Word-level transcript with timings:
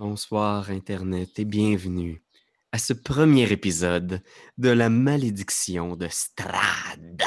Bonsoir 0.00 0.70
Internet 0.70 1.38
et 1.38 1.44
bienvenue 1.44 2.22
à 2.72 2.78
ce 2.78 2.94
premier 2.94 3.52
épisode 3.52 4.22
de 4.56 4.70
la 4.70 4.88
malédiction 4.88 5.94
de 5.94 6.08
Strad. 6.08 7.20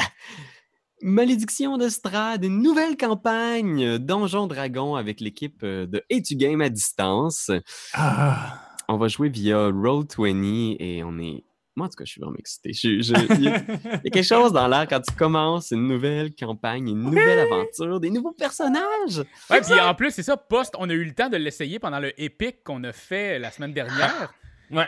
Malédiction 1.03 1.77
de 1.77 1.87
Strad, 1.87 2.43
une 2.43 2.63
nouvelle 2.63 2.97
campagne 2.97 3.99
Donjon 3.99 4.47
Dragon 4.47 4.95
avec 4.95 5.21
l'équipe 5.21 5.61
euh, 5.61 5.85
de 5.85 6.03
Etu 6.09 6.35
Game 6.35 6.61
à 6.61 6.69
distance. 6.69 7.51
Ah. 7.93 8.59
On 8.89 8.97
va 8.97 9.07
jouer 9.07 9.29
via 9.29 9.69
Roll20 9.69 10.77
et 10.79 11.03
on 11.03 11.19
est. 11.19 11.43
Moi, 11.75 11.87
en 11.87 11.89
tout 11.89 11.95
cas, 11.95 12.05
je 12.05 12.11
suis 12.11 12.21
vraiment 12.21 12.35
excité. 12.37 12.71
Je- 12.71 13.01
je- 13.01 13.13
Il 13.35 13.43
y, 13.43 13.47
a 13.47 13.57
il 13.67 14.01
y 14.05 14.07
a 14.07 14.09
quelque 14.11 14.21
chose 14.23 14.53
dans 14.53 14.67
l'air 14.67 14.85
quand 14.87 14.99
tu 15.01 15.13
commences 15.15 15.71
une 15.71 15.87
nouvelle 15.87 16.33
campagne, 16.35 16.87
une 16.89 16.99
nouvelle 17.01 17.39
aventure, 17.39 17.99
des 17.99 18.11
nouveaux 18.11 18.31
personnages. 18.33 19.19
Ouais, 19.49 19.59
puis 19.61 19.79
en 19.79 19.95
plus, 19.95 20.11
c'est 20.11 20.21
ça, 20.23 20.37
Post, 20.37 20.75
on 20.77 20.89
a 20.89 20.93
eu 20.93 21.03
le 21.03 21.13
temps 21.13 21.29
de 21.29 21.37
l'essayer 21.37 21.79
pendant 21.79 21.99
le 21.99 22.11
Epic 22.21 22.63
qu'on 22.63 22.83
a 22.83 22.91
fait 22.91 23.39
la 23.39 23.49
semaine 23.49 23.73
dernière. 23.73 24.33
Ouais. 24.71 24.87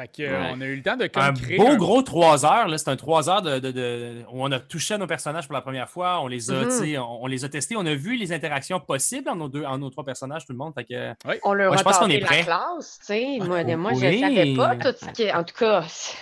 Fait 0.00 0.08
que 0.08 0.22
Ouais. 0.22 0.28
euh, 0.28 0.52
on 0.54 0.60
a 0.60 0.64
eu 0.64 0.76
le 0.76 0.82
temps 0.82 0.96
de 0.96 1.06
comme, 1.08 1.22
Un 1.22 1.32
créer 1.34 1.58
beau 1.58 1.66
un- 1.68 1.76
gros 1.76 2.00
3 2.02 2.46
heures. 2.46 2.68
là. 2.68 2.78
C'est 2.78 2.88
un 2.88 2.96
3 2.96 3.28
heures 3.28 3.42
de, 3.42 3.58
de- 3.58 3.70
de- 3.70 4.22
où 4.32 4.42
on 4.42 4.50
a 4.50 4.58
touché 4.58 4.94
à 4.94 4.98
nos 4.98 5.06
personnages 5.06 5.46
pour 5.46 5.54
la 5.54 5.60
première 5.60 5.90
fois. 5.90 6.20
On 6.22 6.26
les 6.26 6.50
a, 6.50 6.64
Mhm. 6.64 6.96
on, 7.02 7.24
on 7.24 7.26
les 7.26 7.44
a 7.44 7.48
testés. 7.50 7.76
On 7.76 7.84
a 7.84 7.94
vu 7.94 8.16
les 8.16 8.32
interactions 8.32 8.80
possibles 8.80 9.28
en 9.28 9.36
nos, 9.36 9.48
deux, 9.48 9.64
en 9.64 9.76
nos 9.78 9.90
trois 9.90 10.04
personnages, 10.04 10.46
tout 10.46 10.52
le 10.52 10.58
monde. 10.58 10.72
Fait 10.74 10.84
que, 10.84 11.12
On 11.44 11.52
leur 11.52 11.70
Ouais, 11.72 11.76
a 11.76 11.78
je 11.80 11.84
pense 11.84 11.98
qu'on 11.98 12.08
est 12.08 12.20
la 12.20 12.26
prêt. 12.26 12.42
classe, 12.44 12.98
tu 13.00 13.06
sais. 13.06 13.38
Moi, 13.40 13.62
moi 13.76 13.92
je 13.94 14.06
oui. 14.06 14.20
savais 14.20 14.54
pas 14.54 14.76
tout 14.76 14.96
ce 15.04 15.10
qui... 15.12 15.30
En 15.32 15.44
tout 15.44 15.54
cas, 15.58 15.84
c'est- 15.86 16.16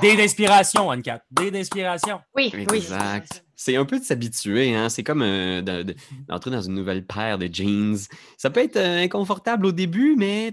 Dé 0.00 0.16
d'inspiration, 0.16 0.88
Anne-Cat. 0.90 1.22
D'inspiration. 1.32 2.20
oui, 2.36 2.52
oui. 2.54 2.66
Exact. 2.76 3.44
C'est 3.56 3.76
un 3.76 3.84
peu 3.84 3.98
de 3.98 4.04
s'habituer, 4.04 4.74
hein. 4.74 4.88
C'est 4.88 5.02
comme 5.02 5.20
euh, 5.20 5.60
de- 5.60 5.82
de- 5.82 5.94
d'entrer 6.28 6.50
dans 6.50 6.62
une 6.62 6.72
nouvelle 6.74 7.04
paire 7.04 7.36
de 7.36 7.46
jeans. 7.52 7.98
Ça 8.38 8.48
peut 8.48 8.60
être 8.60 8.76
euh, 8.76 9.02
inconfortable 9.02 9.66
au 9.66 9.72
début, 9.72 10.14
mais 10.16 10.50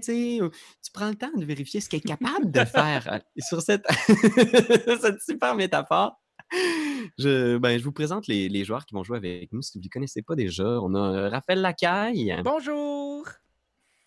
tu 0.88 0.92
prends 0.92 1.08
le 1.08 1.14
temps 1.14 1.30
de 1.36 1.44
vérifier 1.44 1.80
ce 1.80 1.88
qu'elle 1.88 2.00
est 2.00 2.02
capable 2.02 2.50
de 2.50 2.64
faire 2.64 3.12
euh, 3.12 3.18
sur 3.38 3.60
cette, 3.60 3.86
cette 5.00 5.20
super 5.22 5.54
métaphore. 5.54 6.18
Je, 7.18 7.58
ben, 7.58 7.78
je 7.78 7.84
vous 7.84 7.92
présente 7.92 8.26
les, 8.26 8.48
les 8.48 8.64
joueurs 8.64 8.86
qui 8.86 8.94
vont 8.94 9.04
jouer 9.04 9.18
avec 9.18 9.52
nous. 9.52 9.60
Si 9.60 9.72
vous 9.74 9.80
ne 9.80 9.84
les 9.84 9.90
connaissez 9.90 10.22
pas 10.22 10.34
déjà, 10.34 10.64
on 10.64 10.94
a 10.94 10.98
euh, 10.98 11.28
Raphaël 11.28 11.60
Lacaille, 11.60 12.34
Bonjour! 12.42 13.26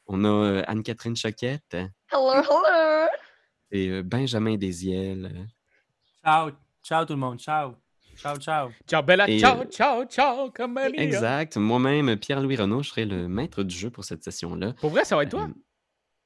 on 0.08 0.26
a 0.26 0.28
euh, 0.28 0.64
Anne-Catherine 0.68 1.16
Choquette 1.16 1.74
Hello, 2.12 2.32
hello. 2.34 3.08
et 3.72 3.88
euh, 3.90 4.02
Benjamin 4.04 4.56
Desiel. 4.58 5.48
Ciao. 6.24 6.50
Ciao 6.84 7.06
tout 7.06 7.14
le 7.14 7.20
monde. 7.20 7.40
Ciao. 7.40 7.76
Ciao, 8.18 8.36
ciao. 8.38 8.70
Ciao, 8.88 9.04
Bella, 9.04 9.30
Et, 9.30 9.40
ciao, 9.40 9.64
ciao, 9.66 10.04
ciao, 10.06 10.52
comme 10.52 10.74
Maria. 10.74 11.02
Exact. 11.02 11.58
Moi-même, 11.58 12.18
Pierre-Louis 12.18 12.56
Renaud, 12.58 12.82
je 12.84 12.90
serai 12.90 13.06
le 13.06 13.28
maître 13.28 13.64
du 13.64 13.76
jeu 13.76 13.90
pour 13.90 14.04
cette 14.04 14.24
session-là. 14.24 14.74
Pour 14.74 14.90
vrai, 14.90 15.06
ça 15.06 15.16
va 15.16 15.24
être 15.24 15.30
toi? 15.32 15.44
Euh, 15.44 15.54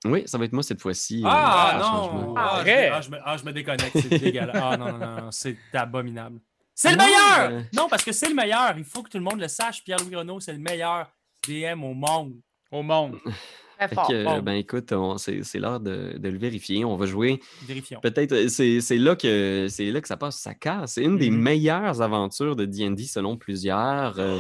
Oui, 0.04 0.24
ça 0.28 0.38
va 0.38 0.46
être 0.46 0.54
moi 0.54 0.62
cette 0.64 0.82
fois-ci. 0.82 1.24
euh, 1.24 1.28
Ah, 1.30 1.78
non. 1.80 2.34
Ah, 2.38 2.52
je, 2.58 2.60
Arrête. 2.62 2.92
ah, 2.94 3.02
je 3.02 3.10
me, 3.10 3.18
ah, 3.24 3.38
je 3.38 3.44
me 3.46 3.52
déconnecte. 3.54 3.92
C'est 4.00 4.20
dégueulasse. 4.20 4.56
Ah, 4.62 4.78
non, 4.78 4.92
non, 4.92 4.98
non, 5.00 5.32
C'est 5.32 5.58
abominable. 5.74 6.40
C'est 6.74 6.92
le 6.92 6.98
Non, 6.98 7.04
meilleur! 7.06 7.50
euh, 7.52 7.62
Non, 7.74 7.88
parce 7.90 8.04
que 8.04 8.12
c'est 8.12 8.28
le 8.30 8.36
meilleur. 8.36 8.74
Il 8.78 8.84
faut 8.84 9.02
que 9.02 9.10
tout 9.10 9.18
le 9.18 9.24
monde 9.24 9.40
le 9.40 9.48
sache. 9.48 9.84
Pierre-Louis 9.84 10.16
Renault, 10.16 10.40
c'est 10.42 10.52
le 10.54 10.60
meilleur 10.60 11.08
DM 11.48 11.84
au 11.84 11.94
monde. 11.94 12.34
Au 12.72 12.84
monde. 12.84 13.18
Très 13.78 13.88
Fait 13.90 13.96
fort. 13.96 14.08
que, 14.08 14.14
euh, 14.14 14.24
Bon. 14.24 14.42
ben 14.42 14.54
écoute, 14.54 14.94
c'est 15.18 15.60
l'heure 15.60 15.80
de, 15.82 16.18
de 16.18 16.30
le 16.30 16.38
vérifier. 16.38 16.86
On 16.86 16.96
va 16.98 17.06
jouer. 17.06 17.42
Vérifions. 17.64 18.00
Peut-être, 18.02 18.48
c'est 18.48 18.80
là, 18.98 19.16
que- 19.18 19.68
c'est 19.70 19.92
là 19.92 20.00
que 20.02 20.08
ça 20.08 20.16
passe, 20.18 20.38
ça 20.38 20.54
casse. 20.54 20.94
C'est 20.94 21.04
une 21.04 21.18
des 21.18 21.30
Mhm. 21.30 21.42
meilleures 21.42 22.02
aventures 22.02 22.56
de 22.56 22.66
D&D 22.66 23.04
selon 23.06 23.36
plusieurs. 23.38 24.18
Euh, 24.20 24.38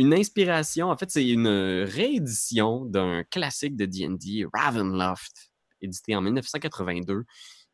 une 0.00 0.14
inspiration, 0.14 0.88
en 0.90 0.96
fait, 0.96 1.10
c'est 1.10 1.28
une 1.28 1.48
réédition 1.84 2.84
d'un 2.86 3.22
classique 3.24 3.76
de 3.76 3.84
D&D, 3.84 4.46
Ravenloft, 4.54 5.50
édité 5.82 6.16
en 6.16 6.22
1982, 6.22 7.24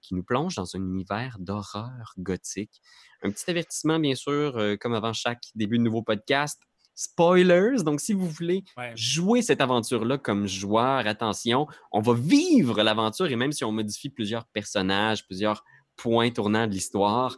qui 0.03 0.15
nous 0.15 0.25
plonge 0.25 0.55
dans 0.57 0.75
un 0.77 0.81
univers 0.81 1.37
d'horreur 1.39 2.13
gothique. 2.19 2.81
Un 3.23 3.31
petit 3.31 3.49
avertissement, 3.51 3.99
bien 3.99 4.15
sûr, 4.15 4.57
euh, 4.57 4.77
comme 4.77 4.95
avant 4.95 5.13
chaque 5.13 5.43
début 5.55 5.79
de 5.79 5.83
nouveau 5.85 6.03
podcast. 6.03 6.61
Spoilers, 6.97 7.83
donc 7.85 8.01
si 8.01 8.13
vous 8.15 8.27
voulez 8.29 8.65
Ouais. 8.77 8.93
jouer 8.97 9.43
cette 9.43 9.61
aventure-là 9.61 10.17
comme 10.19 10.47
joueur, 10.47 11.07
attention, 11.07 11.67
on 11.93 12.01
va 12.01 12.15
vivre 12.15 12.83
l'aventure 12.83 13.27
et 13.27 13.37
même 13.37 13.53
si 13.53 13.65
on 13.65 13.73
modifie 13.73 14.09
plusieurs 14.09 14.47
personnages, 14.47 15.27
plusieurs 15.27 15.63
points 15.97 16.31
tournants 16.31 16.67
de 16.67 16.73
l'histoire, 16.73 17.37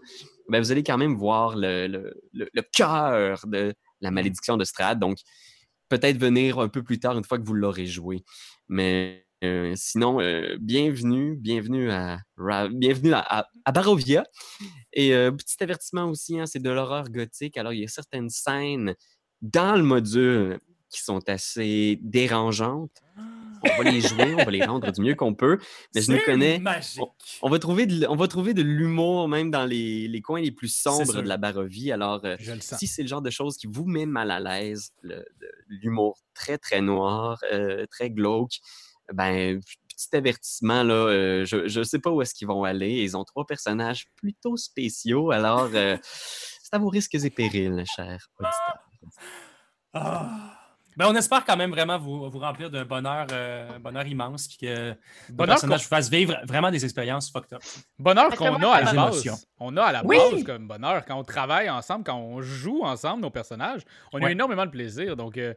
ben, 0.48 0.60
vous 0.60 0.70
allez 0.72 0.82
quand 0.84 0.96
même 0.96 1.14
voir 1.16 1.56
le, 1.56 1.88
le- 1.88 2.14
le- 2.32 2.48
le 2.52 2.62
cœur 2.72 3.40
de 3.46 3.74
la 4.00 4.10
malédiction 4.10 4.56
de 4.56 4.64
Strad. 4.64 4.98
Donc, 4.98 5.18
peut-être 5.88 6.18
venir 6.18 6.58
un 6.58 6.68
peu 6.68 6.82
plus 6.82 6.98
tard 6.98 7.16
une 7.16 7.24
fois 7.24 7.38
que 7.38 7.44
vous 7.44 7.54
l'aurez 7.54 7.86
joué. 7.86 8.24
Mais 8.68 9.26
euh, 9.44 9.72
sinon, 9.76 10.20
euh, 10.20 10.56
bienvenue, 10.60 11.36
bienvenue 11.36 11.90
à, 11.90 12.18
bienvenue 12.70 13.12
à 13.14 13.46
Barovia. 13.72 14.24
Et 14.92 15.14
euh, 15.14 15.30
petit 15.30 15.62
avertissement 15.62 16.06
aussi, 16.06 16.38
hein, 16.38 16.46
c'est 16.46 16.62
de 16.62 16.70
l'horreur 16.70 17.08
gothique. 17.10 17.56
Alors, 17.56 17.72
il 17.72 17.80
y 17.80 17.84
a 17.84 17.88
certaines 17.88 18.30
scènes 18.30 18.94
dans 19.40 19.76
le 19.76 19.82
module 19.82 20.58
qui 20.90 21.00
sont 21.02 21.28
assez 21.28 21.98
dérangeantes. 22.02 23.02
On 23.64 23.82
va 23.82 23.90
les 23.90 24.00
jouer, 24.00 24.34
on 24.34 24.44
va 24.44 24.50
les 24.52 24.64
rendre 24.64 24.92
du 24.92 25.00
mieux 25.00 25.16
qu'on 25.16 25.34
peut. 25.34 25.58
Mais 25.94 26.00
je 26.00 26.12
nous 26.12 26.18
connais. 26.24 26.60
magique. 26.60 27.02
On 27.42 27.50
va 27.50 27.58
trouver 27.58 27.86
de, 27.86 27.92
l- 28.02 28.06
on 28.08 28.14
va 28.14 28.28
trouver 28.28 28.54
de 28.54 28.62
l'humour 28.62 29.26
même 29.28 29.50
dans 29.50 29.64
les, 29.66 30.06
les 30.06 30.20
coins 30.22 30.40
les 30.40 30.52
plus 30.52 30.68
sombres 30.72 31.12
de 31.22 31.28
la 31.28 31.36
Barovie. 31.38 31.90
Alors, 31.90 32.20
euh, 32.24 32.36
si 32.60 32.86
c'est 32.86 33.02
le 33.02 33.08
genre 33.08 33.20
de 33.22 33.30
choses 33.30 33.56
qui 33.56 33.66
vous 33.66 33.84
met 33.84 34.06
mal 34.06 34.30
à 34.30 34.38
l'aise, 34.38 34.92
l'humour 35.66 36.18
très, 36.34 36.56
très 36.56 36.80
noir, 36.80 37.38
euh, 37.52 37.84
très 37.90 38.10
glauque, 38.10 38.58
ben, 39.12 39.58
petit 39.88 40.14
avertissement, 40.16 40.84
là, 40.84 40.94
euh, 40.94 41.44
je 41.44 41.78
ne 41.80 41.84
sais 41.84 41.98
pas 41.98 42.10
où 42.10 42.22
est-ce 42.22 42.34
qu'ils 42.34 42.46
vont 42.46 42.62
aller. 42.62 43.02
Ils 43.02 43.16
ont 43.16 43.24
trois 43.24 43.44
personnages 43.44 44.06
plutôt 44.14 44.56
spéciaux, 44.56 45.32
alors 45.32 45.68
euh, 45.74 45.96
c'est 46.62 46.74
à 46.76 46.78
vos 46.78 46.88
risques 46.90 47.16
et 47.16 47.30
périls, 47.30 47.82
chers 47.96 48.28
auditeurs. 48.38 48.78
Ah. 49.94 50.54
Ben, 50.98 51.06
on 51.08 51.14
espère 51.14 51.44
quand 51.44 51.56
même 51.56 51.70
vraiment 51.70 51.96
vous, 51.96 52.28
vous 52.28 52.38
remplir 52.40 52.70
d'un 52.70 52.84
bonheur, 52.84 53.28
euh, 53.30 53.78
bonheur 53.78 54.04
immense, 54.06 54.48
puis 54.48 54.58
que 54.66 54.94
Bonheur 55.30 55.54
personnages 55.54 55.78
qu'on- 55.78 55.84
vous 55.84 55.88
fassent 55.88 56.10
vivre 56.10 56.36
vraiment 56.42 56.72
des 56.72 56.84
expériences 56.84 57.30
fucked 57.30 57.52
up. 57.52 57.62
Bonheur 58.00 58.30
qu'on 58.34 58.56
a 58.56 58.68
à 58.72 58.80
la 58.80 58.92
base. 58.92 58.94
émotions. 58.94 59.36
On 59.60 59.76
a 59.76 59.84
à 59.84 59.92
la 59.92 60.04
Oui! 60.04 60.16
base 60.32 60.42
comme 60.42 60.66
bonheur 60.66 61.04
quand 61.06 61.16
on 61.16 61.22
travaille 61.22 61.70
ensemble, 61.70 62.02
quand 62.04 62.16
on 62.16 62.42
joue 62.42 62.82
ensemble 62.84 63.22
nos 63.22 63.30
personnages. 63.30 63.82
On 64.12 64.20
a 64.22 64.30
énormément 64.32 64.66
de 64.66 64.72
plaisir. 64.72 65.14
Donc, 65.14 65.38
euh, 65.38 65.54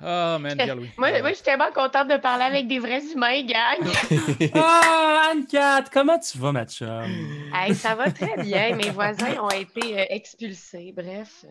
ah, 0.00 0.38
man, 0.40 0.56
Pierre-Louis. 0.56 0.90
Moi, 0.96 1.10
moi 1.20 1.28
je 1.30 1.34
suis 1.34 1.44
tellement 1.44 1.70
contente 1.74 2.08
de 2.08 2.16
parler 2.16 2.44
avec 2.44 2.66
des 2.66 2.78
vrais 2.78 3.04
humains, 3.12 3.42
gang. 3.42 3.90
Ah, 4.54 5.32
Anne-Cat, 5.32 5.84
comment 5.92 6.18
tu 6.18 6.38
vas, 6.38 6.52
ma 6.52 6.64
chum? 6.64 7.04
Hey, 7.52 7.74
ça 7.74 7.94
va 7.94 8.10
très 8.10 8.42
bien. 8.42 8.74
Mes 8.74 8.88
voisins 8.88 9.34
ont 9.42 9.50
été 9.50 10.00
euh, 10.00 10.04
expulsés. 10.08 10.94
Bref. 10.96 11.44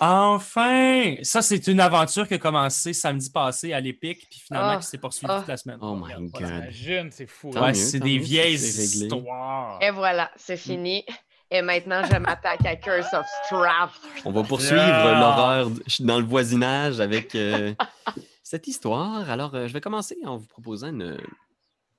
Enfin! 0.00 1.14
Ça, 1.22 1.42
c'est 1.42 1.66
une 1.66 1.80
aventure 1.80 2.26
qui 2.28 2.34
a 2.34 2.38
commencé 2.38 2.92
samedi 2.92 3.30
passé 3.30 3.72
à 3.72 3.80
l'Épic, 3.80 4.26
puis 4.30 4.40
finalement 4.40 4.70
Ah. 4.70 4.76
qui 4.78 4.86
s'est 4.86 4.98
poursuivie 4.98 5.32
Ah. 5.32 5.38
toute 5.40 5.48
la 5.48 5.56
semaine. 5.56 5.78
Oh 5.80 5.94
my 5.96 6.12
God. 6.14 6.28
voilà. 6.32 6.56
Imagine, 6.58 7.10
c'est 7.12 7.26
fou. 7.26 7.50
Tant 7.50 7.62
hein. 7.62 7.66
Ouais, 7.66 7.74
c'est 7.74 8.00
des 8.00 8.18
mieux, 8.18 8.24
vieilles 8.24 8.54
histoires. 8.54 9.78
Et 9.82 9.90
voilà, 9.90 10.30
c'est 10.36 10.56
fini. 10.56 11.04
Et 11.50 11.60
maintenant, 11.62 12.02
je 12.10 12.16
m'attaque 12.16 12.64
à 12.64 12.76
Curse 12.76 13.12
of 13.12 13.26
Strap. 13.44 13.90
On 14.24 14.32
va 14.32 14.42
poursuivre 14.42 14.80
Ah. 14.82 15.18
l'horreur 15.20 15.70
dans 16.00 16.18
le 16.18 16.24
voisinage 16.24 16.98
avec 17.00 17.34
euh, 17.34 17.74
cette 18.42 18.66
histoire. 18.68 19.28
Alors, 19.30 19.54
euh, 19.54 19.68
je 19.68 19.72
vais 19.72 19.80
commencer 19.82 20.16
en 20.24 20.38
vous 20.38 20.46
proposant 20.46 20.88
une, 20.88 21.18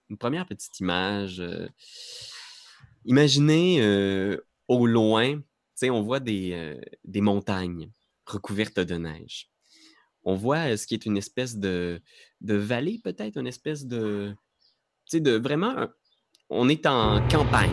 une 0.09 0.17
première 0.17 0.45
petite 0.47 0.79
image. 0.79 1.39
euh. 1.39 1.67
imaginez 3.05 3.79
euh, 3.81 4.37
au 4.67 4.87
loin, 4.87 5.39
on 5.89 6.01
voit 6.01 6.19
des, 6.19 6.51
euh, 6.53 6.79
des 7.05 7.21
montagnes 7.21 7.89
recouvertes 8.25 8.79
de 8.79 8.95
neige. 8.95 9.49
On 10.23 10.35
voit 10.35 10.71
euh, 10.71 10.77
ce 10.77 10.87
qui 10.87 10.93
est 10.93 11.05
une 11.05 11.17
espèce 11.17 11.57
de, 11.57 12.01
de 12.41 12.55
vallée, 12.55 12.99
peut-être, 13.03 13.37
une 13.37 13.47
espèce 13.47 13.85
de. 13.85 14.35
Tu 15.05 15.17
sais, 15.17 15.19
de 15.19 15.31
vraiment. 15.31 15.87
On 16.49 16.69
est 16.69 16.85
en 16.85 17.25
campagne, 17.27 17.71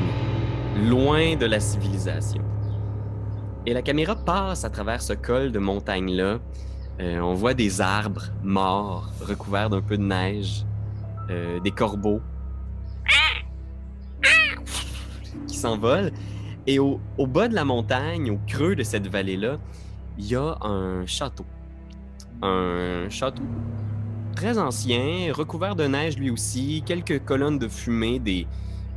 loin 0.89 1.37
de 1.37 1.47
la 1.47 1.61
civilisation. 1.61 2.43
Et 3.67 3.75
la 3.75 3.83
caméra 3.83 4.17
passe 4.17 4.65
à 4.65 4.71
travers 4.71 5.03
ce 5.03 5.13
col 5.13 5.53
de 5.53 5.59
montagne-là. 5.59 6.41
Euh, 7.01 7.19
on 7.21 7.35
voit 7.35 7.55
des 7.55 7.81
arbres 7.81 8.27
morts, 8.43 9.11
recouverts 9.21 9.71
d'un 9.71 9.83
peu 9.83 9.97
de 9.97 10.03
neige, 10.03 10.65
des 11.63 11.71
corbeaux 11.71 12.21
qui 15.47 15.57
s'envolent. 15.57 16.13
Et 16.67 16.79
au, 16.79 17.01
au 17.19 17.27
bas 17.27 17.49
de 17.49 17.55
la 17.55 17.65
montagne, 17.65 18.31
au 18.31 18.39
creux 18.47 18.77
de 18.77 18.83
cette 18.83 19.07
vallée-là, 19.07 19.59
il 20.19 20.27
y 20.27 20.37
a 20.37 20.59
un 20.61 21.07
château. 21.07 21.47
Un 22.43 23.09
château 23.09 23.43
très 24.35 24.59
ancien, 24.59 25.33
recouvert 25.33 25.77
de 25.77 25.87
neige 25.87 26.17
lui 26.17 26.31
aussi, 26.31 26.83
quelques 26.87 27.25
colonnes 27.25 27.59
de 27.59 27.69
fumée, 27.69 28.19
des, 28.19 28.47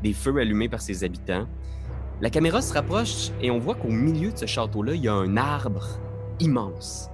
des 0.02 0.14
feux 0.14 0.38
allumés 0.38 0.70
par 0.70 0.82
ses 0.82 1.04
habitants. 1.04 1.48
La 2.22 2.30
caméra 2.30 2.62
se 2.62 2.74
rapproche 2.74 3.32
et 3.42 3.52
on 3.52 3.60
voit 3.60 3.76
qu'au 3.76 3.90
milieu 3.90 4.32
de 4.32 4.38
ce 4.38 4.46
château-là, 4.46 4.94
il 4.94 5.02
y 5.02 5.08
a 5.08 5.14
un 5.14 5.36
arbre 5.36 6.00
immense, 6.40 7.10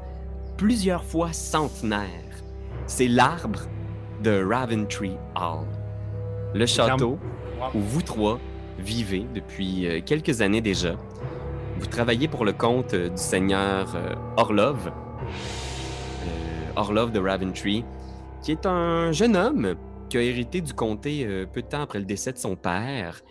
plusieurs 0.58 1.04
fois 1.04 1.34
centenaire. 1.34 2.08
C'est 2.86 3.08
l'arbre 3.08 3.62
de 4.24 4.44
Raventree 4.44 5.18
Hall. 5.36 5.66
Le 6.54 6.66
château 6.66 7.18
où 7.74 7.80
vous 7.80 8.02
trois 8.02 8.40
vivez 8.80 9.26
depuis 9.34 9.88
euh, 9.88 10.02
quelques 10.06 10.42
années 10.42 10.62
déjà. 10.62 10.96
Vous 11.80 11.88
travaillez 11.88 12.28
pour 12.28 12.44
le 12.44 12.52
compte 12.52 12.94
euh, 12.94 13.08
du 13.08 13.22
seigneur 13.22 13.96
euh, 13.96 14.14
Orlov, 14.36 14.92
Orlov 16.76 17.12
de 17.12 17.20
Raventree, 17.20 17.86
qui 18.44 18.52
est 18.52 18.66
un 18.66 19.14
jeune 19.14 19.38
homme 19.38 19.76
qui 20.10 20.18
a 20.18 20.22
hérité 20.22 20.60
du 20.62 20.74
comté 20.74 21.26
peu 21.54 21.62
de 21.62 21.68
temps 21.68 21.82
après 21.82 22.00
le 22.00 22.06
décès 22.06 22.32
de 22.32 22.38
son 22.38 22.56
père. 22.56 23.22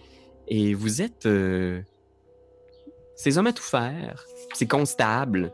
Et 0.49 0.75
vous 0.75 1.03
êtes 1.03 1.27
euh, 1.27 1.81
ses 3.17 3.39
hommes 3.39 3.47
à 3.47 3.53
tout 3.53 3.62
faire, 3.62 4.25
ses 4.55 4.67
constables. 4.67 5.53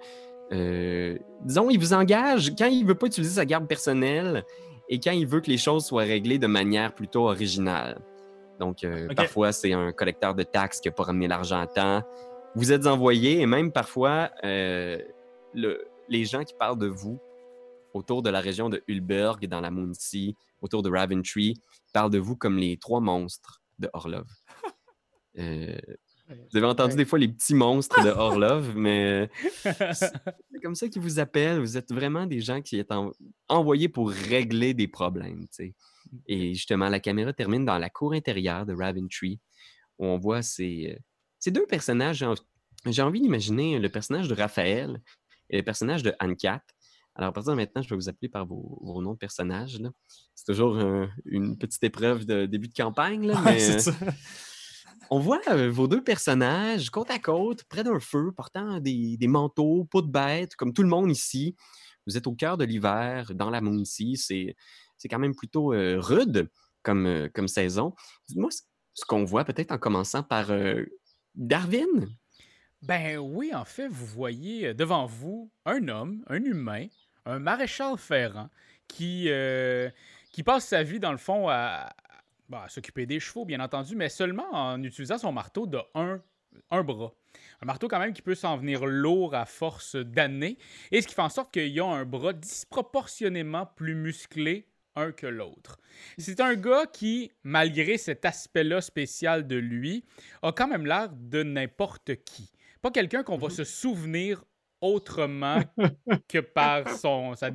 Disons, 0.50 1.70
il 1.70 1.78
vous 1.78 1.92
engage 1.92 2.54
quand 2.56 2.66
il 2.66 2.86
veut 2.86 2.94
pas 2.94 3.06
utiliser 3.06 3.34
sa 3.34 3.44
garde 3.44 3.66
personnelle 3.66 4.44
et 4.88 5.00
quand 5.00 5.12
il 5.12 5.26
veut 5.26 5.40
que 5.40 5.50
les 5.50 5.58
choses 5.58 5.84
soient 5.84 6.02
réglées 6.02 6.38
de 6.38 6.46
manière 6.46 6.94
plutôt 6.94 7.28
originale. 7.28 8.00
Donc, 8.60 8.84
euh, 8.84 9.08
parfois, 9.14 9.52
c'est 9.52 9.72
un 9.72 9.92
collecteur 9.92 10.34
de 10.34 10.42
taxes 10.44 10.80
qui 10.80 10.88
n'a 10.88 10.92
pas 10.92 11.02
ramené 11.04 11.26
l'argent 11.28 11.60
à 11.60 11.66
temps. 11.66 12.02
Vous 12.54 12.70
êtes 12.72 12.86
envoyé 12.86 13.40
et 13.40 13.46
même 13.46 13.72
parfois, 13.72 14.30
euh, 14.44 14.98
le- 15.54 15.84
les 16.08 16.24
gens 16.24 16.44
qui 16.44 16.54
parlent 16.54 16.78
de 16.78 16.86
vous 16.86 17.20
autour 17.94 18.22
de 18.22 18.30
la 18.30 18.40
région 18.40 18.68
de 18.68 18.82
Hulberg, 18.88 19.46
dans 19.46 19.60
la 19.60 19.70
Moonsea, 19.70 20.32
autour 20.60 20.82
de 20.82 20.90
Raventree, 20.90 21.54
parlent 21.92 22.10
de 22.10 22.18
vous 22.18 22.36
comme 22.36 22.58
les 22.58 22.76
trois 22.76 23.00
monstres 23.00 23.62
de 23.78 23.88
Orlov. 23.92 24.26
Euh, 25.36 25.76
vous 26.28 26.56
avez 26.58 26.66
entendu 26.66 26.92
Ouais. 26.92 26.98
des 26.98 27.04
fois 27.04 27.18
les 27.18 27.26
petits 27.26 27.56
monstres 27.56 28.02
de 28.04 28.08
Orlov, 28.10 28.72
mais 28.76 29.28
c'est 29.64 30.12
comme 30.62 30.76
ça 30.76 30.88
qu'ils 30.88 31.02
vous 31.02 31.18
appellent. 31.18 31.58
Vous 31.58 31.76
êtes 31.76 31.92
vraiment 31.92 32.24
des 32.26 32.40
gens 32.40 32.62
qui 32.62 32.78
sont 32.78 32.94
en- 32.94 33.12
envoyés 33.48 33.88
pour 33.88 34.10
régler 34.10 34.74
des 34.74 34.86
problèmes. 34.86 35.40
tu 35.48 35.48
sais. 35.50 35.74
Et 36.26 36.54
justement, 36.54 36.88
la 36.88 37.00
caméra 37.00 37.32
termine 37.32 37.64
dans 37.64 37.78
la 37.78 37.90
cour 37.90 38.12
intérieure 38.12 38.66
de 38.66 38.74
Raventree, 38.74 39.40
où 39.98 40.06
on 40.06 40.18
voit 40.18 40.42
ces, 40.42 40.94
euh, 40.94 40.98
ces 41.38 41.50
deux 41.50 41.66
personnages. 41.66 42.18
J'ai 42.18 42.26
env- 42.26 42.46
J'ai 42.86 43.02
envie 43.02 43.20
d'imaginer 43.20 43.78
le 43.78 43.88
personnage 43.88 44.28
de 44.28 44.34
Raphaël 44.34 45.00
et 45.50 45.56
le 45.58 45.62
personnage 45.62 46.02
de 46.02 46.12
Anne-Cat. 46.18 46.62
Alors, 47.14 47.28
à 47.30 47.32
partir 47.32 47.52
de 47.52 47.56
maintenant, 47.56 47.80
je 47.80 47.88
vais 47.88 47.96
vous 47.96 48.08
appeler 48.08 48.28
par 48.28 48.44
vos, 48.44 48.78
vos 48.82 49.00
noms 49.00 49.12
de 49.12 49.18
personnages. 49.18 49.78
C'est 50.34 50.46
toujours 50.46 50.76
euh, 50.76 51.06
une 51.24 51.56
petite 51.56 51.84
épreuve 51.84 52.26
de 52.26 52.44
début 52.46 52.68
de 52.68 52.74
campagne, 52.74 53.26
là, 53.26 53.34
Ouais, 53.42 53.52
mais 53.52 53.78
c'est 53.78 53.90
euh, 54.02 54.10
on 55.10 55.20
voit 55.20 55.40
euh, 55.48 55.70
vos 55.70 55.86
deux 55.86 56.02
personnages 56.02 56.90
côte 56.90 57.10
à 57.10 57.18
côte, 57.18 57.64
près 57.64 57.84
d'un 57.84 58.00
feu, 58.00 58.32
portant 58.36 58.80
des, 58.80 59.16
des 59.16 59.28
manteaux, 59.28 59.84
pas 59.84 60.00
de 60.00 60.08
bêtes, 60.08 60.56
comme 60.56 60.72
tout 60.72 60.82
le 60.82 60.88
monde 60.88 61.10
ici. 61.10 61.54
Vous 62.06 62.16
êtes 62.16 62.26
au 62.26 62.34
cœur 62.34 62.56
de 62.56 62.64
l'hiver, 62.64 63.32
dans 63.34 63.48
la 63.50 63.60
Moonsea. 63.60 64.16
C'est, 64.16 64.56
c'est 65.04 65.08
quand 65.08 65.18
même 65.18 65.34
plutôt 65.34 65.74
euh, 65.74 66.00
rude 66.00 66.48
comme, 66.82 67.06
euh, 67.06 67.28
comme 67.28 67.46
saison. 67.46 67.94
Dites-moi 68.26 68.48
ce, 68.94 69.04
qu'on 69.04 69.22
voit, 69.22 69.44
peut-être 69.44 69.70
en 69.70 69.76
commençant 69.76 70.22
par 70.22 70.50
euh, 70.50 70.82
Darwin. 71.34 72.08
Ben 72.80 73.18
oui, 73.18 73.54
en 73.54 73.66
fait, 73.66 73.86
vous 73.86 74.06
voyez 74.06 74.72
devant 74.72 75.04
vous 75.04 75.50
un 75.66 75.88
homme, 75.88 76.24
un 76.28 76.42
humain, 76.42 76.86
un 77.26 77.38
maréchal 77.38 77.98
ferrant 77.98 78.48
qui, 78.88 79.28
qui 80.32 80.42
passe 80.42 80.68
sa 80.68 80.82
vie, 80.82 81.00
dans 81.00 81.12
le 81.12 81.18
fond, 81.18 81.48
à, 81.48 81.94
bon, 82.48 82.58
à 82.58 82.68
s'occuper 82.70 83.04
des 83.04 83.20
chevaux, 83.20 83.44
bien 83.44 83.60
entendu, 83.60 83.96
mais 83.96 84.08
seulement 84.08 84.48
en 84.52 84.82
utilisant 84.82 85.18
son 85.18 85.32
marteau 85.32 85.66
de 85.66 85.78
un, 85.94 86.20
un 86.70 86.82
bras. 86.82 87.12
Un 87.60 87.66
marteau 87.66 87.88
quand 87.88 87.98
même 87.98 88.12
qui 88.12 88.22
peut 88.22 88.34
s'en 88.34 88.56
venir 88.56 88.86
lourd 88.86 89.34
à 89.34 89.44
force 89.44 89.96
d'années, 89.96 90.56
et 90.92 91.02
ce 91.02 91.08
qui 91.08 91.14
fait 91.14 91.22
en 91.22 91.28
sorte 91.30 91.52
qu'il 91.52 91.78
a 91.78 91.84
un 91.84 92.04
bras 92.04 92.32
disproportionnément 92.32 93.66
plus 93.66 93.94
musclé 93.94 94.68
un 94.96 95.12
que 95.12 95.26
l'autre. 95.26 95.78
C'est 96.18 96.40
un 96.40 96.54
gars 96.54 96.86
qui, 96.92 97.30
malgré 97.42 97.98
cet 97.98 98.24
aspect-là 98.24 98.80
spécial 98.80 99.46
de 99.46 99.56
lui, 99.56 100.04
a 100.42 100.52
quand 100.52 100.68
même 100.68 100.86
l'air 100.86 101.08
de 101.12 101.42
n'importe 101.42 102.16
qui. 102.24 102.50
Pas 102.82 102.90
quelqu'un 102.90 103.22
qu'on 103.22 103.38
va 103.38 103.50
se 103.50 103.64
souvenir 103.64 104.44
autrement 104.80 105.60
que 106.28 106.38
par 106.40 106.88
son, 106.90 107.34
sa, 107.34 107.50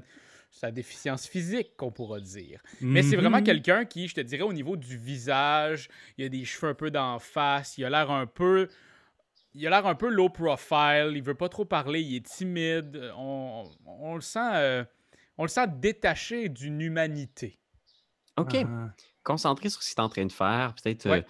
sa 0.50 0.72
déficience 0.72 1.28
physique, 1.28 1.76
qu'on 1.78 1.92
pourra 1.92 2.20
dire. 2.20 2.62
Mais 2.82 3.04
c'est 3.04 3.16
vraiment 3.16 3.38
Mhm. 3.38 3.44
quelqu'un 3.44 3.86
qui, 3.86 4.08
je 4.08 4.16
te 4.16 4.22
dirais, 4.22 4.42
au 4.44 4.54
niveau 4.54 4.76
du 4.76 4.98
visage, 4.98 5.88
il 6.18 6.26
a 6.26 6.30
des 6.30 6.46
cheveux 6.46 6.72
un 6.72 6.76
peu 6.76 6.90
d'en 6.92 7.20
face, 7.20 7.78
il 7.78 7.86
a 7.86 7.90
l'air 7.90 8.10
un 8.12 8.26
peu. 8.26 8.68
Il 9.56 9.66
a 9.66 9.70
l'air 9.72 9.88
un 9.88 9.96
peu 9.96 10.10
low 10.10 10.30
profile, 10.30 11.12
il 11.16 11.24
veut 11.24 11.34
pas 11.36 11.50
trop 11.50 11.66
parler, 11.66 12.02
il 12.02 12.16
est 12.18 12.26
timide. 12.26 13.12
On, 13.18 13.70
on 13.86 14.16
le 14.16 14.22
sent. 14.22 14.40
euh, 14.54 14.84
on 15.40 15.44
le 15.44 15.48
sent 15.50 15.68
détaché 15.78 16.50
d'une 16.50 16.82
humanité. 16.82 17.60
OK. 18.38 18.56
Ah. 18.56 18.90
Concentré 19.24 19.70
sur 19.70 19.82
ce 19.82 19.90
qu'il 19.90 20.00
est 20.02 20.06
en 20.06 20.10
train 20.10 20.26
de 20.26 20.32
faire. 20.32 20.76
Peut-être 20.76 21.06
euh, 21.08 21.12
Ouais. 21.12 21.26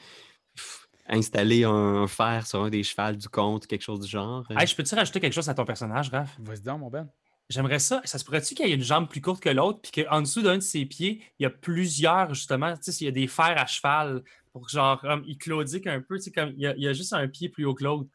installer 1.08 1.64
un, 1.64 2.08
fer 2.08 2.46
sur 2.46 2.64
un 2.64 2.70
des 2.70 2.84
chevals 2.84 3.18
du 3.18 3.30
comte, 3.30 3.68
quelque 3.68 3.82
chose 3.84 4.00
du 4.00 4.08
genre. 4.08 4.46
euh. 4.52 4.56
Hey, 4.58 4.68
je 4.68 4.76
peux-tu 4.76 4.96
rajouter 4.96 5.20
quelque 5.20 5.34
chose 5.34 5.48
à 5.50 5.54
ton 5.54 5.66
personnage, 5.66 6.10
Raph? 6.10 6.36
Vas-y 6.40 6.62
donc, 6.62 6.80
mon 6.82 6.90
Ben. 6.90 7.10
J'aimerais 7.50 7.80
ça. 7.80 8.02
Ça 8.06 8.20
se 8.20 8.26
pourrait-tu 8.26 8.54
qu'il 8.54 8.68
y 8.68 8.72
ait 8.72 8.76
une 8.76 8.84
jambe 8.84 9.08
plus 9.10 9.22
courte 9.22 9.42
que 9.42 9.50
l'autre, 9.50 9.80
puis 9.82 10.04
qu'en 10.04 10.22
dessous 10.22 10.42
d'un 10.44 10.56
de 10.58 10.62
ses 10.64 10.86
pieds, 10.86 11.24
il 11.40 11.44
y 11.44 11.46
a 11.46 11.50
plusieurs, 11.50 12.34
justement, 12.34 12.76
tu 12.76 12.84
sais, 12.84 12.92
s'il 12.92 13.06
y 13.06 13.08
a 13.08 13.12
des 13.12 13.28
fers 13.28 13.58
à 13.58 13.66
cheval, 13.66 14.24
pour 14.54 14.66
que, 14.68 14.72
genre, 14.72 15.00
comme, 15.02 15.24
il 15.26 15.38
claudique 15.38 15.88
un 15.88 16.02
peu, 16.02 16.18
tu 16.18 16.24
sais, 16.26 16.32
comme, 16.32 16.50
il 16.56 16.62
y, 16.62 16.68
a, 16.68 16.76
il 16.76 16.84
y 16.84 16.88
a 16.88 16.94
juste 16.94 17.14
un 17.14 17.28
pied 17.28 17.50
plus 17.50 17.66
haut 17.66 17.74
que 17.74 17.84
l'autre. 17.84 18.10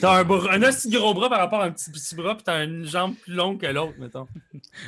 T'as 0.00 0.20
un, 0.20 0.24
bras- 0.24 0.50
un 0.52 0.62
aussi 0.62 0.88
gros 0.90 1.12
bras 1.14 1.28
par 1.28 1.38
rapport 1.38 1.60
à 1.60 1.64
un 1.66 1.70
petit, 1.70 1.90
petit 1.90 2.14
bras, 2.14 2.34
puis 2.34 2.44
t'as 2.44 2.64
une 2.64 2.86
jambe 2.86 3.14
plus 3.16 3.34
longue 3.34 3.60
que 3.60 3.66
l'autre, 3.66 3.94
mettons. 3.98 4.26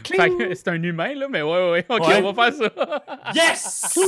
C'est 0.04 0.68
un 0.68 0.82
humain, 0.82 1.14
là, 1.14 1.28
mais 1.30 1.42
ouais, 1.42 1.70
ouais, 1.70 1.86
ok, 1.88 2.06
Ouais. 2.08 2.22
on 2.22 2.32
va 2.32 2.50
faire 2.50 2.70
ça. 2.72 3.04
Yes! 3.34 3.98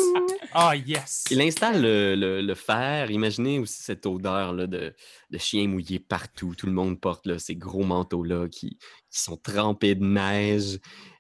Ah, 0.52 0.74
yes! 0.76 1.24
Il 1.30 1.40
installe 1.42 1.82
le, 1.82 2.14
le- 2.14 2.40
le 2.40 2.54
fer. 2.54 3.10
Imaginez 3.10 3.58
aussi 3.58 3.82
cette 3.82 4.06
odeur 4.06 4.52
là, 4.52 4.66
de, 4.66 4.94
de 5.30 5.38
chien 5.38 5.68
mouillé 5.68 5.98
partout. 5.98 6.54
Tout 6.56 6.66
le 6.66 6.72
monde 6.72 7.00
porte 7.00 7.26
là, 7.26 7.38
ces 7.38 7.56
gros 7.56 7.84
manteaux-là 7.84 8.48
qui, 8.48 8.78
qui 9.10 9.20
sont 9.20 9.36
trempés 9.36 9.94
de 9.94 10.04
neige. 10.04 10.78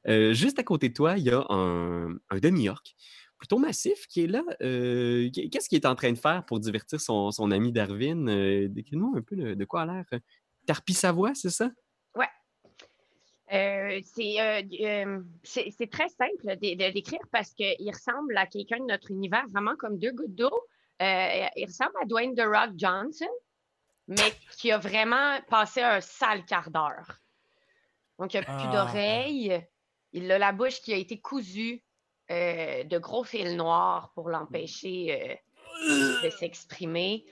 Euh, 0.08 0.32
juste 0.32 0.58
à 0.58 0.62
côté 0.62 0.88
de 0.88 0.94
toi, 0.94 1.14
il 1.16 1.24
y 1.24 1.30
a 1.30 1.44
un, 1.50 2.10
un 2.30 2.38
demi-orc 2.40 2.82
plutôt 3.38 3.58
massif 3.58 4.06
qui 4.08 4.24
est 4.24 4.26
là. 4.26 4.42
Euh, 4.62 5.28
qu- 5.30 5.48
Qu'est-ce 5.50 5.68
qu'il 5.68 5.76
est 5.78 5.86
en 5.86 5.94
train 5.94 6.12
de 6.12 6.18
faire 6.18 6.44
pour 6.46 6.58
divertir 6.60 7.00
son, 7.00 7.30
son 7.30 7.50
ami 7.50 7.72
Darwin? 7.72 8.28
Euh, 8.28 8.68
Décris-nous 8.68 9.14
un 9.16 9.22
peu 9.22 9.36
de 9.36 9.64
quoi 9.64 9.82
a 9.82 9.86
l'air. 9.86 10.04
euh, 10.12 10.18
Tarpi 10.66 10.94
Savoie, 10.94 11.34
c'est 11.34 11.50
ça? 11.50 11.70
Euh, 13.52 14.00
c'est 14.04 14.40
euh, 14.40 15.20
très 15.88 16.08
simple 16.08 16.56
de, 16.60 16.74
de 16.74 16.92
l'écrire 16.92 17.20
parce 17.30 17.52
qu'il 17.54 17.90
ressemble 17.92 18.36
à 18.36 18.44
quelqu'un 18.46 18.80
de 18.80 18.86
notre 18.86 19.12
univers, 19.12 19.46
vraiment 19.48 19.76
comme 19.76 19.98
deux 19.98 20.10
gouttes 20.10 20.34
d'eau. 20.34 20.50
Il 20.98 21.64
ressemble 21.64 21.92
à 22.02 22.06
Dwayne 22.06 22.34
The 22.34 22.40
Rock 22.44 22.70
Johnson, 22.76 23.28
mais 24.08 24.32
qui 24.58 24.72
a 24.72 24.78
vraiment 24.78 25.38
passé 25.48 25.80
un 25.80 26.00
sale 26.00 26.44
quart 26.44 26.70
d'heure. 26.72 27.20
Donc, 28.18 28.34
il 28.34 28.38
n'a 28.40 28.42
plus 28.42 28.52
Ah. 28.66 28.72
d'oreilles. 28.72 29.64
Il 30.12 30.28
a 30.32 30.38
la 30.38 30.50
bouche 30.52 30.80
qui 30.80 30.92
a 30.92 30.96
été 30.96 31.20
cousue 31.20 31.84
euh, 32.30 32.84
de 32.84 32.98
gros 32.98 33.24
fils 33.24 33.54
noirs 33.54 34.10
pour 34.14 34.30
l'empêcher 34.30 35.20
euh, 35.30 35.34
de 36.24 36.30
s'exprimer. 36.30 37.24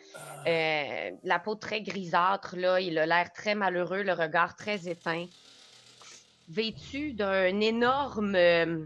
Euh, 0.46 1.10
la 1.22 1.38
peau 1.38 1.54
très 1.54 1.82
grisâtre, 1.82 2.56
là, 2.56 2.80
il 2.80 2.98
a 2.98 3.06
l'air 3.06 3.32
très 3.32 3.54
malheureux, 3.54 4.02
le 4.02 4.12
regard 4.12 4.56
très 4.56 4.88
éteint. 4.88 5.26
Vêtu 6.48 7.12
d'un 7.12 7.60
énorme, 7.60 8.34
euh, 8.34 8.84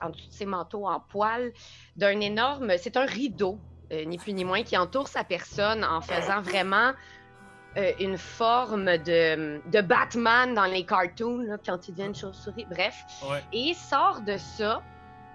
en 0.00 0.10
dessous 0.10 0.28
de 0.28 0.32
ses 0.32 0.46
manteaux 0.46 0.86
en 0.86 1.00
poil, 1.00 1.52
d'un 1.96 2.20
énorme, 2.20 2.72
c'est 2.78 2.96
un 2.96 3.06
rideau, 3.06 3.58
euh, 3.92 4.04
ni 4.04 4.18
plus 4.18 4.32
ni 4.32 4.44
moins, 4.44 4.64
qui 4.64 4.76
entoure 4.76 5.08
sa 5.08 5.22
personne 5.22 5.84
en 5.84 6.00
faisant 6.00 6.42
vraiment 6.42 6.92
euh, 7.76 7.92
une 8.00 8.18
forme 8.18 8.84
de, 8.98 9.60
de 9.70 9.80
Batman 9.80 10.54
dans 10.54 10.64
les 10.66 10.84
cartoons, 10.84 11.38
là, 11.38 11.56
quand 11.64 11.88
il 11.88 11.92
devient 11.94 12.08
une 12.08 12.14
chauve-souris. 12.14 12.66
Bref, 12.70 13.04
Ouais. 13.28 13.42
et 13.52 13.74
sort 13.74 14.20
de 14.26 14.36
ça 14.36 14.82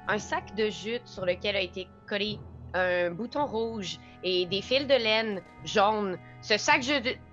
un 0.07 0.19
sac 0.19 0.55
de 0.55 0.69
jute 0.69 1.05
sur 1.05 1.25
lequel 1.25 1.55
a 1.55 1.61
été 1.61 1.87
collé 2.07 2.39
un 2.73 3.11
bouton 3.11 3.45
rouge 3.45 3.97
et 4.23 4.45
des 4.45 4.61
fils 4.61 4.85
de 4.87 4.93
laine 4.93 5.41
jaune. 5.65 6.17
Ce 6.41 6.57
sac 6.57 6.81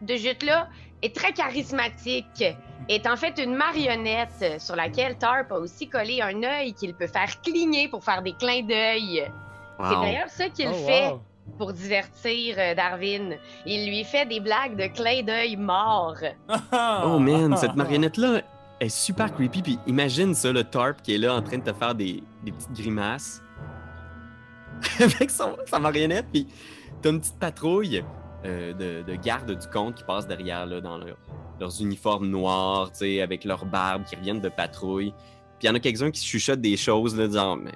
de, 0.00 0.16
jute-là 0.16 0.68
est 1.02 1.14
très 1.14 1.32
charismatique, 1.32 2.44
est 2.88 3.06
en 3.06 3.16
fait 3.16 3.38
une 3.38 3.54
marionnette 3.54 4.60
sur 4.60 4.74
laquelle 4.76 5.16
Tarp 5.18 5.52
a 5.52 5.56
aussi 5.58 5.88
collé 5.88 6.20
un 6.22 6.42
œil 6.42 6.72
qu'il 6.74 6.94
peut 6.94 7.06
faire 7.06 7.40
cligner 7.42 7.88
pour 7.88 8.02
faire 8.04 8.22
des 8.22 8.32
clins 8.32 8.62
d'œil. 8.62 9.30
C'est 9.78 10.00
d'ailleurs 10.00 10.28
ça 10.30 10.48
qu'il 10.48 10.68
Oh, 10.70 10.86
fait 10.86 11.08
wow. 11.08 11.20
Pour 11.58 11.72
divertir 11.72 12.56
euh, 12.58 12.74
Darwin. 12.74 13.36
Il 13.66 13.88
lui 13.88 14.04
fait 14.04 14.26
des 14.26 14.40
blagues 14.40 14.76
de 14.76 14.86
clins 14.86 15.22
d'œil 15.22 15.56
morts. 15.56 16.16
Oh 17.04 17.18
man, 17.18 17.56
cette 17.56 17.76
marionnette-là 17.76 18.42
est 18.80 18.88
super 18.88 19.32
creepy. 19.32 19.62
Puis 19.62 19.78
imagine 19.86 20.34
ça, 20.34 20.52
le 20.52 20.64
tarp 20.64 21.02
qui 21.02 21.14
est 21.14 21.18
là 21.18 21.34
en 21.34 21.42
train 21.42 21.58
de 21.58 21.62
te 21.64 21.72
faire 21.72 21.94
des, 21.94 22.22
des 22.42 22.52
petites 22.52 22.72
grimaces 22.72 23.42
avec 25.00 25.30
son, 25.30 25.56
sa 25.66 25.78
marionnette. 25.78 26.26
Puis 26.32 26.46
t'as 27.02 27.10
une 27.10 27.20
petite 27.20 27.38
patrouille 27.38 28.04
euh, 28.44 28.72
de, 28.72 29.10
de 29.10 29.16
gardes 29.16 29.52
du 29.58 29.66
comte 29.68 29.94
qui 29.94 30.04
passent 30.04 30.26
derrière 30.26 30.66
là, 30.66 30.80
dans 30.80 30.98
leur- 30.98 31.16
leurs 31.60 31.80
uniformes 31.80 32.26
noirs, 32.26 32.90
avec 33.22 33.44
leurs 33.44 33.64
barbes 33.64 34.04
qui 34.04 34.16
reviennent 34.16 34.40
de 34.40 34.48
patrouille. 34.48 35.12
Puis 35.58 35.62
il 35.62 35.66
y 35.68 35.70
en 35.70 35.74
a 35.76 35.78
quelques-uns 35.78 36.10
qui 36.10 36.24
chuchotent 36.24 36.60
des 36.60 36.76
choses, 36.76 37.16
là, 37.16 37.28
disant, 37.28 37.56
mais. 37.56 37.70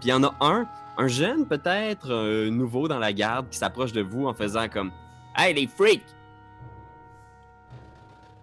Puis 0.00 0.04
il 0.04 0.08
y 0.10 0.12
en 0.12 0.22
a 0.22 0.32
un, 0.40 0.66
un 0.96 1.08
jeune 1.08 1.46
peut-être, 1.46 2.10
euh, 2.10 2.50
nouveau 2.50 2.88
dans 2.88 2.98
la 2.98 3.12
garde, 3.12 3.48
qui 3.48 3.58
s'approche 3.58 3.92
de 3.92 4.00
vous 4.02 4.26
en 4.26 4.34
faisant 4.34 4.68
comme 4.68 4.92
Hey, 5.36 5.54
les 5.54 5.66
freaks! 5.66 6.04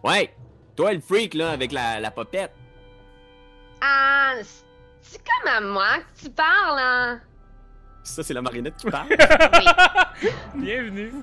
Ouais, 0.03 0.35
toi 0.75 0.93
le 0.93 0.99
freak, 0.99 1.33
là, 1.33 1.51
avec 1.51 1.71
la, 1.71 1.99
la 1.99 2.11
popette. 2.11 2.51
Ah, 3.81 4.33
c'est 5.01 5.21
comme 5.23 5.51
à 5.51 5.61
moi 5.61 5.97
que 6.15 6.23
tu 6.25 6.29
parles, 6.29 6.79
hein? 6.79 7.21
Ça, 8.03 8.23
c'est 8.23 8.33
la 8.33 8.41
marionnette 8.41 8.75
qui 8.77 8.89
parle. 8.89 9.07
Oui. 9.09 10.29
Bienvenue. 10.55 11.13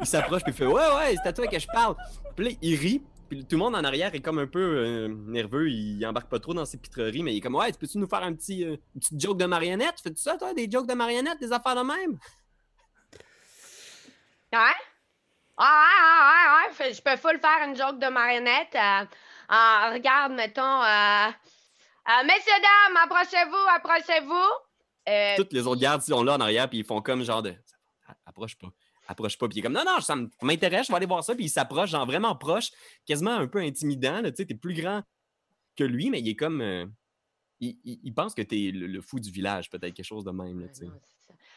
il 0.00 0.06
s'approche, 0.06 0.42
puis 0.42 0.52
il 0.52 0.56
fait 0.56 0.66
Ouais, 0.66 0.82
ouais, 0.96 1.16
c'est 1.22 1.28
à 1.28 1.32
toi 1.32 1.46
que 1.46 1.58
je 1.58 1.66
parle. 1.66 1.96
Puis 2.36 2.44
là, 2.46 2.50
il 2.62 2.76
rit. 2.76 3.02
Puis 3.34 3.44
tout 3.44 3.56
le 3.56 3.58
monde 3.64 3.74
en 3.74 3.82
arrière 3.82 4.14
est 4.14 4.20
comme 4.20 4.38
un 4.38 4.46
peu 4.46 4.60
euh, 4.60 5.08
nerveux. 5.08 5.68
Il 5.68 6.06
embarque 6.06 6.28
pas 6.28 6.38
trop 6.38 6.54
dans 6.54 6.64
ses 6.64 6.78
pitreries, 6.78 7.24
mais 7.24 7.34
il 7.34 7.38
est 7.38 7.40
comme 7.40 7.56
Ouais, 7.56 7.72
peux-tu 7.72 7.98
nous 7.98 8.06
faire 8.06 8.22
un 8.22 8.32
petit, 8.32 8.64
euh, 8.64 8.76
une 8.94 9.00
petite 9.00 9.20
joke 9.20 9.38
de 9.38 9.44
marionnette? 9.46 9.96
Fais-tu 10.00 10.22
ça, 10.22 10.36
toi, 10.36 10.54
des 10.54 10.70
jokes 10.70 10.86
de 10.86 10.94
marionnette, 10.94 11.40
des 11.40 11.50
affaires 11.52 11.74
de 11.74 11.80
même? 11.80 12.16
Ouais? 14.52 14.76
Ah, 15.56 16.68
ouais, 16.78 16.84
ouais, 16.84 16.86
ouais, 16.86 16.94
Je 16.94 17.02
peux 17.02 17.16
full 17.16 17.40
faire 17.40 17.66
une 17.68 17.76
joke 17.76 17.98
de 17.98 18.06
marionnette. 18.06 18.74
euh, 18.76 19.92
regarde, 19.92 20.32
mettons. 20.32 20.80
Messieurs, 22.24 22.52
dames, 22.62 22.96
approchez-vous, 23.02 23.66
approchez-vous. 23.74 25.36
Toutes 25.36 25.52
les 25.52 25.66
autres 25.66 25.80
gardes 25.80 26.02
sont 26.02 26.22
là 26.22 26.34
en 26.36 26.40
arrière, 26.40 26.68
puis 26.68 26.78
ils 26.78 26.84
font 26.84 27.02
comme 27.02 27.24
genre 27.24 27.42
de 27.42 27.52
Approche 28.26 28.56
pas, 28.56 28.68
approche 29.06 29.36
pas. 29.38 29.48
Puis 29.48 29.56
il 29.56 29.60
est 29.60 29.62
comme 29.62 29.72
Non, 29.72 29.84
non, 29.84 30.00
ça 30.00 30.14
m'intéresse, 30.42 30.86
je 30.86 30.92
vais 30.92 30.96
aller 30.96 31.06
voir 31.06 31.22
ça. 31.24 31.34
Puis 31.34 31.44
il 31.44 31.50
s'approche, 31.50 31.90
genre 31.90 32.06
vraiment 32.06 32.34
proche, 32.36 32.70
quasiment 33.06 33.32
un 33.34 33.46
peu 33.46 33.58
intimidant. 33.60 34.22
Tu 34.22 34.32
sais, 34.36 34.46
t'es 34.46 34.54
plus 34.54 34.74
grand 34.74 35.02
que 35.76 35.84
lui, 35.84 36.10
mais 36.10 36.20
il 36.20 36.28
est 36.28 36.36
comme. 36.36 36.60
euh, 36.60 36.86
il, 37.60 37.78
il- 37.84 38.00
il 38.02 38.14
pense 38.14 38.34
que 38.34 38.42
t'es 38.42 38.70
le, 38.72 38.86
le 38.86 39.00
fou 39.00 39.20
du 39.20 39.30
village, 39.30 39.70
peut-être 39.70 39.94
quelque 39.94 40.04
chose 40.06 40.24
de 40.24 40.30
même. 40.32 40.60
Là, 40.60 40.66
non, 40.66 40.72
ça. 40.74 40.84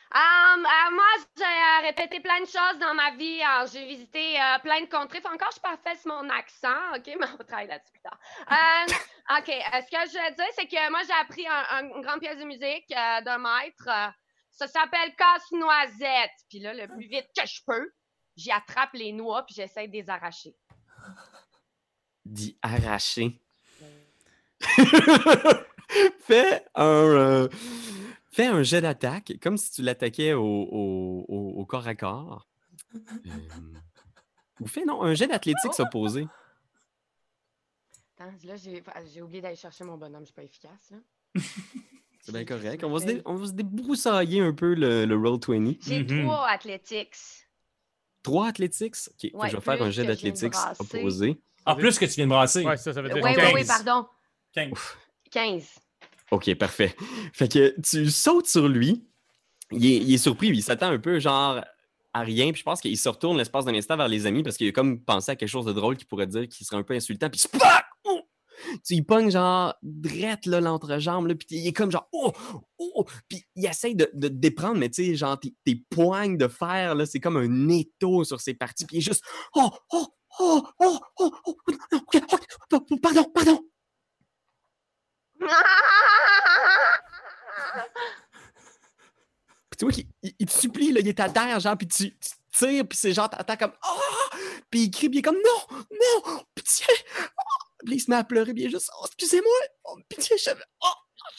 Um, 0.10 0.66
euh, 0.66 0.92
moi, 0.96 1.04
j'ai 1.36 1.44
euh, 1.44 1.88
répété 1.88 2.22
plein 2.22 2.40
de 2.40 2.46
choses 2.46 2.80
dans 2.80 2.94
ma 2.94 3.12
vie. 3.18 3.42
J'ai 3.74 3.86
visité 3.88 4.40
euh, 4.40 4.58
plein 4.64 4.80
de 4.80 4.86
contrées. 4.86 5.20
Faut 5.20 5.28
encore, 5.34 5.52
je 5.54 5.60
parfaite 5.60 6.00
mon 6.06 6.30
accent, 6.30 6.96
OK? 6.96 7.04
Mais 7.20 7.26
on 7.34 7.36
va 7.38 7.44
travailler 7.44 7.68
là-dessus 7.68 7.92
plus 7.92 8.02
tard. 8.02 8.18
Euh, 9.30 9.38
OK, 9.40 9.48
ce 9.48 9.92
que 9.92 10.10
je 10.10 10.18
veux 10.30 10.36
dire, 10.36 10.46
c'est 10.58 10.68
que 10.68 10.90
moi, 10.90 11.02
j'ai 11.06 11.14
appris 11.22 11.46
un- 11.46 11.66
un- 11.78 11.96
une 11.98 12.02
grande 12.02 12.22
pièce 12.22 12.38
de 12.40 12.46
musique 12.46 12.88
d'un 12.90 13.38
maître. 13.40 13.90
Ça 14.58 14.68
s'appelle 14.68 15.16
Casse-Noisette. 15.16 16.32
Puis 16.50 16.60
là, 16.60 16.74
le 16.74 16.88
plus 16.88 17.08
vite 17.08 17.28
que 17.38 17.46
je 17.48 17.62
peux, 17.66 17.92
j'y 18.36 18.52
attrape 18.52 18.94
les 18.94 19.12
noix 19.14 19.46
puis 19.46 19.56
j'essaie 19.56 19.88
de 19.88 19.94
les 19.94 20.10
arracher. 20.10 20.56
D'y 22.26 22.58
arracher. 22.62 23.40
fais 26.20 26.66
un. 26.76 26.84
euh, 26.86 27.48
fais 28.32 28.48
un 28.48 28.64
jet 28.64 28.82
d'attaque, 28.82 29.34
comme 29.42 29.58
si 29.58 29.72
tu 29.72 29.82
l'attaquais 29.82 30.34
au, 30.34 30.44
au- 30.44 31.26
au- 31.28 31.54
au 31.62 31.66
corps 31.66 31.88
à 31.88 31.96
corps. 31.96 32.48
Euh, 32.96 33.00
ou 34.60 34.68
fais 34.68 34.86
non, 34.86 35.04
un 35.04 35.14
jet 35.14 35.28
d'athlétique 35.28 35.80
opposé. 35.80 36.28
Attends, 38.20 38.34
là, 38.44 38.56
j'ai 38.56 38.84
j'ai 39.14 39.22
oublié 39.22 39.42
d'aller 39.42 39.56
chercher 39.56 39.84
mon 39.84 39.98
bonhomme. 39.98 40.22
Je 40.24 40.28
suis 40.28 40.34
pas 40.34 40.44
efficace, 40.44 40.92
là. 40.92 40.98
C'est 42.28 42.34
bien 42.34 42.46
correct. 42.46 42.84
On 42.84 42.90
va, 42.92 43.00
se 43.00 43.06
dé- 43.06 43.14
m'appelle- 43.16 43.32
on 43.32 43.36
va 43.36 43.48
se 43.48 43.52
débroussailler 43.54 44.42
un 44.42 44.54
peu 44.54 44.74
le, 44.74 45.06
le 45.06 45.16
Roll 45.16 45.40
20. 45.48 45.76
J'ai 45.82 46.04
Mhm. 46.04 46.24
trois 46.26 46.48
athletics. 46.50 47.16
3 48.24 48.48
athletics? 48.48 48.96
Ok, 49.08 49.32
Ouais, 49.34 49.50
je 49.50 49.56
vais 49.56 49.62
faire 49.62 49.82
un 49.82 49.90
jet 49.90 50.04
brasser. 50.04 50.50
opposé. 50.80 51.38
En 51.66 51.76
plus 51.78 51.98
que 51.98 52.04
tu 52.06 52.12
viens 52.12 52.26
de 52.26 52.30
brasser. 52.32 52.66
Ouais, 52.66 52.76
ça, 52.76 52.92
ça 52.94 53.02
veut 53.02 53.08
Oui, 53.14 53.22
dire 53.22 53.24
oui, 53.24 53.36
15. 53.36 53.54
oui, 53.54 53.66
pardon. 53.66 54.08
15. 54.54 54.72
15. 55.32 55.64
Ok, 56.32 56.54
parfait. 56.56 56.94
Fait 57.32 57.48
que 57.50 57.74
tu 57.82 58.10
sautes 58.12 58.48
sur 58.48 58.68
lui. 58.68 59.06
Il 59.72 59.86
est, 59.86 59.98
il 59.98 60.14
est 60.14 60.18
surpris, 60.18 60.48
il 60.50 60.62
s'attend 60.62 60.88
un 60.90 61.00
peu 61.00 61.20
genre 61.20 61.62
à 62.14 62.20
rien. 62.22 62.52
Puis 62.52 62.60
je 62.60 62.64
pense 62.66 62.82
qu'il 62.82 62.98
se 62.98 63.08
retourne 63.08 63.38
l'espace 63.38 63.64
d'un 63.64 63.76
instant 63.76 63.96
vers 63.96 64.08
les 64.10 64.26
amis 64.26 64.44
parce 64.44 64.58
qu'il 64.58 64.68
a 64.68 64.72
comme 64.74 65.00
pensé 65.02 65.32
à 65.32 65.36
quelque 65.38 65.48
chose 65.50 65.66
de 65.66 65.72
drôle 65.74 65.96
qu'il 65.96 66.08
pourrait 66.08 66.28
dire 66.28 66.50
qui 66.50 66.66
serait 66.66 66.78
un 66.78 66.84
peu 66.84 66.96
insultant. 66.96 67.30
Puis 67.30 67.40
SPAC! 67.40 67.86
Tu 68.86 68.96
il 68.96 69.06
pogne 69.06 69.32
genre 69.32 69.76
drette 69.82 70.46
là, 70.46 70.62
l'entrejambe, 70.62 71.28
là, 71.28 71.36
puis 71.36 71.48
il 71.52 71.68
est 71.68 71.74
comme 71.74 71.92
genre 71.92 72.08
oh, 72.12 72.32
oh, 72.80 73.06
puis 73.30 73.44
il 73.56 73.66
essaye 73.66 73.96
de, 73.96 74.10
de 74.14 74.28
déprendre, 74.28 74.78
mais 74.78 74.90
tu 74.90 75.06
sais, 75.06 75.16
genre 75.16 75.40
tes, 75.40 75.54
tes 75.66 75.76
poignes 75.90 76.38
de 76.38 76.48
fer, 76.48 76.96
là, 76.96 77.06
c'est 77.06 77.20
comme 77.20 77.38
un 77.38 77.70
étau 77.70 78.24
sur 78.24 78.40
ses 78.42 78.54
parties, 78.54 78.86
puis 78.86 78.98
il 78.98 79.00
est 79.00 79.04
juste 79.04 79.24
oh, 79.56 79.70
oh, 79.92 80.08
oh, 80.40 80.68
oh, 80.80 81.00
oh, 81.20 81.32
oh, 81.46 81.56
oh, 82.74 82.98
pardon, 83.02 83.24
pardon. 83.34 83.62
Puis 89.70 89.78
tu 89.78 89.86
vois 89.86 89.92
qu'il 89.92 90.08
il- 90.24 90.36
il 90.40 90.46
te 90.48 90.52
supplie, 90.54 90.92
là, 90.92 91.00
il 91.02 91.08
est 91.08 91.20
à 91.20 91.30
terre, 91.30 91.60
genre, 91.60 91.78
puis 91.78 91.88
tu, 91.88 92.12
tu 92.18 92.30
tires, 92.54 92.88
puis 92.88 92.98
c'est 92.98 93.14
genre, 93.14 93.30
t'entends 93.30 93.58
comme 93.58 93.74
oh! 93.88 94.36
Puis 94.70 94.82
il 94.84 94.92
crie, 94.92 95.10
puis 95.10 95.18
il 95.18 95.20
est 95.20 95.24
comme 95.24 95.36
non, 95.36 95.78
non, 95.92 96.44
pitié! 96.56 96.86
Oh! 97.20 97.57
Puis 97.86 97.96
il 97.96 98.00
se 98.00 98.10
met 98.10 98.18
à 98.18 98.24
pleurer, 98.24 98.54
puis 98.54 98.64
il 98.64 98.68
est 98.68 98.72
juste 98.72 98.90
oh, 99.00 99.06
excusez-moi, 99.06 99.54
oh, 99.86 99.98
pitié, 100.10 100.36
je... 100.38 100.50
oh, 100.52 100.88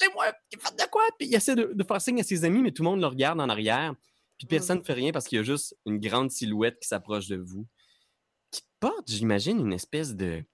lâchez-moi, 0.01 0.33
faites 0.59 0.79
de 0.79 0.91
quoi? 0.91 1.03
Puis 1.19 1.29
il 1.29 1.35
essaie 1.35 1.57
de, 1.57 1.73
de 1.75 1.85
faire 1.85 2.01
signe 2.01 2.21
à 2.21 2.25
ses 2.25 2.45
amis, 2.45 2.63
mais 2.63 2.73
tout 2.73 2.83
le 2.83 2.91
monde 2.91 3.01
le 3.01 3.07
regarde 3.07 3.41
en 3.41 3.49
arrière, 3.49 3.95
puis 4.39 4.47
personne 4.47 4.79
ne 4.79 4.85
fait 4.85 4.93
rien 4.93 5.13
parce 5.13 5.27
qu'il 5.27 5.37
y 5.37 5.41
a 5.41 5.45
juste 5.45 5.77
une 5.87 5.99
grande 5.99 6.31
silhouette 6.31 6.79
qui 6.81 6.89
s'approche 6.89 7.29
de 7.29 7.37
vous, 7.37 7.67
qui 8.51 8.63
porte, 8.81 9.11
j'imagine, 9.11 9.59
une 9.59 9.73
espèce 9.73 10.15
de 10.15 10.45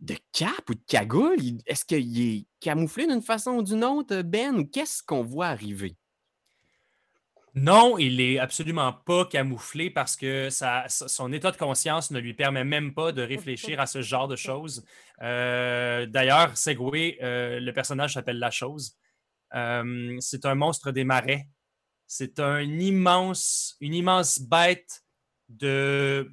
de 0.00 0.16
cape 0.32 0.70
ou 0.70 0.74
de 0.74 0.84
cagoule. 0.86 1.38
Est-ce 1.66 1.84
qu'il 1.84 2.20
est 2.20 2.46
camouflé 2.60 3.06
d'une 3.06 3.22
façon 3.22 3.52
ou 3.52 3.62
d'une 3.62 3.84
autre, 3.84 4.22
Ben, 4.22 4.68
qu'est-ce 4.70 5.02
qu'on 5.02 5.22
voit 5.24 5.48
arriver? 5.48 5.96
Non, 7.60 7.98
il 7.98 8.20
est 8.20 8.38
absolument 8.38 8.92
pas 8.92 9.24
camouflé 9.24 9.90
parce 9.90 10.14
que 10.14 10.48
son 10.50 11.32
état 11.32 11.50
de 11.50 11.56
conscience 11.56 12.12
ne 12.12 12.20
lui 12.20 12.32
permet 12.32 12.62
même 12.62 12.94
pas 12.94 13.10
de 13.10 13.20
réfléchir 13.20 13.80
à 13.80 13.86
ce 13.86 14.00
genre 14.00 14.28
de 14.28 14.36
choses. 14.36 14.84
Euh, 15.22 16.06
D'ailleurs, 16.06 16.56
Segway, 16.56 17.18
euh, 17.20 17.58
le 17.58 17.72
personnage 17.72 18.14
s'appelle 18.14 18.38
La 18.38 18.52
Chose. 18.52 18.96
Euh, 19.54 20.16
c'est 20.20 20.46
un 20.46 20.54
monstre 20.54 20.92
des 20.92 21.02
marais. 21.02 21.48
C'est 22.06 22.38
une 22.38 22.80
immense 22.80 24.40
bête 24.40 25.02
de, 25.48 26.30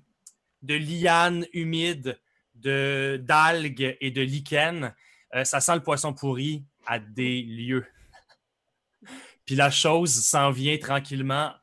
de 0.62 0.76
lianes 0.76 1.48
humides, 1.54 2.20
de 2.54 3.20
d'algues 3.24 3.98
et 4.00 4.12
de 4.12 4.22
lichens. 4.22 4.94
Ça 5.44 5.60
sent 5.60 5.74
le 5.74 5.84
poisson 5.84 6.14
pourri 6.14 6.64
à 6.86 7.00
des 7.00 7.42
lieux. 7.42 7.86
Puis 9.46 9.56
la 9.56 9.70
chose 9.70 10.12
s'en 10.24 10.52
vient 10.52 10.78
tranquillement. 10.78 11.54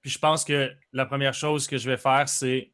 Puis 0.00 0.10
je 0.10 0.18
pense 0.18 0.44
que 0.44 0.74
la 0.92 1.06
première 1.06 1.34
chose 1.34 1.66
que 1.66 1.78
je 1.78 1.88
vais 1.88 1.96
faire, 1.96 2.28
c'est. 2.28 2.70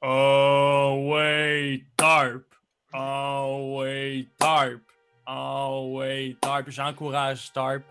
Oh, 0.00 1.08
ouais, 1.10 1.84
tarp. 1.96 2.44
Oh, 2.92 3.78
ouais, 3.78 4.26
tarp. 4.38 4.80
Oh, 5.26 5.94
ouais, 5.96 6.36
tarp. 6.40 6.70
J'encourage 6.70 7.52
tarp 7.52 7.82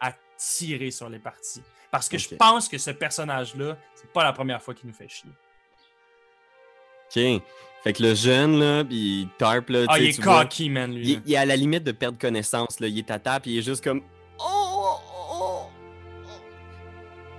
à 0.00 0.12
tirer 0.36 0.90
sur 0.90 1.08
les 1.08 1.18
parties. 1.18 1.62
Parce 1.90 2.08
que 2.08 2.18
je 2.18 2.34
pense 2.34 2.68
que 2.68 2.76
ce 2.76 2.90
personnage-là, 2.90 3.76
c'est 3.94 4.12
pas 4.12 4.24
la 4.24 4.32
première 4.32 4.60
fois 4.60 4.74
qu'il 4.74 4.88
nous 4.88 4.94
fait 4.94 5.08
chier. 5.08 5.30
OK. 7.06 7.42
Fait 7.84 7.92
que 7.92 8.02
le 8.02 8.14
jeune, 8.14 8.58
là, 8.58 8.82
puis 8.82 9.28
Tarp, 9.38 9.68
là, 9.68 9.84
Ah, 9.88 9.94
tu 9.94 10.00
sais, 10.00 10.04
il 10.06 10.10
est 10.10 10.12
tu 10.14 10.22
vois, 10.22 10.42
cocky, 10.42 10.70
man, 10.70 10.92
lui. 10.94 11.12
il, 11.12 11.22
il 11.26 11.34
est 11.34 11.36
à 11.36 11.44
la 11.44 11.54
limite 11.54 11.84
de 11.84 11.92
perdre 11.92 12.18
connaissance, 12.18 12.80
là. 12.80 12.88
Il 12.88 12.98
est 12.98 13.10
à 13.10 13.18
table, 13.18 13.42
puis 13.42 13.50
il 13.52 13.58
est 13.58 13.62
juste 13.62 13.84
comme... 13.84 14.00
Oh, 14.40 14.94
oh, 15.38 15.60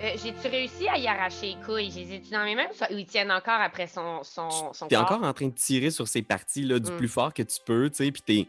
Euh, 0.03 0.09
J'ai-tu 0.23 0.47
réussi 0.47 0.87
à 0.87 0.97
y 0.99 1.07
arracher 1.07 1.55
les 1.55 1.65
couilles? 1.65 1.89
J'ai 1.91 2.03
les 2.05 2.13
ai 2.15 2.21
dans 2.31 2.43
mes 2.43 2.53
mains 2.55 2.67
ou 2.71 2.75
ça- 2.75 2.87
ou 2.91 2.95
ils 2.97 3.05
tiennent 3.07 3.31
encore 3.31 3.59
après 3.59 3.87
son, 3.87 4.21
son, 4.23 4.71
son 4.73 4.87
T'es 4.87 4.97
encore 4.97 5.23
en 5.23 5.33
train 5.33 5.47
de 5.47 5.55
tirer 5.55 5.89
sur 5.89 6.07
ces 6.07 6.21
parties, 6.21 6.63
là, 6.63 6.77
du 6.79 6.91
Mm. 6.91 6.97
plus 6.97 7.07
fort 7.07 7.33
que 7.33 7.41
tu 7.43 7.57
peux, 7.65 7.89
tu 7.89 7.97
sais, 8.05 8.11
puis 8.11 8.21
t'es... 8.21 8.47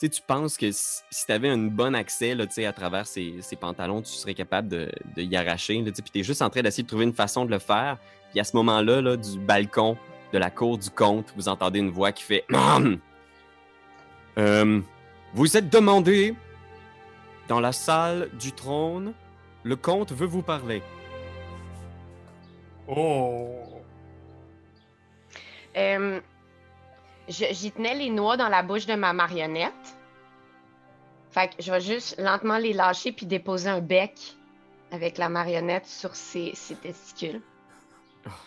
Tu 0.00 0.06
sais, 0.06 0.08
tu 0.10 0.22
penses 0.22 0.56
que 0.56 0.70
si, 0.72 1.00
si 1.10 1.26
t'avais 1.26 1.48
un 1.48 1.58
bon 1.58 1.94
accès, 1.94 2.34
là, 2.34 2.46
tu 2.46 2.54
sais, 2.54 2.66
à 2.66 2.72
travers 2.72 3.06
ses, 3.06 3.34
ses 3.42 3.56
pantalons, 3.56 4.00
tu 4.00 4.10
serais 4.12 4.34
capable 4.34 4.68
de, 4.68 4.88
de 5.16 5.22
y 5.22 5.36
arracher, 5.36 5.74
là, 5.82 5.90
tu 5.90 5.96
sais, 5.96 6.02
puis 6.02 6.10
t'es 6.12 6.22
juste 6.22 6.40
en 6.42 6.50
train 6.50 6.62
d'essayer 6.62 6.84
de 6.84 6.88
trouver 6.88 7.04
une 7.04 7.12
façon 7.14 7.44
de 7.44 7.50
le 7.50 7.58
faire. 7.58 7.98
Puis 8.30 8.38
à 8.40 8.44
ce 8.44 8.56
moment-là, 8.56 9.00
là, 9.00 9.16
du 9.16 9.38
balcon 9.40 9.96
de 10.32 10.38
la 10.38 10.50
cour 10.50 10.78
du 10.78 10.90
comte, 10.90 11.32
vous 11.36 11.48
entendez 11.48 11.78
une 11.78 11.90
voix 11.90 12.12
qui 12.12 12.22
fait 12.24 12.44
Euh, 14.38 14.80
Vous 15.34 15.56
êtes 15.56 15.68
demandé 15.68 16.34
dans 17.48 17.60
la 17.60 17.72
salle 17.72 18.28
du 18.38 18.52
trône. 18.52 19.12
Le 19.64 19.76
comte 19.76 20.12
veut 20.12 20.26
vous 20.26 20.42
parler. 20.42 20.82
Oh! 22.86 23.82
Euh, 25.76 26.20
je- 27.28 27.44
J'y 27.52 27.72
tenais 27.72 27.94
les 27.94 28.10
noix 28.10 28.36
dans 28.36 28.48
la 28.48 28.62
bouche 28.62 28.86
de 28.86 28.94
ma 28.94 29.12
marionnette. 29.12 29.72
Fait 31.30 31.48
que 31.48 31.62
je 31.62 31.70
vais 31.70 31.80
juste 31.80 32.18
lentement 32.18 32.56
les 32.58 32.72
lâcher 32.72 33.12
puis 33.12 33.26
déposer 33.26 33.68
un 33.68 33.80
bec 33.80 34.18
avec 34.90 35.18
la 35.18 35.28
marionnette 35.28 35.86
sur 35.86 36.16
ses, 36.16 36.52
ses 36.54 36.74
testicules. 36.76 37.42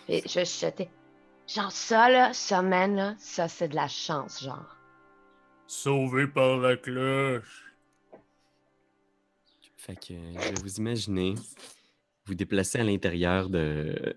Et 0.08 0.22
je 0.22 0.28
chuchoter. 0.44 0.88
Genre 1.48 1.72
ça, 1.72 2.08
là, 2.10 2.32
ça, 2.32 2.62
man, 2.62 2.96
là, 2.96 3.14
ça, 3.18 3.48
c'est 3.48 3.68
de 3.68 3.74
la 3.74 3.88
chance, 3.88 4.42
genre. 4.42 4.76
Sauvé 5.66 6.26
par 6.26 6.58
la 6.58 6.76
cloche. 6.76 7.72
Fait 9.76 9.96
que 9.96 10.14
je 10.14 10.38
vais 10.38 10.62
vous 10.62 10.76
imaginez 10.76 11.34
vous 12.26 12.34
déplacer 12.34 12.78
à 12.78 12.84
l'intérieur 12.84 13.50
de, 13.50 14.14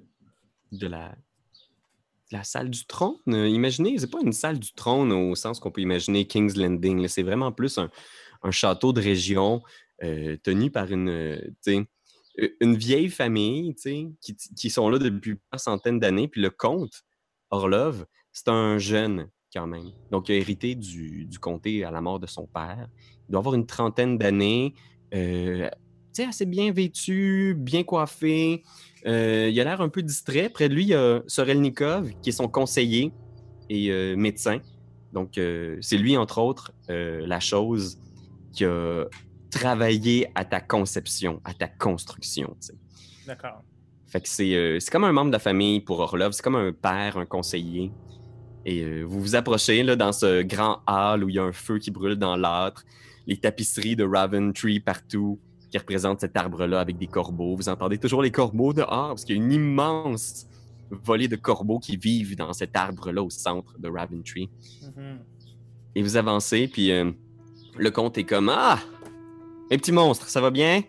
de 0.71 0.87
la, 0.87 1.09
de 1.09 2.37
la 2.37 2.43
salle 2.43 2.69
du 2.69 2.85
trône. 2.85 3.17
Imaginez, 3.25 3.97
c'est 3.97 4.11
pas 4.11 4.21
une 4.21 4.33
salle 4.33 4.59
du 4.59 4.73
trône 4.73 5.11
au 5.11 5.33
sens 5.33 5.59
qu'on 5.59 5.71
peut 5.71 5.81
imaginer 5.81 6.27
King's 6.27 6.55
Landing. 6.55 7.07
C'est 7.07 7.23
vraiment 7.23 7.51
plus 7.51 7.77
un, 7.79 7.89
un 8.43 8.51
château 8.51 8.93
de 8.93 9.01
région 9.01 9.63
euh, 10.03 10.37
tenu 10.43 10.69
par 10.69 10.91
une, 10.91 11.41
vieille 12.61 13.09
famille 13.09 13.73
tu 13.75 13.81
sais, 13.81 14.07
qui, 14.21 14.35
qui 14.35 14.69
sont 14.69 14.89
là 14.89 14.99
depuis 14.99 15.35
plusieurs 15.35 15.59
centaines 15.59 15.99
d'années. 15.99 16.27
Puis 16.27 16.41
le 16.41 16.51
comte 16.51 17.03
Orlov, 17.55 18.05
c'est 18.31 18.49
un 18.49 18.77
jeune 18.77 19.27
quand 19.53 19.67
même. 19.67 19.91
Donc, 20.11 20.29
il 20.29 20.33
a 20.33 20.35
hérité 20.35 20.75
du, 20.75 21.25
du 21.25 21.39
comté 21.39 21.83
à 21.83 21.91
la 21.91 22.01
mort 22.01 22.19
de 22.19 22.27
son 22.27 22.45
père. 22.47 22.87
Il 23.27 23.31
doit 23.31 23.39
avoir 23.39 23.55
une 23.55 23.65
trentaine 23.65 24.17
d'années. 24.17 24.75
euh, 25.13 25.69
assez 26.23 26.45
bien 26.45 26.71
vêtu, 26.71 27.55
bien 27.57 27.83
coiffé. 27.83 28.63
Euh, 29.05 29.49
il 29.51 29.59
a 29.59 29.63
l'air 29.63 29.81
un 29.81 29.89
peu 29.89 30.01
distrait. 30.01 30.49
Près 30.49 30.69
de 30.69 30.73
lui, 30.73 30.83
il 30.83 30.89
y 30.89 30.93
a 30.93 31.21
Sorelnikov, 31.27 32.11
qui 32.21 32.29
est 32.29 32.33
son 32.33 32.47
conseiller 32.47 33.11
et 33.69 33.91
euh, 33.91 34.15
médecin. 34.15 34.59
Donc, 35.11 35.37
euh, 35.37 35.77
c'est 35.81 35.97
lui, 35.97 36.17
entre 36.17 36.39
autres, 36.39 36.71
la 36.87 37.39
chose 37.39 37.97
qui 38.53 38.65
a 38.65 39.05
travaillé 39.49 40.27
à 40.35 40.45
ta 40.45 40.61
conception, 40.61 41.41
à 41.43 41.53
ta 41.53 41.67
construction. 41.67 42.55
D'accord. 43.25 43.63
Fait 44.15 44.21
que 44.21 44.29
c'est 44.29 44.55
euh, 44.55 44.79
c'est 44.79 44.89
comme 44.91 45.03
un 45.03 45.11
membre 45.11 45.27
de 45.27 45.33
la 45.33 45.39
famille 45.39 45.81
pour 45.81 45.99
Orlov. 45.99 46.31
C'est 46.31 46.41
comme 46.41 46.55
un 46.55 46.71
père, 46.71 47.17
un 47.17 47.25
conseiller. 47.25 47.91
Et 48.65 48.81
euh, 48.81 49.03
vous 49.03 49.19
vous 49.19 49.35
approchez 49.35 49.83
là, 49.83 49.97
dans 49.97 50.13
ce 50.13 50.41
grand 50.41 50.79
hall 50.87 51.25
où 51.25 51.27
il 51.27 51.35
y 51.35 51.39
a 51.39 51.43
un 51.43 51.51
feu 51.51 51.79
qui 51.79 51.91
brûle 51.91 52.15
dans 52.15 52.37
l'âtre, 52.37 52.85
les 53.27 53.35
tapisseries 53.35 53.97
de 53.97 54.05
Raven 54.05 54.53
Tree 54.53 54.79
partout 54.79 55.37
qui 55.69 55.77
représentent 55.77 56.21
cet 56.21 56.37
arbre-là 56.37 56.79
avec 56.79 56.97
des 56.97 57.07
corbeaux. 57.07 57.57
Vous 57.57 57.67
entendez 57.67 57.97
toujours 57.97 58.21
les 58.21 58.31
corbeaux 58.31 58.71
dehors 58.71 59.09
parce 59.09 59.25
qu'il 59.25 59.35
y 59.35 59.39
a 59.41 59.43
une 59.43 59.51
immense 59.51 60.47
volée 60.91 61.27
de 61.27 61.35
corbeaux 61.35 61.79
qui 61.79 61.97
vivent 61.97 62.37
dans 62.37 62.53
cet 62.53 62.73
arbre-là 62.77 63.21
au 63.21 63.29
centre 63.29 63.77
de 63.77 63.89
Raven 63.89 64.23
Tree. 64.23 64.49
Mhm. 64.95 65.19
Et 65.93 66.01
vous 66.01 66.15
avancez, 66.15 66.69
puis 66.69 66.89
euh, 66.89 67.11
le 67.77 67.91
comte 67.91 68.17
est 68.17 68.23
comme 68.23 68.47
Ah! 68.47 68.79
Mes 69.69 69.77
petits 69.77 69.91
monstres, 69.91 70.29
ça 70.29 70.39
va 70.39 70.51
bien? 70.51 70.83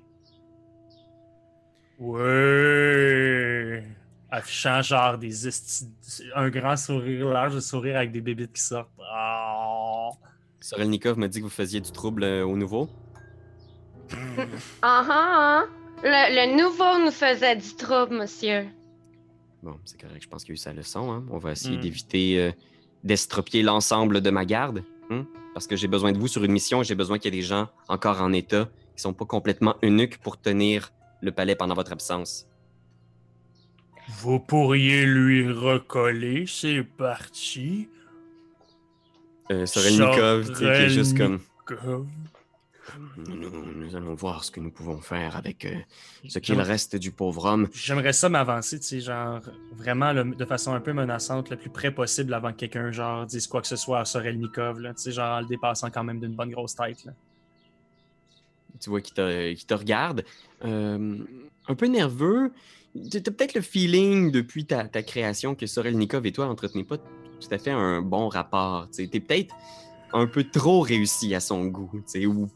Ouais. 1.99 3.83
Affichant 4.31 4.83
genre 4.83 5.17
des 5.19 5.49
esti- 5.49 5.89
un 6.35 6.51
grand 6.51 6.77
sourire, 6.77 7.29
large 7.29 7.59
sourire 7.61 7.97
avec 7.97 8.13
des 8.13 8.21
bébites 8.21 8.53
qui 8.53 8.63
sortent. 8.63 8.91
Ah. 9.13 10.09
Sorelnikov 10.61 11.17
m'a 11.19 11.29
dit 11.29 11.39
que 11.39 11.45
vous 11.45 11.51
faisiez 11.51 11.81
du 11.81 11.91
trouble 11.93 12.25
euh, 12.25 12.45
au 12.47 12.57
nouveau. 12.57 12.89
Ah 14.83 15.05
ah, 15.09 15.09
hein? 15.11 15.69
Le, 16.03 16.35
le 16.35 16.57
nouveau 16.63 17.05
nous 17.05 17.11
faisait 17.13 17.57
du 17.57 17.75
trouble, 17.77 18.17
monsieur. 18.17 18.67
Bon, 19.63 19.77
c'est 19.85 20.01
correct, 20.01 20.23
je 20.23 20.29
pense 20.29 20.43
qu'il 20.43 20.51
y 20.51 20.53
a 20.53 20.55
eu 20.55 20.59
sa 20.59 20.73
leçon. 20.73 21.11
hein. 21.13 21.25
On 21.31 21.39
va 21.39 21.53
essayer 21.53 21.77
Hmm. 21.79 21.81
d'éviter 21.81 22.41
euh, 22.41 22.53
d'estropier 23.05 23.63
l'ensemble 23.63 24.21
de 24.21 24.31
ma 24.31 24.45
garde. 24.45 24.83
hein, 25.11 25.25
Parce 25.55 25.67
que 25.67 25.77
j'ai 25.77 25.89
besoin 25.89 26.13
de 26.13 26.19
vous 26.19 26.29
sur 26.29 26.45
une 26.45 26.53
mission 26.53 26.83
et 26.83 26.85
j'ai 26.85 26.95
besoin 26.95 27.19
qu'il 27.19 27.33
y 27.33 27.39
ait 27.39 27.41
des 27.41 27.47
gens 27.47 27.69
encore 27.89 28.21
en 28.21 28.33
état 28.33 28.69
qui 28.97 29.03
sont 29.03 29.13
pas 29.15 29.25
complètement 29.25 29.77
eunuques 29.83 30.19
pour 30.19 30.41
tenir 30.41 30.93
le 31.27 31.33
palais 31.33 31.55
pendant 31.55 31.75
votre 31.75 31.93
absence. 31.93 32.47
Vous 34.09 34.39
pourriez 34.39 35.05
lui 35.05 35.51
recoller, 35.51 36.47
c'est 36.47 36.83
parti. 36.83 37.89
Euh, 39.51 39.67
sais, 39.67 39.81
qui 39.81 40.65
est 40.65 40.89
juste 40.89 41.17
comme. 41.17 41.41
Nous, 43.17 43.51
nous 43.75 43.97
allons 43.97 44.15
voir 44.15 44.45
ce 44.45 44.51
que 44.51 44.61
nous 44.61 44.71
pouvons 44.71 45.01
faire 45.01 45.37
avec 45.37 45.65
euh, 45.65 45.75
ce 46.29 46.39
qu'il 46.39 46.61
reste 46.61 46.97
du 46.97 47.11
pauvre 47.11 47.45
homme. 47.47 47.69
J'aimerais 47.73 48.13
ça 48.13 48.29
m'avancer, 48.29 48.79
tu 48.79 48.87
sais, 48.87 49.01
genre, 49.01 49.41
vraiment 49.75 50.15
de 50.15 50.45
façon 50.45 50.73
un 50.73 50.81
peu 50.81 50.93
menaçante, 50.93 51.51
le 51.51 51.57
plus 51.57 51.71
près 51.71 51.91
possible 51.91 52.33
avant 52.33 52.53
que 52.53 52.59
quelqu'un, 52.59 52.93
genre, 52.93 53.27
dise 53.27 53.49
quoi 53.49 53.61
que 53.61 53.67
ce 53.67 53.77
soit 53.77 54.01
à 54.01 54.05
Sorelnikov, 54.05 54.81
tu 54.81 54.93
sais, 54.97 55.13
genre, 55.13 55.39
en 55.39 55.41
le 55.41 55.47
dépassant 55.47 55.91
quand 55.91 56.05
même 56.05 56.21
d'une 56.21 56.35
bonne 56.35 56.51
grosse 56.51 56.77
tête, 56.77 57.05
là. 57.05 57.13
Tu 58.81 58.91
vois, 58.91 59.01
qui 59.01 59.13
te, 59.13 59.75
regarde, 59.75 60.25
euh, 60.65 61.19
un 61.69 61.75
peu 61.75 61.87
nerveux. 61.87 62.53
Tu 63.11 63.19
as 63.19 63.21
peut-être 63.21 63.55
le 63.55 63.61
feeling 63.61 64.31
depuis 64.31 64.65
ta, 64.67 64.87
création 65.03 65.55
que 65.55 65.67
Sorelnikov 65.67 66.27
et 66.27 66.33
toi 66.33 66.47
n'entretenez 66.47 66.85
pas 66.85 66.99
tout 66.99 67.49
à 67.51 67.59
fait 67.59 67.71
un 67.71 68.01
bon 68.01 68.29
rapport. 68.29 68.89
Tu 68.91 69.03
es 69.03 69.21
peut-être 69.21 69.55
un 70.13 70.27
peu 70.27 70.45
trop 70.45 70.81
réussi 70.81 71.35
à 71.35 71.41
son 71.41 71.67
goût, 71.67 71.91
ou 72.27 72.49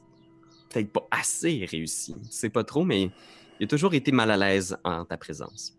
peut-être 0.71 0.93
pas 0.93 1.07
assez 1.11 1.67
réussi. 1.71 2.15
Tu 2.15 2.31
sais 2.31 2.51
pas 2.51 2.65
trop, 2.65 2.85
mais 2.85 3.11
il 3.59 3.65
a 3.65 3.67
toujours 3.67 3.95
été 3.95 4.13
mal 4.13 4.31
à 4.31 4.37
l'aise 4.37 4.77
en 4.85 5.05
ta 5.05 5.17
présence. 5.17 5.77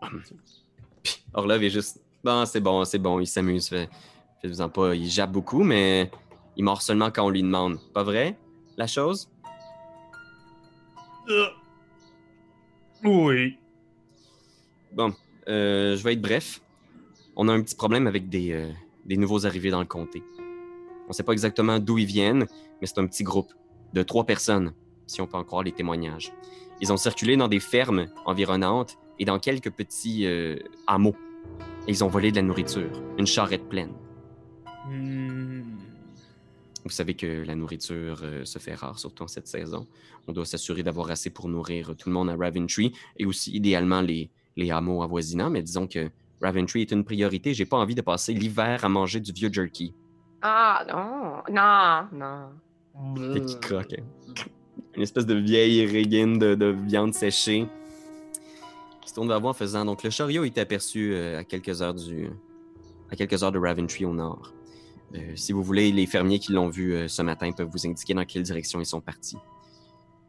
Orlov 1.34 1.62
est 1.62 1.70
juste, 1.70 2.00
bon, 2.24 2.44
c'est 2.46 2.60
bon, 2.60 2.84
c'est 2.84 2.98
bon, 2.98 3.20
il 3.20 3.26
s'amuse, 3.26 3.68
fait- 3.68 3.88
faites-vous-en 4.40 4.68
pas, 4.68 4.94
il 4.94 5.08
jappe 5.08 5.32
beaucoup, 5.32 5.62
mais 5.62 6.10
il 6.56 6.64
mord 6.64 6.82
seulement 6.82 7.10
quand 7.10 7.26
on 7.26 7.30
lui 7.30 7.42
demande. 7.42 7.78
Pas 7.92 8.02
vrai? 8.02 8.38
La 8.80 8.86
chose? 8.86 9.30
Euh. 11.28 11.46
Oui. 13.04 13.56
Bon, 14.92 15.14
euh, 15.48 15.96
je 15.96 16.02
vais 16.02 16.14
être 16.14 16.20
bref. 16.20 16.60
On 17.36 17.48
a 17.48 17.52
un 17.52 17.62
petit 17.62 17.76
problème 17.76 18.06
avec 18.06 18.28
des, 18.28 18.52
euh, 18.52 18.70
des 19.04 19.16
nouveaux 19.16 19.46
arrivés 19.46 19.70
dans 19.70 19.80
le 19.80 19.86
comté. 19.86 20.22
On 21.08 21.12
sait 21.12 21.22
pas 21.22 21.32
exactement 21.32 21.78
d'où 21.78 21.98
ils 21.98 22.06
viennent, 22.06 22.46
mais 22.80 22.86
c'est 22.86 22.98
un 22.98 23.06
petit 23.06 23.22
groupe 23.22 23.52
de 23.92 24.02
trois 24.02 24.24
personnes, 24.24 24.72
si 25.06 25.20
on 25.20 25.26
peut 25.26 25.36
en 25.36 25.44
croire 25.44 25.62
les 25.62 25.72
témoignages. 25.72 26.32
Ils 26.80 26.92
ont 26.92 26.96
circulé 26.96 27.36
dans 27.36 27.48
des 27.48 27.60
fermes 27.60 28.06
environnantes 28.24 28.96
et 29.18 29.24
dans 29.26 29.38
quelques 29.38 29.70
petits 29.70 30.24
euh, 30.24 30.56
hameaux. 30.86 31.16
Et 31.86 31.90
ils 31.90 32.02
ont 32.02 32.08
volé 32.08 32.30
de 32.30 32.36
la 32.36 32.42
nourriture, 32.42 32.90
une 33.18 33.26
charrette 33.26 33.68
pleine. 33.68 33.92
Hmm. 34.88 35.19
Vous 36.84 36.90
savez 36.90 37.14
que 37.14 37.44
la 37.44 37.54
nourriture 37.54 38.20
euh, 38.22 38.44
se 38.44 38.58
fait 38.58 38.74
rare, 38.74 38.98
surtout 38.98 39.22
en 39.24 39.28
cette 39.28 39.46
saison. 39.46 39.86
On 40.26 40.32
doit 40.32 40.46
s'assurer 40.46 40.82
d'avoir 40.82 41.10
assez 41.10 41.28
pour 41.30 41.48
nourrir 41.48 41.94
tout 41.96 42.08
le 42.08 42.14
monde 42.14 42.30
à 42.30 42.36
Raventree 42.36 42.92
et 43.18 43.26
aussi 43.26 43.54
idéalement 43.54 44.00
les, 44.00 44.30
les 44.56 44.70
hameaux 44.70 45.02
avoisinants. 45.02 45.50
Mais 45.50 45.62
disons 45.62 45.86
que 45.86 46.08
Raventree 46.40 46.80
est 46.82 46.90
une 46.92 47.04
priorité. 47.04 47.52
J'ai 47.52 47.66
pas 47.66 47.76
envie 47.76 47.94
de 47.94 48.00
passer 48.00 48.32
l'hiver 48.32 48.82
à 48.84 48.88
manger 48.88 49.20
du 49.20 49.30
vieux 49.32 49.52
jerky. 49.52 49.92
Ah 50.40 50.84
non, 50.88 51.42
non, 51.54 52.48
non. 53.14 53.32
Fait 53.34 53.44
qu'il 53.44 53.58
croque. 53.60 53.94
hein. 53.98 54.34
Une 54.96 55.02
espèce 55.02 55.26
de 55.26 55.34
vieille 55.34 55.84
régine 55.86 56.38
de, 56.38 56.54
de 56.54 56.66
viande 56.86 57.12
séchée. 57.12 57.66
Qui 59.02 59.08
se 59.10 59.14
tourne 59.14 59.28
vers 59.28 59.40
vous 59.40 59.48
en 59.48 59.52
faisant. 59.52 59.84
Donc 59.84 60.02
le 60.02 60.08
chariot 60.10 60.44
est 60.44 60.56
aperçu 60.56 61.12
euh, 61.12 61.40
à 61.40 61.44
quelques 61.44 61.82
heures 61.82 61.94
du. 61.94 62.30
à 63.10 63.16
quelques 63.16 63.42
heures 63.42 63.52
de 63.52 63.58
Raventree 63.58 64.06
au 64.06 64.14
nord. 64.14 64.52
Euh, 65.14 65.32
si 65.34 65.52
vous 65.52 65.62
voulez, 65.62 65.90
les 65.92 66.06
fermiers 66.06 66.38
qui 66.38 66.52
l'ont 66.52 66.68
vu 66.68 66.94
euh, 66.94 67.08
ce 67.08 67.22
matin 67.22 67.50
peuvent 67.52 67.68
vous 67.70 67.86
indiquer 67.86 68.14
dans 68.14 68.24
quelle 68.24 68.42
direction 68.42 68.80
ils 68.80 68.86
sont 68.86 69.00
partis. 69.00 69.36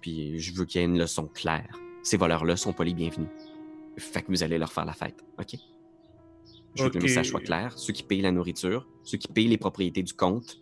Puis 0.01 0.39
je 0.39 0.53
veux 0.53 0.65
qu'il 0.65 0.81
y 0.81 0.83
ait 0.83 0.87
une 0.87 0.97
leçon 0.97 1.27
claire. 1.27 1.77
Ces 2.03 2.17
voleurs-là 2.17 2.57
sont 2.57 2.73
pas 2.73 2.83
les 2.83 2.93
bienvenus. 2.93 3.29
Fait 3.97 4.21
que 4.23 4.27
vous 4.29 4.41
allez 4.41 4.57
leur 4.57 4.71
faire 4.73 4.85
la 4.85 4.93
fête, 4.93 5.23
ok? 5.39 5.55
Je 6.73 6.83
veux 6.83 6.89
que 6.89 6.97
le 6.97 7.03
message 7.03 7.27
soit 7.29 7.41
clair. 7.41 7.73
Ceux 7.77 7.93
qui 7.93 8.01
payent 8.01 8.21
la 8.21 8.31
nourriture, 8.31 8.87
ceux 9.03 9.17
qui 9.17 9.27
payent 9.27 9.47
les 9.49 9.57
propriétés 9.57 10.01
du 10.01 10.13
compte, 10.13 10.61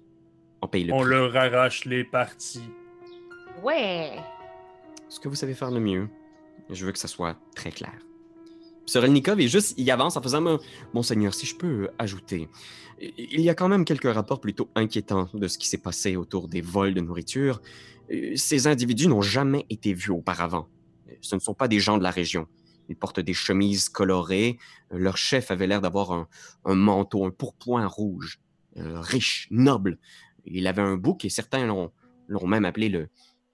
on 0.61 0.67
paye 0.67 0.83
le 0.83 0.93
On 0.93 1.01
prix. 1.01 1.09
leur 1.11 1.37
arrache 1.37 1.85
les 1.85 2.03
parties. 2.03 2.69
Ouais. 3.63 4.11
Ce 5.07 5.19
que 5.19 5.29
vous 5.29 5.35
savez 5.35 5.53
faire 5.53 5.71
le 5.71 5.79
mieux. 5.79 6.09
Je 6.69 6.85
veux 6.85 6.91
que 6.91 6.99
ça 6.99 7.07
soit 7.07 7.37
très 7.55 7.71
clair. 7.71 7.95
Sorelnikov 8.89 9.39
est 9.39 9.47
juste, 9.47 9.75
il 9.77 9.89
avance 9.91 10.17
en 10.17 10.21
faisant 10.21 10.41
Mon- 10.41 10.59
Monseigneur, 10.93 11.33
si 11.33 11.45
je 11.45 11.55
peux 11.55 11.89
ajouter, 11.99 12.49
il 12.99 13.39
y 13.41 13.49
a 13.49 13.55
quand 13.55 13.69
même 13.69 13.85
quelques 13.85 14.11
rapports 14.11 14.41
plutôt 14.41 14.69
inquiétants 14.75 15.29
de 15.33 15.47
ce 15.47 15.57
qui 15.57 15.67
s'est 15.67 15.77
passé 15.77 16.15
autour 16.15 16.47
des 16.49 16.61
vols 16.61 16.93
de 16.93 16.99
nourriture. 17.01 17.61
Euh, 18.11 18.35
Ces 18.35 18.67
individus 18.67 19.07
n'ont 19.07 19.21
jamais 19.21 19.65
été 19.69 19.93
vus 19.93 20.11
auparavant. 20.11 20.67
Ce 21.21 21.35
ne 21.35 21.39
sont 21.39 21.53
pas 21.53 21.67
des 21.67 21.79
gens 21.79 21.97
de 21.97 22.03
la 22.03 22.11
région. 22.11 22.47
Ils 22.89 22.95
portent 22.95 23.19
des 23.19 23.33
chemises 23.33 23.87
colorées. 23.89 24.57
Euh, 24.91 24.97
Leur 24.97 25.15
chef 25.17 25.51
avait 25.51 25.67
l'air 25.67 25.79
d'avoir 25.81 26.11
un, 26.11 26.27
manteau, 26.75 27.23
un 27.25 27.29
pourpoint 27.31 27.85
rouge, 27.85 28.39
euh, 28.77 28.99
riche, 28.99 29.47
noble. 29.51 29.97
Il 30.45 30.67
avait 30.67 30.81
un 30.81 30.97
bouc 30.97 31.23
et 31.25 31.29
certains 31.29 31.65
l'ont 31.67 31.91
même 32.47 32.65
appelé 32.65 32.89
le, 32.89 33.07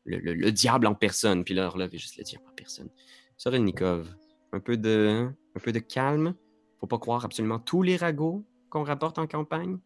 le, 0.05 0.17
le- 0.19 0.33
le 0.33 0.51
diable 0.51 0.87
en 0.87 0.95
personne. 0.95 1.43
Puis 1.43 1.53
là, 1.53 1.71
là, 1.75 1.87
juste 1.91 2.17
le 2.17 2.23
diable 2.23 2.45
en 2.49 2.53
personne. 2.55 2.89
Sorelnikov, 3.37 4.07
un 4.55 4.59
peu 4.59 4.77
de, 4.77 5.29
un 5.55 5.59
peu 5.59 5.71
de 5.71 5.79
calme. 5.79 6.33
Faut 6.79 6.87
pas 6.87 6.97
croire 6.97 7.25
absolument 7.25 7.59
tous 7.59 7.83
les 7.83 7.97
ragots 7.97 8.45
qu'on 8.69 8.83
rapporte 8.83 9.19
en 9.19 9.27
campagne. 9.27 9.77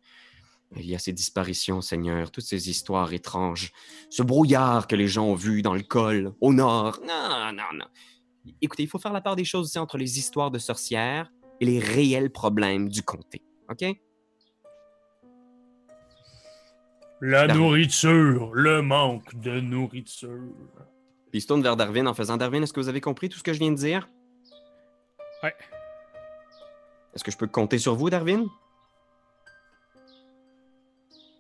Il 0.76 0.86
y 0.86 0.94
a 0.94 1.00
ces 1.00 1.14
disparitions, 1.14 1.82
Seigneur, 1.82 2.30
toutes 2.30 2.44
ces 2.44 2.70
histoires 2.70 3.12
étranges, 3.12 3.72
ce 4.12 4.22
brouillard 4.22 4.86
que 4.86 4.96
les 4.96 5.08
gens 5.08 5.26
ont 5.26 5.36
vu 5.36 5.64
dans 5.64 5.74
le 5.74 5.82
col, 5.82 6.34
au 6.42 6.54
nord. 6.54 7.00
Non, 7.08 7.52
non, 7.52 7.64
non. 7.74 7.86
Écoutez, 8.62 8.84
il 8.84 8.90
faut 8.90 9.00
faire 9.00 9.14
la 9.14 9.22
part 9.22 9.36
des 9.36 9.46
choses 9.46 9.66
aussi 9.66 9.80
entre 9.80 9.98
les 9.98 10.20
histoires 10.20 10.52
de 10.52 10.60
sorcières 10.60 11.32
et 11.60 11.66
les 11.66 11.80
réels 11.80 12.32
problèmes 12.32 12.88
du 12.88 13.02
comté. 13.02 13.42
OK? 13.70 13.84
La 17.22 17.48
nourriture, 17.48 18.54
le 18.54 18.82
manque 18.82 19.36
de 19.42 19.60
nourriture. 19.60 20.54
Puis 21.32 21.40
il 21.40 21.42
se 21.42 21.48
tourne 21.48 21.64
vers 21.64 21.76
Darwin 21.76 22.08
en 22.08 22.14
faisant 22.14 22.38
Darwin, 22.38 22.64
est-ce 22.64 22.74
que 22.74 22.80
vous 22.80 22.90
avez 22.90 23.02
compris 23.02 23.28
tout 23.28 23.40
ce 23.40 23.44
que 23.44 23.54
je 23.54 23.60
viens 23.60 23.72
de 23.72 23.76
dire? 23.76 24.08
Ouais. 25.44 25.56
Est-ce 27.14 27.24
que 27.24 27.32
je 27.32 27.38
peux 27.38 27.48
compter 27.48 27.78
sur 27.80 27.96
vous, 27.96 28.10
Darwin? 28.10 28.48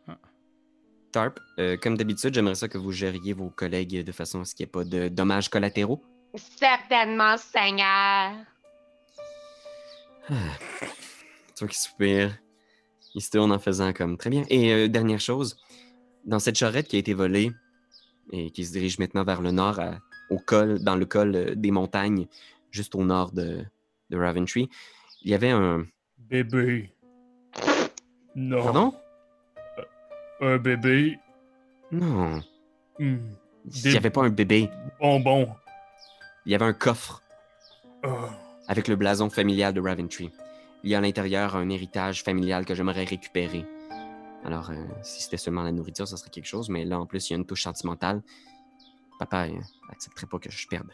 Ah. 0.07 0.17
Tarp, 1.11 1.39
euh, 1.59 1.77
comme 1.77 1.97
d'habitude, 1.97 2.33
j'aimerais 2.33 2.55
ça 2.55 2.67
que 2.67 2.77
vous 2.77 2.91
gériez 2.91 3.33
vos 3.33 3.49
collègues 3.49 4.03
de 4.03 4.11
façon 4.11 4.41
à 4.41 4.45
ce 4.45 4.55
qu'il 4.55 4.65
n'y 4.65 4.69
ait 4.69 4.71
pas 4.71 4.83
de 4.83 5.09
dommages 5.09 5.49
collatéraux. 5.49 6.01
Certainement, 6.35 7.37
Seigneur. 7.37 8.33
Tu 10.27 10.35
vois 11.59 11.67
qu'il 11.67 11.73
soupire. 11.77 12.37
Il 13.15 13.21
se 13.21 13.31
tourne 13.31 13.51
en 13.51 13.59
faisant 13.59 13.91
comme 13.93 14.17
très 14.17 14.29
bien. 14.29 14.45
Et 14.49 14.71
euh, 14.71 14.87
dernière 14.87 15.19
chose, 15.19 15.57
dans 16.25 16.39
cette 16.39 16.55
charrette 16.55 16.87
qui 16.87 16.95
a 16.95 16.99
été 16.99 17.13
volée 17.13 17.51
et 18.31 18.51
qui 18.51 18.63
se 18.65 18.71
dirige 18.71 18.99
maintenant 18.99 19.23
vers 19.23 19.41
le 19.41 19.51
nord, 19.51 19.79
à- 19.79 19.97
au 20.29 20.37
col, 20.37 20.79
dans 20.83 20.95
le 20.95 21.05
col 21.05 21.35
euh, 21.35 21.55
des 21.55 21.71
montagnes, 21.71 22.27
juste 22.69 22.93
au 22.93 23.03
nord 23.03 23.31
de, 23.31 23.65
de 24.09 24.17
Raventree, 24.17 24.69
il 25.23 25.31
y 25.31 25.33
avait 25.33 25.51
un. 25.51 25.85
Bébé. 26.17 26.91
Non. 28.35 28.63
Pardon? 28.63 28.93
Un 30.41 30.57
bébé. 30.57 31.19
Non. 31.91 32.41
Hmm. 32.99 33.17
Il 33.83 33.91
n'y 33.91 33.97
avait 33.97 34.09
pas 34.09 34.21
un 34.21 34.29
bébé. 34.29 34.69
Bonbon. 34.99 35.49
Il 36.45 36.51
y 36.51 36.55
avait 36.55 36.65
un 36.65 36.73
coffre 36.73 37.21
Ah. 38.03 38.29
avec 38.67 38.87
le 38.87 38.95
blason 38.95 39.29
familial 39.29 39.73
de 39.73 39.81
Raventree. 39.81 40.31
Il 40.83 40.89
y 40.89 40.95
a 40.95 40.99
à 40.99 41.01
l'intérieur 41.01 41.55
un 41.57 41.69
héritage 41.69 42.23
familial 42.23 42.65
que 42.65 42.73
j'aimerais 42.73 43.03
récupérer. 43.03 43.65
Alors, 44.45 44.69
euh, 44.69 44.75
si 45.03 45.21
c'était 45.21 45.35
seulement 45.35 45.63
la 45.63 45.73
nourriture, 45.73 46.07
ça 46.07 46.15
serait 46.15 46.29
quelque 46.29 46.45
chose, 46.47 46.69
mais 46.69 46.85
là, 46.85 46.97
en 46.97 47.05
plus, 47.05 47.29
il 47.29 47.33
y 47.33 47.35
a 47.35 47.39
une 47.39 47.45
touche 47.45 47.63
sentimentale. 47.63 48.21
Papa 49.19 49.47
euh, 49.47 49.59
accepterait 49.91 50.27
pas 50.27 50.39
que 50.39 50.49
je 50.49 50.65
perde 50.67 50.89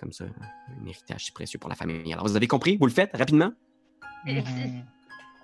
comme 0.00 0.12
ça 0.12 0.24
un 0.24 0.86
héritage 0.86 1.26
si 1.26 1.32
précieux 1.32 1.58
pour 1.58 1.68
la 1.68 1.76
famille. 1.76 2.12
Alors, 2.12 2.26
vous 2.26 2.36
avez 2.36 2.46
compris? 2.48 2.76
Vous 2.78 2.86
le 2.86 2.92
faites 2.92 3.14
rapidement? 3.16 3.52
Mhm. 4.26 4.84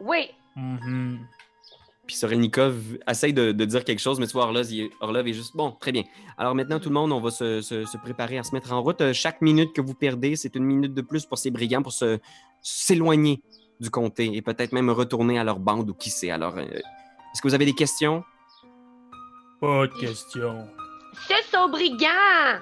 Oui. 0.00 0.30
Mhm. 0.56 1.20
Puis 2.06 2.14
Sorelnikov 2.16 2.98
essaye 3.08 3.32
de, 3.32 3.50
de 3.50 3.64
dire 3.64 3.82
quelque 3.84 3.98
chose, 3.98 4.20
mais 4.20 4.26
tu 4.28 4.32
vois, 4.34 4.44
Orlov, 4.44 4.70
il 4.70 4.82
est, 4.84 4.90
Orlov 5.00 5.26
est 5.26 5.32
juste 5.32 5.56
bon, 5.56 5.72
très 5.72 5.90
bien. 5.90 6.04
Alors 6.38 6.54
maintenant, 6.54 6.78
tout 6.78 6.88
le 6.88 6.94
monde, 6.94 7.10
on 7.12 7.20
va 7.20 7.30
se, 7.32 7.60
se- 7.60 7.84
se 7.84 7.96
préparer 7.96 8.38
à 8.38 8.44
se 8.44 8.54
mettre 8.54 8.72
en 8.72 8.80
route. 8.80 9.00
Euh, 9.00 9.12
Chaque 9.12 9.42
minute 9.42 9.72
que 9.72 9.80
vous 9.80 9.94
perdez, 9.94 10.36
c'est 10.36 10.54
une 10.54 10.62
minute 10.64 10.94
de 10.94 11.02
plus 11.02 11.26
pour 11.26 11.36
ces 11.36 11.50
brigands 11.50 11.82
pour 11.82 11.92
se 11.92 12.18
s'éloigner 12.62 13.42
du 13.80 13.90
comté 13.90 14.30
et 14.36 14.40
peut-être 14.40 14.72
même 14.72 14.88
retourner 14.88 15.38
à 15.38 15.44
leur 15.44 15.58
bande 15.58 15.90
ou 15.90 15.94
qui 15.94 16.10
sait. 16.10 16.30
Alors, 16.30 16.56
euh, 16.56 16.62
est-ce 16.62 17.42
que 17.42 17.48
vous 17.48 17.54
avez 17.54 17.66
des 17.66 17.74
questions? 17.74 18.22
Pas 19.60 19.86
de 19.88 19.92
question. 20.00 20.66
C'est 21.26 21.58
au 21.58 21.68
brigand. 21.68 22.60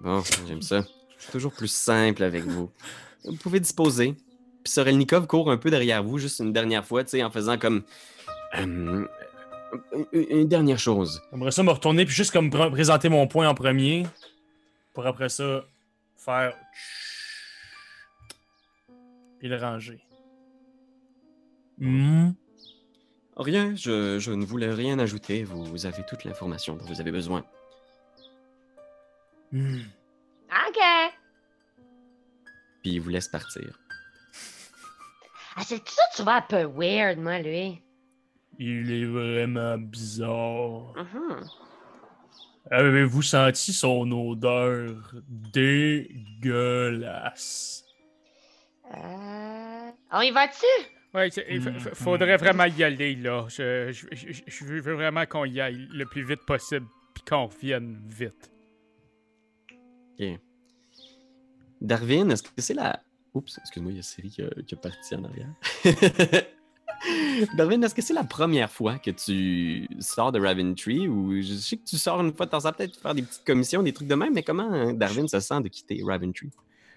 Bon, 0.00 0.22
j'aime 0.46 0.62
ça. 0.62 0.84
C'est 1.18 1.32
toujours 1.32 1.52
plus 1.52 1.68
simple 1.70 2.22
avec 2.22 2.44
vous. 2.44 2.70
Vous 3.24 3.36
pouvez 3.36 3.58
disposer. 3.60 4.14
Puis 4.62 4.72
Sorelnikov 4.72 5.26
court 5.26 5.50
un 5.50 5.56
peu 5.56 5.70
derrière 5.70 6.02
vous, 6.04 6.18
juste 6.18 6.38
une 6.40 6.52
dernière 6.52 6.84
fois, 6.86 7.02
tu 7.04 7.10
sais, 7.10 7.22
en 7.24 7.30
faisant 7.30 7.58
comme. 7.58 7.82
euh, 8.56 9.06
une- 10.12 10.46
dernière 10.48 10.78
chose. 10.78 11.20
J'aimerais 11.32 11.50
ça 11.50 11.62
me 11.64 11.70
retourner 11.72 12.04
puis 12.04 12.14
juste 12.14 12.30
comme 12.32 12.50
pr- 12.50 12.70
présenter 12.70 13.08
mon 13.08 13.26
point 13.26 13.48
en 13.48 13.54
premier. 13.54 14.06
Pour 14.94 15.06
après 15.06 15.28
ça, 15.28 15.64
faire. 16.16 16.56
Puis 19.40 19.48
le 19.48 19.56
ranger. 19.58 20.00
Hmm. 21.78 22.30
Rien, 23.36 23.74
je, 23.74 24.18
je 24.18 24.32
ne 24.32 24.46
voulais 24.46 24.72
rien 24.72 24.98
ajouter. 24.98 25.44
Vous, 25.44 25.64
vous 25.64 25.84
avez 25.86 26.02
toute 26.08 26.24
l'information 26.24 26.76
dont 26.76 26.84
vous 26.86 27.00
avez 27.00 27.10
besoin. 27.12 27.44
Hmm. 29.52 29.80
OK. 30.68 30.80
Puis 32.82 32.92
il 32.92 33.00
vous 33.00 33.10
laisse 33.10 33.28
partir. 33.28 33.78
Ah, 35.56 35.62
c'est 35.64 35.86
ça, 35.88 36.02
tu 36.14 36.22
vois 36.22 36.34
un 36.36 36.42
peu 36.42 36.64
weird, 36.64 37.18
moi, 37.18 37.38
lui? 37.38 37.82
Il 38.58 38.90
est 38.92 39.04
vraiment 39.06 39.78
bizarre. 39.78 40.92
Mhm. 40.96 41.44
Avez-vous 42.70 43.22
senti 43.22 43.72
son 43.72 44.10
odeur 44.12 45.12
dégueulasse? 46.42 47.84
Euh... 48.92 49.90
On 50.12 50.20
y 50.20 50.30
va-tu? 50.30 50.64
Ouais, 51.14 51.30
c'est- 51.30 51.46
il 51.48 51.60
Mm, 51.60 51.80
fa- 51.80 51.94
faudrait 51.94 52.36
vraiment 52.36 52.64
y 52.64 52.82
aller, 52.84 53.14
là. 53.16 53.46
Je, 53.48 53.92
je- 53.92 54.06
je- 54.32 54.42
je 54.46 54.64
veux 54.64 54.94
vraiment 54.94 55.24
qu'on 55.26 55.44
y 55.44 55.60
aille 55.60 55.88
le 55.92 56.04
plus 56.06 56.22
vite 56.24 56.44
possible, 56.46 56.86
puis 57.14 57.22
qu'on 57.24 57.46
revienne 57.46 58.00
vite. 58.06 58.50
Ok. 60.18 60.26
Darwin, 61.80 62.30
est-ce 62.30 62.42
que 62.42 62.48
c'est 62.58 62.74
la. 62.74 63.02
Oups, 63.34 63.58
excuse-moi, 63.58 63.92
il 63.92 63.96
y 63.96 64.00
a 64.00 64.02
Siri 64.02 64.30
qui 64.30 64.42
a, 64.42 64.48
qui 64.66 64.74
a 64.74 64.78
parti 64.78 65.14
en 65.14 65.24
arrière. 65.24 65.48
Darwin, 67.56 67.84
est-ce 67.84 67.94
que 67.94 68.00
c'est 68.00 68.14
la 68.14 68.24
première 68.24 68.70
fois 68.70 68.98
que 68.98 69.10
tu 69.10 69.86
sors 70.00 70.32
de 70.32 70.40
Raventree 70.40 71.06
ou 71.06 71.40
je 71.42 71.54
sais 71.54 71.76
que 71.76 71.84
tu 71.84 71.98
sors 71.98 72.20
une 72.22 72.34
fois 72.34 72.46
de 72.46 72.50
temps 72.50 72.64
en 72.64 72.72
peut-être 72.72 72.98
faire 72.98 73.14
des 73.14 73.22
petites 73.22 73.44
commissions, 73.44 73.82
des 73.82 73.92
trucs 73.92 74.08
de 74.08 74.14
même, 74.14 74.32
mais 74.32 74.42
comment 74.42 74.92
Darwin 74.92 75.28
se 75.28 75.38
sent 75.40 75.60
de 75.60 75.68
quitter 75.68 76.00
Raventree? 76.02 76.50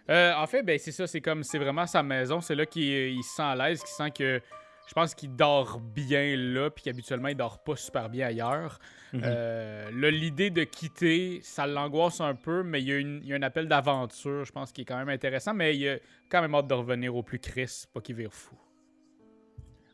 Euh, 0.09 0.33
en 0.35 0.47
fait, 0.47 0.63
ben, 0.63 0.79
c'est 0.79 0.91
ça, 0.91 1.05
c'est 1.05 1.21
comme, 1.21 1.43
c'est 1.43 1.59
vraiment 1.59 1.85
sa 1.85 2.01
maison, 2.01 2.41
c'est 2.41 2.55
là 2.55 2.65
qu'il 2.65 2.83
il 2.83 3.23
se 3.23 3.35
sent 3.35 3.43
à 3.43 3.55
l'aise, 3.55 3.79
qu'il 3.81 3.89
sent 3.89 4.11
que, 4.11 4.41
je 4.89 4.93
pense 4.95 5.13
qu'il 5.13 5.35
dort 5.35 5.79
bien 5.79 6.35
là, 6.35 6.71
puis 6.71 6.83
qu'habituellement, 6.83 7.27
il 7.27 7.35
dort 7.37 7.63
pas 7.63 7.75
super 7.75 8.09
bien 8.09 8.25
ailleurs. 8.25 8.79
Mhm. 9.13 9.21
Euh, 9.23 9.91
là, 9.93 10.09
l'idée 10.09 10.49
de 10.49 10.63
quitter, 10.63 11.41
ça 11.43 11.67
l'angoisse 11.67 12.21
un 12.21 12.33
peu, 12.33 12.63
mais 12.63 12.81
il 12.81 12.87
y, 12.87 12.93
a 12.93 12.97
une- 12.97 13.19
il 13.21 13.29
y 13.29 13.33
a 13.33 13.35
un 13.35 13.43
appel 13.43 13.67
d'aventure, 13.67 14.45
je 14.45 14.51
pense, 14.51 14.71
qui 14.71 14.81
est 14.81 14.85
quand 14.85 14.97
même 14.97 15.09
intéressant, 15.09 15.53
mais 15.53 15.77
il 15.77 15.87
a 15.89 15.97
quand 16.31 16.41
même 16.41 16.55
hâte 16.55 16.67
de 16.67 16.73
revenir 16.73 17.15
au 17.15 17.21
plus 17.21 17.37
Chris, 17.37 17.83
pas 17.93 18.01
qu'il 18.01 18.15
vire 18.15 18.33
fou. 18.33 18.55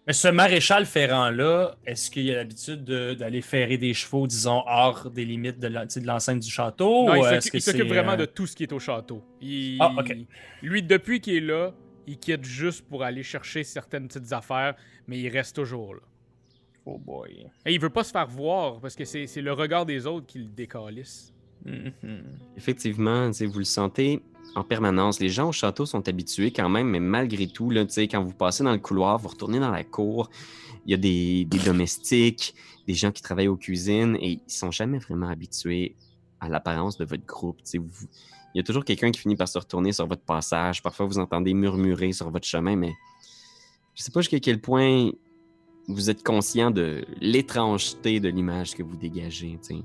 Mais 0.07 0.13
ce 0.13 0.29
maréchal 0.29 0.85
ferrant-là, 0.85 1.75
est-ce 1.85 2.09
qu'il 2.09 2.31
a 2.31 2.35
l'habitude 2.35 2.85
de- 2.85 3.15
d'aller 3.15 3.41
ferrer 3.41 3.77
des 3.77 3.93
chevaux, 3.93 4.27
disons, 4.27 4.63
hors 4.65 5.09
des 5.09 5.25
limites 5.25 5.59
de 5.59 5.67
l'enceinte 6.05 6.39
du 6.39 6.49
château? 6.49 7.07
Non, 7.07 7.15
il 7.15 7.41
s'occupe- 7.41 7.87
vraiment 7.87 8.11
euh, 8.13 8.17
de 8.17 8.25
tout 8.25 8.45
ce 8.47 8.55
qui 8.55 8.63
est 8.63 8.71
au 8.71 8.79
château. 8.79 9.23
Il- 9.41 9.77
Ah, 9.81 9.91
ok. 9.97 10.15
Lui, 10.61 10.83
depuis 10.83 11.19
qu'il 11.19 11.35
est 11.35 11.39
là, 11.41 11.73
il 12.07 12.17
quitte 12.17 12.43
juste 12.45 12.83
pour 12.87 13.03
aller 13.03 13.23
chercher 13.23 13.63
certaines 13.63 14.07
petites 14.07 14.31
affaires, 14.33 14.75
mais 15.07 15.19
il 15.19 15.29
reste 15.29 15.55
toujours 15.55 15.95
là. 15.95 16.01
Oh 16.85 16.97
boy. 16.99 17.47
Et 17.65 17.73
il 17.73 17.79
veut 17.79 17.89
pas 17.89 18.03
se 18.03 18.11
faire 18.11 18.27
voir 18.27 18.79
parce 18.79 18.95
que 18.95 19.05
c'est 19.05 19.41
le 19.41 19.53
regard 19.53 19.85
des 19.85 20.05
autres 20.05 20.27
qui 20.27 20.39
le 20.39 20.45
décalisse. 20.45 21.33
Mhm. 21.65 21.91
Effectivement, 22.55 23.27
tu 23.27 23.33
sais, 23.37 23.45
vous 23.47 23.57
le 23.59 23.65
sentez 23.65 24.21
en 24.53 24.63
permanence. 24.63 25.19
Les 25.19 25.29
gens 25.29 25.49
au 25.49 25.51
château 25.51 25.85
sont 25.87 26.07
habitués 26.07 26.51
quand 26.51 26.69
même, 26.69 26.87
mais 26.89 26.99
malgré 26.99 27.47
tout, 27.47 27.71
là, 27.71 27.85
quand 27.85 28.23
vous 28.23 28.33
passez 28.33 28.63
dans 28.63 28.71
le 28.71 28.77
couloir, 28.77 29.17
vous 29.17 29.29
retournez 29.29 29.59
dans 29.59 29.71
la 29.71 29.83
cour, 29.83 30.29
il 30.85 30.91
y 30.91 30.93
a 30.93 30.97
des, 30.97 31.45
des 31.45 31.57
domestiques, 31.57 32.53
des 32.87 32.93
gens 32.93 33.11
qui 33.11 33.23
travaillent 33.23 33.47
aux 33.47 33.57
cuisines 33.57 34.15
et 34.21 34.33
ils 34.47 34.51
sont 34.51 34.69
jamais 34.69 34.99
vraiment 34.99 35.27
habitués 35.29 35.95
à 36.39 36.49
l'apparence 36.49 36.97
de 36.97 37.05
votre 37.05 37.25
groupe. 37.25 37.59
vous- 37.73 38.07
il 38.55 38.59
y 38.59 38.61
a 38.61 38.63
toujours 38.63 38.85
quelqu'un 38.85 39.11
qui 39.11 39.19
finit 39.19 39.35
par 39.35 39.49
se 39.49 39.59
retourner 39.59 39.91
sur 39.91 40.07
votre 40.07 40.21
passage. 40.21 40.81
Parfois, 40.81 41.05
vous 41.05 41.19
entendez 41.19 41.53
murmurer 41.53 42.13
sur 42.13 42.31
votre 42.31 42.47
chemin, 42.47 42.77
mais 42.77 42.93
je 43.93 44.01
sais 44.01 44.11
pas 44.11 44.21
jusqu'à 44.21 44.39
quel 44.39 44.61
point 44.61 45.09
vous 45.89 46.09
êtes 46.09 46.23
conscient 46.23 46.71
de 46.71 47.03
l'étrangeté 47.19 48.21
de 48.21 48.29
l'image 48.29 48.73
que 48.73 48.81
vous 48.81 48.95
dégagez. 48.95 49.59
sais. 49.61 49.75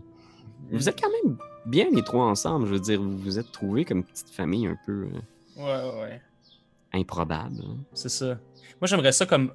Vous 0.70 0.88
êtes 0.88 1.00
quand 1.02 1.10
même 1.24 1.36
bien 1.66 1.88
les 1.92 2.04
trois 2.04 2.26
ensemble. 2.26 2.68
Je 2.68 2.74
veux 2.74 2.78
dire, 2.80 3.02
vous 3.02 3.18
vous 3.18 3.40
êtes 3.40 3.50
trouvés 3.50 3.84
comme 3.84 4.04
petite 4.04 4.30
famille 4.30 4.68
un 4.68 4.76
peu 4.86 5.08
euh, 5.58 5.60
ouais, 5.96 6.00
ouais. 6.02 6.22
improbable. 6.92 7.56
hein. 7.66 7.76
C'est 7.92 8.08
ça. 8.08 8.38
Moi, 8.80 8.86
j'aimerais 8.86 9.12
ça 9.12 9.26
comme. 9.26 9.52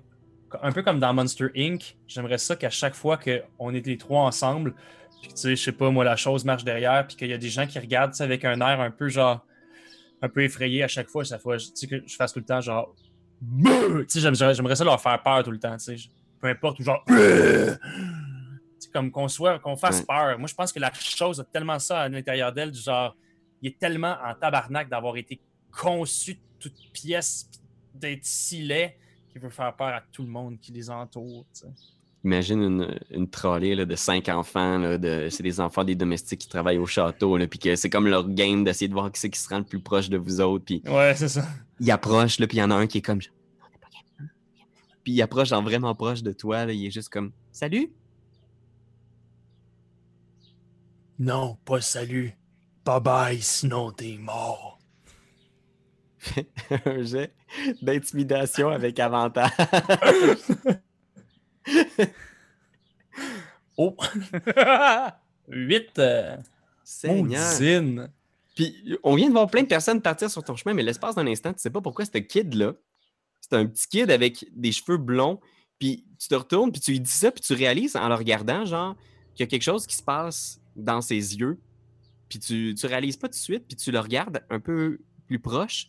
Un 0.61 0.71
peu 0.73 0.83
comme 0.83 0.99
dans 0.99 1.13
Monster 1.13 1.47
Inc. 1.55 1.97
J'aimerais 2.05 2.37
ça 2.37 2.57
qu'à 2.57 2.69
chaque 2.69 2.95
fois 2.95 3.17
qu'on 3.17 3.73
est 3.73 3.85
les 3.85 3.97
trois 3.97 4.23
ensemble, 4.23 4.75
puis 5.25 5.33
tu 5.33 5.41
sais, 5.41 5.55
je 5.55 5.63
sais 5.63 5.71
pas, 5.71 5.89
moi, 5.89 6.03
la 6.03 6.15
chose 6.15 6.45
marche 6.45 6.63
derrière, 6.63 7.05
puis 7.07 7.17
qu'il 7.17 7.29
y 7.29 7.33
a 7.33 7.37
des 7.37 7.49
gens 7.49 7.65
qui 7.65 7.79
regardent, 7.79 8.13
sais, 8.13 8.23
avec 8.23 8.45
un 8.45 8.61
air 8.61 8.79
un 8.79 8.91
peu 8.91 9.09
genre. 9.09 9.43
un 10.21 10.29
peu 10.29 10.43
effrayé 10.43 10.83
à 10.83 10.87
chaque 10.87 11.09
fois, 11.09 11.23
chaque 11.23 11.41
fois, 11.41 11.57
tu 11.57 11.65
sais, 11.73 11.87
que 11.87 12.03
je 12.05 12.15
fasse 12.15 12.31
tout 12.31 12.39
le 12.39 12.45
temps 12.45 12.61
genre. 12.61 12.95
Tu 14.07 14.19
sais, 14.19 14.19
j'aimerais 14.21 14.75
ça 14.75 14.83
leur 14.83 15.01
faire 15.01 15.21
peur 15.23 15.43
tout 15.43 15.51
le 15.51 15.59
temps, 15.59 15.75
tu 15.77 15.97
sais. 15.97 16.09
Peu 16.39 16.47
importe, 16.47 16.79
ou 16.79 16.83
genre. 16.83 17.03
Beuh! 17.07 17.75
Tu 17.75 17.81
sais, 18.79 18.89
comme 18.91 19.09
qu'on 19.09 19.27
soit, 19.27 19.57
qu'on 19.59 19.75
fasse 19.75 20.01
peur. 20.01 20.37
Moi, 20.37 20.47
je 20.47 20.53
pense 20.53 20.71
que 20.71 20.79
la 20.79 20.93
chose 20.93 21.39
a 21.39 21.43
tellement 21.43 21.79
ça 21.79 22.01
à 22.01 22.09
l'intérieur 22.09 22.53
d'elle, 22.53 22.71
du 22.71 22.79
genre, 22.79 23.15
il 23.61 23.69
est 23.69 23.79
tellement 23.79 24.15
en 24.23 24.35
tabarnak 24.35 24.89
d'avoir 24.89 25.17
été 25.17 25.41
conçu 25.71 26.35
de 26.35 26.39
toutes 26.59 26.91
pièces, 26.93 27.49
d'être 27.93 28.23
si 28.23 28.61
laid, 28.61 28.95
qu'il 29.31 29.41
veut 29.41 29.49
faire 29.49 29.75
peur 29.75 29.87
à 29.87 30.01
tout 30.11 30.21
le 30.21 30.29
monde 30.29 30.59
qui 30.59 30.71
les 30.71 30.89
entoure, 30.89 31.45
tu 31.53 31.61
sais. 31.61 31.94
Imagine 32.25 32.61
une, 32.63 32.99
une 33.11 33.29
trolley 33.29 33.75
là, 33.75 33.85
de 33.85 33.95
cinq 33.95 34.27
enfants. 34.29 34.79
là, 34.79 34.97
de, 34.97 35.27
c'est 35.29 35.43
des 35.43 35.59
enfants 35.61 35.83
des 35.83 35.93
domestiques 35.95 36.39
qui 36.41 36.49
travaillent 36.49 36.79
au 36.79 36.85
château. 36.87 37.37
là, 37.37 37.45
Puis 37.47 37.59
que 37.59 37.75
c'est 37.75 37.89
comme 37.91 38.07
leur 38.07 38.27
game 38.27 38.63
d'essayer 38.63 38.87
de 38.87 38.93
voir 38.93 39.11
qui 39.11 39.19
c'est 39.21 39.29
qui 39.29 39.39
se 39.39 39.47
rend 39.47 39.59
le 39.59 39.63
plus 39.63 39.79
proche 39.79 40.09
de 40.09 40.17
vous 40.17 40.41
autres. 40.41 40.65
Puis 40.65 40.81
Ouais, 40.87 41.13
c'est 41.15 41.29
ça. 41.29 41.45
il 41.79 41.89
approche, 41.91 42.39
là, 42.39 42.47
puis 42.47 42.57
il 42.57 42.61
y 42.61 42.63
en 42.63 42.71
a 42.71 42.75
un 42.75 42.87
qui 42.87 42.97
est 42.97 43.01
comme. 43.01 43.19
Capable. 43.21 44.31
Puis 45.03 45.13
il 45.13 45.21
approche, 45.21 45.49
genre 45.49 45.61
vraiment 45.61 45.93
proche 45.93 46.23
de 46.23 46.31
toi, 46.31 46.65
là, 46.65 46.73
il 46.73 46.87
est 46.87 46.91
juste 46.91 47.09
comme 47.09 47.31
Salut! 47.51 47.91
Non, 51.19 51.57
pas 51.63 51.79
salut. 51.79 52.33
Bye 52.83 53.01
bye, 53.01 53.41
sinon 53.41 53.91
t'es 53.91 54.17
mort. 54.19 54.79
un 56.85 57.03
jet 57.03 57.31
d'intimidation 57.83 58.69
avec 58.69 58.99
avantage. 58.99 59.51
Oh! 63.77 63.95
8. 65.49 65.99
Euh... 65.99 66.37
Seigneur. 66.83 68.07
Puis 68.55 68.97
on 69.03 69.15
vient 69.15 69.27
de 69.27 69.33
voir 69.33 69.49
plein 69.49 69.63
de 69.63 69.67
personnes 69.67 70.01
partir 70.01 70.29
sur 70.29 70.43
ton 70.43 70.55
chemin, 70.55 70.73
mais 70.73 70.83
l'espace 70.83 71.15
d'un 71.15 71.27
instant, 71.27 71.51
tu 71.51 71.59
sais 71.59 71.69
pas 71.69 71.81
pourquoi 71.81 72.05
ce 72.05 72.17
kid-là, 72.17 72.73
c'est 73.41 73.53
un 73.53 73.65
petit 73.65 73.87
kid 73.87 74.11
avec 74.11 74.45
des 74.55 74.71
cheveux 74.71 74.97
blonds, 74.97 75.41
puis 75.77 76.05
tu 76.17 76.29
te 76.29 76.35
retournes, 76.35 76.71
puis 76.71 76.79
tu 76.79 76.91
lui 76.91 77.01
dis 77.01 77.11
ça, 77.11 77.31
puis 77.31 77.41
tu 77.41 77.53
réalises 77.53 77.97
en 77.97 78.07
le 78.07 78.15
regardant, 78.15 78.65
genre, 78.65 78.95
qu'il 79.33 79.43
y 79.43 79.47
a 79.47 79.47
quelque 79.47 79.63
chose 79.63 79.85
qui 79.85 79.95
se 79.95 80.03
passe 80.03 80.61
dans 80.75 81.01
ses 81.01 81.35
yeux, 81.35 81.59
puis 82.29 82.39
tu, 82.39 82.75
tu 82.79 82.85
réalises 82.85 83.17
pas 83.17 83.27
tout 83.27 83.33
de 83.33 83.39
suite, 83.39 83.65
puis 83.67 83.75
tu 83.75 83.91
le 83.91 83.99
regardes 83.99 84.41
un 84.49 84.59
peu 84.59 84.99
plus 85.27 85.39
proche, 85.39 85.87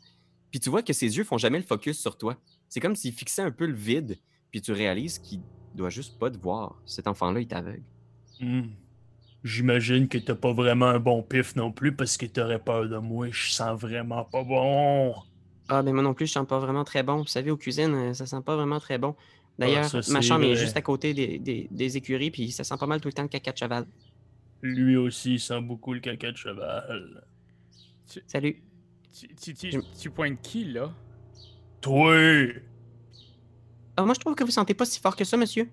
puis 0.50 0.58
tu 0.58 0.70
vois 0.70 0.82
que 0.82 0.92
ses 0.92 1.16
yeux 1.16 1.24
font 1.24 1.38
jamais 1.38 1.58
le 1.58 1.64
focus 1.64 2.00
sur 2.00 2.18
toi. 2.18 2.36
C'est 2.68 2.80
comme 2.80 2.96
s'il 2.96 3.12
fixait 3.12 3.42
un 3.42 3.52
peu 3.52 3.66
le 3.66 3.74
vide, 3.74 4.18
puis 4.50 4.60
tu 4.60 4.72
réalises 4.72 5.18
qu'il 5.18 5.40
doit 5.76 5.90
juste 5.90 6.18
pas 6.18 6.30
te 6.30 6.38
voir. 6.38 6.80
Cet 6.86 7.06
enfant-là 7.06 7.40
est 7.40 7.52
aveugle. 7.52 7.82
Hmm. 8.40 8.62
J'imagine 9.44 10.08
que 10.08 10.18
t'as 10.18 10.34
pas 10.34 10.52
vraiment 10.52 10.86
un 10.86 10.98
bon 10.98 11.22
pif 11.22 11.54
non 11.56 11.70
plus 11.70 11.94
parce 11.94 12.16
que 12.16 12.26
t'aurais 12.26 12.58
peur 12.58 12.88
de 12.88 12.98
moi. 12.98 13.28
Je 13.30 13.50
sens 13.52 13.80
vraiment 13.80 14.24
pas 14.24 14.42
bon. 14.42 15.14
Ah, 15.68 15.82
mais 15.82 15.92
moi 15.92 16.02
non 16.02 16.14
plus, 16.14 16.26
je 16.26 16.32
sens 16.32 16.46
pas 16.46 16.58
vraiment 16.58 16.84
très 16.84 17.02
bon. 17.02 17.18
Vous 17.18 17.26
savez, 17.26 17.50
aux 17.50 17.56
cuisines, 17.56 17.94
euh, 17.94 18.14
ça 18.14 18.26
sent 18.26 18.40
pas 18.44 18.56
vraiment 18.56 18.80
très 18.80 18.98
bon. 18.98 19.14
D'ailleurs, 19.58 19.84
Ah, 19.92 20.02
ça, 20.02 20.12
ma 20.12 20.20
chambre 20.20 20.44
est 20.44 20.54
juste 20.56 20.76
à 20.76 20.82
côté 20.82 21.14
des, 21.14 21.38
des- 21.38 21.68
des 21.70 21.96
écuries, 21.96 22.30
puis 22.30 22.50
ça 22.52 22.62
sent 22.64 22.76
pas 22.78 22.86
mal 22.86 23.00
tout 23.00 23.08
le 23.08 23.12
temps 23.12 23.22
le 23.22 23.28
caca 23.28 23.52
de 23.52 23.56
cheval. 23.56 23.86
Lui 24.62 24.96
aussi, 24.96 25.34
il 25.34 25.40
sent 25.40 25.60
beaucoup 25.60 25.92
le 25.94 26.00
caca 26.00 26.32
de 26.32 26.36
cheval. 26.36 27.24
Salut. 28.26 28.62
Tu, 29.12 29.28
tu, 29.34 29.54
tu, 29.54 29.70
tu 29.98 30.10
pointes 30.10 30.40
qui, 30.42 30.64
là? 30.64 30.92
Toi! 31.80 32.52
Ah, 33.96 34.04
moi, 34.04 34.14
je 34.14 34.20
trouve 34.20 34.34
que 34.34 34.44
vous 34.44 34.50
sentez 34.50 34.74
pas 34.74 34.84
si 34.84 35.00
fort 35.00 35.16
que 35.16 35.24
ça, 35.24 35.36
monsieur. 35.36 35.68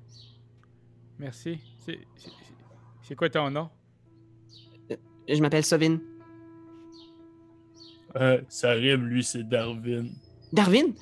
Merci. 1.20 1.60
C'est- 1.86 3.16
quoi 3.16 3.30
ton 3.30 3.50
nom? 3.52 3.70
Je 5.30 5.40
m'appelle 5.42 5.64
Sovin. 5.64 6.00
Euh, 8.16 8.42
ça 8.50 8.72
rime, 8.72 9.06
lui, 9.08 9.24
c'est 9.24 9.44
Darwin. 9.48 10.12
Darwin? 10.52 10.94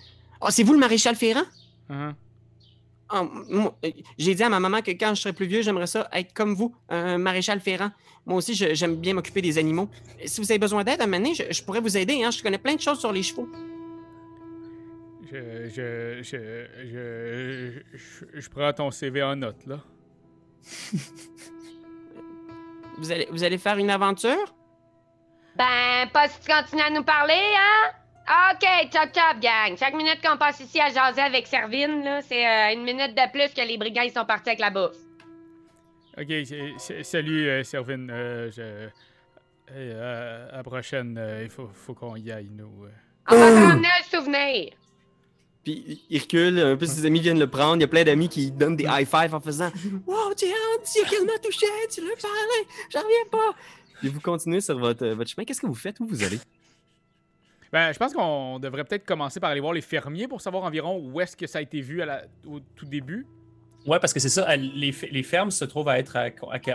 Oh, 0.41 0.47
c'est 0.49 0.63
vous 0.63 0.73
le 0.73 0.79
maréchal 0.79 1.15
Ferrand? 1.15 1.43
Hein? 1.89 2.15
Ah, 3.09 3.23
euh, 3.51 3.69
J'ai 4.17 4.35
dit 4.35 4.43
à 4.43 4.49
ma 4.49 4.59
maman 4.59 4.81
que 4.81 4.91
quand 4.91 5.13
je 5.15 5.21
serai 5.21 5.33
plus 5.33 5.45
vieux, 5.47 5.61
j'aimerais 5.61 5.87
ça 5.87 6.07
être 6.13 6.33
comme 6.33 6.53
vous, 6.53 6.73
un 6.89 7.17
maréchal 7.17 7.59
Ferrand. 7.59 7.91
Moi 8.25 8.37
aussi, 8.37 8.53
j'aime 8.53 8.95
bien 8.97 9.13
m'occuper 9.13 9.41
des 9.41 9.57
animaux. 9.57 9.89
Si 10.25 10.39
vous 10.41 10.51
avez 10.51 10.59
besoin 10.59 10.83
d'aide 10.83 11.01
à 11.01 11.05
donné, 11.07 11.33
je, 11.33 11.43
je 11.51 11.63
pourrais 11.63 11.81
vous 11.81 11.97
aider. 11.97 12.23
Hein? 12.23 12.31
Je 12.31 12.41
connais 12.41 12.57
plein 12.59 12.75
de 12.75 12.81
choses 12.81 12.99
sur 12.99 13.11
les 13.11 13.23
chevaux. 13.23 13.49
Je, 15.31 15.69
je, 15.69 16.21
je, 16.23 16.65
je, 16.91 17.97
je, 17.97 18.25
je 18.41 18.49
prends 18.49 18.73
ton 18.73 18.91
CV 18.91 19.23
en 19.23 19.35
note, 19.37 19.65
là. 19.65 19.79
Vous 22.97 23.11
allez, 23.11 23.27
vous 23.31 23.43
allez 23.43 23.57
faire 23.57 23.77
une 23.77 23.89
aventure? 23.89 24.53
Ben, 25.55 26.07
pas 26.13 26.27
si 26.27 26.39
tu 26.41 26.51
continues 26.51 26.81
à 26.83 26.89
nous 26.91 27.03
parler, 27.03 27.33
hein? 27.57 27.91
OK, 28.53 28.89
top 28.91 29.11
top, 29.11 29.39
gang. 29.41 29.75
Chaque 29.77 29.95
minute 29.95 30.19
qu'on 30.23 30.37
passe 30.37 30.59
ici 30.59 30.79
à 30.79 30.89
jaser 30.89 31.21
avec 31.21 31.47
Servine, 31.47 32.03
là, 32.03 32.21
c'est 32.21 32.45
euh, 32.45 32.73
une 32.73 32.83
minute 32.83 33.15
de 33.15 33.31
plus 33.31 33.51
que 33.53 33.65
les 33.67 33.77
brigands 33.77 34.03
ils 34.03 34.11
sont 34.11 34.25
partis 34.25 34.49
avec 34.49 34.59
la 34.59 34.69
bouffe. 34.69 34.97
Ok, 36.17 36.27
c'est- 36.45 36.73
c'est- 36.77 37.03
salut, 37.03 37.49
euh, 37.49 37.63
Servine. 37.63 38.09
Euh, 38.11 38.51
je... 38.51 38.61
Hey, 39.73 39.91
euh, 39.93 40.49
à 40.51 40.57
la 40.57 40.63
prochaine, 40.63 41.17
euh, 41.17 41.43
il 41.43 41.49
faut, 41.49 41.69
faut 41.73 41.93
qu'on 41.95 42.15
y 42.17 42.31
aille, 42.31 42.49
nous. 42.51 42.85
On 43.29 43.35
va 43.35 43.47
se 43.47 43.67
ramener 43.67 43.87
un 43.87 44.03
souvenir. 44.03 44.73
Puis 45.63 46.01
il 46.09 46.19
recule, 46.19 46.57
un 46.59 46.75
peu 46.75 46.85
ses 46.87 47.05
amis 47.05 47.19
viennent 47.19 47.39
le 47.39 47.47
prendre. 47.49 47.75
Il 47.77 47.81
y 47.81 47.83
a 47.83 47.87
plein 47.87 48.03
d'amis 48.03 48.29
qui 48.29 48.49
donnent 48.51 48.75
des 48.75 48.85
high 48.85 49.05
five 49.07 49.33
en 49.35 49.39
faisant 49.39 49.71
Wow, 50.07 50.33
tiens, 50.35 50.49
tu 50.83 51.07
qu'il 51.07 51.25
m'a 51.25 51.37
touché, 51.37 51.67
tu 51.91 52.01
l'as 52.01 52.15
parlé, 52.19 52.67
j'en 52.91 52.99
reviens 53.01 53.29
pas. 53.31 53.55
Puis 53.99 54.09
vous 54.09 54.19
continuez 54.21 54.61
sur 54.61 54.79
votre, 54.79 55.05
votre 55.09 55.29
chemin. 55.29 55.45
Qu'est-ce 55.45 55.61
que 55.61 55.67
vous 55.67 55.75
faites? 55.75 55.99
Où 55.99 56.07
vous 56.07 56.23
allez? 56.23 56.39
Ben, 57.71 57.93
je 57.93 57.99
pense 57.99 58.13
qu'on 58.13 58.59
devrait 58.59 58.83
peut-être 58.83 59.05
commencer 59.05 59.39
par 59.39 59.49
aller 59.51 59.61
voir 59.61 59.73
les 59.73 59.81
fermiers 59.81 60.27
pour 60.27 60.41
savoir 60.41 60.63
environ 60.63 60.97
où 61.01 61.21
est-ce 61.21 61.37
que 61.37 61.47
ça 61.47 61.59
a 61.59 61.61
été 61.61 61.79
vu 61.79 62.01
à 62.01 62.05
la- 62.05 62.23
au 62.45 62.59
tout 62.75 62.85
début. 62.85 63.25
Ouais, 63.85 63.99
parce 63.99 64.13
que 64.13 64.19
c'est 64.19 64.29
ça, 64.29 64.55
les, 64.57 64.93
les 65.11 65.23
fermes 65.23 65.51
se 65.51 65.63
trouvent 65.65 65.87
à 65.87 65.97
être 65.97 66.17
à, 66.17 66.29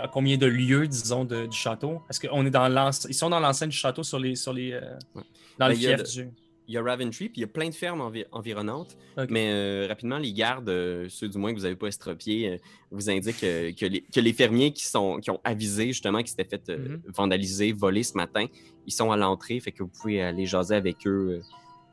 combien 0.07 0.37
de 0.37 0.47
lieux, 0.47 0.87
disons, 0.87 1.23
de- 1.23 1.45
du 1.45 1.55
château? 1.55 2.01
Parce 2.07 2.19
qu'on 2.19 2.45
est 2.45 2.49
dans 2.49 2.67
l'enceinte, 2.67 3.11
ils 3.11 3.13
sont 3.13 3.29
dans 3.29 3.39
l'enceinte 3.39 3.69
du 3.69 3.77
château 3.77 4.03
sur 4.03 4.17
les, 4.19 4.35
sur 4.35 4.53
les, 4.53 4.71
euh, 4.73 4.81
Ouais. 5.15 5.21
dans 5.59 5.67
Ben, 5.67 5.69
le 5.69 5.75
il 5.75 5.81
y 5.83 5.87
a 5.87 5.97
fief 5.97 6.15
le- 6.17 6.23
du... 6.23 6.29
Il 6.67 6.73
y 6.73 6.77
a 6.77 6.83
Raventry, 6.83 7.29
puis 7.29 7.37
il 7.37 7.41
y 7.41 7.43
a 7.45 7.47
plein 7.47 7.69
de 7.69 7.73
fermes 7.73 8.01
envi- 8.01 8.25
environnantes. 8.33 8.97
Mais 9.29 9.49
euh, 9.51 9.85
rapidement, 9.87 10.17
les 10.17 10.33
gardes, 10.33 10.67
euh, 10.67 11.05
ceux 11.09 11.29
du 11.29 11.37
moins 11.37 11.51
que 11.53 11.57
vous 11.57 11.63
n'avez 11.63 11.77
pas 11.77 11.87
estropiés, 11.87 12.49
euh, 12.49 12.57
vous 12.91 13.09
indiquent 13.09 13.39
que, 13.39 13.85
les, 13.85 14.01
que 14.01 14.19
les 14.19 14.33
fermiers 14.33 14.73
qui, 14.73 14.85
sont, 14.85 15.19
qui 15.19 15.29
ont 15.31 15.39
avisé 15.45 15.87
justement 15.87 16.19
qu'ils 16.19 16.27
s'étaient 16.29 16.57
fait 16.57 16.77
Mhm. 16.77 17.01
vandaliser, 17.15 17.71
voler 17.71 18.03
ce 18.03 18.17
matin, 18.17 18.45
ils 18.85 18.91
sont 18.91 19.11
à 19.11 19.17
l'entrée, 19.17 19.59
fait 19.61 19.71
que 19.71 19.81
vous 19.83 19.89
pouvez 19.89 20.21
aller 20.21 20.45
jaser 20.45 20.75
avec 20.75 21.07
eux. 21.07 21.41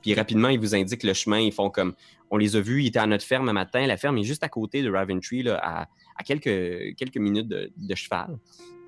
Puis 0.03 0.13
rapidement, 0.15 0.49
ils 0.49 0.59
vous 0.59 0.75
indiquent 0.75 1.05
le 1.05 1.15
chemin. 1.15 1.39
Ils 1.41 1.53
font 1.53 1.71
comme 1.71 1.95
on 2.31 2.37
les 2.37 2.57
a 2.57 2.61
vus, 2.61 2.83
ils 2.83 2.89
étaient 2.89 2.99
à 2.99 3.07
notre 3.07 3.25
ferme 3.25 3.49
un 3.49 3.53
matin. 3.55 3.87
La 3.87 3.97
ferme 3.97 4.19
est 4.19 4.25
juste 4.25 4.43
à 4.43 4.49
côté 4.49 4.83
de 4.83 4.91
Raventry, 4.91 5.43
là, 5.45 5.59
à, 5.63 5.83
à 6.19 6.23
quelques, 6.25 6.97
quelques 6.97 7.17
minutes 7.17 7.49
de, 7.49 7.71
de 7.77 7.95
cheval. 7.95 8.37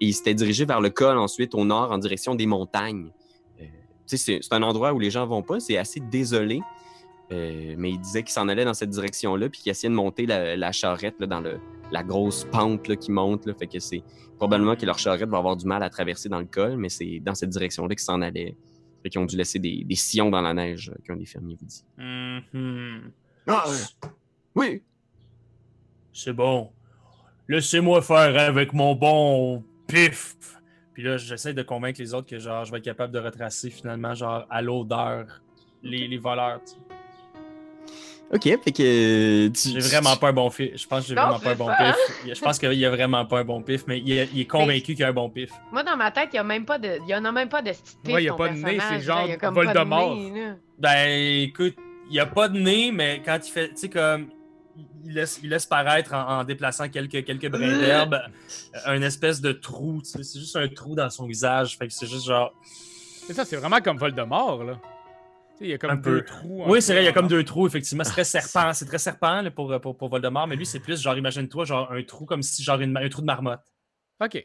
Et 0.01 0.07
ils 0.09 0.13
s'étaient 0.15 0.35
dirigés 0.35 0.65
vers 0.67 0.81
le 0.81 0.91
col 0.91 1.17
ensuite, 1.17 1.55
au 1.55 1.65
nord, 1.65 1.91
en 1.93 1.99
direction 1.99 2.35
des 2.35 2.45
montagnes. 2.47 3.11
Euh, 4.07 4.09
tu 4.09 4.17
sais, 4.17 4.39
c'est 4.43 4.53
un 4.55 4.63
endroit 4.63 4.93
où 4.93 4.99
les 4.99 5.11
gens 5.11 5.27
vont 5.27 5.43
pas, 5.43 5.61
c'est 5.61 5.77
assez 5.77 6.01
désolé. 6.01 6.61
Euh, 7.33 7.75
mais 7.77 7.91
ils 7.91 7.99
disaient 8.01 8.23
qu'ils 8.23 8.33
s'en 8.33 8.49
allaient 8.49 8.65
dans 8.65 8.75
cette 8.75 8.91
direction-là, 8.91 9.49
puis 9.49 9.61
qu'ils 9.61 9.71
essayaient 9.71 9.91
de 9.91 9.95
monter 9.95 10.27
la, 10.27 10.57
la 10.57 10.71
charrette 10.73 11.17
là, 11.19 11.27
dans 11.27 11.41
le, 11.41 11.59
la 11.91 12.05
grosse 12.05 12.45
pente 12.45 12.87
là, 12.87 12.95
qui 12.97 13.11
monte. 13.11 13.47
Là, 13.47 13.55
fait 13.55 13.67
que 13.67 13.81
c'est 13.81 14.03
probablement 14.37 14.77
que 14.77 14.87
leur 14.87 14.99
charrette 14.99 15.29
va 15.29 15.39
avoir 15.39 15.57
du 15.57 15.67
mal 15.67 15.83
à 15.83 15.91
traverser 15.91 16.29
dans 16.29 16.39
le 16.39 16.45
col, 16.45 16.77
mais 16.77 16.89
c'est 16.89 17.21
dans 17.21 17.35
cette 17.35 17.51
direction-là 17.51 17.95
qu'ils 17.95 18.05
s'en 18.05 18.23
allaient. 18.23 18.57
Fait 19.03 19.11
qu'ils 19.11 19.21
ont 19.21 19.27
dû 19.27 19.37
laisser 19.37 19.59
des, 19.59 19.83
des 19.85 19.95
sillons 19.97 20.31
dans 20.31 20.41
la 20.41 20.55
neige, 20.55 20.91
euh, 20.91 20.99
qu'un 21.05 21.17
des 21.17 21.27
fermiers 21.27 21.57
vous 21.59 21.67
dit. 21.67 21.85
Mhm. 21.99 23.11
Ah, 23.49 23.65
oui! 24.55 24.83
C'est 26.13 26.33
bon. 26.33 26.71
Laissez-moi 27.49 28.03
faire 28.03 28.39
avec 28.39 28.73
mon 28.73 28.95
bon 28.95 29.65
pif. 29.87 30.37
Puis 30.97 31.05
là, 31.05 31.19
j'essaie 31.19 31.53
de 31.53 31.61
convaincre 31.63 32.01
les 32.01 32.15
autres 32.15 32.27
que 32.27 32.39
genre 32.39 32.65
je 32.65 32.73
vais 32.73 32.79
être 32.79 32.85
capable 32.85 33.13
de 33.13 33.19
retracer 33.19 33.69
finalement 33.69 34.15
genre 34.15 34.47
à 34.49 34.63
l'odeur 34.63 35.27
les, 35.83 36.09
les 36.09 36.17
voleurs. 36.17 36.59
tu 36.65 36.73
sais. 36.73 36.79
Ok, 38.33 38.43
fait 38.65 38.73
que. 38.73 38.83
euh, 39.47 39.51
tu- 39.51 39.69
J'ai 39.69 39.79
vraiment 39.79 40.17
pas 40.17 40.29
un 40.31 40.33
bon 40.33 40.49
pif. 40.51 40.71
Je 40.75 40.87
pense 40.89 41.03
que 41.03 41.09
j'ai 41.11 41.15
Non, 41.15 41.29
vraiment 41.29 41.39
pas 41.39 41.51
un 41.51 41.55
bon 41.55 41.67
pif. 41.77 42.35
Je 42.35 42.41
pense 42.41 42.59
qu'il 42.59 42.73
y 42.73 42.87
a 42.87 42.91
vraiment 42.91 43.27
pas 43.27 43.41
un 43.41 43.45
bon 43.45 43.61
pif, 43.61 43.85
mais 43.87 43.99
il 44.01 44.11
est, 44.11 44.29
il 44.33 44.41
est 44.41 44.45
convaincu 44.47 44.81
qu'il 44.95 45.01
y 45.01 45.05
a 45.05 45.09
un 45.09 45.13
bon 45.13 45.29
pif. 45.29 45.51
Moi, 45.71 45.83
dans 45.83 45.99
ma 45.99 46.11
tête, 46.11 46.31
il 46.33 46.37
y 46.37 46.39
a 46.39 46.43
même 46.45 46.65
pas 46.65 46.79
de, 46.79 46.99
il 47.07 47.11
y 47.11 47.15
en 47.15 47.25
a 47.27 47.31
même 47.31 47.51
pas 47.51 47.61
de 47.61 47.73
pif, 47.73 48.15
Ouais, 48.15 48.25
y 48.25 48.29
a 48.29 48.31
ton 48.31 48.37
pas 48.39 48.49
de 48.49 48.55
nez, 48.55 48.79
c'est 48.89 49.01
genre 49.03 49.27
Il 49.29 49.33
a 49.45 49.51
Voldemort. 49.51 50.17
Ben 50.79 51.09
écoute, 51.43 51.77
il 52.09 52.13
n'y 52.13 52.21
a 52.21 52.27
pas 52.27 52.49
de 52.49 52.59
nez, 52.59 52.91
mais 52.91 53.21
quand 53.23 53.39
il 53.47 53.51
fait, 53.51 53.69
tu 53.69 53.77
sais, 53.77 53.89
comme 53.91 54.29
il 55.05 55.15
laisse, 55.15 55.41
il 55.43 55.51
laisse 55.51 55.67
paraître 55.67 56.13
en, 56.15 56.41
en 56.41 56.45
déplaçant 56.45 56.89
quelques, 56.89 57.25
quelques 57.25 57.49
brins 57.51 57.79
d'herbe 57.79 58.15
euh, 58.15 58.79
un 58.87 59.03
espèce 59.03 59.41
de 59.41 59.53
trou. 59.53 60.03
tu 60.03 60.11
sais, 60.11 60.23
C'est 60.23 60.39
juste 60.41 60.57
un 60.57 60.69
trou 60.69 60.95
dans 60.95 61.11
son 61.11 61.27
visage. 61.27 61.77
Fait 61.79 61.87
que 61.89 61.93
c'est 61.95 62.07
juste 62.07 62.27
genre. 62.27 62.53
C'est 63.27 63.35
ça, 63.35 63.45
c'est 63.45 63.57
vraiment 63.57 63.81
comme 63.81 63.99
Voldemort, 63.99 64.65
là. 64.65 64.81
Tu 65.53 65.59
sais, 65.61 65.65
il 65.65 65.71
y 65.71 65.73
a 65.75 65.79
comme 65.79 65.91
Un 65.91 65.97
deux 65.97 66.19
peu. 66.21 66.25
trous. 66.25 66.65
Oui, 66.67 66.83
c'est 66.83 66.93
vrai, 66.93 67.03
il 67.03 67.07
y 67.07 67.09
a 67.09 67.13
comme 67.13 67.29
deux 67.29 67.43
trous, 67.45 67.67
effectivement. 67.67 68.05
C'est 68.05 68.11
très 68.13 68.25
serpent. 68.25 68.73
C'est 68.75 68.85
très 68.87 68.99
serpent 68.99 69.41
là, 69.43 69.51
pour, 69.51 69.81
pour, 69.81 69.97
pour 69.97 70.09
Voldemort, 70.09 70.47
mais 70.47 70.57
lui, 70.57 70.67
c'est 70.67 70.81
plus 70.81 71.01
genre, 71.01 71.17
imagine-toi, 71.17 71.65
genre 71.65 71.91
un 71.93 72.03
trou 72.03 72.27
comme 72.27 72.43
si, 72.43 72.63
genre 72.63 72.81
une- 72.81 72.97
un 72.97 73.09
trou 73.09 73.23
de 73.23 73.27
marmotte. 73.27 73.63
Ok. 74.23 74.45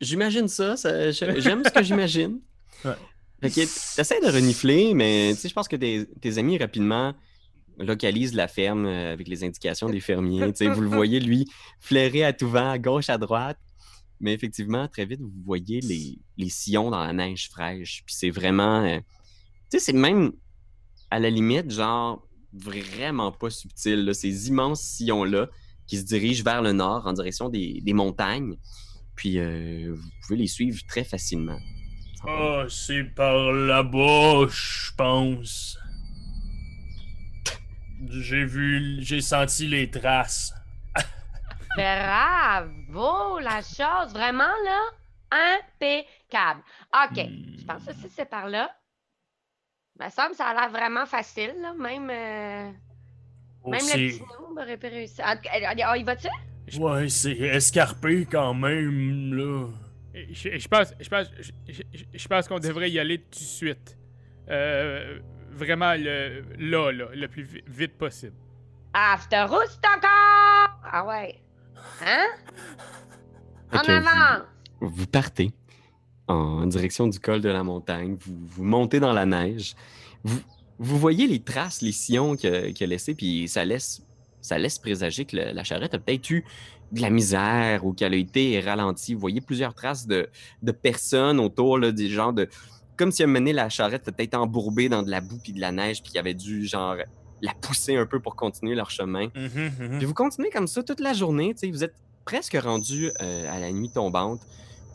J'imagine 0.00 0.48
ça, 0.48 0.74
j'aime 1.12 1.62
ce 1.64 1.70
que 1.70 1.82
j'imagine. 1.82 2.40
Ouais. 2.84 2.92
Fait 3.40 3.50
que 3.50 3.94
t'essaies 3.96 4.20
de 4.20 4.26
renifler, 4.26 4.94
mais 4.94 5.30
tu 5.34 5.40
sais, 5.40 5.48
je 5.48 5.54
pense 5.54 5.68
que 5.68 5.76
tes, 5.76 6.06
tes 6.20 6.38
amis 6.38 6.58
rapidement 6.58 7.14
localisent 7.78 8.34
la 8.34 8.48
ferme 8.48 8.86
euh, 8.86 9.12
avec 9.12 9.28
les 9.28 9.44
indications 9.44 9.88
des 9.88 10.00
fermiers. 10.00 10.52
Tu 10.52 10.64
sais, 10.64 10.68
vous 10.68 10.80
le 10.80 10.88
voyez, 11.02 11.20
lui, 11.20 11.46
flairer 11.80 12.24
à 12.24 12.32
tout 12.32 12.48
vent, 12.48 12.70
à 12.70 12.78
gauche, 12.78 13.10
à 13.10 13.18
droite. 13.18 13.58
Mais 14.20 14.32
effectivement, 14.32 14.86
très 14.88 15.04
vite, 15.06 15.20
vous 15.20 15.32
voyez 15.44 15.80
les, 15.80 16.18
les 16.36 16.48
sillons 16.48 16.90
dans 16.90 17.02
la 17.04 17.12
neige 17.12 17.48
fraîche. 17.50 18.02
Puis 18.06 18.14
c'est 18.14 18.30
vraiment. 18.30 18.84
euh, 18.84 18.98
tu 19.70 19.78
sais, 19.78 19.80
c'est 19.80 19.92
même 19.92 20.32
à 21.10 21.18
la 21.18 21.30
limite, 21.30 21.70
genre, 21.70 22.26
vraiment 22.52 23.32
pas 23.32 23.50
subtil. 23.50 24.04
là, 24.04 24.14
Ces 24.14 24.48
immenses 24.48 24.80
sillons-là 24.82 25.48
qui 25.86 25.98
se 25.98 26.04
dirigent 26.04 26.44
vers 26.44 26.62
le 26.62 26.72
nord 26.72 27.06
en 27.06 27.12
direction 27.12 27.48
des, 27.48 27.80
des 27.82 27.92
montagnes. 27.92 28.56
Puis 29.16 29.38
euh, 29.38 29.92
vous 29.94 30.08
pouvez 30.22 30.38
les 30.38 30.46
suivre 30.46 30.80
très 30.88 31.04
facilement. 31.04 31.58
Ah, 32.26 32.64
c'est 32.68 33.04
par 33.14 33.52
là-bas, 33.52 34.46
je 34.48 34.90
pense. 34.96 35.78
J'ai 38.10 38.44
vu, 38.44 38.96
j'ai 39.00 39.20
senti 39.20 39.66
les 39.66 39.90
traces. 39.90 40.52
Bravo, 41.76 43.38
la 43.40 43.60
chose, 43.62 44.12
vraiment 44.12 44.44
là, 44.64 44.80
impeccable. 45.30 46.62
OK, 46.92 47.16
je 47.58 47.64
pense 47.64 47.84
que 47.84 47.92
si 47.94 48.08
c'est 48.14 48.28
par 48.28 48.48
là. 48.48 48.70
Me 50.00 50.08
semble 50.10 50.30
que 50.30 50.36
ça 50.36 50.46
a 50.48 50.54
l'air 50.54 50.70
vraiment 50.70 51.06
facile, 51.06 51.54
là. 51.60 51.72
Même, 51.74 52.10
euh, 52.10 52.70
Oh, 53.62 53.70
même 53.70 53.80
le 53.80 53.92
petit 54.10 54.20
nombre 54.20 54.60
aurait 54.60 54.76
pu 54.76 54.88
réussir. 54.88 55.24
Ah, 55.26 55.96
il 55.96 56.04
va-tu? 56.04 56.28
Ouais, 56.78 57.08
c'est 57.08 57.32
escarpé 57.38 58.26
quand 58.30 58.54
même, 58.54 59.34
là. 59.34 59.68
Je, 60.14 60.58
je 60.58 60.68
pense, 60.68 60.92
je 61.00 61.08
pense, 61.08 61.26
je, 61.38 61.72
je- 61.92 62.04
je 62.12 62.28
pense 62.28 62.46
qu'on 62.46 62.58
devrait 62.58 62.90
y 62.90 62.98
aller 62.98 63.18
tout 63.20 63.30
de 63.30 63.44
suite. 63.44 63.96
Euh, 64.48 65.18
vraiment, 65.54 65.94
le, 65.96 66.42
là, 66.58 66.90
là, 66.92 67.06
le 67.14 67.28
plus 67.28 67.44
vi- 67.44 67.62
vite 67.66 67.96
possible. 67.96 68.34
After 68.92 69.44
Roost 69.48 69.80
encore! 69.96 70.80
Ah 70.92 71.04
ouais. 71.06 71.40
Hein? 72.04 72.26
En 73.72 73.78
avant! 73.78 74.44
Vous 74.80 75.06
partez 75.06 75.52
en 76.28 76.66
direction 76.66 77.06
du 77.08 77.18
col 77.20 77.40
de 77.40 77.48
la 77.48 77.62
montagne, 77.62 78.16
vous, 78.20 78.36
vous 78.46 78.64
montez 78.64 79.00
dans 79.00 79.12
la 79.12 79.26
neige, 79.26 79.74
vous, 80.22 80.40
vous 80.78 80.98
voyez 80.98 81.26
les 81.26 81.40
traces, 81.42 81.82
les 81.82 81.92
sillons 81.92 82.34
qu'il 82.36 82.54
a, 82.54 82.58
a 82.84 82.86
laissés, 82.86 83.14
puis 83.14 83.46
ça 83.48 83.64
laisse, 83.64 84.02
ça 84.40 84.56
laisse 84.58 84.78
présager 84.78 85.24
que 85.24 85.36
le- 85.36 85.52
la 85.52 85.64
charrette 85.64 85.92
a 85.94 85.98
peut-être 85.98 86.30
eu 86.30 86.44
de 86.92 87.00
la 87.00 87.10
misère 87.10 87.84
ou 87.84 87.92
qu'elle 87.92 88.14
a 88.14 88.16
été 88.16 88.60
ralentie. 88.60 89.14
Vous 89.14 89.20
voyez 89.20 89.40
plusieurs 89.40 89.74
traces 89.74 90.06
de, 90.06 90.28
de 90.62 90.72
personnes 90.72 91.40
autour, 91.40 91.78
là, 91.78 91.92
des 91.92 92.08
gens 92.08 92.32
de... 92.32 92.48
Comme 92.96 93.10
si 93.12 93.22
elle 93.22 93.28
mené 93.28 93.52
la 93.52 93.68
charrette 93.68 94.04
peut-être 94.04 94.34
embourbée 94.34 94.88
dans 94.88 95.02
de 95.02 95.10
la 95.10 95.20
boue 95.20 95.38
puis 95.42 95.52
de 95.52 95.60
la 95.60 95.72
neige, 95.72 96.02
puis 96.02 96.12
qu'il 96.12 96.20
avait 96.20 96.34
dû, 96.34 96.64
genre, 96.66 96.96
la 97.42 97.52
pousser 97.60 97.96
un 97.96 98.06
peu 98.06 98.20
pour 98.20 98.36
continuer 98.36 98.74
leur 98.74 98.90
chemin. 98.90 99.26
Mhm, 99.34 99.72
mhm. 99.90 99.98
Puis 99.98 100.06
vous 100.06 100.14
continuez 100.14 100.50
comme 100.50 100.66
ça 100.68 100.82
toute 100.82 101.00
la 101.00 101.12
journée. 101.12 101.52
tu 101.54 101.60
sais, 101.66 101.70
Vous 101.70 101.82
êtes 101.84 101.94
presque 102.24 102.56
rendu 102.56 103.10
euh, 103.20 103.52
à 103.54 103.58
la 103.58 103.70
nuit 103.72 103.90
tombante 103.90 104.40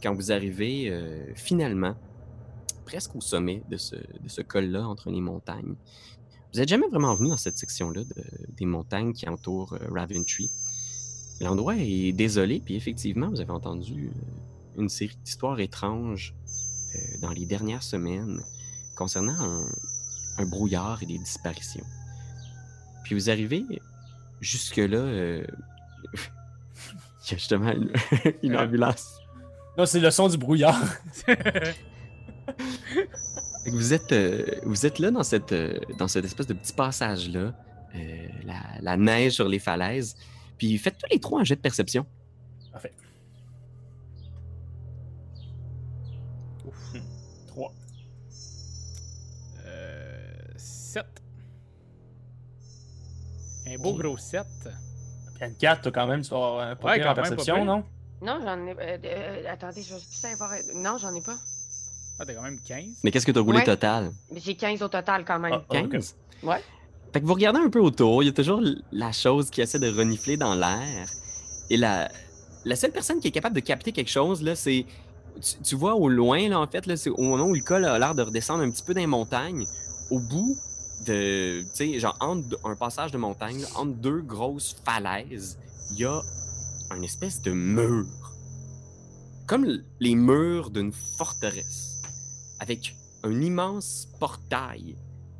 quand 0.01 0.15
vous 0.15 0.31
arrivez 0.31 0.89
euh, 0.89 1.25
finalement 1.35 1.95
presque 2.85 3.15
au 3.15 3.21
sommet 3.21 3.61
de 3.69 3.77
ce, 3.77 3.95
de 3.95 4.27
ce 4.27 4.41
col-là 4.41 4.87
entre 4.87 5.11
les 5.11 5.21
montagnes. 5.21 5.75
Vous 6.53 6.59
n'êtes 6.59 6.69
jamais 6.69 6.87
vraiment 6.87 7.13
venu 7.13 7.29
dans 7.29 7.37
cette 7.37 7.57
section-là 7.59 8.01
de- 8.03 8.55
des 8.57 8.65
montagnes 8.65 9.13
qui 9.13 9.27
entourent 9.29 9.73
euh, 9.73 9.87
Raventree. 9.93 10.49
L'endroit 11.41 11.75
est 11.77 12.11
désolé, 12.13 12.61
puis 12.65 12.75
effectivement, 12.75 13.29
vous 13.29 13.39
avez 13.41 13.51
entendu 13.51 14.07
euh, 14.07 14.81
une 14.81 14.89
série 14.89 15.15
d'histoires 15.23 15.59
étranges 15.59 16.33
dans 17.21 17.31
les 17.31 17.45
dernières 17.45 17.83
semaines 17.83 18.41
concernant 18.95 19.39
un, 19.39 19.65
un 20.37 20.45
brouillard 20.45 21.01
et 21.03 21.05
des 21.05 21.17
disparitions. 21.17 21.85
Puis 23.03 23.15
vous 23.15 23.29
arrivez 23.29 23.65
jusque-là, 24.41 24.97
euh, 24.97 25.43
il 26.13 27.31
y 27.31 27.33
a 27.33 27.37
justement 27.37 27.71
une, 27.71 27.91
une 28.43 28.55
Euh. 28.55 28.63
ambulance. 28.63 29.19
Non, 29.77 29.85
c'est 29.85 29.99
le 29.99 30.11
son 30.11 30.27
du 30.27 30.37
brouillard. 30.37 30.81
Vous 33.67 33.93
êtes, 33.93 34.11
euh, 34.13 34.45
vous 34.63 34.85
êtes 34.85 34.99
là 34.99 35.11
dans 35.11 35.21
cette, 35.23 35.51
euh, 35.51 35.77
dans 35.97 36.07
cette 36.07 36.25
espèce 36.25 36.47
de 36.47 36.53
petit 36.53 36.73
passage-là, 36.73 37.53
euh, 37.95 38.27
la, 38.45 38.55
la 38.81 38.97
neige 38.97 39.33
sur 39.33 39.47
les 39.47 39.59
falaises. 39.59 40.15
Puis 40.57 40.77
faites 40.77 40.97
tous 40.97 41.09
les 41.11 41.19
trois 41.19 41.41
un 41.41 41.43
jet 41.43 41.55
de 41.55 41.61
perception. 41.61 42.05
Parfait. 42.71 42.93
7. 50.89 51.05
Un 53.67 53.77
beau 53.77 53.93
gros 53.93 54.17
7. 54.17 54.43
Puis 55.35 55.45
une 55.47 55.55
4, 55.55 55.81
toi, 55.83 55.91
quand 55.91 56.07
même, 56.07 56.21
tu 56.21 56.29
vas 56.31 56.37
avoir 56.37 56.59
un 56.61 56.75
Ouais, 56.75 57.05
en 57.07 57.13
perception, 57.13 57.63
non? 57.63 57.83
Non, 58.21 58.39
j'en 58.43 58.65
ai. 58.67 58.71
euh, 58.71 58.97
euh, 59.05 59.43
attendez, 59.53 59.83
je 59.83 59.93
vais 59.93 59.99
savoir. 60.01 60.51
Non, 60.75 60.97
j'en 60.99 61.13
ai 61.13 61.21
pas. 61.21 61.37
Ah, 62.19 62.25
t'as 62.25 62.33
quand 62.33 62.41
même 62.41 62.59
15. 62.59 62.85
Mais 63.03 63.11
qu'est-ce 63.11 63.25
que 63.25 63.31
tu 63.31 63.37
as 63.39 63.41
roulé 63.41 63.59
Ouais. 63.59 63.63
total? 63.65 64.11
Mais 64.31 64.39
J'ai 64.41 64.55
15 64.55 64.81
au 64.81 64.87
total 64.89 65.23
quand 65.23 65.39
même. 65.39 65.53
Ah, 65.53 65.65
ah, 65.69 65.81
ok. 65.83 65.91
15? 65.91 66.15
Ouais. 66.43 66.61
Fait 67.13 67.21
que 67.21 67.25
vous 67.25 67.33
regardez 67.33 67.59
un 67.59 67.69
peu 67.69 67.79
autour, 67.79 68.21
il 68.23 68.25
y 68.27 68.29
a 68.29 68.33
toujours 68.33 68.61
la 68.91 69.11
chose 69.11 69.49
qui 69.49 69.61
essaie 69.61 69.79
de 69.79 69.89
renifler 69.95 70.35
dans 70.37 70.53
l'air. 70.55 71.07
Et 71.69 71.77
la, 71.77 72.11
la 72.65 72.75
seule 72.75 72.91
personne 72.91 73.19
qui 73.19 73.27
est 73.29 73.31
capable 73.31 73.55
de 73.55 73.61
capter 73.61 73.91
quelque 73.91 74.09
chose, 74.11 74.41
là, 74.41 74.55
c'est. 74.55 74.85
Tu, 75.41 75.55
tu 75.63 75.75
vois 75.75 75.93
au 75.95 76.09
loin, 76.09 76.49
là, 76.49 76.59
en 76.59 76.67
fait, 76.67 76.85
là, 76.87 76.97
c'est 76.97 77.09
au 77.11 77.21
moment 77.21 77.45
où 77.45 77.53
le 77.53 77.61
col 77.61 77.85
a 77.85 77.97
l'air 77.99 78.15
de 78.15 78.23
redescendre 78.23 78.63
un 78.63 78.69
petit 78.71 78.83
peu 78.83 78.93
dans 78.93 78.99
les 78.99 79.07
montagnes, 79.07 79.65
au 80.11 80.19
bout 80.19 80.57
de. 81.05 81.61
Tu 81.61 81.69
sais, 81.73 81.99
genre, 81.99 82.17
entre 82.19 82.59
un 82.63 82.75
passage 82.75 83.11
de 83.11 83.17
montagne, 83.17 83.63
entre 83.75 83.93
deux 83.93 84.21
grosses 84.21 84.75
falaises, 84.85 85.57
il 85.91 85.99
y 85.99 86.05
a 86.05 86.21
un 86.91 87.01
espèce 87.01 87.41
de 87.41 87.51
mur. 87.51 88.05
Comme 89.47 89.65
les 89.99 90.15
murs 90.15 90.69
d'une 90.69 90.91
forteresse. 90.91 92.01
Avec 92.59 92.95
un 93.23 93.41
immense 93.41 94.07
portail 94.19 94.95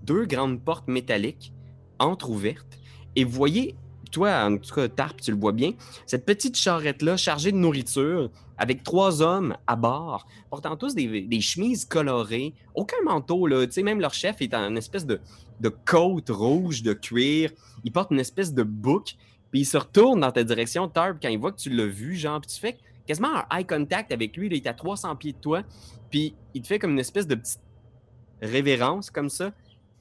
deux 0.10 0.26
grandes 0.26 0.60
portes 0.64 0.88
métalliques 0.88 1.54
entrouvertes. 2.00 2.80
Et 3.16 3.24
vous 3.24 3.32
voyez, 3.32 3.76
toi, 4.12 4.46
en 4.46 4.58
tout 4.58 4.74
cas, 4.74 4.88
Tarp, 4.88 5.22
tu 5.22 5.32
le 5.32 5.38
vois 5.38 5.52
bien, 5.52 5.72
cette 6.06 6.26
petite 6.26 6.58
charrette-là 6.58 7.18
chargée 7.18 7.52
de 7.52 7.58
nourriture 7.58 8.30
avec 8.58 8.84
trois 8.84 9.22
hommes 9.22 9.56
à 9.68 9.76
bord, 9.76 10.28
portant 10.50 10.76
tous 10.76 10.94
des, 10.94 11.42
chemises 11.42 11.86
colorées, 11.86 12.54
aucun 12.76 13.02
manteau, 13.06 13.48
là. 13.48 13.66
Tu 13.66 13.74
sais, 13.74 13.84
même 13.84 14.02
leur 14.02 14.14
chef 14.14 14.42
est 14.42 14.54
en 14.54 14.76
espèce 14.76 15.06
de, 15.06 15.22
de 15.62 15.70
côte 15.70 16.30
rouge 16.30 16.84
de 16.84 16.94
cuir. 16.94 17.52
Il 17.86 17.92
porte 17.92 18.12
une 18.12 18.20
espèce 18.20 18.54
de 18.54 18.64
bouc, 18.64 19.16
puis 19.50 19.62
il 19.62 19.66
se 19.66 19.78
retourne 19.78 20.20
dans 20.20 20.32
ta 20.32 20.44
direction, 20.44 20.90
Tarp, 20.90 21.18
quand 21.22 21.30
il 21.30 21.40
voit 21.40 21.54
que 21.54 21.58
tu 21.58 21.70
l'as 21.70 21.88
vu, 21.88 22.16
genre, 22.16 22.42
puis 22.42 22.52
tu 22.52 22.60
fais 22.60 22.78
quasiment 23.08 23.30
un 23.50 23.58
eye 23.58 23.66
contact 23.66 24.12
avec 24.12 24.36
lui, 24.36 24.48
il 24.48 24.54
est 24.54 24.68
à 24.68 24.74
300 24.74 25.16
pieds 25.16 25.34
de 25.34 25.38
toi, 25.38 25.64
puis 26.12 26.36
il 26.54 26.62
te 26.62 26.68
fait 26.68 26.80
comme 26.80 26.92
une 26.92 27.00
espèce 27.00 27.28
de 27.28 27.36
petite 27.36 27.62
révérence 28.42 29.10
comme 29.10 29.30
ça, 29.30 29.52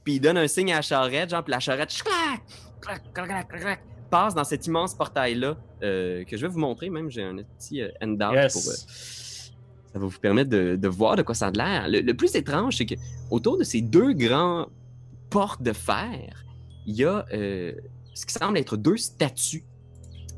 puis 0.05 0.15
il 0.15 0.21
donne 0.21 0.37
un 0.37 0.49
signe 0.49 0.73
à 0.73 0.77
la 0.77 0.83
charrette, 0.83 1.31
genre, 1.31 1.45
puis 1.45 1.53
la 1.53 1.61
charrette, 1.61 1.91
clac, 2.03 2.43
clac, 2.81 3.13
clac, 3.15 3.49
clac, 3.49 3.61
clac, 3.61 3.81
passe 4.11 4.35
dans 4.35 4.45
cet 4.45 4.67
immense 4.67 4.95
portail-là, 4.95 5.57
euh, 5.83 6.25
que 6.25 6.37
je 6.37 6.43
vais 6.47 6.53
vous 6.53 6.59
montrer, 6.59 6.91
même, 6.91 7.11
j'ai 7.11 7.23
un 7.23 7.37
petit 7.37 7.83
euh, 7.83 7.89
handout 8.03 8.33
Yes. 8.35 8.53
pour... 8.53 8.63
euh, 8.73 8.75
ça 9.93 9.99
va 9.99 10.07
vous 10.07 10.19
permettre 10.19 10.51
de, 10.51 10.77
de 10.77 10.89
voir 10.89 11.17
de 11.17 11.23
quoi 11.23 11.35
ça 11.35 11.47
a 11.47 11.51
de 11.51 11.59
l'air. 11.59 11.89
Le, 11.89 12.01
le 12.01 12.15
plus 12.15 12.35
étrange, 12.35 12.77
c'est 12.77 12.87
que 12.87 12.95
autour 13.31 13.57
de 13.59 13.65
ces 13.65 13.81
deux 13.81 14.13
grands 14.13 14.67
portes 15.31 15.63
de 15.63 15.73
fer, 15.73 16.45
il 16.87 16.95
y 16.97 17.05
a 17.05 17.25
euh, 17.33 17.73
ce 18.15 18.27
qui 18.27 18.35
semble 18.35 18.59
être 18.59 18.77
deux 18.77 18.97
statues 18.97 19.65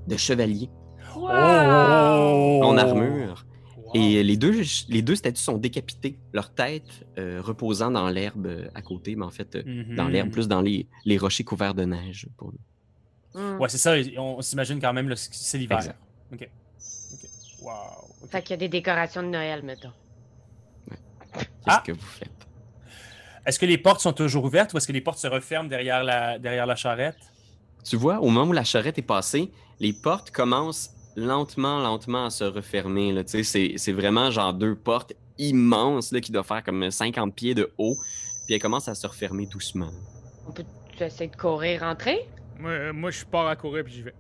de 0.07 0.17
chevaliers 0.17 0.71
en 1.17 2.77
armure. 2.77 3.45
Wow. 3.77 3.91
Et 3.95 4.23
les 4.23 4.37
deux, 4.37 4.61
les 4.89 5.03
deux 5.03 5.17
statues 5.17 5.43
sont 5.43 5.59
décapitées, 5.59 6.17
leur 6.33 6.55
tête 6.55 7.05
euh, 7.19 7.41
reposant 7.43 7.91
dans 7.91 8.09
l'herbe 8.09 8.47
euh, 8.47 8.69
à 8.75 8.83
côté, 8.83 9.17
mais 9.17 9.25
en 9.25 9.31
fait, 9.31 9.57
euh, 9.57 9.63
Mhm. 9.67 9.97
dans 9.97 10.07
l'herbe, 10.09 10.31
plus 10.31 10.47
dans 10.47 10.61
les, 10.61 10.87
les 11.05 11.19
rochers 11.19 11.43
couverts 11.45 11.75
de 11.75 11.85
neige. 11.85 12.29
Pour... 12.37 12.53
Hmm. 13.35 13.59
Ouais, 13.61 13.69
c'est 13.69 13.79
ça, 13.79 13.95
on, 14.19 14.43
s'imagine 14.43 14.81
quand 14.81 14.93
même, 14.93 15.09
là, 15.09 15.15
c'est 15.17 15.59
l'hiver. 15.59 15.81
Ok. 16.33 16.49
Ok. 17.13 17.29
Wow. 17.63 17.71
ok. 18.23 18.31
Fait 18.31 18.43
qu'il 18.43 18.51
y 18.51 18.55
a 18.55 18.57
des 18.57 18.69
décorations 18.69 19.23
de 19.23 19.29
Noël, 19.29 19.63
mettons. 19.63 19.93
Qu'est-ce 21.33 21.47
Ah! 21.67 21.83
que 21.85 21.93
vous 21.93 22.01
faites? 22.01 22.31
Est-ce 23.47 23.59
que 23.59 23.67
les 23.67 23.79
portes 23.79 24.01
sont 24.01 24.13
toujours 24.13 24.45
ouvertes 24.45 24.73
ou 24.75 24.77
est-ce 24.79 24.87
que 24.87 24.93
les 24.93 25.01
portes 25.01 25.19
se 25.19 25.27
referment 25.27 25.69
derrière 25.69 26.05
la, 26.05 26.39
derrière 26.39 26.67
la 26.67 26.77
charrette? 26.77 27.17
Tu 27.85 27.97
vois, 27.97 28.19
au 28.21 28.29
moment 28.29 28.51
où 28.51 28.53
la 28.53 28.65
charrette 28.65 28.99
est 28.99 29.03
passée, 29.03 29.51
les 29.79 29.93
portes 29.93 30.31
commencent 30.31 30.91
lentement, 31.17 31.79
lentement 31.79 32.27
à 32.27 32.31
se 32.31 32.45
refermer. 32.45 33.13
là. 33.13 33.25
Tu 33.25 33.31
sais, 33.31 33.43
C'est 33.43 33.75
c'est 33.79 33.93
vraiment 33.93 34.31
genre 34.31 34.53
deux 34.53 34.75
portes 34.75 35.15
immenses 35.39 36.13
là, 36.13 36.21
qui 36.21 36.33
doivent 36.33 36.47
faire 36.47 36.63
comme 36.63 36.91
50 36.91 37.35
pieds 37.35 37.55
de 37.55 37.73
haut. 37.79 37.97
Puis 38.47 38.55
elles 38.55 38.61
commencent 38.61 38.89
à 38.89 38.95
se 38.95 39.07
refermer 39.07 39.47
doucement. 39.47 39.91
On 40.47 40.53
peut 40.53 40.65
tu 40.97 41.05
essaies 41.05 41.29
de 41.29 41.37
courir, 41.37 41.81
rentrer? 41.81 42.29
Moi, 42.61 42.71
euh, 42.71 42.93
moi, 42.93 43.11
je 43.11 43.25
pars 43.25 43.49
à 43.49 43.57
courir 43.57 43.85
puis 43.85 43.95
j'y 43.95 44.03
vais. 44.03 44.15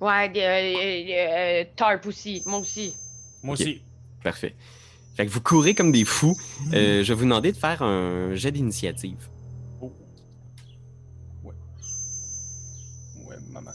Ouais, 0.00 0.32
euh, 0.36 0.40
euh, 0.40 1.62
euh, 1.62 1.64
Tarp 1.76 2.06
aussi, 2.06 2.42
moi 2.46 2.58
aussi. 2.58 2.94
Moi 3.42 3.52
aussi. 3.54 3.82
Parfait. 4.22 4.54
Fait 5.14 5.26
que 5.26 5.30
vous 5.30 5.40
courez 5.40 5.74
comme 5.74 5.92
des 5.92 6.04
fous. 6.04 6.36
Euh, 6.72 7.04
je 7.04 7.12
vais 7.12 7.14
vous 7.14 7.24
demander 7.24 7.52
de 7.52 7.56
faire 7.56 7.82
un 7.82 8.34
jet 8.34 8.50
d'initiative. 8.50 9.28
Oh. 9.80 9.92
Ouais. 11.44 11.54
Ouais, 13.26 13.36
maman. 13.50 13.70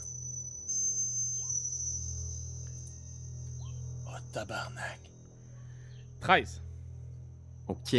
Oh, 4.06 4.18
tabarnak. 4.32 5.00
13. 6.20 6.62
OK. 7.68 7.94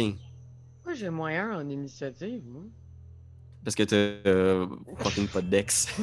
Moi, 0.84 0.94
j'ai 0.94 1.06
un 1.06 1.56
en 1.58 1.68
initiative, 1.68 2.42
moi. 2.46 2.62
Parce 3.64 3.76
que 3.76 3.82
t'as 3.84 3.96
euh, 3.96 4.66
fucking 4.98 5.28
pas 5.28 5.40
de 5.40 5.46
dex. 5.48 5.86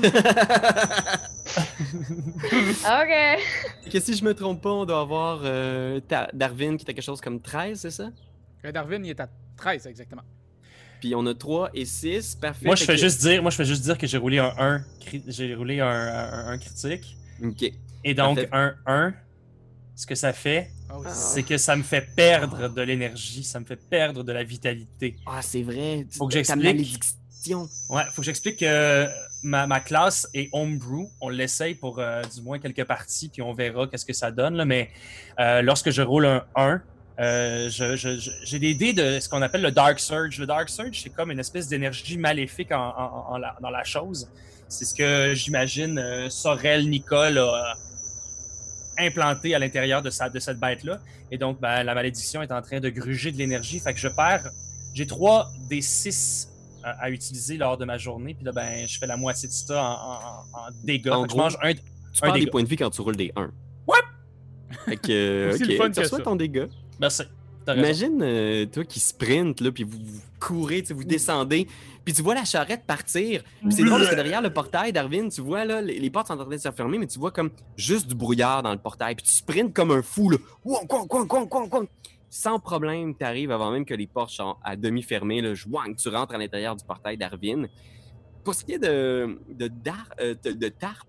OK. 2.39 3.91
que 3.91 3.99
si 3.99 4.13
je 4.15 4.23
me 4.23 4.33
trompe 4.33 4.61
pas, 4.61 4.69
on 4.71 4.85
doit 4.85 5.01
avoir 5.01 5.41
euh, 5.43 5.99
Ta- 6.01 6.29
Darwin 6.33 6.77
qui 6.77 6.83
était 6.83 6.93
quelque 6.93 7.03
chose 7.03 7.21
comme 7.21 7.41
13, 7.41 7.79
c'est 7.79 7.91
ça? 7.91 8.09
Euh, 8.65 8.71
Darwin, 8.71 9.03
il 9.05 9.09
est 9.11 9.19
à 9.19 9.29
13 9.57 9.87
exactement. 9.87 10.23
Puis 11.01 11.13
on 11.15 11.25
a 11.25 11.33
3 11.33 11.69
et 11.73 11.85
6. 11.85 12.35
Parfait. 12.35 12.65
Moi, 12.65 12.75
je 12.75 12.83
fais 12.83 12.95
que- 12.95 13.01
juste 13.01 13.21
dire, 13.21 13.41
moi, 13.41 13.51
je 13.51 13.55
fais 13.57 13.65
juste 13.65 13.83
dire 13.83 13.97
que 13.97 14.05
j'ai 14.07 14.17
roulé 14.17 14.39
un 14.39 14.53
1. 14.57 14.83
cri- 15.01 15.23
J'ai 15.27 15.55
roulé 15.55 15.79
un, 15.79 15.87
un- 15.87 16.47
un 16.49 16.57
critique. 16.57 17.15
Ok. 17.43 17.71
Et 18.03 18.13
donc, 18.13 18.35
Parfait. 18.35 18.49
un 18.53 18.75
1, 18.85 19.13
ce 19.95 20.05
que 20.05 20.15
ça 20.15 20.33
fait, 20.33 20.71
Oh, 20.91 21.03
Ah. 21.05 21.13
c'est 21.13 21.43
que 21.43 21.57
ça 21.59 21.75
me 21.75 21.83
fait 21.83 22.01
perdre 22.15 22.67
de 22.67 22.81
l'énergie, 22.81 23.43
ça 23.43 23.59
me 23.59 23.65
fait 23.65 23.75
perdre 23.75 24.23
de 24.23 24.31
la 24.31 24.43
vitalité. 24.43 25.15
Ah, 25.27 25.39
c'est 25.43 25.61
vrai. 25.61 26.07
Faut 26.09 26.25
que 26.27 26.33
j'explique. 26.33 26.99
Malédiction. 27.47 27.69
Ouais, 27.89 28.03
faut 28.13 28.21
que 28.21 28.25
j'explique 28.25 28.57
que 28.59 29.07
ma, 29.43 29.67
ma 29.67 29.79
classe 29.79 30.27
est 30.33 30.49
homebrew. 30.51 31.09
On 31.21 31.29
l'essaye 31.29 31.75
pour 31.75 31.99
euh, 31.99 32.21
du 32.35 32.41
moins 32.41 32.59
quelques 32.59 32.83
parties, 32.85 33.29
puis 33.29 33.41
on 33.41 33.53
verra 33.53 33.87
qu'est-ce 33.87 34.05
que 34.05 34.13
ça 34.13 34.31
donne. 34.31 34.55
là. 34.55 34.65
Mais 34.65 34.89
euh, 35.39 35.61
lorsque 35.61 35.89
je 35.91 36.01
roule 36.01 36.25
un 36.25 36.43
1, 36.55 36.81
euh, 37.19 37.69
je- 37.69 37.95
je- 37.95 38.17
je- 38.19 38.31
j'ai 38.43 38.59
des 38.59 38.73
dés 38.75 38.93
de 38.93 39.19
ce 39.19 39.27
qu'on 39.27 39.41
appelle 39.41 39.61
le 39.61 39.71
Dark 39.71 39.99
Surge. 39.99 40.39
Le 40.39 40.45
Dark 40.45 40.69
Surge, 40.69 41.01
c'est 41.03 41.09
comme 41.09 41.31
une 41.31 41.39
espèce 41.39 41.67
d'énergie 41.67 42.17
maléfique 42.17 42.71
en, 42.71 42.77
en- 42.89 43.39
dans 43.61 43.69
la 43.69 43.83
chose. 43.83 44.29
C'est 44.67 44.85
ce 44.85 44.93
que 44.93 45.33
j'imagine 45.33 45.97
euh, 45.97 46.29
Sorel 46.29 46.87
Nicole 46.89 47.37
a 47.39 47.75
implanté 48.99 49.55
à 49.55 49.59
l'intérieur 49.59 50.01
de, 50.01 50.09
de 50.33 50.39
cette 50.39 50.59
bête-là. 50.59 50.99
Et 51.31 51.37
donc, 51.37 51.59
ben, 51.61 51.83
la 51.83 51.93
malédiction 51.93 52.41
est 52.41 52.51
en 52.51 52.61
train 52.61 52.79
de 52.79 52.89
gruger 52.89 53.31
de 53.31 53.37
l'énergie. 53.37 53.79
Fait 53.79 53.93
que 53.93 53.99
je 53.99 54.07
perds. 54.09 54.49
J'ai 54.93 55.07
3 55.07 55.49
des 55.69 55.81
6 55.81 56.48
à, 56.83 56.91
à 57.03 57.09
utiliser 57.09 57.57
lors 57.57 57.77
de 57.77 57.85
ma 57.85 57.97
journée. 57.97 58.33
Puis 58.33 58.45
là, 58.45 58.51
ben, 58.51 58.87
je 58.87 58.97
fais 58.99 59.07
la 59.07 59.17
moitié 59.17 59.47
de 59.47 59.53
ça 59.53 59.83
en, 59.83 59.93
en- 59.93 60.67
en 60.67 60.71
dégâts. 60.83 61.09
En 61.09 61.25
gros, 61.25 61.37
je 61.37 61.37
mange 61.37 61.57
un. 61.61 61.73
Tu 61.73 61.79
Un 62.21 62.27
perds 62.27 62.33
des 62.33 62.47
points 62.51 62.63
de 62.63 62.67
vie 62.67 62.75
quand 62.77 62.89
tu 62.89 63.01
roules 63.01 63.15
des 63.17 63.31
1. 63.35 63.51
What? 63.87 63.97
Fait 64.85 64.97
que, 64.97 65.11
euh, 65.11 65.53
ok, 65.55 65.59
le 65.59 65.75
fun 65.77 65.87
tu 65.89 65.93
que 65.95 65.99
reçois 66.01 66.19
ton 66.21 66.35
dégât. 66.35 66.67
Merci. 66.99 67.23
Imagine, 67.77 68.19
euh, 68.23 68.65
toi 68.65 68.83
qui 68.83 68.99
sprint, 68.99 69.61
là, 69.61 69.71
puis 69.71 69.83
vous, 69.83 69.99
vous 70.03 70.21
courez, 70.39 70.81
tu 70.81 70.87
sais, 70.87 70.93
vous 70.95 71.03
descendez, 71.03 71.67
puis 72.03 72.15
tu 72.15 72.23
vois 72.23 72.33
la 72.33 72.43
charrette 72.43 72.83
partir. 72.87 73.43
Puis 73.61 73.73
c'est 73.73 73.83
drôle 73.83 73.99
parce 73.99 74.09
que 74.09 74.15
derrière 74.15 74.41
le 74.41 74.51
portail, 74.51 74.91
Darwin, 74.91 75.29
tu 75.29 75.41
vois, 75.41 75.65
là, 75.65 75.79
les, 75.79 75.99
les 75.99 76.09
portes 76.09 76.27
sont 76.27 76.33
en 76.33 76.45
train 76.45 76.55
de 76.55 76.57
se 76.57 76.67
refermer, 76.67 76.97
mais 76.97 77.05
tu 77.05 77.19
vois 77.19 77.29
comme 77.29 77.51
juste 77.77 78.07
du 78.07 78.15
brouillard 78.15 78.63
dans 78.63 78.71
le 78.71 78.79
portail. 78.79 79.13
Puis 79.13 79.25
tu 79.25 79.31
sprintes 79.33 79.71
comme 79.71 79.91
un 79.91 80.01
fou, 80.01 80.31
là. 80.31 80.37
Sans 82.29 82.59
problème, 82.59 83.15
tu 83.15 83.25
arrives 83.25 83.51
avant 83.51 83.71
même 83.71 83.85
que 83.85 83.93
les 83.93 84.07
portes 84.07 84.31
sont 84.31 84.55
à 84.63 84.75
demi 84.75 85.01
fermées. 85.01 85.41
Là, 85.41 85.53
Jouang, 85.53 85.93
tu 85.95 86.09
rentres 86.09 86.35
à 86.35 86.37
l'intérieur 86.37 86.75
du 86.75 86.85
portail 86.85 87.17
Darwin. 87.17 87.67
Pour 88.43 88.53
ce 88.53 88.63
qui 88.63 88.73
est 88.73 88.79
de, 88.79 89.39
de, 89.49 89.67
dar- 89.67 90.13
euh, 90.21 90.35
de, 90.43 90.51
de 90.51 90.69
Tarp, 90.69 91.07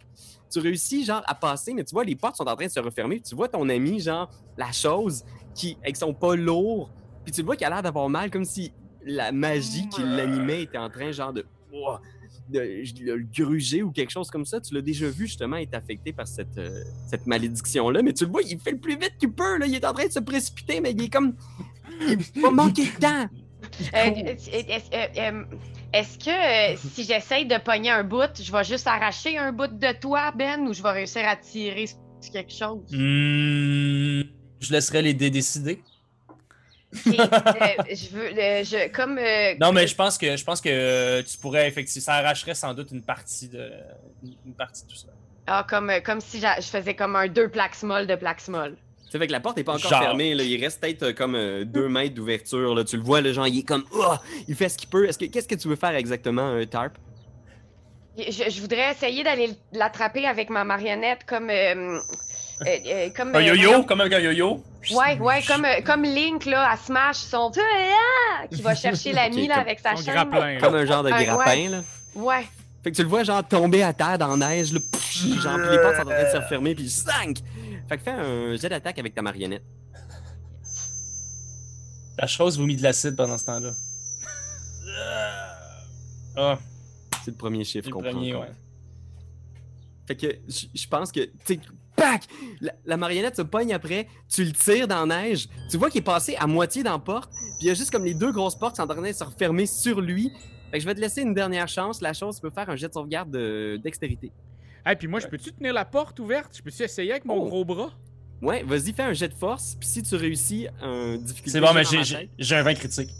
tu 0.50 0.58
réussis 0.58 1.04
genre 1.04 1.22
à 1.26 1.34
passer, 1.34 1.74
mais 1.74 1.84
tu 1.84 1.94
vois, 1.94 2.04
les 2.04 2.16
portes 2.16 2.36
sont 2.36 2.46
en 2.48 2.56
train 2.56 2.66
de 2.66 2.70
se 2.70 2.80
refermer. 2.80 3.20
Tu 3.20 3.34
vois 3.34 3.48
ton 3.48 3.68
ami, 3.68 4.00
genre, 4.00 4.28
la 4.56 4.72
chose, 4.72 5.24
qui, 5.54 5.76
avec 5.82 5.96
son 5.96 6.12
pas 6.12 6.34
lourd, 6.34 6.90
puis 7.24 7.32
tu 7.32 7.40
le 7.42 7.46
vois 7.46 7.56
qu'il 7.56 7.66
a 7.66 7.70
l'air 7.70 7.82
d'avoir 7.82 8.08
mal, 8.08 8.30
comme 8.30 8.44
si 8.44 8.72
la 9.04 9.30
magie 9.30 9.88
qui 9.88 10.02
l'animait 10.02 10.62
était 10.62 10.78
en 10.78 10.90
train, 10.90 11.12
genre, 11.12 11.32
de, 11.32 11.46
ouah, 11.72 12.00
de, 12.50 13.04
de 13.04 13.12
le 13.12 13.26
gruger 13.32 13.82
ou 13.82 13.90
quelque 13.90 14.10
chose 14.10 14.30
comme 14.30 14.44
ça. 14.44 14.60
Tu 14.60 14.74
l'as 14.74 14.82
déjà 14.82 15.08
vu, 15.08 15.26
justement, 15.26 15.56
être 15.56 15.74
affecté 15.74 16.12
par 16.12 16.28
cette, 16.28 16.58
euh, 16.58 16.82
cette 17.08 17.26
malédiction-là, 17.26 18.02
mais 18.02 18.12
tu 18.12 18.24
le 18.24 18.30
vois, 18.30 18.42
il 18.42 18.58
fait 18.58 18.72
le 18.72 18.78
plus 18.78 18.98
vite 18.98 19.14
qu'il 19.18 19.32
peut, 19.32 19.58
là. 19.58 19.66
Il 19.66 19.74
est 19.74 19.84
en 19.86 19.92
train 19.92 20.06
de 20.06 20.12
se 20.12 20.20
précipiter, 20.20 20.80
mais 20.80 20.92
il 20.92 21.02
est 21.02 21.08
comme. 21.08 21.34
Il 22.34 22.42
va 22.42 22.50
manquer 22.50 22.84
de 22.84 23.00
temps. 23.00 23.28
Euh, 23.94 23.96
Est-ce 23.96 24.90
euh, 24.94 25.06
euh, 25.18 25.44
est-ce 25.92 26.18
que 26.18 26.74
euh, 26.74 26.76
si 26.94 27.04
j'essaye 27.04 27.46
de 27.46 27.58
pogner 27.58 27.90
un 27.90 28.04
bout, 28.04 28.30
je 28.40 28.50
vais 28.52 28.64
juste 28.64 28.86
arracher 28.86 29.36
un 29.36 29.52
bout 29.52 29.66
de 29.66 29.92
toi, 30.00 30.32
Ben, 30.36 30.60
ou 30.66 30.72
je 30.72 30.82
vais 30.82 30.92
réussir 30.92 31.22
à 31.26 31.36
tirer 31.36 31.86
sur 31.86 32.32
quelque 32.32 32.52
chose? 32.52 32.80
Hmm, 32.90 34.22
je 34.60 34.72
laisserai 34.72 35.02
les 35.02 35.14
dés 35.14 35.30
décider. 35.30 35.82
Euh, 36.92 36.98
je 37.88 38.08
veux, 38.10 38.26
euh, 38.36 38.64
je, 38.64 38.88
comme. 38.90 39.16
euh, 39.18 39.54
Non, 39.60 39.72
mais 39.72 39.86
je 39.86 39.94
pense 39.94 40.18
que 40.18 40.36
je 40.36 40.44
pense 40.44 40.60
que 40.60 40.68
euh, 40.70 41.22
tu 41.22 41.38
pourrais 41.38 41.68
effectivement. 41.68 42.04
Ça 42.04 42.14
arracherait 42.14 42.54
sans 42.54 42.74
doute 42.74 42.90
une 42.90 43.02
partie 43.02 43.48
de. 43.48 43.70
Une 44.44 44.54
partie 44.54 44.84
de 44.84 44.88
tout 44.90 44.96
ça. 44.96 45.08
Ah, 45.46 45.64
comme, 45.68 45.92
comme 46.04 46.20
si 46.20 46.40
je 46.40 46.62
faisais 46.66 46.94
comme 46.94 47.14
un 47.16 47.28
deux 47.28 47.48
plaques 47.48 47.74
small 47.76 48.06
de 48.06 48.14
plaques 48.16 48.40
small. 48.40 48.76
Ça 49.10 49.18
fait 49.18 49.26
que 49.26 49.32
la 49.32 49.40
porte 49.40 49.56
n'est 49.56 49.64
pas 49.64 49.72
encore 49.74 49.90
Genre. 49.90 50.00
fermée. 50.02 50.34
Là. 50.34 50.42
Il 50.44 50.60
reste 50.62 50.80
peut-être 50.80 51.12
comme 51.12 51.34
euh, 51.34 51.64
deux 51.64 51.88
mètres 51.88 52.14
d'ouverture. 52.14 52.74
là. 52.74 52.84
Tu 52.84 52.96
le 52.96 53.02
vois, 53.02 53.20
le 53.20 53.32
genre, 53.32 53.46
il 53.46 53.60
est 53.60 53.62
comme. 53.62 53.84
Ah! 54.02 54.20
il 54.48 54.54
fait 54.56 54.68
ce 54.68 54.76
qu'il 54.78 54.88
peut. 54.88 55.08
Est-ce 55.08 55.18
que, 55.18 55.26
qu'est-ce 55.26 55.48
que 55.48 55.54
tu 55.54 55.68
veux 55.68 55.76
faire 55.76 55.94
exactement, 55.94 56.64
Tarp? 56.66 56.94
Je, 58.18 58.50
je 58.50 58.60
voudrais 58.60 58.90
essayer 58.90 59.22
d'aller 59.22 59.50
l'attraper 59.72 60.26
avec 60.26 60.50
ma 60.50 60.64
marionnette 60.64 61.20
comme. 61.24 61.50
Euh, 62.60 62.64
euh, 62.66 62.78
euh, 62.86 63.10
comme 63.16 63.34
Un 63.34 63.38
euh, 63.40 63.54
yo-yo, 63.54 63.82
comme 63.84 64.00
un 64.02 64.06
yo-yo. 64.08 64.62
Ouais, 64.92 65.18
ouais, 65.18 65.42
comme, 65.46 65.66
comme 65.84 66.02
Link, 66.04 66.44
là, 66.46 66.70
à 66.70 66.76
Smash, 66.76 67.16
son. 67.16 67.50
Ah! 67.58 68.46
qui 68.50 68.62
va 68.62 68.74
chercher 68.74 69.12
l'ami, 69.14 69.42
Ok, 69.42 69.48
là, 69.48 69.58
avec 69.60 69.80
sa 69.80 69.96
chaîne. 69.96 70.14
grappin. 70.14 70.58
Comme 70.60 70.74
un 70.74 70.84
genre 70.86 71.02
de 71.02 71.10
grappin, 71.10 71.50
ouais. 71.50 71.68
là. 71.68 71.82
Ouais. 72.14 72.46
Fait 72.82 72.90
que 72.90 72.96
tu 72.96 73.02
le 73.02 73.08
vois, 73.08 73.24
genre, 73.24 73.46
tomber 73.46 73.82
à 73.82 73.92
terre 73.92 74.16
dans 74.18 74.34
la 74.36 74.48
neige, 74.48 74.72
là. 74.72 74.80
pff, 74.80 75.40
genre, 75.42 75.58
puis 75.58 75.70
les 75.70 75.78
portes 75.78 75.96
sont 75.96 76.02
en 76.02 76.06
train 76.06 76.24
de 76.24 76.28
se 76.30 76.36
refermer, 76.36 76.74
puis 76.74 76.88
cinq! 76.88 77.38
Fait 77.88 77.98
que 77.98 78.02
fais 78.04 78.10
un 78.10 78.56
jet 78.56 78.68
d'attaque 78.68 78.98
avec 78.98 79.14
ta 79.14 79.20
marionnette. 79.22 79.64
La 82.18 82.26
chose 82.26 82.58
vous 82.58 82.66
mit 82.66 82.76
de 82.76 82.82
l'acide 82.82 83.16
pendant 83.16 83.36
ce 83.38 83.46
temps-là. 83.46 83.70
Ah, 86.36 86.58
C'est 87.24 87.32
le 87.32 87.36
premier 87.36 87.64
chiffre 87.64 87.88
le 87.88 87.92
qu'on 87.94 88.02
premier, 88.02 88.32
prend. 88.32 88.42
ouais. 88.42 88.50
Fait 90.06 90.16
que 90.16 90.26
je 90.48 90.66
je 90.74 90.86
pense 90.88 91.10
que, 91.12 91.20
tu 91.20 91.30
sais, 91.44 91.60
pac! 92.00 92.24
La, 92.60 92.72
la 92.84 92.96
marionnette 92.96 93.36
se 93.36 93.42
pogne 93.42 93.72
après, 93.72 94.08
tu 94.28 94.44
le 94.44 94.52
tires 94.52 94.88
dans 94.88 95.04
la 95.06 95.22
neige, 95.22 95.48
tu 95.70 95.76
vois 95.76 95.90
qu'il 95.90 96.00
est 96.00 96.04
passé 96.04 96.34
à 96.38 96.46
moitié 96.46 96.82
dans 96.82 96.92
la 96.92 96.98
porte, 96.98 97.30
puis 97.32 97.40
il 97.62 97.66
y 97.66 97.70
a 97.70 97.74
juste 97.74 97.90
comme 97.90 98.04
les 98.04 98.14
deux 98.14 98.32
grosses 98.32 98.56
portes 98.58 98.74
qui 98.76 98.82
sont 98.82 98.90
en 98.90 98.94
train 98.94 99.02
de 99.08 99.12
se 99.12 99.24
refermer 99.24 99.66
sur 99.66 100.00
lui. 100.00 100.30
Fait 100.70 100.78
que 100.78 100.82
je 100.82 100.86
vais 100.86 100.94
te 100.94 101.00
laisser 101.00 101.22
une 101.22 101.34
dernière 101.34 101.66
chance. 101.68 102.00
La 102.00 102.12
chose, 102.12 102.36
tu 102.36 102.42
peux 102.42 102.50
faire 102.50 102.70
un 102.70 102.76
jet 102.76 102.88
de 102.88 102.92
sauvegarde 102.92 103.30
de 103.30 103.78
dextérité. 103.82 104.30
Hey, 104.86 104.94
puis 104.96 105.08
moi, 105.08 105.18
je 105.20 105.26
peux-tu 105.26 105.52
tenir 105.52 105.72
la 105.74 105.84
porte 105.84 106.18
ouverte? 106.20 106.56
Je 106.56 106.62
peux-tu 106.62 106.82
essayer 106.82 107.10
avec 107.10 107.24
mon 107.24 107.34
Oh. 107.38 107.44
gros 107.48 107.64
bras? 107.64 107.90
Ouais, 108.40 108.62
vas-y, 108.62 108.92
fais 108.92 109.02
un 109.02 109.12
jet 109.12 109.28
de 109.28 109.34
force, 109.34 109.76
puis 109.78 109.86
si 109.88 110.02
tu 110.02 110.14
réussis 110.14 110.68
un 110.80 111.16
difficulté. 111.18 111.50
C'est 111.50 111.60
bon, 111.60 111.74
mais 111.74 111.84
j'ai- 111.84 111.96
ma 111.98 112.02
j'ai 112.04 112.16
tête. 112.16 112.30
j'ai 112.38 112.56
un 112.56 112.62
20 112.62 112.74
critique. 112.74 113.10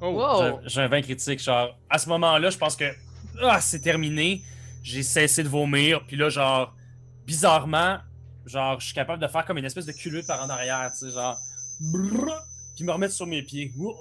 Oh! 0.00 0.08
Wow. 0.08 0.60
J'ai- 0.64 0.68
J'ai 0.70 0.80
un 0.80 0.88
20 0.88 1.02
critique. 1.02 1.40
Genre, 1.42 1.78
à 1.88 1.98
ce 1.98 2.08
moment-là, 2.08 2.50
je 2.50 2.58
pense 2.58 2.74
que 2.76 2.84
ah, 3.42 3.60
c'est 3.60 3.80
terminé. 3.80 4.42
J'ai 4.82 5.02
cessé 5.02 5.42
de 5.44 5.48
vomir. 5.48 6.04
Puis 6.06 6.16
là, 6.16 6.28
genre, 6.28 6.74
bizarrement, 7.26 7.98
genre, 8.46 8.78
je 8.80 8.86
suis 8.86 8.94
capable 8.94 9.22
de 9.22 9.28
faire 9.28 9.44
comme 9.44 9.58
une 9.58 9.64
espèce 9.64 9.86
de 9.86 9.92
culute 9.92 10.26
par 10.26 10.42
en 10.44 10.48
arrière, 10.50 10.90
tu 10.92 11.06
sais, 11.06 11.10
genre, 11.12 11.36
brrr, 11.80 12.42
puis 12.76 12.84
me 12.84 12.92
remettre 12.92 13.14
sur 13.14 13.26
mes 13.26 13.42
pieds. 13.42 13.72
Ouh. 13.76 13.94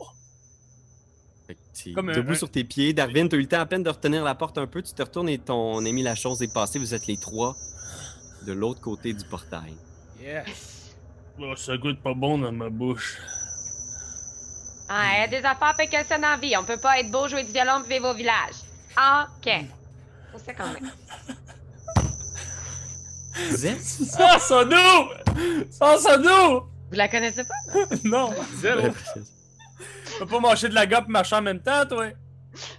Fait 1.47 1.55
que 1.55 1.59
t'es 1.73 1.91
Comme 1.93 2.11
debout 2.13 2.31
un- 2.31 2.35
sur 2.35 2.49
tes 2.49 2.63
pieds. 2.63 2.93
Darwin, 2.93 3.27
t'as 3.27 3.37
eu 3.37 3.41
le 3.41 3.47
temps 3.47 3.59
à 3.59 3.65
peine 3.65 3.83
de 3.83 3.89
retenir 3.89 4.23
la 4.23 4.33
porte 4.35 4.57
un 4.57 4.67
peu. 4.67 4.81
Tu 4.81 4.93
te 4.93 5.01
retournes 5.01 5.27
et 5.29 5.37
ton 5.37 5.85
ami 5.85 6.01
La 6.01 6.15
Chose 6.15 6.41
est 6.41 6.53
passé. 6.53 6.79
Vous 6.79 6.93
êtes 6.93 7.05
les 7.07 7.17
trois 7.17 7.55
de 8.45 8.53
l'autre 8.53 8.79
côté 8.81 9.13
du 9.13 9.25
portail. 9.25 9.73
Yes! 10.21 10.95
Oh, 11.39 11.53
ça 11.55 11.75
goûte 11.77 12.01
pas 12.01 12.13
bon 12.13 12.37
dans 12.37 12.51
ma 12.51 12.69
bouche. 12.69 13.17
Ah, 14.87 15.15
il 15.15 15.19
y 15.21 15.23
a 15.23 15.27
des 15.27 15.45
affaires 15.45 15.73
dans 16.09 16.21
la 16.21 16.37
vie. 16.37 16.55
On 16.57 16.63
peut 16.63 16.77
pas 16.77 16.99
être 16.99 17.11
beau, 17.11 17.27
jouer 17.27 17.43
du 17.43 17.51
violon, 17.51 17.81
vivre 17.89 18.09
au 18.09 18.13
village. 18.13 18.55
OK. 18.97 19.51
On 20.33 20.37
sait 20.37 20.53
quand 20.53 20.71
même. 20.71 20.91
Vous 23.49 23.65
êtes? 23.65 23.81
Sans 23.81 24.39
son 24.39 24.65
nous! 24.65 25.65
Sans 25.71 25.97
son 25.97 26.17
nous! 26.21 26.59
Vous 26.89 26.97
la 26.97 27.07
connaissez 27.07 27.43
pas? 27.43 27.53
Non! 28.03 28.31
Zéro! 28.57 28.81
Tu 29.15 30.19
peux 30.19 30.25
pas 30.27 30.39
manger 30.39 30.69
de 30.69 30.75
la 30.75 30.85
gomme 30.85 31.05
et 31.07 31.11
marcher 31.11 31.35
en 31.35 31.41
même 31.41 31.59
temps, 31.59 31.85
toi? 31.87 32.07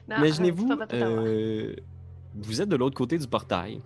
Non, 0.08 0.16
Imaginez-vous, 0.18 0.68
c'est 0.70 0.76
pas 0.76 0.86
totalement. 0.86 1.22
euh, 1.26 1.74
vous 2.36 2.60
êtes 2.62 2.68
de 2.68 2.76
l'autre 2.76 2.96
côté 2.96 3.18
du 3.18 3.26
portail. 3.26 3.80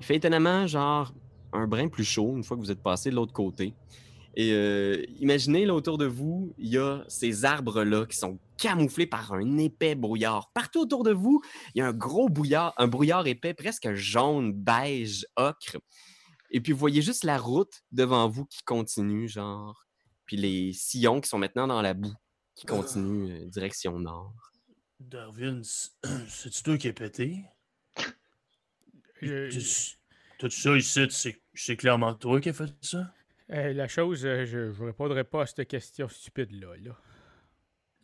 Il 0.00 0.04
fait 0.06 0.16
étonnamment 0.16 0.66
genre 0.66 1.12
un 1.52 1.66
brin 1.66 1.88
plus 1.88 2.04
chaud 2.04 2.34
une 2.36 2.44
fois 2.44 2.56
que 2.56 2.62
vous 2.62 2.70
êtes 2.70 2.82
passé 2.82 3.10
de 3.10 3.14
l'autre 3.14 3.32
côté. 3.32 3.72
Et 4.36 4.52
euh, 4.52 5.04
imaginez 5.20 5.64
là 5.64 5.74
autour 5.74 5.96
de 5.96 6.06
vous, 6.06 6.54
il 6.58 6.68
y 6.68 6.78
a 6.78 7.04
ces 7.08 7.44
arbres-là 7.44 8.04
qui 8.06 8.16
sont 8.16 8.38
camouflés 8.58 9.06
par 9.06 9.32
un 9.32 9.58
épais 9.58 9.94
brouillard. 9.94 10.50
Partout 10.52 10.80
autour 10.80 11.04
de 11.04 11.12
vous, 11.12 11.40
il 11.74 11.78
y 11.78 11.82
a 11.82 11.86
un 11.86 11.92
gros 11.92 12.28
brouillard, 12.28 12.74
un 12.76 12.88
brouillard 12.88 13.26
épais, 13.28 13.54
presque 13.54 13.92
jaune, 13.94 14.52
beige, 14.52 15.24
ocre. 15.36 15.76
Et 16.50 16.60
puis 16.60 16.72
vous 16.72 16.78
voyez 16.78 17.00
juste 17.02 17.22
la 17.24 17.38
route 17.38 17.82
devant 17.92 18.28
vous 18.28 18.44
qui 18.46 18.62
continue, 18.64 19.28
genre. 19.28 19.86
Puis 20.26 20.36
les 20.36 20.72
sillons 20.72 21.20
qui 21.20 21.28
sont 21.28 21.38
maintenant 21.38 21.66
dans 21.68 21.82
la 21.82 21.94
boue, 21.94 22.14
qui 22.56 22.66
continuent 22.66 23.30
euh, 23.30 23.46
direction 23.46 23.98
nord. 24.00 24.34
Darwin, 25.00 25.62
c'est-tu 26.28 26.62
toi 26.62 26.78
qui 26.78 26.88
es 26.88 26.92
pété? 26.92 27.44
Je- 29.20 29.94
T'as-tu 30.38 30.60
ça 30.60 30.76
ici? 30.76 31.06
C'est- 31.10 31.40
C'est 31.54 31.76
clairement 31.76 32.14
toi 32.14 32.40
qui 32.40 32.48
as 32.48 32.52
fait 32.52 32.72
ça? 32.80 33.12
La 33.56 33.86
chose, 33.88 34.24
euh, 34.26 34.44
je, 34.44 34.72
je 34.72 34.82
répondrai 34.82 35.22
pas 35.24 35.42
à 35.42 35.46
cette 35.46 35.68
question 35.68 36.08
stupide-là. 36.08 36.76
Là. 36.82 36.96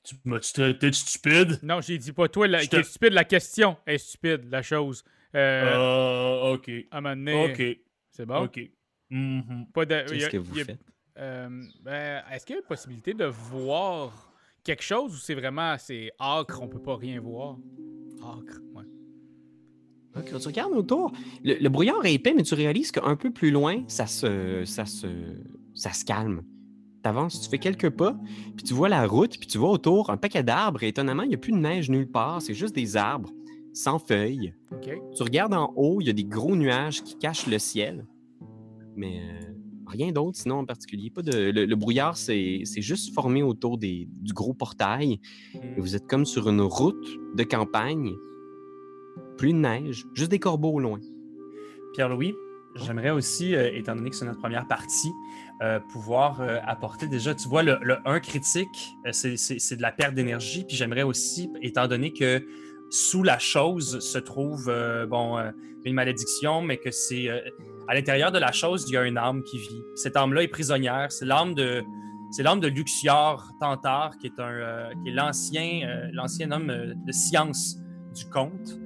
Tu 0.04 0.14
m'as-tu 0.24 0.52
traité 0.52 0.90
de 0.90 0.94
stupide? 0.94 1.58
Non, 1.62 1.80
j'ai 1.80 1.98
dit 1.98 2.12
pas 2.12 2.28
toi 2.28 2.46
la, 2.46 2.62
est 2.62 2.82
stupide, 2.82 3.12
la 3.12 3.24
question 3.24 3.76
est 3.86 3.98
stupide, 3.98 4.44
la 4.48 4.62
chose. 4.62 5.04
Euh, 5.34 6.42
Ah, 6.44 6.50
ok. 6.52 6.70
à 6.90 6.98
un 6.98 7.00
moment 7.00 7.16
donné, 7.16 7.52
Ok. 7.52 7.78
c'est 8.10 8.26
bon? 8.26 8.44
Ok. 8.44 8.60
Mhm. 9.10 9.66
Pas 9.74 9.84
de, 9.84 10.02
Qu'est-ce 10.08 10.26
a- 10.26 10.30
que 10.30 10.36
vous 10.38 10.56
y 10.56 10.60
a- 10.62 10.64
faites? 10.64 10.80
euh, 11.18 11.64
ben, 11.82 12.22
est-ce 12.30 12.46
qu'il 12.46 12.54
y 12.54 12.58
a 12.58 12.62
une 12.62 12.66
possibilité 12.68 13.12
de 13.12 13.24
voir 13.24 14.32
quelque 14.62 14.82
chose 14.82 15.12
ou 15.14 15.16
c'est 15.18 15.34
vraiment 15.34 15.76
c'est 15.78 16.12
acre, 16.18 16.62
on 16.62 16.68
peut 16.68 16.82
pas 16.82 16.96
rien 16.96 17.20
voir? 17.20 17.56
Acre, 18.22 18.60
ouais. 18.74 18.84
Tu 20.24 20.48
regardes 20.48 20.72
autour, 20.72 21.12
le, 21.44 21.54
le 21.60 21.68
brouillard 21.68 22.04
est 22.04 22.14
épais, 22.14 22.34
mais 22.36 22.42
tu 22.42 22.54
réalises 22.54 22.90
qu'un 22.92 23.16
peu 23.16 23.30
plus 23.30 23.50
loin, 23.50 23.82
ça 23.88 24.06
se, 24.06 24.64
ça 24.64 24.86
se, 24.86 25.06
ça 25.74 25.92
se 25.92 26.04
calme. 26.04 26.42
Tu 27.02 27.08
avances, 27.08 27.40
tu 27.40 27.48
fais 27.48 27.58
quelques 27.58 27.90
pas, 27.90 28.14
puis 28.56 28.64
tu 28.64 28.74
vois 28.74 28.88
la 28.88 29.06
route, 29.06 29.38
puis 29.38 29.46
tu 29.46 29.58
vois 29.58 29.70
autour 29.70 30.10
un 30.10 30.16
paquet 30.16 30.42
d'arbres, 30.42 30.82
et 30.82 30.88
étonnamment, 30.88 31.22
il 31.22 31.30
n'y 31.30 31.34
a 31.34 31.38
plus 31.38 31.52
de 31.52 31.58
neige 31.58 31.88
nulle 31.88 32.10
part, 32.10 32.42
c'est 32.42 32.54
juste 32.54 32.74
des 32.74 32.96
arbres 32.96 33.30
sans 33.72 33.98
feuilles. 33.98 34.52
Tu 35.16 35.22
regardes 35.22 35.54
en 35.54 35.72
haut, 35.76 36.00
il 36.00 36.08
y 36.08 36.10
a 36.10 36.12
des 36.12 36.24
gros 36.24 36.56
nuages 36.56 37.02
qui 37.02 37.16
cachent 37.16 37.46
le 37.46 37.58
ciel, 37.58 38.06
mais 38.96 39.20
euh, 39.20 39.52
rien 39.86 40.12
d'autre 40.12 40.36
sinon 40.36 40.56
en 40.56 40.66
particulier. 40.66 41.08
Pas 41.08 41.22
de, 41.22 41.50
le, 41.50 41.64
le 41.64 41.76
brouillard, 41.76 42.16
c'est 42.16 42.62
c'est 42.64 42.82
juste 42.82 43.14
formé 43.14 43.42
autour 43.42 43.78
des, 43.78 44.08
du 44.20 44.32
gros 44.32 44.52
portail, 44.52 45.20
et 45.54 45.80
vous 45.80 45.96
êtes 45.96 46.06
comme 46.06 46.26
sur 46.26 46.48
une 46.48 46.60
route 46.60 47.08
de 47.34 47.44
campagne. 47.44 48.12
Plus 49.40 49.54
de 49.54 49.58
neige, 49.58 50.04
juste 50.12 50.30
des 50.30 50.38
corbeaux 50.38 50.72
au 50.72 50.80
loin. 50.80 51.00
Pierre-Louis, 51.94 52.34
j'aimerais 52.76 53.08
aussi, 53.08 53.54
euh, 53.54 53.70
étant 53.72 53.96
donné 53.96 54.10
que 54.10 54.16
c'est 54.16 54.26
notre 54.26 54.38
première 54.38 54.68
partie, 54.68 55.10
euh, 55.62 55.80
pouvoir 55.94 56.42
euh, 56.42 56.58
apporter 56.66 57.06
déjà, 57.06 57.34
tu 57.34 57.48
vois, 57.48 57.62
le, 57.62 57.78
le 57.80 57.96
1 58.04 58.20
critique, 58.20 58.68
c'est- 59.12 59.76
de 59.76 59.80
la 59.80 59.92
perte 59.92 60.14
d'énergie. 60.14 60.66
Puis 60.68 60.76
j'aimerais 60.76 61.04
aussi, 61.04 61.50
étant 61.62 61.88
donné 61.88 62.12
que 62.12 62.46
sous 62.90 63.22
la 63.22 63.38
chose 63.38 64.00
se 64.00 64.18
trouve, 64.18 64.66
bon, 65.08 65.38
une 65.86 65.94
malédiction, 65.94 66.60
mais 66.60 66.76
que 66.76 66.90
c'est 66.90 67.30
à 67.88 67.94
l'intérieur 67.94 68.32
de 68.32 68.38
la 68.38 68.52
chose, 68.52 68.84
il 68.88 68.92
y 68.92 68.96
a 68.98 69.06
une 69.06 69.16
âme 69.16 69.42
qui 69.42 69.56
vit. 69.56 69.80
Cette 69.94 70.18
âme-là 70.18 70.42
est 70.42 70.48
prisonnière. 70.48 71.10
C'est 71.10 71.24
l'âme 71.24 71.54
de. 71.54 71.82
C'est 72.30 72.42
l'âme 72.42 72.60
de 72.60 72.68
Luxior 72.68 73.52
Tantard, 73.58 74.18
qui 74.18 74.26
est, 74.26 74.38
un, 74.38 74.90
qui 75.02 75.08
est 75.08 75.14
l'ancien, 75.14 76.08
l'ancien 76.12 76.50
homme 76.50 76.66
de 77.06 77.12
science 77.12 77.78
du 78.14 78.26
conte. 78.26 78.78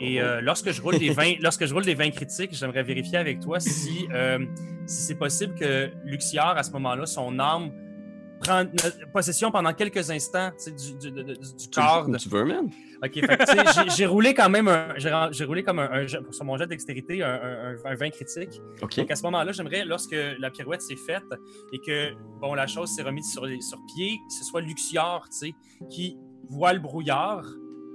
Et 0.00 0.20
euh, 0.20 0.40
lorsque, 0.40 0.70
je 0.70 0.80
roule 0.80 0.98
des 0.98 1.10
20, 1.12 1.34
lorsque 1.40 1.66
je 1.66 1.74
roule 1.74 1.84
des 1.84 1.94
20 1.94 2.10
critiques, 2.10 2.50
j'aimerais 2.54 2.82
vérifier 2.82 3.18
avec 3.18 3.40
toi 3.40 3.60
si, 3.60 4.06
euh, 4.12 4.38
si 4.86 5.02
c'est 5.02 5.14
possible 5.18 5.54
que 5.54 5.90
Luxior, 6.04 6.46
à 6.56 6.62
ce 6.62 6.70
moment-là, 6.72 7.06
son 7.06 7.38
âme 7.38 7.70
prend 8.40 8.64
possession 9.12 9.50
pendant 9.50 9.74
quelques 9.74 10.10
instants 10.10 10.50
du, 10.66 10.94
du, 10.98 11.12
du- 11.12 11.24
du 11.34 11.68
Tu, 11.70 11.78
corps. 11.78 12.08
de- 12.08 12.16
tu 12.16 12.30
veux, 12.30 12.44
man? 12.46 12.70
OK, 13.04 13.10
j'ai- 13.12 13.88
roulé 14.06 14.32
quand 14.32 14.48
même 14.48 14.66
un, 14.68 14.94
j'ai 15.30 15.44
roulé 15.44 15.62
comme 15.62 15.78
un, 15.78 15.90
un 15.92 16.06
sur 16.08 16.44
mon 16.46 16.56
jet 16.56 16.64
de 16.64 16.70
dextérité 16.70 17.22
un, 17.22 17.28
un- 17.28 17.74
un- 17.74 17.90
un 17.90 17.94
20 17.94 18.08
critique. 18.10 18.60
OK. 18.80 18.96
Donc 18.96 19.10
à 19.10 19.16
ce 19.16 19.22
moment-là, 19.24 19.52
j'aimerais, 19.52 19.84
lorsque 19.84 20.16
la 20.38 20.50
pirouette 20.50 20.80
s'est 20.80 20.96
faite 20.96 21.24
et 21.74 21.78
que 21.86 22.12
bon, 22.40 22.54
la 22.54 22.66
chose 22.66 22.88
s'est 22.94 23.02
remise 23.02 23.30
sur, 23.30 23.44
pied, 23.94 24.16
que 24.26 24.32
ce 24.34 24.44
soit 24.44 24.62
sais, 25.36 25.52
qui 25.90 26.16
voit 26.48 26.72
le 26.72 26.78
brouillard. 26.80 27.44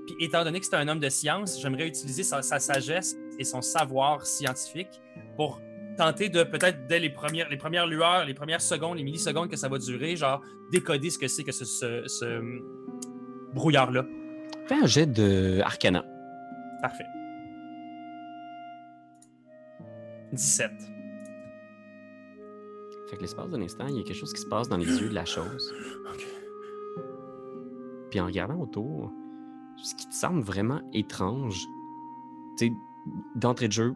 Puis 0.05 0.15
étant 0.19 0.43
donné 0.43 0.59
que 0.59 0.65
c'est 0.65 0.75
un 0.75 0.87
homme 0.87 0.99
de 0.99 1.09
science, 1.09 1.59
j'aimerais 1.61 1.87
utiliser 1.87 2.23
sa, 2.23 2.41
sa 2.41 2.59
sagesse 2.59 3.15
et 3.39 3.43
son 3.43 3.61
savoir 3.61 4.25
scientifique 4.25 5.01
pour 5.35 5.61
tenter 5.97 6.29
de 6.29 6.43
peut-être 6.43 6.87
dès 6.87 6.99
les 6.99 7.09
premières, 7.09 7.49
les 7.49 7.57
premières 7.57 7.87
lueurs, 7.87 8.25
les 8.25 8.33
premières 8.33 8.61
secondes, 8.61 8.97
les 8.97 9.03
millisecondes 9.03 9.49
que 9.49 9.55
ça 9.55 9.69
va 9.69 9.77
durer, 9.77 10.15
genre 10.15 10.41
décoder 10.71 11.09
ce 11.09 11.17
que 11.17 11.27
c'est 11.27 11.43
que 11.43 11.51
ce, 11.51 11.63
ce- 11.65 12.03
ce 12.07 12.41
brouillard-là. 13.53 14.05
Fais 14.67 14.75
un 14.75 14.85
jet 14.87 15.05
de 15.05 15.61
Arcana. 15.63 16.03
Parfait. 16.81 17.05
17. 20.33 20.71
Fait 23.09 23.15
que 23.17 23.21
l'espace 23.21 23.49
d'un 23.49 23.61
instant, 23.61 23.87
il 23.87 23.95
y 23.97 23.99
a 23.99 24.03
quelque 24.03 24.15
chose 24.17 24.33
qui 24.33 24.41
se 24.41 24.47
passe 24.47 24.67
dans 24.67 24.77
les 24.77 24.85
yeux 24.85 25.09
de 25.09 25.13
la 25.15 25.25
chose. 25.25 25.73
Puis 28.09 28.19
en 28.19 28.25
regardant 28.25 28.59
autour, 28.59 29.11
ce 29.77 29.95
qui 29.95 30.07
te 30.07 30.13
semble 30.13 30.41
vraiment 30.41 30.81
étrange, 30.93 31.65
tu 32.57 32.67
sais, 32.67 32.73
d'entrée 33.35 33.67
de 33.67 33.73
jeu, 33.73 33.95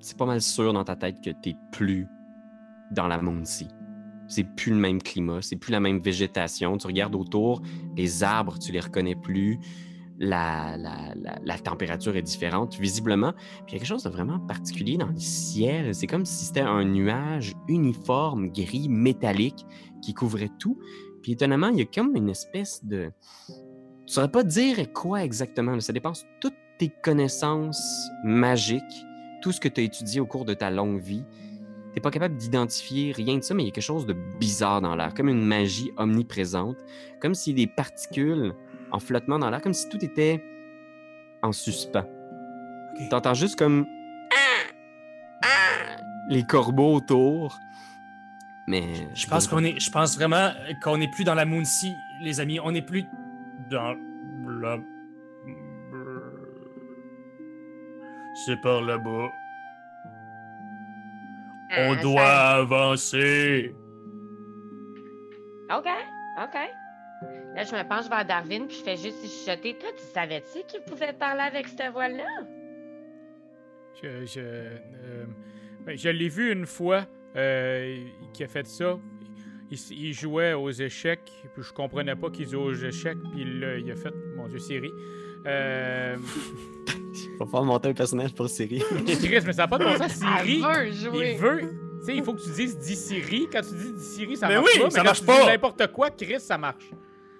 c'est 0.00 0.16
pas 0.16 0.26
mal 0.26 0.40
sûr 0.40 0.72
dans 0.72 0.84
ta 0.84 0.96
tête 0.96 1.16
que 1.22 1.30
t'es 1.30 1.56
plus 1.72 2.06
dans 2.92 3.06
la 3.06 3.20
Moon-Sea. 3.20 3.68
C'est 4.28 4.44
plus 4.44 4.70
le 4.70 4.78
même 4.78 5.02
climat, 5.02 5.42
c'est 5.42 5.56
plus 5.56 5.72
la 5.72 5.80
même 5.80 6.00
végétation. 6.00 6.76
Tu 6.76 6.86
regardes 6.86 7.16
autour, 7.16 7.62
les 7.96 8.22
arbres, 8.22 8.58
tu 8.58 8.70
les 8.72 8.80
reconnais 8.80 9.16
plus. 9.16 9.58
La, 10.22 10.76
la, 10.76 11.14
la, 11.16 11.38
la 11.42 11.58
température 11.58 12.14
est 12.14 12.22
différente, 12.22 12.76
visiblement. 12.78 13.32
Puis 13.32 13.42
il 13.68 13.72
y 13.72 13.76
a 13.76 13.78
quelque 13.78 13.88
chose 13.88 14.04
de 14.04 14.10
vraiment 14.10 14.38
particulier 14.38 14.98
dans 14.98 15.08
le 15.08 15.18
ciel. 15.18 15.94
C'est 15.94 16.06
comme 16.06 16.26
si 16.26 16.44
c'était 16.44 16.60
un 16.60 16.84
nuage 16.84 17.54
uniforme, 17.68 18.50
gris, 18.52 18.88
métallique, 18.88 19.66
qui 20.02 20.14
couvrait 20.14 20.50
tout. 20.58 20.78
Puis 21.22 21.32
étonnamment, 21.32 21.68
il 21.68 21.78
y 21.78 21.82
a 21.82 21.86
comme 21.86 22.14
une 22.14 22.28
espèce 22.28 22.84
de. 22.84 23.10
Tu 24.10 24.14
ne 24.14 24.22
saurais 24.22 24.32
pas 24.32 24.42
dire 24.42 24.92
quoi 24.92 25.22
exactement. 25.22 25.70
là. 25.70 25.80
Ça 25.80 25.92
dépense 25.92 26.26
toutes 26.40 26.56
tes 26.78 26.88
connaissances 26.88 28.10
magiques, 28.24 29.06
tout 29.40 29.52
ce 29.52 29.60
que 29.60 29.68
tu 29.68 29.82
as 29.82 29.84
étudié 29.84 30.18
au 30.20 30.26
cours 30.26 30.44
de 30.44 30.52
ta 30.52 30.68
longue 30.68 30.98
vie. 31.00 31.24
Tu 31.30 31.94
n'es 31.94 32.00
pas 32.00 32.10
capable 32.10 32.36
d'identifier 32.36 33.12
rien 33.12 33.36
de 33.36 33.42
ça, 33.44 33.54
mais 33.54 33.62
il 33.62 33.66
y 33.66 33.68
a 33.68 33.72
quelque 33.72 33.84
chose 33.84 34.06
de 34.06 34.16
bizarre 34.40 34.80
dans 34.80 34.96
l'air, 34.96 35.14
comme 35.14 35.28
une 35.28 35.44
magie 35.44 35.92
omniprésente, 35.96 36.76
comme 37.20 37.36
si 37.36 37.54
des 37.54 37.68
particules 37.68 38.52
en 38.90 38.98
flottement 38.98 39.38
dans 39.38 39.48
l'air, 39.48 39.62
comme 39.62 39.74
si 39.74 39.88
tout 39.88 40.04
était 40.04 40.42
en 41.44 41.52
suspens. 41.52 42.04
Ok. 42.96 43.10
T'entends 43.10 43.34
juste 43.34 43.56
comme 43.56 43.86
les 46.28 46.42
corbeaux 46.42 46.96
autour. 46.96 47.56
Mais 48.66 48.88
Je 49.14 49.28
pense 49.28 49.46
qu'on 49.46 49.62
est, 49.62 49.78
je 49.78 49.90
pense 49.92 50.16
vraiment 50.16 50.50
qu'on 50.82 50.98
n'est 50.98 51.10
plus 51.10 51.22
dans 51.22 51.36
la 51.36 51.44
Moon-Sea, 51.44 51.94
les 52.22 52.40
amis. 52.40 52.58
On 52.58 52.72
n'est 52.72 52.82
plus 52.82 53.04
dans 53.70 53.96
la. 54.60 54.78
C'est 58.46 58.60
par 58.60 58.80
là-bas. 58.80 59.28
On 61.78 61.92
Ah, 61.92 62.02
doit 62.02 62.22
avancer. 62.22 63.74
OK, 65.70 65.86
OK. 66.42 66.54
Là, 67.54 67.64
je 67.64 67.74
me 67.74 67.88
penche 67.88 68.08
vers 68.08 68.24
Darwin 68.24 68.66
puis 68.66 68.76
je 68.76 68.82
fais 68.84 68.96
juste 68.96 69.22
chuchoter. 69.22 69.76
Toi, 69.78 69.90
tu 69.96 70.02
savais-tu 70.04 70.62
qu'il 70.66 70.80
pouvait 70.82 71.12
parler 71.12 71.42
avec 71.42 71.68
cette 71.68 71.92
voix-là? 71.92 72.24
Je, 74.02 74.24
je, 74.24 74.40
euh, 74.40 75.26
ben, 75.84 75.96
je 75.98 76.08
l'ai 76.08 76.28
vu 76.28 76.52
une 76.52 76.66
fois 76.66 77.04
euh, 77.36 78.04
qui 78.32 78.44
a 78.44 78.48
fait 78.48 78.66
ça. 78.66 78.98
Il, 79.70 79.78
il 79.90 80.12
jouait 80.12 80.52
aux 80.54 80.70
échecs, 80.70 81.30
puis 81.54 81.62
je 81.62 81.72
comprenais 81.72 82.16
pas 82.16 82.30
qu'il 82.30 82.48
jouait 82.48 82.56
aux 82.62 82.74
échecs, 82.74 83.18
puis 83.32 83.44
là, 83.60 83.76
il 83.78 83.90
a 83.90 83.96
fait, 83.96 84.12
mon 84.36 84.48
Dieu, 84.48 84.58
Siri. 84.58 84.90
Euh, 85.46 86.16
Il 87.14 87.38
va 87.38 87.46
falloir 87.46 87.64
monter 87.64 87.88
un 87.90 87.94
personnage 87.94 88.34
pour 88.34 88.48
Siri. 88.48 88.80
Chris, 89.06 89.40
mais 89.46 89.52
ça 89.52 89.62
n'a 89.62 89.68
pas 89.68 89.78
de 89.78 89.84
bon 89.84 89.96
sens. 89.96 90.12
Siri, 90.12 90.62
il 91.14 91.38
veut. 91.38 91.60
Tu 92.00 92.06
sais, 92.06 92.16
il 92.16 92.24
faut 92.24 92.34
que 92.34 92.42
tu 92.42 92.50
dises 92.50 92.78
dis 92.78 92.96
Siri. 92.96 93.46
Quand 93.52 93.60
tu 93.62 93.74
dis 93.74 93.92
dis 93.92 94.04
Siri, 94.04 94.36
ça 94.36 94.48
Mais 94.48 94.54
marche 94.56 94.70
oui, 94.74 94.80
pas. 94.82 94.90
ça 94.90 94.98
mais 95.00 95.04
marche 95.04 95.20
quand 95.24 95.32
tu 95.32 95.38
dis 95.38 95.44
pas. 95.46 95.52
n'importe 95.52 95.92
quoi, 95.92 96.10
Chris, 96.10 96.40
ça 96.40 96.58
marche. 96.58 96.90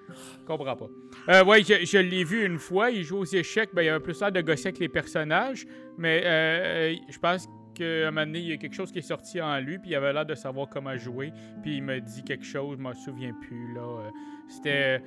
Je 0.08 0.44
comprends 0.46 0.76
pas. 0.76 0.88
Euh, 1.28 1.44
ouais, 1.44 1.62
je, 1.62 1.84
je 1.84 1.98
l'ai 1.98 2.24
vu 2.24 2.44
une 2.44 2.58
fois. 2.58 2.90
Il 2.90 3.02
joue 3.04 3.18
aux 3.18 3.24
échecs. 3.24 3.70
Ben, 3.72 3.82
il 3.82 3.88
avait 3.88 4.00
plus 4.00 4.18
l'air 4.20 4.32
de 4.32 4.40
gosser 4.40 4.68
avec 4.68 4.78
les 4.78 4.88
personnages. 4.88 5.66
Mais 5.96 6.22
euh, 6.24 6.94
je 7.08 7.18
pense 7.18 7.46
qu'à 7.80 8.08
un 8.08 8.10
moment 8.10 8.26
donné, 8.26 8.38
il 8.40 8.48
y 8.48 8.52
a 8.52 8.56
quelque 8.56 8.74
chose 8.74 8.92
qui 8.92 8.98
est 8.98 9.02
sorti 9.02 9.40
en 9.40 9.58
lui. 9.58 9.78
Puis 9.78 9.90
il 9.90 9.94
avait 9.96 10.12
l'air 10.12 10.26
de 10.26 10.34
savoir 10.34 10.68
comment 10.68 10.96
jouer. 10.96 11.32
Puis 11.62 11.76
il 11.76 11.82
me 11.82 12.00
dit 12.00 12.22
quelque 12.24 12.44
chose. 12.44 12.76
Je 12.78 12.82
m'en 12.82 12.94
souviens 12.94 13.32
plus. 13.40 13.74
là. 13.74 13.80
Euh, 13.80 14.10
C'était. 14.48 15.02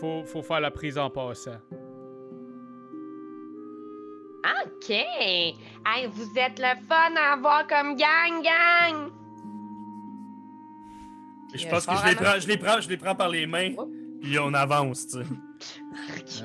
Faut, 0.00 0.24
faut 0.24 0.42
faire 0.42 0.60
la 0.60 0.70
prise 0.70 0.96
en 0.98 1.10
passant. 1.10 1.58
OK. 4.44 4.90
Hey, 4.90 5.54
vous 6.10 6.30
êtes 6.38 6.58
le 6.58 6.74
fun 6.88 7.14
à 7.16 7.34
avoir 7.34 7.66
comme 7.66 7.96
gang, 7.96 8.42
gang. 8.42 9.10
Je 11.54 11.66
pense 11.68 11.84
que 11.84 11.92
je 11.96 12.08
les, 12.08 12.14
prends, 12.14 12.38
je, 12.40 12.48
les 12.48 12.56
prends, 12.56 12.80
je 12.80 12.88
les 12.88 12.96
prends 12.96 13.14
par 13.14 13.28
les 13.28 13.44
mains, 13.46 13.72
Oups. 13.76 13.90
puis 14.22 14.38
on 14.38 14.54
avance, 14.54 15.08
tu 15.08 15.18
sais. 15.18 16.44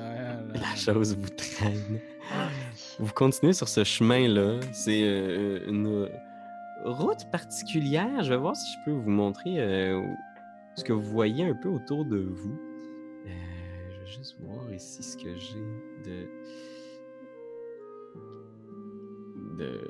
La 0.54 0.74
chose 0.76 1.16
vous 1.16 1.28
traîne. 1.30 2.00
Vous 2.98 3.12
continuez 3.12 3.52
sur 3.52 3.68
ce 3.68 3.84
chemin-là. 3.84 4.58
C'est 4.72 5.02
euh, 5.04 5.60
une 5.68 6.08
route 6.84 7.30
particulière. 7.30 8.22
Je 8.24 8.30
vais 8.30 8.38
voir 8.38 8.56
si 8.56 8.66
je 8.72 8.84
peux 8.90 8.96
vous 8.96 9.10
montrer 9.10 9.58
euh, 9.60 10.00
ce 10.76 10.84
que 10.84 10.92
vous 10.92 11.02
voyez 11.02 11.44
un 11.44 11.54
peu 11.54 11.68
autour 11.68 12.04
de 12.06 12.18
vous. 12.18 12.58
Euh, 13.26 13.30
je 13.90 14.00
vais 14.00 14.06
juste 14.06 14.36
voir 14.40 14.72
ici 14.72 15.02
ce 15.02 15.16
que 15.16 15.36
j'ai 15.36 16.10
de. 16.10 16.26
de. 19.58 19.80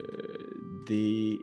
des. 0.86 1.38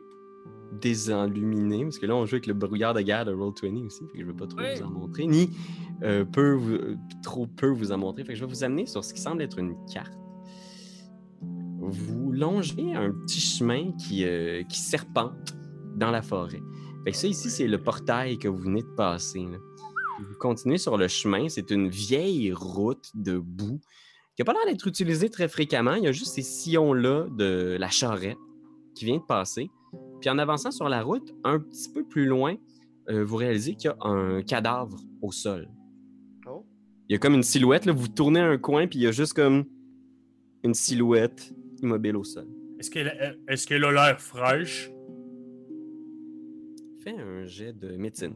désenluminés. 0.82 1.84
Parce 1.84 1.98
que 1.98 2.04
là, 2.04 2.14
on 2.14 2.26
joue 2.26 2.34
avec 2.34 2.46
le 2.46 2.54
brouillard 2.54 2.92
de 2.92 3.00
guerre 3.00 3.24
de 3.24 3.32
Roll20 3.32 3.86
aussi. 3.86 4.00
Fait 4.08 4.12
que 4.12 4.18
je 4.18 4.22
ne 4.24 4.32
veux 4.32 4.36
pas 4.36 4.46
trop 4.46 4.58
Oui. 4.60 4.66
vous 4.76 4.82
en 4.82 4.90
montrer. 4.90 5.26
Ni 5.26 5.48
euh, 6.02 6.26
peu 6.26 6.52
vous- 6.52 6.98
trop 7.22 7.46
peu 7.46 7.68
vous 7.68 7.90
en 7.90 7.96
montrer. 7.98 8.22
Fait 8.24 8.34
que 8.34 8.38
je 8.38 8.44
vais 8.44 8.50
vous 8.50 8.64
amener 8.64 8.84
sur 8.84 9.02
ce 9.02 9.14
qui 9.14 9.20
semble 9.22 9.40
être 9.40 9.58
une 9.58 9.74
carte. 9.90 10.12
Vous 11.88 12.32
longez 12.32 12.94
un 12.94 13.10
petit 13.10 13.40
chemin 13.40 13.92
qui, 13.92 14.24
euh, 14.24 14.62
qui 14.64 14.78
serpente 14.78 15.54
dans 15.96 16.10
la 16.10 16.22
forêt. 16.22 16.62
Fait 17.04 17.12
que 17.12 17.16
ça 17.16 17.26
ici, 17.26 17.50
c'est 17.50 17.68
le 17.68 17.82
portail 17.82 18.38
que 18.38 18.48
vous 18.48 18.58
venez 18.58 18.82
de 18.82 18.94
passer. 18.96 19.40
là. 19.40 19.58
Vous 20.20 20.38
continuez 20.38 20.78
sur 20.78 20.96
le 20.96 21.08
chemin. 21.08 21.48
C'est 21.48 21.70
une 21.70 21.88
vieille 21.88 22.52
route 22.52 23.10
de 23.14 23.38
boue 23.38 23.80
qui 24.34 24.42
n'a 24.42 24.44
pas 24.44 24.52
l'air 24.52 24.66
d'être 24.66 24.86
utilisée 24.86 25.28
très 25.28 25.48
fréquemment. 25.48 25.94
Il 25.94 26.04
y 26.04 26.08
a 26.08 26.12
juste 26.12 26.34
ces 26.34 26.42
sillons-là 26.42 27.26
de 27.36 27.76
la 27.78 27.88
charrette 27.88 28.38
qui 28.94 29.04
vient 29.04 29.18
de 29.18 29.22
passer. 29.22 29.70
Puis 30.20 30.30
en 30.30 30.38
avançant 30.38 30.70
sur 30.70 30.88
la 30.88 31.02
route, 31.02 31.34
un 31.44 31.58
petit 31.58 31.90
peu 31.90 32.04
plus 32.04 32.26
loin, 32.26 32.56
euh, 33.10 33.24
vous 33.24 33.36
réalisez 33.36 33.74
qu'il 33.74 33.90
y 33.90 33.92
a 33.92 34.08
un 34.08 34.42
cadavre 34.42 34.98
au 35.20 35.30
sol. 35.30 35.68
Oh. 36.46 36.64
Il 37.08 37.12
y 37.12 37.16
a 37.16 37.18
comme 37.18 37.34
une 37.34 37.42
silhouette. 37.42 37.84
Là, 37.84 37.92
vous 37.92 38.08
tournez 38.08 38.40
un 38.40 38.56
coin, 38.56 38.86
puis 38.86 38.98
il 38.98 39.02
y 39.02 39.06
a 39.06 39.12
juste 39.12 39.34
comme 39.34 39.64
une 40.62 40.74
silhouette 40.74 41.52
immobile 41.84 42.16
au 42.16 42.24
sol. 42.24 42.48
Est-ce 42.78 42.90
qu'elle 42.90 43.06
est 43.06 43.66
qu'elle 43.66 43.84
a 43.84 43.92
l'air 43.92 44.20
fraîche? 44.20 44.90
Fais 47.00 47.14
un 47.16 47.44
jet 47.44 47.72
de 47.72 47.96
médecine. 47.96 48.34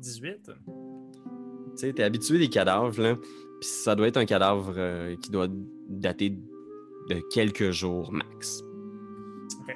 18. 0.00 0.38
Tu 0.46 0.52
sais, 1.76 1.92
t'es 1.92 2.02
habitué 2.02 2.38
des 2.38 2.48
cadavres, 2.48 2.98
là. 3.00 3.14
Puis 3.16 3.68
ça 3.68 3.94
doit 3.94 4.08
être 4.08 4.16
un 4.16 4.24
cadavre 4.24 4.72
euh, 4.76 5.14
qui 5.16 5.30
doit 5.30 5.48
dater 5.88 6.30
de 6.30 7.20
quelques 7.30 7.70
jours 7.70 8.10
max. 8.10 8.62
Ok. 9.60 9.66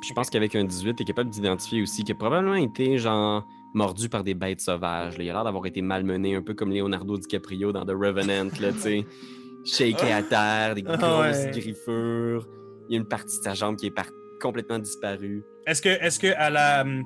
Puis 0.00 0.08
je 0.08 0.14
pense 0.14 0.30
qu'avec 0.30 0.54
un 0.54 0.64
18, 0.64 0.94
t'es 0.94 1.04
capable 1.04 1.30
d'identifier 1.30 1.82
aussi 1.82 2.04
qu'il 2.04 2.14
a 2.14 2.18
probablement 2.18 2.54
été, 2.54 2.98
genre, 2.98 3.44
mordu 3.76 4.08
par 4.08 4.24
des 4.24 4.34
bêtes 4.34 4.60
sauvages. 4.60 5.18
là. 5.18 5.24
Il 5.24 5.30
a 5.30 5.34
l'air 5.34 5.44
d'avoir 5.44 5.66
été 5.66 5.82
malmené, 5.82 6.34
un 6.34 6.42
peu 6.42 6.54
comme 6.54 6.70
Leonardo 6.72 7.16
DiCaprio 7.18 7.72
dans 7.72 7.84
The 7.84 7.90
Revenant, 7.90 8.50
là, 8.60 8.72
tu 8.72 8.78
sais. 8.78 9.04
Shaké 9.64 10.12
à 10.12 10.22
terre, 10.22 10.74
des 10.74 10.82
grosses 10.82 10.98
Ah 11.02 11.20
ouais. 11.20 11.50
griffures. 11.52 12.46
Il 12.88 12.94
y 12.94 12.96
a 12.96 13.00
une 13.00 13.06
partie 13.08 13.38
de 13.38 13.42
sa 13.44 13.54
jambe 13.54 13.76
qui 13.76 13.86
est 13.86 13.90
par- 13.90 14.10
complètement 14.40 14.78
disparue. 14.78 15.42
Est-ce 15.66 15.82
que, 15.82 15.88
est-ce 15.88 16.18
que 16.18 16.28
à 16.36 16.48
la, 16.50 16.82
hum, 16.82 17.04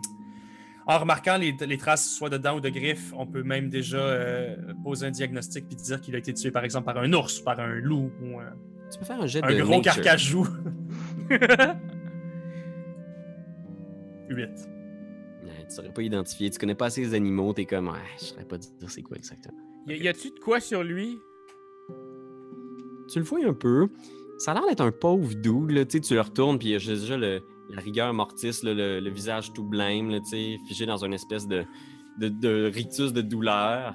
en 0.87 0.99
remarquant 0.99 1.37
les, 1.39 1.55
les 1.59 1.77
traces 1.79 2.09
soit 2.16 2.29
de 2.29 2.37
dents 2.37 2.57
ou 2.59 2.61
de 2.61 2.68
griffes, 2.68 3.12
on 3.16 3.27
peut 3.27 3.43
même 3.43 3.68
déjà 3.71 3.97
euh, 3.99 4.57
poser 4.85 5.07
un 5.07 5.11
diagnostic 5.11 5.66
puis 5.66 5.77
dire 5.77 6.01
qu'il 6.01 6.14
a 6.14 6.18
été 6.18 6.33
tué 6.35 6.51
par 6.51 6.64
exemple 6.64 6.85
par 6.87 6.99
un 6.99 7.12
ours, 7.14 7.41
par 7.41 7.59
un 7.61 7.75
loup 7.77 8.12
ou 8.23 8.39
un, 8.39 8.53
Tu 8.93 8.99
peux 8.99 9.05
faire 9.07 9.21
un 9.23 9.27
jet 9.27 9.43
un 9.43 9.55
de 9.55 9.62
gros 9.62 9.77
nature. 9.77 9.95
carcajou? 10.03 10.47
8. 14.29 14.49
Ouais, 15.59 15.67
tu 15.69 15.75
saurais 15.75 15.93
pas 15.93 16.03
identifier. 16.03 16.51
Tu 16.51 16.59
connais 16.59 16.75
pas 16.75 16.87
assez 16.87 17.01
les 17.01 17.15
animaux. 17.15 17.53
T'es 17.53 17.65
comme, 17.65 17.89
ouais, 17.89 17.95
je 18.19 18.25
saurais 18.27 18.45
pas 18.45 18.59
dire 18.59 18.71
c'est 18.89 19.03
quoi 19.03 19.17
exactement. 19.17 19.59
Y, 19.89 20.09
a-tu 20.09 20.31
de 20.31 20.39
quoi 20.39 20.61
sur 20.61 20.83
lui? 20.85 21.19
Tu 23.09 23.19
le 23.19 23.25
fouilles 23.25 23.45
un 23.45 23.55
peu. 23.55 23.89
Ça 24.39 24.53
a 24.53 24.55
l'air 24.55 24.67
d'être 24.69 24.81
un 24.81 24.93
pauvre 24.93 25.35
dude, 25.35 25.71
là. 25.73 25.85
Tu 25.85 25.99
sais, 25.99 26.01
tu 26.01 26.15
le 26.15 26.21
retournes, 26.21 26.59
puis 26.59 26.69
il 26.69 26.73
y 26.73 26.75
a 26.75 26.79
déjà 26.79 27.17
le- 27.17 27.43
la 27.71 27.81
rigueur 27.81 28.13
mortis, 28.15 28.51
là, 28.63 28.73
le, 28.75 29.01
le 29.01 29.11
visage 29.11 29.53
tout 29.53 29.65
blême, 29.65 30.11
là, 30.11 30.21
tu 30.21 30.31
sais, 30.31 30.57
figé 30.69 30.87
dans 30.87 31.05
une 31.05 31.13
espèce 31.13 31.47
de, 31.47 31.65
de, 32.19 32.29
de 32.29 32.71
rictus 32.73 33.13
de 33.13 33.21
douleur. 33.21 33.95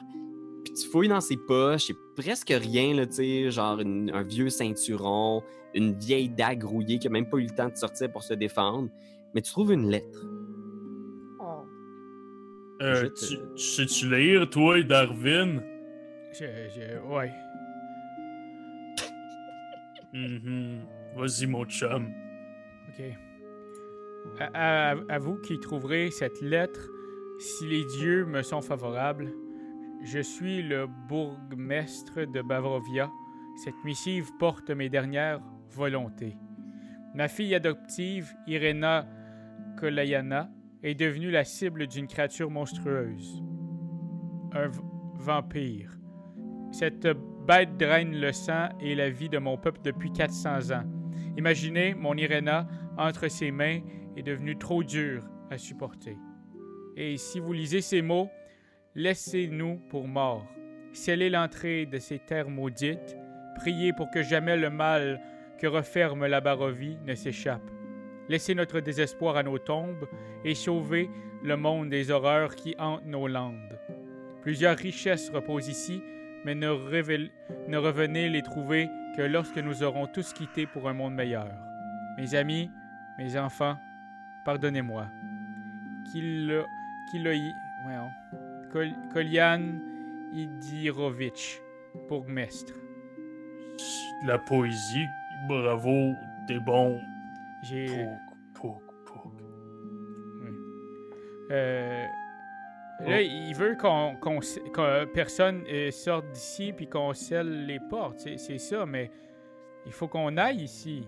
Puis 0.64 0.74
tu 0.74 0.88
fouilles 0.88 1.08
dans 1.08 1.22
ses 1.22 1.38
poches, 1.38 1.89
il 1.89 1.95
presque 2.16 2.49
rien, 2.56 2.93
là, 2.93 3.06
tu 3.06 3.14
sais, 3.16 3.51
genre 3.51 3.80
une- 3.80 4.12
un 4.14 4.24
vieux 4.24 4.49
ceinturon, 4.49 5.43
une 5.74 5.97
vieille 5.97 6.30
dague 6.30 6.64
rouillée 6.64 6.99
qui 6.99 7.08
a 7.08 7.10
même 7.10 7.30
pas 7.30 7.38
eu 7.38 7.43
le 7.43 7.56
temps 7.56 7.70
de 7.70 7.76
sortir 7.76 8.12
pour 8.12 8.24
se 8.24 8.34
défendre. 8.34 8.89
Mais 9.34 9.41
tu 9.41 9.51
trouves 9.51 9.72
une 9.74 9.89
lettre. 9.89 10.26
Euh, 12.82 12.95
Je 12.95 13.05
te- 13.07 13.26
tu, 13.26 13.38
tu 13.55 13.63
sais-tu 13.63 14.09
lire, 14.13 14.49
toi, 14.49 14.82
Darwin? 14.84 15.61
Je, 16.34 16.45
je- 16.76 16.99
ouais. 17.07 17.32
Mhm. 20.13 20.80
Vas-y, 21.15 21.45
mon 21.47 21.65
chum. 21.65 22.11
OK. 22.89 23.03
À, 24.39 24.91
à- 24.91 24.95
à 25.09 25.19
vous 25.19 25.38
qui 25.38 25.59
trouverez 25.59 26.11
cette 26.11 26.41
lettre, 26.41 26.89
si 27.39 27.67
les 27.67 27.86
dieux 27.99 28.26
me 28.26 28.41
sont 28.41 28.61
favorables, 28.61 29.32
je 30.03 30.19
suis 30.19 30.61
le 30.61 30.88
bourgmestre 31.07 32.26
de 32.32 32.41
Bavrovia. 32.41 33.09
Cette 33.63 33.76
missive 33.86 34.30
porte 34.39 34.69
mes 34.69 34.89
dernières 34.89 35.39
volontés. 35.71 36.36
Ma 37.13 37.28
fille 37.30 37.55
adoptive, 37.55 38.34
Irena 38.47 39.07
Kolayana, 39.80 40.49
est 40.86 40.93
devenue 40.93 41.31
la 41.31 41.43
cible 41.43 41.88
d'une 41.88 42.05
créature 42.05 42.51
monstrueuse. 42.51 43.43
Un 44.53 44.69
vampire. 45.15 45.97
Cette 46.71 47.07
bête 47.47 47.75
draine 47.77 48.15
le 48.15 48.31
sang 48.31 48.69
et 48.79 48.93
la 48.93 49.09
vie 49.09 49.27
de 49.27 49.39
mon 49.39 49.57
peuple 49.57 49.81
depuis 49.83 50.11
400 50.11 50.71
ans. 50.71 50.83
Imaginez, 51.38 51.95
mon 51.95 52.15
Irena, 52.15 52.67
entre 52.99 53.27
ses 53.29 53.49
mains, 53.49 53.79
est 54.15 54.21
devenue 54.21 54.57
trop 54.57 54.83
dure 54.83 55.27
à 55.49 55.57
supporter. 55.57 56.17
Et 56.95 57.17
si 57.17 57.39
vous 57.39 57.51
lisez 57.51 57.81
ces 57.81 58.03
mots, 58.03 58.29
laissez-nous 58.93 59.79
pour 59.89 60.07
morts. 60.07 60.45
Scellez 60.93 61.31
l'entrée 61.31 61.88
de 61.88 61.97
ces 61.97 62.19
terres 62.19 62.49
maudites. 62.49 63.17
Priez 63.55 63.91
pour 63.91 64.11
que 64.11 64.21
jamais 64.21 64.55
le 64.55 64.69
mal 64.69 65.19
que 65.59 65.65
referme 65.65 66.27
la 66.27 66.41
Barovie 66.41 66.99
ne 67.05 67.15
s'échappe. 67.15 67.74
Laissez 68.28 68.55
notre 68.55 68.80
désespoir 68.80 69.38
à 69.38 69.43
nos 69.43 69.59
tombes 69.59 70.07
et 70.43 70.55
sauvez 70.55 71.09
le 71.43 71.57
monde 71.57 71.89
des 71.89 72.09
horreurs 72.11 72.55
qui 72.55 72.76
hantent 72.80 73.05
nos 73.05 73.28
landes. 73.28 73.80
Plusieurs 74.41 74.78
richesses 74.78 75.30
reposent 75.30 75.67
ici, 75.67 76.01
mais 76.43 76.55
ne, 76.55 76.67
revenez 76.67 78.30
les 78.30 78.41
trouver 78.41 78.88
que 79.15 79.21
lorsque 79.21 79.57
nous 79.57 79.84
aurons 79.84 80.07
tous 80.07 80.34
quitté 80.34 80.65
pour 80.65 80.88
un 80.88 80.93
monde 80.93 81.15
meilleur. 81.15 81.51
Mes 82.17 82.36
amis, 82.36 82.69
mes 83.17 83.38
enfants, 83.38 83.78
pardonnez-moi. 84.45 85.07
Kilo, 86.11 86.63
Kolian 89.13 89.61
Idirovitch, 90.34 91.61
bourgmestre. 92.09 92.73
La 94.26 94.38
poésie. 94.38 95.05
Bravo, 95.47 96.13
t'es 96.47 96.59
bon. 96.59 96.99
J'ai. 97.70 97.88
Pouk, 98.55 98.82
pouk, 99.05 99.24
pouk. 99.24 99.34
euh, 101.51 102.05
là, 103.05 103.22
il 103.22 103.53
veut 103.55 103.76
qu'on, 103.80 104.16
qu'on 104.22 104.39
s- 104.41 104.59
que 104.74 105.05
personne 105.05 105.63
euh, 105.72 105.91
sorte 105.91 106.26
d'ici 106.32 106.74
puis 106.74 106.88
qu'on 106.88 107.13
scelle 107.13 107.66
les 107.66 107.80
portes. 107.89 108.20
C'est, 108.20 108.38
c'est 108.38 108.57
ça, 108.57 108.86
mais 108.86 109.11
il 109.86 109.91
faut 109.91 110.07
qu'on 110.07 110.38
aille 110.38 110.61
ici. 110.63 111.07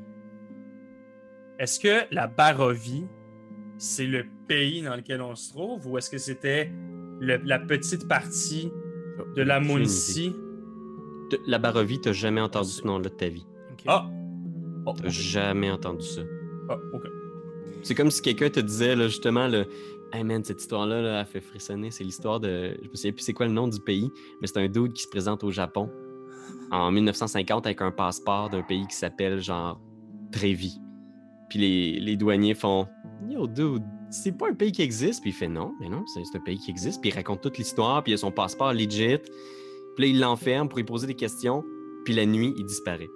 Est-ce 1.59 1.79
que 1.79 2.13
la 2.13 2.27
Barovie, 2.27 3.07
c'est 3.77 4.05
le 4.05 4.25
pays 4.47 4.81
dans 4.83 4.95
lequel 4.95 5.21
on 5.21 5.35
se 5.35 5.51
trouve 5.53 5.87
ou 5.87 5.97
est-ce 5.97 6.09
que 6.09 6.17
c'était 6.19 6.71
le- 7.19 7.41
la 7.43 7.59
petite 7.59 8.07
partie 8.07 8.71
de 9.35 9.41
la? 9.41 9.59
T- 11.29 11.39
La 11.47 11.57
Barovie, 11.57 11.99
t'as 11.99 12.13
jamais 12.13 12.41
entendu 12.41 12.69
ce 12.69 12.85
nom-là 12.85 13.09
de 13.09 13.15
ta 13.15 13.27
vie. 13.27 13.45
Ah! 13.87 14.09
Oh, 14.85 14.93
T'as 14.93 15.09
jamais 15.09 15.69
entendu 15.69 16.05
ça. 16.05 16.21
Ah, 16.69 16.77
ok. 16.93 17.03
C'est 17.83 17.95
comme 17.95 18.11
si 18.11 18.21
quelqu'un 18.21 18.49
te 18.49 18.59
disait, 18.59 18.95
là, 18.95 19.07
justement, 19.07 19.47
le... 19.47 19.65
Hey 20.13 20.23
man, 20.23 20.43
cette 20.43 20.61
histoire-là, 20.61 21.01
là, 21.01 21.19
elle 21.19 21.25
fait 21.25 21.41
frissonner. 21.41 21.91
C'est 21.91 22.05
l'histoire 22.05 22.39
de. 22.39 22.77
Je 22.81 22.89
me 22.89 22.95
souviens 22.95 23.11
plus 23.11 23.23
c'est 23.23 23.33
quoi 23.33 23.45
le 23.45 23.51
nom 23.51 23.67
du 23.67 23.81
pays, 23.81 24.09
mais 24.39 24.47
c'est 24.47 24.57
un 24.57 24.69
dude 24.69 24.93
qui 24.93 25.03
se 25.03 25.09
présente 25.09 25.43
au 25.43 25.51
Japon 25.51 25.91
en 26.71 26.91
1950 26.91 27.65
avec 27.65 27.81
un 27.81 27.91
passeport 27.91 28.49
d'un 28.49 28.61
pays 28.61 28.87
qui 28.87 28.95
s'appelle 28.95 29.41
genre 29.41 29.81
Trévis. 30.31 30.79
Puis 31.49 31.59
les, 31.59 31.99
les 31.99 32.15
douaniers 32.15 32.53
font 32.53 32.87
Yo, 33.29 33.47
dude, 33.47 33.83
c'est 34.09 34.37
pas 34.37 34.49
un 34.49 34.53
pays 34.53 34.71
qui 34.71 34.81
existe? 34.81 35.21
Puis 35.21 35.31
il 35.31 35.33
fait 35.33 35.47
Non, 35.47 35.73
mais 35.79 35.89
non, 35.89 36.05
c'est 36.07 36.23
c'est 36.23 36.37
un 36.37 36.41
pays 36.41 36.57
qui 36.57 36.71
existe. 36.71 37.01
Puis 37.01 37.09
il 37.09 37.13
raconte 37.13 37.41
toute 37.41 37.57
l'histoire, 37.57 38.03
puis 38.03 38.11
il 38.11 38.15
a 38.15 38.17
son 38.17 38.31
passeport 38.31 38.73
legit. 38.73 39.17
Puis 39.95 40.05
là, 40.05 40.07
il 40.07 40.19
l'enferme 40.19 40.69
pour 40.69 40.77
lui 40.77 40.85
poser 40.85 41.07
des 41.07 41.15
questions. 41.15 41.63
Puis 42.05 42.13
la 42.13 42.25
nuit, 42.25 42.53
il 42.57 42.65
disparaît. 42.65 43.09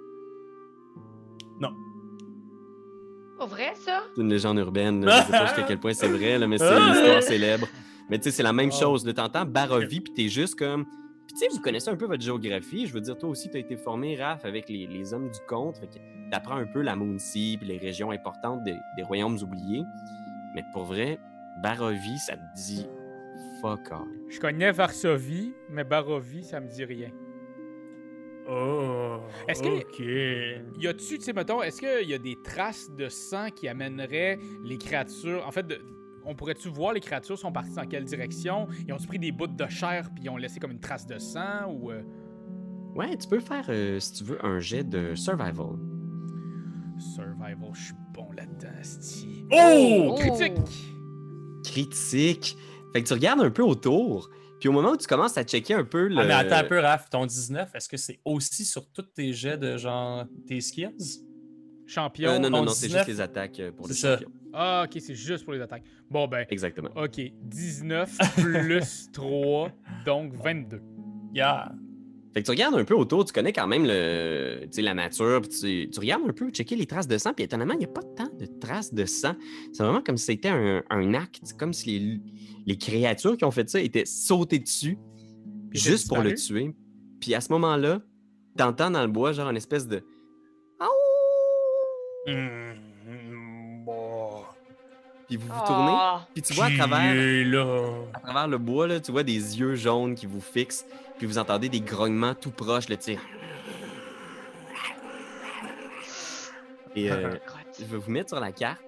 Pas 3.42 3.46
vrai, 3.48 3.72
ça? 3.74 4.02
C'est 4.14 4.20
une 4.22 4.28
légende 4.30 4.58
urbaine. 4.58 5.04
là. 5.04 5.20
Je 5.20 5.26
sais 5.26 5.32
pas 5.32 5.46
jusqu'à 5.46 5.62
quel 5.62 5.78
point 5.78 5.92
c'est 5.94 6.06
vrai, 6.08 6.38
là, 6.38 6.46
mais 6.46 6.58
c'est 6.58 6.64
une 6.72 6.92
histoire 6.94 7.22
célèbre. 7.34 7.66
Mais 8.08 8.18
tu 8.18 8.24
sais, 8.24 8.30
c'est 8.30 8.42
la 8.42 8.52
même 8.52 8.70
Oh. 8.72 8.78
chose. 8.80 9.04
là. 9.06 9.12
T'entends 9.12 9.44
Barovie, 9.44 10.00
puis 10.00 10.12
t'es 10.14 10.28
juste 10.28 10.54
comme. 10.56 10.84
Puis 10.84 11.34
tu 11.34 11.38
sais, 11.38 11.48
vous 11.50 11.60
connaissez 11.60 11.88
un 11.90 11.96
peu 11.96 12.06
votre 12.06 12.22
géographie. 12.22 12.86
Je 12.86 12.92
veux 12.92 13.00
dire, 13.00 13.16
toi 13.18 13.28
aussi, 13.30 13.48
t'as 13.50 13.58
été 13.58 13.76
formé, 13.76 14.16
Raph, 14.16 14.44
avec 14.44 14.68
les, 14.68 14.86
les 14.86 15.12
hommes 15.14 15.28
du 15.30 15.38
conte. 15.48 15.78
Fait 15.78 15.86
que 15.86 16.30
t'apprends 16.30 16.56
un 16.56 16.66
peu 16.66 16.82
la 16.82 16.94
Moon-Sea, 16.94 17.56
puis 17.58 17.66
les 17.68 17.78
régions 17.78 18.10
importantes 18.12 18.62
des, 18.64 18.76
des 18.96 19.02
royaumes 19.02 19.38
oubliés. 19.42 19.82
Mais 20.54 20.62
pour 20.72 20.84
vrai, 20.84 21.18
Barovie, 21.62 22.18
ça 22.18 22.34
te 22.36 22.42
dit 22.56 22.86
fuck 23.60 23.90
all. 23.90 24.00
Je 24.28 24.38
connais 24.40 24.70
Varsovie, 24.72 25.52
mais 25.70 25.84
Barovie, 25.84 26.44
ça 26.44 26.60
me 26.60 26.68
dit 26.68 26.84
rien. 26.84 27.08
Oh, 28.48 29.18
Est-ce 29.48 29.62
que- 29.62 29.80
ok. 29.80 30.78
Y 30.80 30.86
a-tu, 30.88 31.18
tu 31.18 31.22
sais, 31.24 31.32
mettons, 31.32 31.62
est-ce 31.62 31.80
qu'il 31.80 32.08
y 32.08 32.14
a 32.14 32.18
des 32.18 32.36
traces 32.42 32.90
de 32.90 33.08
sang 33.08 33.48
qui 33.54 33.68
amèneraient 33.68 34.38
les 34.64 34.78
créatures. 34.78 35.44
En 35.46 35.50
fait, 35.52 35.66
de- 35.66 35.78
on 36.24 36.34
pourrait-tu 36.34 36.68
voir 36.68 36.92
les 36.92 37.00
créatures 37.00 37.38
sont 37.38 37.52
parties 37.52 37.74
dans 37.74 37.86
quelle 37.86 38.04
direction? 38.04 38.66
Ils 38.86 38.92
ont-tu 38.92 39.06
pris 39.06 39.18
des 39.18 39.32
bouts 39.32 39.46
de 39.46 39.66
chair 39.68 40.10
puis 40.14 40.24
ils 40.24 40.30
ont 40.30 40.36
laissé 40.36 40.58
comme 40.60 40.72
une 40.72 40.80
trace 40.80 41.06
de 41.06 41.18
sang 41.18 41.70
ou. 41.70 41.90
euh, 41.90 42.02
Ouais, 42.94 43.16
tu 43.16 43.26
peux 43.26 43.40
faire, 43.40 43.64
euh, 43.70 43.98
si 44.00 44.12
tu 44.12 44.24
veux, 44.24 44.44
un 44.44 44.60
jet 44.60 44.84
de 44.84 45.14
survival. 45.14 45.76
Survival, 46.98 47.70
je 47.72 47.80
suis 47.86 47.94
bon 48.12 48.26
là-dedans, 48.36 48.82
sti. 48.82 49.46
Oh! 49.50 50.14
Critique! 50.18 50.52
Critique. 51.64 52.58
Fait 52.92 53.02
que 53.02 53.08
tu 53.08 53.14
regardes 53.14 53.40
un 53.40 53.50
peu 53.50 53.62
autour, 53.62 54.28
puis 54.62 54.68
au 54.68 54.72
moment 54.72 54.92
où 54.92 54.96
tu 54.96 55.08
commences 55.08 55.36
à 55.36 55.42
checker 55.42 55.74
un 55.74 55.82
peu 55.82 56.06
le. 56.06 56.16
Ah, 56.20 56.24
mais 56.24 56.34
attends 56.34 56.54
un 56.58 56.62
peu, 56.62 56.78
Raph. 56.78 57.10
Ton 57.10 57.26
19, 57.26 57.74
est-ce 57.74 57.88
que 57.88 57.96
c'est 57.96 58.20
aussi 58.24 58.64
sur 58.64 58.88
tous 58.92 59.02
tes 59.02 59.32
jets 59.32 59.58
de 59.58 59.76
genre 59.76 60.24
tes 60.46 60.60
skills? 60.60 61.26
Champion. 61.84 62.30
Euh, 62.30 62.38
non, 62.38 62.48
non, 62.48 62.58
ton 62.60 62.64
non, 62.66 62.70
c'est 62.70 62.86
19, 62.86 63.00
juste 63.06 63.08
les 63.18 63.20
attaques 63.20 63.58
euh, 63.58 63.72
pour 63.72 63.88
les 63.88 63.94
ça. 63.94 64.12
champions. 64.14 64.30
Ah, 64.52 64.84
ok, 64.86 65.00
c'est 65.04 65.16
juste 65.16 65.42
pour 65.42 65.52
les 65.52 65.60
attaques. 65.60 65.82
Bon, 66.08 66.28
ben, 66.28 66.46
Exactement. 66.48 66.90
ok. 66.94 67.20
19 67.42 68.16
plus 68.36 69.10
3, 69.10 69.72
donc 70.06 70.32
22. 70.34 70.80
Yeah. 71.34 71.72
Fait 72.32 72.40
que 72.40 72.46
tu 72.46 72.50
regardes 72.50 72.74
un 72.74 72.84
peu 72.84 72.94
autour, 72.94 73.24
tu 73.24 73.32
connais 73.32 73.52
quand 73.52 73.66
même 73.66 73.84
le, 73.84 74.60
tu 74.62 74.68
sais, 74.72 74.82
la 74.82 74.94
nature, 74.94 75.42
puis 75.42 75.50
tu, 75.50 75.90
tu 75.90 76.00
regardes 76.00 76.22
un 76.26 76.32
peu, 76.32 76.50
checker 76.50 76.76
les 76.76 76.86
traces 76.86 77.06
de 77.06 77.18
sang, 77.18 77.34
puis 77.34 77.44
étonnamment, 77.44 77.74
il 77.74 77.80
n'y 77.80 77.84
a 77.84 77.88
pas 77.88 78.02
tant 78.16 78.30
de 78.38 78.46
traces 78.46 78.94
de 78.94 79.04
sang. 79.04 79.34
C'est 79.72 79.82
vraiment 79.82 80.00
comme 80.02 80.16
si 80.16 80.26
c'était 80.26 80.48
un, 80.48 80.82
un 80.88 81.14
acte, 81.14 81.40
c'est 81.42 81.58
comme 81.58 81.74
si 81.74 81.98
les, 81.98 82.20
les 82.66 82.78
créatures 82.78 83.36
qui 83.36 83.44
ont 83.44 83.50
fait 83.50 83.68
ça 83.68 83.80
étaient 83.80 84.06
sautées 84.06 84.60
dessus 84.60 84.96
Puis 85.70 85.78
juste 85.78 86.08
pour 86.08 86.22
le 86.22 86.34
tuer. 86.34 86.74
Puis 87.20 87.34
à 87.34 87.40
ce 87.40 87.52
moment-là, 87.52 88.00
t'entends 88.56 88.90
dans 88.90 89.02
le 89.02 89.08
bois 89.08 89.32
genre 89.32 89.50
une 89.50 89.56
espèce 89.56 89.86
de... 89.86 90.02
Hmm, 92.26 93.84
bon. 93.84 94.30
Puis 95.26 95.36
vous 95.36 95.46
vous 95.48 95.66
tournez, 95.66 95.92
Oh, 95.94 96.18
puis 96.34 96.42
tu 96.42 96.52
vois 96.52 96.66
à 96.66 96.70
travers, 96.70 98.08
à 98.12 98.20
travers 98.20 98.48
le 98.48 98.58
bois, 98.58 98.86
là, 98.86 99.00
tu 99.00 99.10
vois 99.12 99.22
des 99.22 99.58
yeux 99.58 99.74
jaunes 99.74 100.14
qui 100.14 100.26
vous 100.26 100.40
fixent, 100.40 100.84
puis 101.22 101.28
vous 101.28 101.38
entendez 101.38 101.68
des 101.68 101.78
grognements 101.80 102.34
tout 102.34 102.50
proches, 102.50 102.88
le 102.88 102.96
tir. 102.96 103.20
Et 106.96 107.12
euh, 107.12 107.30
je 107.78 107.84
vais 107.84 107.96
vous 107.96 108.10
mettre 108.10 108.30
sur 108.30 108.40
la 108.40 108.50
carte, 108.50 108.80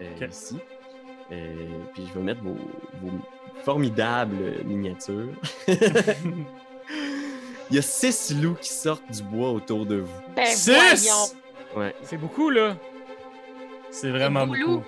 euh, 0.00 0.26
ici, 0.28 0.58
Euh, 1.30 1.54
puis 1.94 2.04
je 2.08 2.12
vais 2.18 2.24
mettre 2.24 2.42
vos, 2.42 2.56
vos 3.00 3.12
formidables 3.64 4.64
miniatures. 4.64 5.28
Il 7.70 7.76
y 7.76 7.78
a 7.78 7.82
six 7.82 8.34
loups 8.34 8.56
qui 8.60 8.68
sortent 8.70 9.08
du 9.12 9.22
bois 9.22 9.52
autour 9.52 9.86
de 9.86 9.98
vous. 9.98 10.20
Ben 10.34 10.44
Six! 10.46 10.72
voyons. 11.06 11.86
Ouais. 11.86 11.94
C'est 12.02 12.16
beaucoup, 12.18 12.50
là. 12.50 12.76
C'est 13.92 14.10
vraiment 14.10 14.44
Beau 14.44 14.54
beaucoup. 14.56 14.70
loup. 14.78 14.84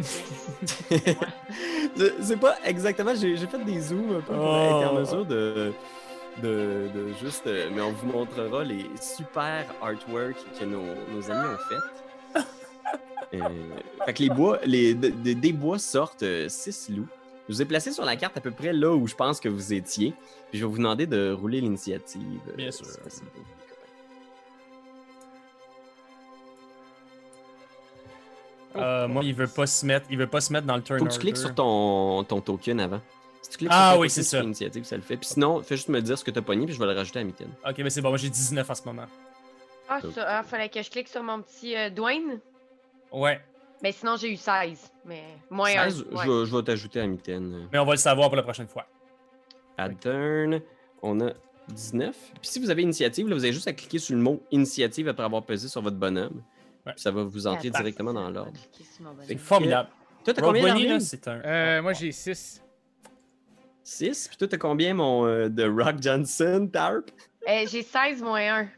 C'est 2.22 2.38
pas 2.40 2.56
exactement. 2.64 3.14
J'ai 3.14 3.36
fait 3.36 3.64
des 3.64 3.80
zooms 3.80 4.16
un 4.16 4.20
peu 4.20 4.34
pour 4.34 4.44
Oh. 4.44 4.82
être 4.82 4.90
en 4.90 4.94
mesure 5.00 5.24
de, 5.24 5.72
de, 6.42 6.88
de 6.94 7.12
juste. 7.20 7.46
euh, 7.46 7.68
mais 7.74 7.80
on 7.80 7.92
vous 7.92 8.06
montrera 8.08 8.64
les 8.64 8.86
super 9.00 9.64
artworks 9.82 10.36
que 10.58 10.64
nos, 10.64 10.82
nos 11.14 11.30
amis 11.30 11.48
ont 11.54 11.58
fait. 11.68 12.40
Euh, 13.34 13.38
fait 14.04 14.14
que 14.14 14.22
les 14.22 14.28
bois, 14.30 14.58
les, 14.64 14.94
de- 14.94 15.08
de- 15.08 15.32
des 15.32 15.52
bois 15.52 15.78
sortent 15.78 16.22
euh, 16.22 16.48
six 16.48 16.88
loups. 16.90 17.08
Je 17.48 17.54
vous 17.54 17.62
ai 17.62 17.64
placé 17.64 17.92
sur 17.92 18.04
la 18.04 18.16
carte 18.16 18.36
à 18.36 18.40
peu 18.40 18.50
près 18.50 18.72
là 18.72 18.92
où 18.94 19.06
je 19.06 19.14
pense 19.14 19.40
que 19.40 19.48
vous 19.48 19.72
étiez. 19.72 20.12
Puis 20.50 20.58
je 20.58 20.64
vais 20.64 20.70
vous 20.70 20.78
demander 20.78 21.06
de 21.06 21.32
rouler 21.32 21.60
l'initiative. 21.60 22.40
euh, 22.48 22.52
Bien 22.56 22.70
si 22.70 22.84
sûr. 22.84 22.92
Euh, 28.78 29.08
moi, 29.08 29.22
il 29.24 29.34
veut 29.34 29.46
pas 29.46 29.66
se 29.66 29.84
mettre, 29.86 30.06
il 30.10 30.18
veut 30.18 30.26
pas 30.26 30.40
se 30.40 30.52
mettre 30.52 30.66
dans 30.66 30.76
le 30.76 30.82
turn 30.82 30.98
Faut 30.98 31.04
que 31.06 31.12
tu 31.12 31.18
cliques 31.18 31.36
sur 31.36 31.54
ton, 31.54 32.24
ton 32.24 32.40
token 32.40 32.80
avant. 32.80 33.00
Si 33.42 33.50
tu 33.50 33.58
cliques 33.58 33.70
Ah 33.72 33.90
sur 33.90 33.96
ton 33.96 34.00
oui, 34.02 34.08
token 34.08 34.14
c'est 34.14 34.22
sur 34.28 34.38
ça. 34.38 34.42
l'initiative, 34.42 34.84
ça 34.84 34.96
le 34.96 35.02
fait. 35.02 35.16
Puis 35.16 35.28
sinon, 35.28 35.62
fais 35.62 35.76
juste 35.76 35.88
me 35.88 36.00
dire 36.00 36.18
ce 36.18 36.24
que 36.24 36.30
t'as 36.30 36.42
pogné, 36.42 36.66
puis 36.66 36.74
je 36.74 36.80
vais 36.80 36.86
le 36.86 36.92
rajouter 36.92 37.18
à 37.20 37.24
mitaine. 37.24 37.50
Ok, 37.68 37.78
mais 37.78 37.90
c'est 37.90 38.00
bon, 38.02 38.08
moi 38.10 38.18
j'ai 38.18 38.28
19 38.30 38.68
en 38.68 38.74
ce 38.74 38.82
moment. 38.84 39.06
Ah, 39.88 40.00
ça, 40.14 40.24
ah, 40.38 40.42
fallait 40.42 40.68
que 40.68 40.82
je 40.82 40.90
clique 40.90 41.08
sur 41.08 41.22
mon 41.22 41.40
petit 41.42 41.76
euh, 41.76 41.90
Dwayne? 41.90 42.40
Ouais, 43.12 43.40
Mais 43.82 43.92
sinon, 43.92 44.16
j'ai 44.16 44.32
eu 44.32 44.36
16. 44.36 44.90
Mais 45.04 45.22
moins 45.48 45.68
1. 45.70 45.90
16, 45.90 46.04
je, 46.10 46.16
vais- 46.16 46.46
je 46.46 46.56
vais 46.56 46.62
t'ajouter 46.64 47.00
à 47.00 47.06
mitaine. 47.06 47.68
mais 47.72 47.78
on 47.78 47.84
va 47.84 47.92
le 47.92 47.98
savoir 47.98 48.28
pour 48.28 48.36
la 48.36 48.42
prochaine 48.42 48.66
fois. 48.66 48.84
À 49.78 49.88
turn, 49.90 50.60
on 51.02 51.20
a 51.20 51.30
19. 51.68 52.16
Puis 52.40 52.50
si 52.50 52.58
vous 52.58 52.70
avez 52.70 52.82
initiative, 52.82 53.28
là, 53.28 53.34
vous 53.36 53.44
avez 53.44 53.52
juste 53.52 53.68
à 53.68 53.72
cliquer 53.72 53.98
sur 53.98 54.16
le 54.16 54.22
mot 54.22 54.42
initiative 54.50 55.08
après 55.08 55.22
avoir 55.24 55.42
pesé 55.44 55.68
sur 55.68 55.82
votre 55.82 55.96
bonhomme. 55.96 56.42
Ouais. 56.86 56.92
Ça 56.96 57.10
va 57.10 57.24
vous 57.24 57.46
entrer 57.46 57.70
directement 57.70 58.12
dans 58.12 58.30
l'ordre. 58.30 58.52
C'est 59.26 59.36
formidable. 59.36 59.88
Toi, 60.24 60.34
t'as 60.34 60.42
combien 60.42 60.62
Bunny, 60.62 60.82
là, 60.82 60.88
d'armure? 60.90 61.06
c'est 61.06 61.28
un. 61.28 61.40
Euh, 61.44 61.82
moi, 61.82 61.92
j'ai 61.92 62.12
6. 62.12 62.62
6. 63.84 64.28
Puis 64.28 64.36
toi, 64.36 64.48
t'as 64.48 64.56
combien, 64.56 64.94
mon 64.94 65.24
euh, 65.26 65.48
de 65.48 65.64
Rock 65.68 65.96
Johnson, 66.00 66.68
Tarp? 66.72 67.10
Euh, 67.48 67.64
j'ai 67.70 67.82
16 67.82 68.22
moins 68.22 68.60
1. 68.62 68.68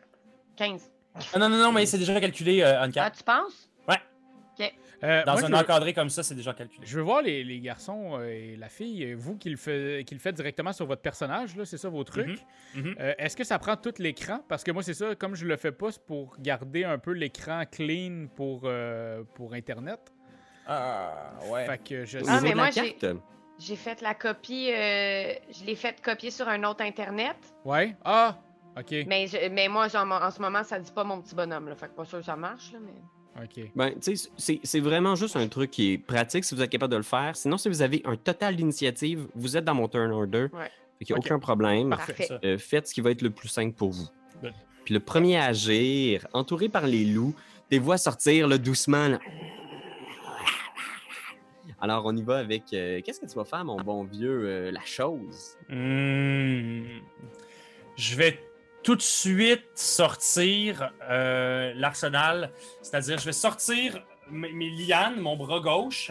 15. 0.57 0.91
Ah, 1.33 1.39
non, 1.39 1.49
non, 1.49 1.59
non, 1.59 1.73
mais 1.73 1.87
c'est 1.87 1.99
déjà 1.99 2.21
calculé 2.21 2.63
euh, 2.63 2.85
en 2.85 2.91
Ah, 2.97 3.11
tu 3.11 3.23
penses? 3.23 3.68
Euh, 5.05 5.23
Dans 5.25 5.33
moi, 5.35 5.45
un 5.45 5.49
veux- 5.49 5.55
encadré 5.55 5.93
comme 5.95 6.11
ça, 6.11 6.23
c'est 6.25 6.35
déjà 6.35 6.53
calculé. 6.53 6.85
Je 6.85 6.97
veux 6.97 7.03
voir 7.05 7.23
les, 7.23 7.45
les 7.45 7.61
garçons 7.61 8.19
euh, 8.19 8.27
et 8.29 8.57
la 8.57 8.69
fille, 8.69 9.05
euh, 9.05 9.15
vous 9.17 9.37
qui 9.37 9.49
le, 9.49 9.57
fait, 9.57 10.03
qui 10.05 10.15
le 10.15 10.21
faites 10.21 10.35
directement 10.35 10.73
sur 10.73 10.87
votre 10.87 11.03
personnage, 11.03 11.55
là, 11.57 11.65
c'est 11.65 11.79
ça 11.79 11.89
vos 11.89 12.03
trucs? 12.03 12.41
Mhm, 12.75 12.83
mhm. 12.83 12.95
Euh, 12.99 13.15
Est-ce 13.19 13.37
que 13.37 13.45
ça 13.45 13.59
prend 13.61 13.77
tout 13.77 13.95
l'écran? 13.99 14.41
Parce 14.49 14.65
que 14.65 14.73
moi, 14.73 14.83
c'est 14.83 14.95
ça, 14.95 15.15
comme 15.15 15.37
je 15.37 15.45
le 15.47 15.57
fais 15.57 15.71
pas, 15.73 15.93
c'est 15.93 16.05
pour 16.05 16.37
garder 16.41 16.83
un 16.85 16.99
peu 16.99 17.13
l'écran 17.13 17.63
clean 17.71 18.27
pour, 18.35 18.63
euh, 18.65 19.23
pour 19.35 19.55
Internet. 19.55 20.01
Ah, 20.67 21.33
ouais. 21.51 21.65
Fait 21.67 21.79
que 21.79 22.05
je 22.05 22.19
Au 22.19 22.23
Ah, 22.29 22.41
mais 22.43 22.55
moi, 22.55 22.71
j'ai- 22.71 23.77
fait 23.77 24.01
la 24.03 24.15
copie. 24.15 24.71
euh, 24.73 25.33
je 25.51 25.65
l'ai 25.65 25.75
fait 25.77 26.01
copier 26.03 26.31
sur 26.31 26.47
un 26.49 26.63
autre 26.65 26.83
Internet. 26.85 27.37
Ouais? 27.65 27.95
Ah! 28.05 28.37
OK. 28.79 28.95
Mais, 29.07 29.27
je- 29.27 29.49
mais 29.49 29.67
moi, 29.69 29.89
genre, 29.89 30.07
en 30.11 30.31
ce 30.31 30.41
moment, 30.41 30.63
ça 30.63 30.79
dit 30.79 30.93
pas 30.93 31.05
mon 31.05 31.21
petit 31.23 31.35
bonhomme. 31.35 31.69
Là, 31.69 31.75
fait 31.75 31.87
que 31.89 31.95
pas 31.95 32.05
sûr 32.05 32.19
que 32.19 32.25
ça 32.25 32.37
marche. 32.37 32.73
Là, 32.73 32.79
mais... 32.85 32.93
OK. 33.43 33.71
Ben, 33.77 33.93
tu 34.01 34.17
sais, 34.17 34.29
c'est- 34.37 34.61
c'est 34.65 34.81
vraiment 34.81 35.15
juste 35.15 35.37
un 35.37 35.47
truc 35.49 35.71
qui 35.71 35.93
est 35.93 35.99
pratique 35.99 36.45
si 36.45 36.55
vous 36.55 36.63
êtes 36.63 36.71
capable 36.71 36.93
de 36.93 36.97
le 36.97 37.03
faire. 37.05 37.37
Sinon, 37.37 37.57
si 37.57 37.69
vous 37.69 37.83
avez 37.83 38.03
un 38.05 38.17
total 38.17 38.57
d'initiative, 38.57 39.29
vous 39.35 39.57
êtes 39.57 39.65
dans 39.65 39.75
mon 39.75 39.89
turn 39.89 40.11
order. 40.11 40.49
Ouais. 40.53 40.71
Fait 40.99 41.05
qu'il 41.05 41.15
n'y 41.15 41.19
a 41.19 41.25
aucun 41.25 41.39
problème. 41.39 41.91
Parfait. 41.91 42.29
Euh, 42.45 42.59
faites 42.59 42.89
ce 42.89 42.95
qui 42.95 43.01
va 43.01 43.11
être 43.13 43.23
le 43.23 43.31
plus 43.31 43.49
simple 43.49 43.75
pour 43.77 43.91
vous. 43.91 44.09
Good. 44.43 44.53
Puis 44.85 44.95
le 44.95 45.01
premier 45.01 45.37
à 45.37 45.45
agir, 45.45 46.27
entouré 46.33 46.69
par 46.69 46.87
les 46.87 47.05
loups, 47.05 47.35
des 47.71 47.79
voix 47.79 47.99
sortir 47.99 48.49
là, 48.49 48.59
doucement. 48.59 49.07
là. 49.09 49.19
Alors, 51.81 52.03
on 52.07 52.17
y 52.17 52.23
va 52.23 52.39
avec. 52.39 52.65
euh, 52.73 53.01
Qu'est-ce 53.05 53.21
que 53.21 53.27
tu 53.27 53.35
vas 53.37 53.45
faire, 53.45 53.65
mon 53.65 53.81
bon 53.81 54.03
vieux, 54.03 54.43
euh, 54.45 54.71
la 54.73 54.81
chose? 54.85 55.57
Hmm. 55.69 56.99
Je 57.97 58.17
vais 58.17 58.41
tout 58.89 58.97
de 58.97 59.03
suite 59.03 59.67
sortir 59.75 60.91
euh, 61.11 61.73
l'arsenal. 61.77 62.51
C'est-à-dire, 62.81 63.19
je 63.19 63.27
vais 63.27 63.33
sortir 63.33 64.03
mes, 64.31 64.51
mes 64.51 64.71
lianes, 64.71 65.21
mon 65.21 65.37
bras 65.37 65.61
gauche. 65.61 66.11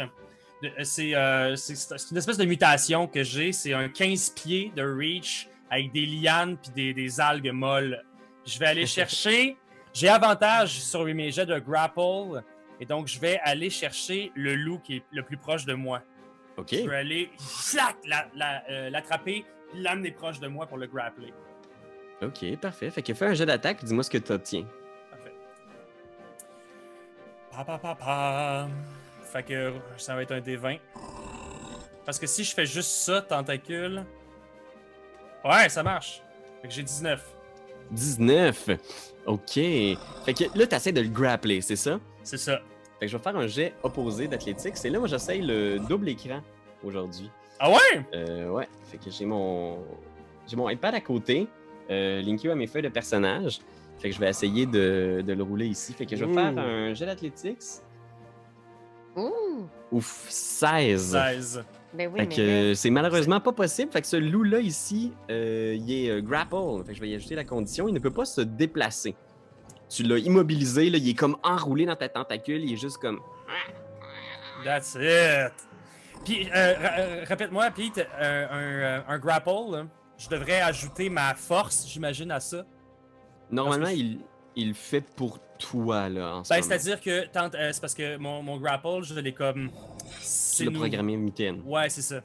Euh, 0.63 0.69
C'est 0.84 1.15
euh, 1.15 1.55
c'est- 1.55 2.11
une 2.11 2.17
espèce 2.17 2.38
de 2.38 2.45
mutation 2.45 3.07
que 3.07 3.23
j'ai. 3.23 3.51
C'est 3.51 3.73
un 3.73 3.89
15 3.89 4.30
pieds 4.30 4.71
de 4.75 4.84
reach 4.84 5.49
avec 5.71 5.91
des 5.91 6.05
lianes 6.05 6.55
puis 6.57 6.69
des, 6.75 6.93
des 6.93 7.19
algues 7.19 7.51
molles. 7.51 8.03
Je 8.45 8.59
vais 8.59 8.67
aller 8.67 8.86
chercher. 8.99 9.57
J'ai 9.91 10.09
avantage 10.09 10.80
sur 10.80 11.03
mes 11.05 11.32
jets 11.32 11.47
de 11.47 11.57
grapple. 11.57 12.43
Et 12.80 12.86
donc, 12.86 13.07
je 13.07 13.19
vais 13.19 13.39
aller 13.43 13.71
chercher 13.71 14.32
le 14.36 14.53
loup 14.53 14.78
qui 14.78 14.97
est 14.97 15.03
le 15.11 15.23
plus 15.23 15.38
proche 15.38 15.65
de 15.65 15.73
moi. 15.73 16.03
OK. 16.57 16.67
Je 16.73 16.88
vais 16.88 16.97
aller 16.97 17.32
flac, 17.39 17.95
la- 18.05 18.28
la- 18.36 18.63
euh, 18.69 18.89
l'attraper 18.91 19.45
l'amener 19.73 20.11
proche 20.11 20.39
de 20.39 20.47
moi 20.47 20.67
pour 20.67 20.78
le 20.78 20.86
grappler. 20.86 21.34
OK, 22.22 22.57
parfait. 22.57 22.89
Fait 22.89 23.01
que 23.01 23.13
fais 23.13 23.26
un 23.26 23.34
jet 23.34 23.45
d'attaque, 23.45 23.84
dis-moi 23.84 24.03
ce 24.03 24.09
que 24.09 24.18
tu 24.18 24.32
obtiens. 24.32 24.65
Parfait. 25.11 25.34
Pa, 27.51 27.63
pa, 27.63 27.78
pa, 27.78 27.95
pa. 27.95 28.68
Fait 29.32 29.43
que 29.43 29.74
ça 29.97 30.15
va 30.15 30.24
être 30.24 30.32
un 30.32 30.39
D20. 30.39 30.80
Parce 32.05 32.18
que 32.18 32.26
si 32.26 32.43
je 32.43 32.53
fais 32.53 32.65
juste 32.65 32.89
ça, 32.89 33.22
tentacule. 33.22 34.03
Ouais, 35.43 35.70
ça 35.70 35.84
marche. 35.84 36.24
Fait 36.61 36.68
que 36.68 36.74
j'ai 36.74 36.84
19. 36.84 37.22
19. 37.91 38.70
OK. 39.28 39.53
Fait 39.53 39.97
que 40.34 40.57
là, 40.57 40.68
tu 40.68 40.76
essaies 40.76 40.91
de 40.91 41.01
le 41.01 41.09
grappler, 41.09 41.61
c'est 41.61 41.76
ça? 41.76 41.99
C'est 42.24 42.38
ça. 42.38 42.59
Fait 42.99 43.05
que 43.05 43.11
je 43.11 43.18
vais 43.18 43.24
faire 43.24 43.36
un 43.36 43.47
jet 43.47 43.74
opposé 43.84 44.28
d'athlétique. 44.28 44.76
C'est 44.78 44.89
là, 44.89 44.99
moi, 44.99 45.07
j'essaye 45.07 45.41
le 45.41 45.80
double 45.80 46.09
écran 46.09 46.41
aujourd'hui. 46.84 47.30
Ah 47.59 47.70
ouais? 47.70 48.05
Euh, 48.13 48.49
ouais. 48.49 48.68
Fait 48.86 48.97
que 48.97 49.11
j'ai 49.11 49.26
mon. 49.26 49.84
J'ai 50.47 50.55
mon 50.55 50.70
iPad 50.70 50.95
à 50.95 51.01
côté. 51.01 51.47
Euh, 51.89 52.21
linké 52.21 52.51
à 52.51 52.55
mes 52.55 52.67
feuilles 52.67 52.81
de 52.81 52.89
personnage. 52.89 53.59
Fait 53.99 54.09
que 54.09 54.15
je 54.15 54.19
vais 54.19 54.29
essayer 54.29 54.65
de, 54.65 55.23
de 55.25 55.33
le 55.33 55.43
rouler 55.43 55.67
ici. 55.67 55.93
Fait 55.93 56.05
que 56.05 56.15
je 56.15 56.25
vais 56.25 56.31
Ouh. 56.31 56.33
faire 56.35 56.57
un 56.57 56.93
jet 56.93 57.05
d'athlétique. 57.05 57.59
Ouh! 59.15 59.67
Ouf, 59.91 60.25
16. 60.29 61.11
16. 61.11 61.63
Ben 61.93 62.11
oui, 62.13 62.19
fait 62.19 62.25
mais. 62.27 62.35
que 62.35 62.73
c'est 62.75 62.89
malheureusement 62.89 63.39
pas 63.39 63.53
possible. 63.53 63.91
Fait 63.91 64.01
que 64.01 64.07
ce 64.07 64.17
loup-là 64.17 64.59
ici, 64.59 65.13
euh, 65.31 65.75
il 65.79 65.91
est 65.91 66.09
euh, 66.11 66.21
grapple. 66.21 66.83
Fait 66.85 66.91
que 66.91 66.95
je 66.97 67.01
vais 67.01 67.09
y 67.09 67.15
ajouter 67.15 67.35
la 67.35 67.45
condition. 67.45 67.88
Il 67.88 67.93
ne 67.93 67.99
peut 67.99 68.11
pas 68.11 68.25
se 68.25 68.41
déplacer. 68.41 69.15
Tu 69.89 70.03
l'as 70.03 70.17
immobilisé, 70.17 70.89
là, 70.89 70.97
il 70.97 71.09
est 71.09 71.13
comme 71.13 71.38
enroulé 71.43 71.85
dans 71.85 71.95
ta 71.95 72.09
tentacule. 72.09 72.61
Il 72.63 72.73
est 72.73 72.77
juste 72.77 72.97
comme. 72.97 73.19
That's 74.65 74.95
it. 74.99 75.53
Puis, 76.25 76.49
euh, 76.53 77.23
répète-moi, 77.23 77.71
Pete, 77.71 78.05
euh, 78.19 79.03
un, 79.07 79.13
un 79.13 79.17
grapple, 79.19 79.49
là, 79.71 79.85
je 80.18 80.30
devrais 80.30 80.61
ajouter 80.61 81.09
ma 81.09 81.34
force, 81.36 81.88
j'imagine, 81.88 82.32
à 82.32 82.39
ça. 82.39 82.65
Normalement, 83.51 83.89
il, 83.89 84.20
il 84.55 84.70
le 84.70 84.74
fait 84.74 85.01
pour 85.01 85.39
toi, 85.57 86.09
là, 86.09 86.36
en 86.36 86.41
Ben, 86.41 86.61
c'est-à-dire 86.61 87.01
que 87.01 87.26
tant- 87.28 87.49
euh, 87.55 87.72
c'est 87.72 87.82
parce 87.82 87.93
que 87.95 88.18
mon, 88.18 88.43
mon 88.43 88.57
grapple, 88.57 89.01
je 89.03 89.15
l'ai 89.20 89.34
comme. 89.34 89.72
C'est 90.20 90.65
nou- 90.65 90.80
programmé 90.80 91.15
mitaine. 91.18 91.61
Ouais, 91.65 91.89
c'est 91.89 92.01
ça. 92.01 92.22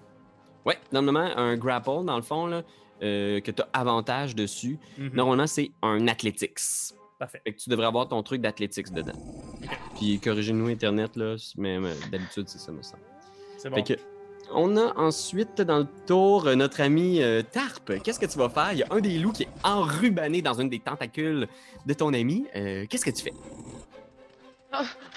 Ouais, 0.64 0.78
normalement, 0.93 1.36
un 1.36 1.57
grapple, 1.57 2.05
dans 2.05 2.16
le 2.16 2.22
fond, 2.22 2.47
là, 2.47 2.62
euh, 3.03 3.40
que 3.40 3.51
tu 3.51 3.62
as 3.62 3.68
avantage 3.72 4.34
dessus, 4.34 4.78
Mhm. 4.99 5.11
normalement, 5.14 5.47
c'est 5.47 5.70
un 5.82 6.07
athletics. 6.09 6.59
Parfait. 7.18 7.40
Fait 7.45 7.53
que 7.53 7.59
tu 7.61 7.70
devrais 7.70 7.86
avoir 7.86 8.09
ton 8.09 8.22
truc 8.22 8.40
d'athletics 8.40 8.93
dedans. 8.93 9.12
Puis 9.97 10.18
corrigez-nous 10.18 10.66
Internet, 10.68 11.14
là, 11.16 11.36
mais, 11.57 11.78
mais 11.78 11.93
d'habitude, 12.11 12.49
c'est 12.49 12.59
ça, 12.59 12.72
me 12.72 12.82
semble. 12.82 13.03
C'est 13.59 13.70
bon. 13.70 13.76
Fait 13.76 13.95
que, 13.97 14.01
on 14.55 14.76
a 14.76 14.92
ensuite 14.98 15.61
dans 15.61 15.78
le 15.78 15.86
tour 16.07 16.46
euh, 16.46 16.55
notre 16.55 16.80
ami 16.80 17.22
euh, 17.22 17.42
Tarp. 17.42 17.92
Qu'est-ce 18.03 18.20
que 18.20 18.26
tu 18.26 18.38
vas 18.38 18.48
faire? 18.48 18.72
Il 18.72 18.78
y 18.78 18.82
a 18.82 18.86
un 18.90 19.00
des 19.00 19.18
loups 19.18 19.32
qui 19.32 19.44
est 19.44 19.48
enrubanné 19.64 20.42
dans 20.42 20.55
une 20.55 20.68
des 20.68 20.78
tentacules 20.78 21.48
de 21.86 21.94
ton 21.94 22.12
ami. 22.14 22.46
Euh, 22.57 22.86
Qu'est-ce 22.88 23.05
que 23.05 23.11
tu 23.11 23.22
fais? 23.22 23.32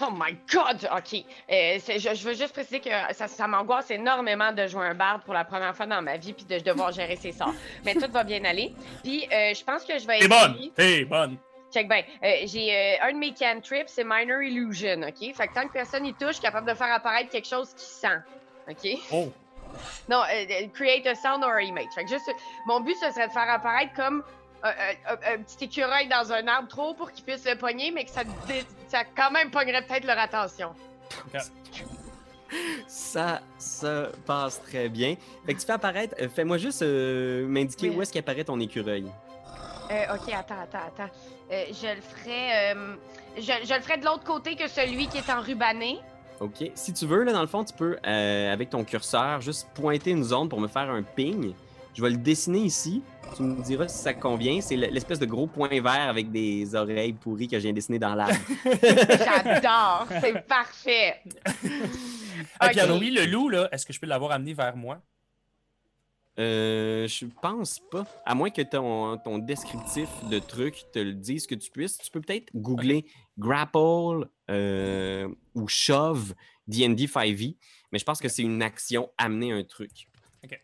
Oh 0.01 0.09
my 0.11 0.36
god! 0.51 0.88
OK. 0.97 1.23
Euh, 1.49 1.79
je, 1.88 2.13
je 2.13 2.27
veux 2.27 2.33
juste 2.33 2.51
préciser 2.51 2.81
que 2.81 2.89
ça, 3.13 3.27
ça 3.29 3.47
m'angoisse 3.47 3.89
énormément 3.89 4.51
de 4.51 4.67
jouer 4.67 4.86
un 4.88 4.93
barde 4.93 5.21
pour 5.23 5.33
la 5.33 5.45
première 5.45 5.73
fois 5.73 5.86
dans 5.86 6.01
ma 6.01 6.17
vie 6.17 6.33
puis 6.33 6.43
de 6.45 6.59
devoir 6.59 6.91
gérer 6.91 7.15
ses 7.15 7.31
sorts. 7.31 7.53
Mais 7.86 7.93
tout 7.93 8.11
va 8.11 8.25
bien 8.25 8.43
aller. 8.43 8.73
Puis 9.01 9.23
euh, 9.31 9.53
je 9.53 9.63
pense 9.63 9.86
que 9.86 9.97
je 9.97 10.05
vais 10.05 10.19
T'es 10.19 10.27
bonne! 10.27 10.57
T'es 10.75 11.05
bonne! 11.05 11.38
Check 11.73 11.88
bien. 11.88 12.03
Euh, 12.23 12.31
J'ai 12.45 12.73
euh, 12.73 13.07
un 13.07 13.13
de 13.13 13.17
mes 13.17 13.33
cantrips, 13.33 13.88
c'est 13.88 14.03
Minor 14.05 14.41
Illusion, 14.41 15.01
OK? 15.03 15.33
Fait 15.36 15.47
que 15.47 15.53
tant 15.53 15.67
que 15.67 15.73
personne 15.73 16.05
y 16.05 16.13
touche, 16.13 16.27
je 16.27 16.33
suis 16.33 16.41
capable 16.41 16.69
de 16.69 16.73
faire 16.73 16.93
apparaître 16.93 17.29
quelque 17.29 17.47
chose 17.47 17.73
qui 17.73 17.86
sent. 17.86 18.19
OK? 18.70 18.89
Oh! 19.11 19.32
Non, 20.09 20.22
euh, 20.22 20.45
euh, 20.49 20.68
create 20.74 21.05
a 21.07 21.16
sound 21.16 21.43
or 21.43 21.51
a 21.51 21.61
image. 21.63 21.88
Fait 21.93 22.03
que 22.03 22.09
juste, 22.09 22.30
mon 22.66 22.80
but, 22.80 22.95
ce 22.95 23.11
serait 23.11 23.28
de 23.28 23.34
faire 23.34 23.49
apparaître 23.49 23.93
comme 23.93 24.24
un, 24.63 24.70
un- 24.70 25.13
un- 25.13 25.34
un 25.36 25.38
petit 25.43 25.66
écureuil 25.66 26.07
dans 26.07 26.32
un 26.32 26.47
arbre 26.47 26.68
trop 26.70 26.93
pour 26.93 27.11
qu'il 27.11 27.26
puisse 27.26 27.45
le 27.45 27.57
pogner, 27.57 27.91
mais 27.91 28.05
que 28.05 28.11
ça, 28.11 28.22
ça 28.88 29.03
quand 29.16 29.32
même 29.32 29.51
pognerait 29.51 29.82
peut-être 29.86 30.05
leur 30.05 30.18
attention. 30.20 30.74
Ça, 32.88 33.41
ça 33.57 34.09
passe 34.26 34.61
très 34.61 34.88
bien. 34.88 35.16
Fait 35.45 35.53
que 35.55 35.59
tu 35.59 35.66
fais 35.66 35.74
apparaître. 35.74 36.16
euh, 36.22 36.30
Fais-moi 36.30 36.57
juste 36.57 36.82
euh, 36.84 37.45
m'indiquer 37.47 37.89
Oui. 37.89 37.95
où 37.97 38.01
est-ce 38.01 38.13
qu'apparaît 38.13 38.43
ton 38.43 38.59
écureuil. 38.59 39.05
Euh, 39.91 40.16
ok, 40.16 40.34
attends, 40.34 40.61
attends, 40.61 40.88
attends. 40.88 41.11
Euh, 41.51 41.66
je 41.70 41.88
le 41.95 42.01
ferai. 42.01 42.74
euh, 42.74 42.95
je, 43.38 43.41
je 43.41 43.74
le 43.74 43.82
ferai 43.82 43.97
de 43.97 44.05
l'autre 44.05 44.24
côté 44.24 44.55
que 44.55 44.68
celui 44.68 45.07
qui 45.07 45.18
est 45.18 45.30
enrubanné. 45.30 45.99
OK. 46.41 46.71
Si 46.75 46.93
tu 46.93 47.05
veux, 47.05 47.23
là, 47.23 47.31
dans 47.33 47.41
le 47.41 47.47
fond, 47.47 47.63
tu 47.63 47.73
peux, 47.73 47.97
euh, 48.05 48.51
avec 48.53 48.69
ton 48.69 48.83
curseur, 48.83 49.41
juste 49.41 49.67
pointer 49.73 50.11
une 50.11 50.23
zone 50.23 50.49
pour 50.49 50.59
me 50.59 50.67
faire 50.67 50.89
un 50.89 51.01
ping. 51.01 51.53
Je 51.93 52.01
vais 52.01 52.09
le 52.09 52.17
dessiner 52.17 52.59
ici. 52.59 53.01
Tu 53.38 53.43
me 53.43 53.61
diras 53.63 53.88
si 53.88 53.97
ça 53.99 54.13
te 54.13 54.19
convient. 54.19 54.59
C'est 54.59 54.75
le- 54.75 54.88
l'espèce 54.88 55.17
de 55.17 55.25
gros 55.25 55.47
point 55.47 55.69
vert 55.69 56.09
avec 56.09 56.29
des 56.31 56.75
oreilles 56.75 57.13
pourries 57.13 57.47
que 57.47 57.57
je 57.57 57.61
viens 57.63 57.71
de 57.71 57.75
dessiner 57.75 57.99
dans 57.99 58.13
l'arbre. 58.15 58.36
J'adore, 58.81 60.07
c'est 60.21 60.45
parfait. 60.45 61.21
Ah, 61.45 61.51
Ok. 62.67 62.71
puis 62.71 62.79
alors, 62.81 62.97
oui, 62.99 63.11
le 63.11 63.25
loup, 63.25 63.47
là, 63.49 63.69
est-ce 63.71 63.86
que 63.86 63.93
je 63.93 63.99
peux 63.99 64.07
l'avoir 64.07 64.31
amené 64.31 64.53
vers 64.53 64.75
moi? 64.75 65.01
Euh, 66.38 67.07
je 67.07 67.25
pense 67.41 67.79
pas. 67.91 68.05
À 68.25 68.36
moins 68.36 68.49
que 68.49 68.61
ton, 68.61 69.17
ton 69.17 69.38
descriptif 69.38 70.09
de 70.29 70.39
truc 70.39 70.83
te 70.91 70.99
le 70.99 71.13
dise 71.13 71.47
que 71.47 71.55
tu 71.55 71.71
puisses. 71.71 71.97
Tu 71.97 72.11
peux 72.11 72.19
peut-être 72.19 72.49
googler 72.53 73.05
grapple 73.38 74.27
euh, 74.49 75.27
ou 75.53 75.67
shove 75.67 76.33
D&D 76.67 77.05
5e. 77.05 77.55
Mais 77.91 77.99
je 77.99 78.05
pense 78.05 78.19
que 78.19 78.27
c'est 78.27 78.41
une 78.41 78.61
action 78.61 79.09
amener 79.17 79.51
un 79.51 79.63
truc. 79.63 80.09
Ok. 80.43 80.59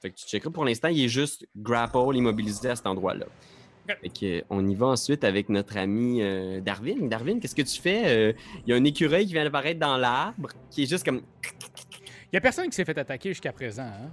Fait 0.00 0.10
que 0.10 0.16
tu 0.16 0.26
checkeras. 0.26 0.50
Pour 0.50 0.64
l'instant, 0.64 0.88
il 0.88 1.04
est 1.04 1.08
juste 1.08 1.46
grapple 1.56 2.14
immobilisé 2.14 2.70
à 2.70 2.76
cet 2.76 2.86
endroit-là. 2.86 3.26
Ok. 3.88 3.96
Fait 4.02 4.08
que, 4.08 4.38
euh, 4.38 4.44
on 4.50 4.66
y 4.66 4.74
va 4.74 4.86
ensuite 4.86 5.24
avec 5.24 5.48
notre 5.48 5.76
ami 5.76 6.22
euh, 6.22 6.60
Darwin. 6.60 7.08
Darwin, 7.08 7.40
qu'est-ce 7.40 7.54
que 7.54 7.62
tu 7.62 7.80
fais? 7.80 8.02
Euh, 8.06 8.32
Il 8.66 8.70
y 8.70 8.72
a 8.72 8.76
un 8.76 8.84
écureuil 8.84 9.26
qui 9.26 9.32
vient 9.32 9.44
d'apparaître 9.44 9.80
dans 9.80 9.96
l'arbre, 9.96 10.50
qui 10.70 10.84
est 10.84 10.86
juste 10.86 11.04
comme... 11.04 11.22
Il 12.32 12.36
y 12.36 12.36
a 12.36 12.40
personne 12.40 12.68
qui 12.68 12.76
s'est 12.76 12.84
fait 12.84 12.96
attaquer 12.96 13.30
jusqu'à 13.30 13.52
présent. 13.52 13.82
Hein? 13.82 14.10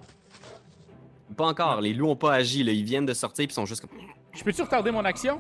Pas 1.35 1.45
encore, 1.45 1.81
les 1.81 1.93
loups 1.93 2.09
ont 2.09 2.15
pas 2.15 2.33
agi. 2.33 2.63
Là. 2.63 2.71
Ils 2.71 2.83
viennent 2.83 3.05
de 3.05 3.13
sortir 3.13 3.43
et 3.43 3.45
ils 3.45 3.51
sont 3.51 3.65
juste 3.65 3.81
comme... 3.81 3.91
Je 4.33 4.43
peux-tu 4.43 4.61
retarder 4.63 4.91
mon 4.91 5.05
action? 5.05 5.39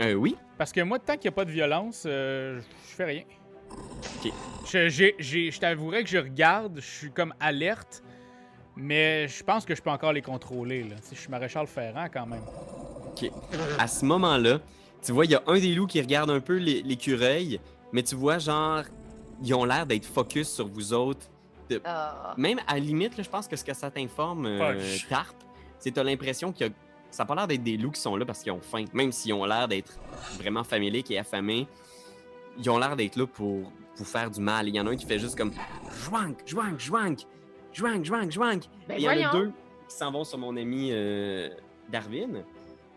Euh, 0.00 0.14
oui? 0.14 0.36
Parce 0.58 0.72
que 0.72 0.80
moi, 0.80 0.98
tant 0.98 1.14
qu'il 1.14 1.22
n'y 1.24 1.28
a 1.28 1.32
pas 1.32 1.44
de 1.44 1.50
violence, 1.50 2.04
euh, 2.06 2.60
je 2.88 2.94
fais 2.94 3.04
rien. 3.04 3.22
Ok. 4.24 4.32
Je, 4.66 4.88
j'ai- 4.88 5.14
j'ai- 5.18 5.50
je 5.50 5.60
t'avouerais 5.60 6.02
que 6.04 6.08
je 6.10 6.18
regarde, 6.18 6.76
je 6.80 6.86
suis 6.86 7.10
comme 7.10 7.34
alerte, 7.40 8.02
mais 8.76 9.28
je 9.28 9.42
pense 9.44 9.64
que 9.64 9.74
je 9.74 9.82
peux 9.82 9.90
encore 9.90 10.12
les 10.12 10.22
contrôler. 10.22 10.82
Là. 10.84 10.96
Tu 10.96 11.02
sais, 11.08 11.14
Je 11.16 11.20
suis 11.20 11.28
maréchal 11.30 11.66
Ferrand 11.66 12.06
quand 12.12 12.26
même. 12.26 12.42
OK. 13.08 13.30
À 13.78 13.86
ce 13.86 14.04
moment-là, 14.04 14.60
tu 15.02 15.12
vois, 15.12 15.24
il 15.24 15.30
y 15.32 15.34
a 15.34 15.42
un 15.46 15.58
des 15.58 15.74
loups 15.74 15.86
qui 15.86 16.00
regarde 16.00 16.30
un 16.30 16.40
peu 16.40 16.56
l'é- 16.56 16.82
l'écureuil, 16.82 17.60
mais 17.92 18.02
tu 18.02 18.14
vois, 18.14 18.38
genre, 18.38 18.82
ils 19.42 19.54
ont 19.54 19.64
l'air 19.64 19.86
d'être 19.86 20.06
focus 20.06 20.48
sur 20.50 20.68
vous 20.68 20.92
autres. 20.92 21.26
Ah. 21.84 22.34
Même 22.36 22.58
à 22.66 22.74
la 22.74 22.80
limite, 22.80 23.16
là, 23.16 23.22
je 23.22 23.28
pense 23.30 23.46
que 23.46 23.54
ce 23.56 23.64
que 23.64 23.72
ça 23.74 23.90
t'informe, 23.90 24.46
euh. 24.46 24.80
Tarp, 25.08 25.36
c'est 25.78 25.90
que 25.90 25.94
t'as 25.94 26.02
l'impression 26.02 26.52
que 26.52 26.64
ça 27.10 27.22
n'a 27.22 27.26
pas 27.26 27.34
l'air 27.34 27.46
d'être 27.46 27.62
des 27.62 27.76
loups 27.76 27.90
qui 27.92 28.00
sont 28.00 28.16
là 28.16 28.24
parce 28.24 28.42
qu'ils 28.42 28.52
ont 28.52 28.60
faim. 28.60 28.84
Même 28.92 29.12
s'ils 29.12 29.32
ont 29.32 29.44
l'air 29.44 29.68
d'être 29.68 29.92
vraiment 30.38 30.64
familiques 30.64 31.10
et 31.10 31.18
affamés, 31.18 31.66
ils 32.58 32.68
ont 32.70 32.78
l'air 32.78 32.96
d'être 32.96 33.16
là 33.16 33.26
pour 33.26 33.70
vous 33.96 34.04
faire 34.04 34.30
du 34.30 34.40
mal. 34.40 34.68
Il 34.68 34.74
y 34.74 34.80
en 34.80 34.86
a 34.86 34.90
un 34.90 34.96
qui 34.96 35.06
fait 35.06 35.18
juste 35.18 35.36
comme 35.36 35.52
Jouank, 36.04 36.38
jouank, 36.46 36.78
jouank, 36.80 37.18
jouank, 37.72 38.04
jouank, 38.04 38.30
jouank. 38.30 38.62
Ben 38.88 38.94
Et 38.94 39.02
il 39.02 39.04
y 39.04 39.08
en 39.26 39.28
a 39.28 39.32
deux 39.32 39.52
qui 39.88 39.96
s'en 39.96 40.10
vont 40.12 40.24
sur 40.24 40.38
mon 40.38 40.56
ami 40.56 40.90
euh, 40.92 41.48
Darwin. 41.88 42.44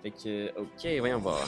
Fait 0.04 0.12
que, 0.12 0.50
ok, 0.60 1.00
voyons 1.00 1.20
voir. 1.20 1.48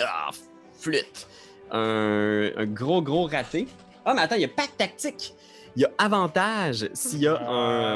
Ah, 0.00 0.30
flûte. 0.78 1.26
Un, 1.70 2.50
un 2.56 2.66
gros, 2.66 3.02
gros 3.02 3.26
raté. 3.26 3.66
Ah, 4.04 4.14
mais 4.14 4.22
attends, 4.22 4.36
il 4.36 4.42
y 4.42 4.44
a 4.44 4.48
pas 4.48 4.66
de 4.66 4.72
tactique. 4.72 5.34
Il 5.76 5.82
y 5.82 5.84
a 5.84 5.90
avantage 5.98 6.88
s'il 6.94 7.20
y 7.20 7.26
a 7.28 7.34
Ah, 7.34 7.50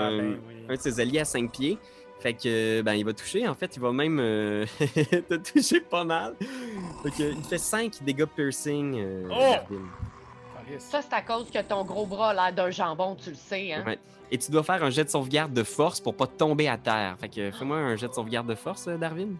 un, 0.08 0.18
ben 0.18 0.40
oui. 0.46 0.54
un 0.68 0.74
de 0.74 0.80
ses 0.80 1.00
alliés 1.00 1.20
à 1.20 1.24
5 1.24 1.50
pieds. 1.50 1.78
Fait 2.22 2.34
que, 2.34 2.82
ben, 2.82 2.94
il 2.94 3.04
va 3.04 3.12
toucher. 3.12 3.48
En 3.48 3.54
fait, 3.54 3.74
il 3.74 3.82
va 3.82 3.90
même 3.90 4.18
euh, 4.20 4.64
te 4.78 5.34
toucher 5.34 5.80
pas 5.80 6.04
mal. 6.04 6.34
Fait 7.02 7.10
que, 7.10 7.32
il 7.32 7.42
fait 7.42 7.58
5 7.58 8.02
dégâts 8.04 8.26
piercing. 8.26 8.94
euh, 8.96 9.28
Oh! 9.28 9.74
Ça, 10.78 11.02
c'est 11.02 11.12
à 11.12 11.20
cause 11.22 11.50
que 11.50 11.60
ton 11.62 11.84
gros 11.84 12.06
bras 12.06 12.30
a 12.30 12.34
l'air 12.34 12.52
d'un 12.54 12.70
jambon, 12.70 13.16
tu 13.16 13.30
le 13.30 13.36
sais, 13.36 13.72
hein? 13.72 13.82
Ouais. 13.84 13.98
Et 14.30 14.38
tu 14.38 14.50
dois 14.52 14.62
faire 14.62 14.82
un 14.84 14.88
jet 14.90 15.04
de 15.04 15.10
sauvegarde 15.10 15.52
de 15.52 15.64
force 15.64 16.00
pour 16.00 16.14
pas 16.14 16.26
tomber 16.28 16.68
à 16.68 16.78
terre. 16.78 17.16
Fait 17.20 17.28
que, 17.28 17.50
fais-moi 17.50 17.76
un 17.76 17.96
jet 17.96 18.06
de 18.08 18.14
sauvegarde 18.14 18.46
de 18.46 18.54
force, 18.54 18.86
euh, 18.86 18.96
Darwin. 18.96 19.36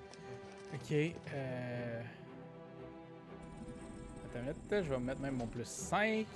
Ok. 0.75 0.93
Euh... 0.93 2.01
Attends 4.25 4.39
une 4.41 4.43
minute, 4.43 4.85
je 4.89 4.91
vais 4.93 4.99
mettre 4.99 5.21
même 5.21 5.37
mon 5.37 5.47
plus 5.47 5.65
5. 5.67 6.27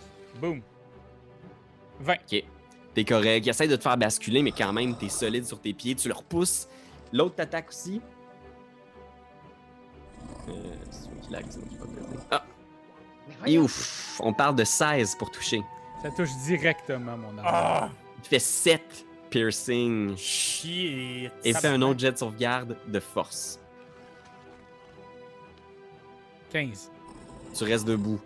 Boom. 0.41 0.63
20. 2.01 2.15
Ok. 2.15 2.45
T'es 2.97 3.05
correct. 3.05 3.45
Il 3.45 3.51
essaie 3.51 3.69
de 3.69 3.77
te 3.77 3.83
faire 3.83 3.99
basculer, 3.99 4.43
mais 4.43 4.53
quand 4.53 4.73
même, 4.73 4.97
t'es 4.97 5.11
solide 5.11 5.45
sur 5.45 5.61
tes 5.61 5.75
pieds. 5.75 5.95
Tu 5.95 6.09
le 6.09 6.15
repousses. 6.15 6.67
L'autre 7.13 7.35
t'attaque 7.35 7.69
aussi. 7.69 8.01
Euh, 10.49 10.53
c'est 10.91 11.11
moi 11.11 11.21
qui 11.21 11.31
lag, 11.31 11.45
c'est 11.51 11.59
moi 11.59 11.69
qui 11.69 11.75
vais 11.77 12.17
péter. 12.17 12.23
Ah, 12.31 12.45
et 13.45 13.59
ouf! 13.59 14.19
On 14.21 14.33
parle 14.33 14.57
de 14.57 14.65
16 14.65 15.17
pour 15.17 15.31
toucher. 15.31 15.63
Ça 16.03 16.11
touche 16.11 16.35
directement 16.47 17.19
mon 17.19 17.37
arme. 17.37 17.45
Ah! 17.45 17.91
Il 18.25 18.29
fait 18.29 18.39
7 18.39 18.81
piercing. 19.29 20.17
Chier! 20.17 21.31
Et 21.45 21.53
fait 21.53 21.69
un 21.69 21.83
autre 21.83 22.01
jet 22.01 22.13
de 22.13 22.17
sauvegarde 22.17 22.79
de 22.89 22.99
force. 22.99 23.61
15. 26.51 26.91
Tu 27.55 27.65
restes 27.65 27.87
debout. 27.87 28.21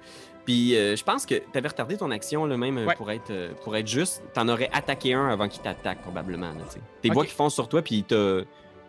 Puis 0.50 0.76
euh, 0.76 0.96
je 0.96 1.04
pense 1.04 1.26
que 1.26 1.36
t'avais 1.52 1.68
retardé 1.68 1.96
ton 1.96 2.10
action 2.10 2.44
là 2.44 2.56
même 2.56 2.76
euh, 2.78 2.86
Ouais. 2.86 2.94
pour 2.96 3.08
être 3.12 3.30
euh, 3.30 3.52
pour 3.62 3.76
être 3.76 3.86
juste. 3.86 4.20
T'en 4.34 4.48
aurais 4.48 4.68
attaqué 4.72 5.14
un 5.14 5.28
avant 5.28 5.46
qu'il 5.48 5.62
t'attaque 5.62 6.02
probablement. 6.02 6.50
Tu. 6.72 6.80
Tes 7.02 7.10
bois 7.10 7.24
qui 7.24 7.32
foncent 7.34 7.54
sur 7.54 7.68
toi, 7.68 7.82
puis 7.82 8.02
t'as- 8.02 8.40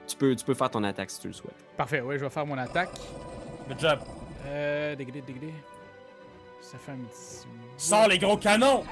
tu 0.07 0.15
peux, 0.17 0.35
tu 0.35 0.43
peux 0.43 0.55
faire 0.55 0.71
ton 0.71 0.83
attaque 0.83 1.11
si 1.11 1.19
tu 1.19 1.27
le 1.27 1.33
souhaites. 1.33 1.53
Parfait, 1.77 2.01
ouais, 2.01 2.17
je 2.17 2.23
vais 2.23 2.31
faire 2.31 2.47
mon 2.47 2.57
attaque. 2.57 2.89
Good 3.69 3.79
job! 3.79 3.99
Euh, 4.47 4.95
dégradé, 4.95 5.21
dégradé. 5.21 5.53
Ça 6.61 6.79
fait 6.79 6.93
un 6.93 6.95
petit. 6.95 7.45
Sors 7.77 8.07
les 8.07 8.17
gros 8.17 8.37
canons! 8.37 8.83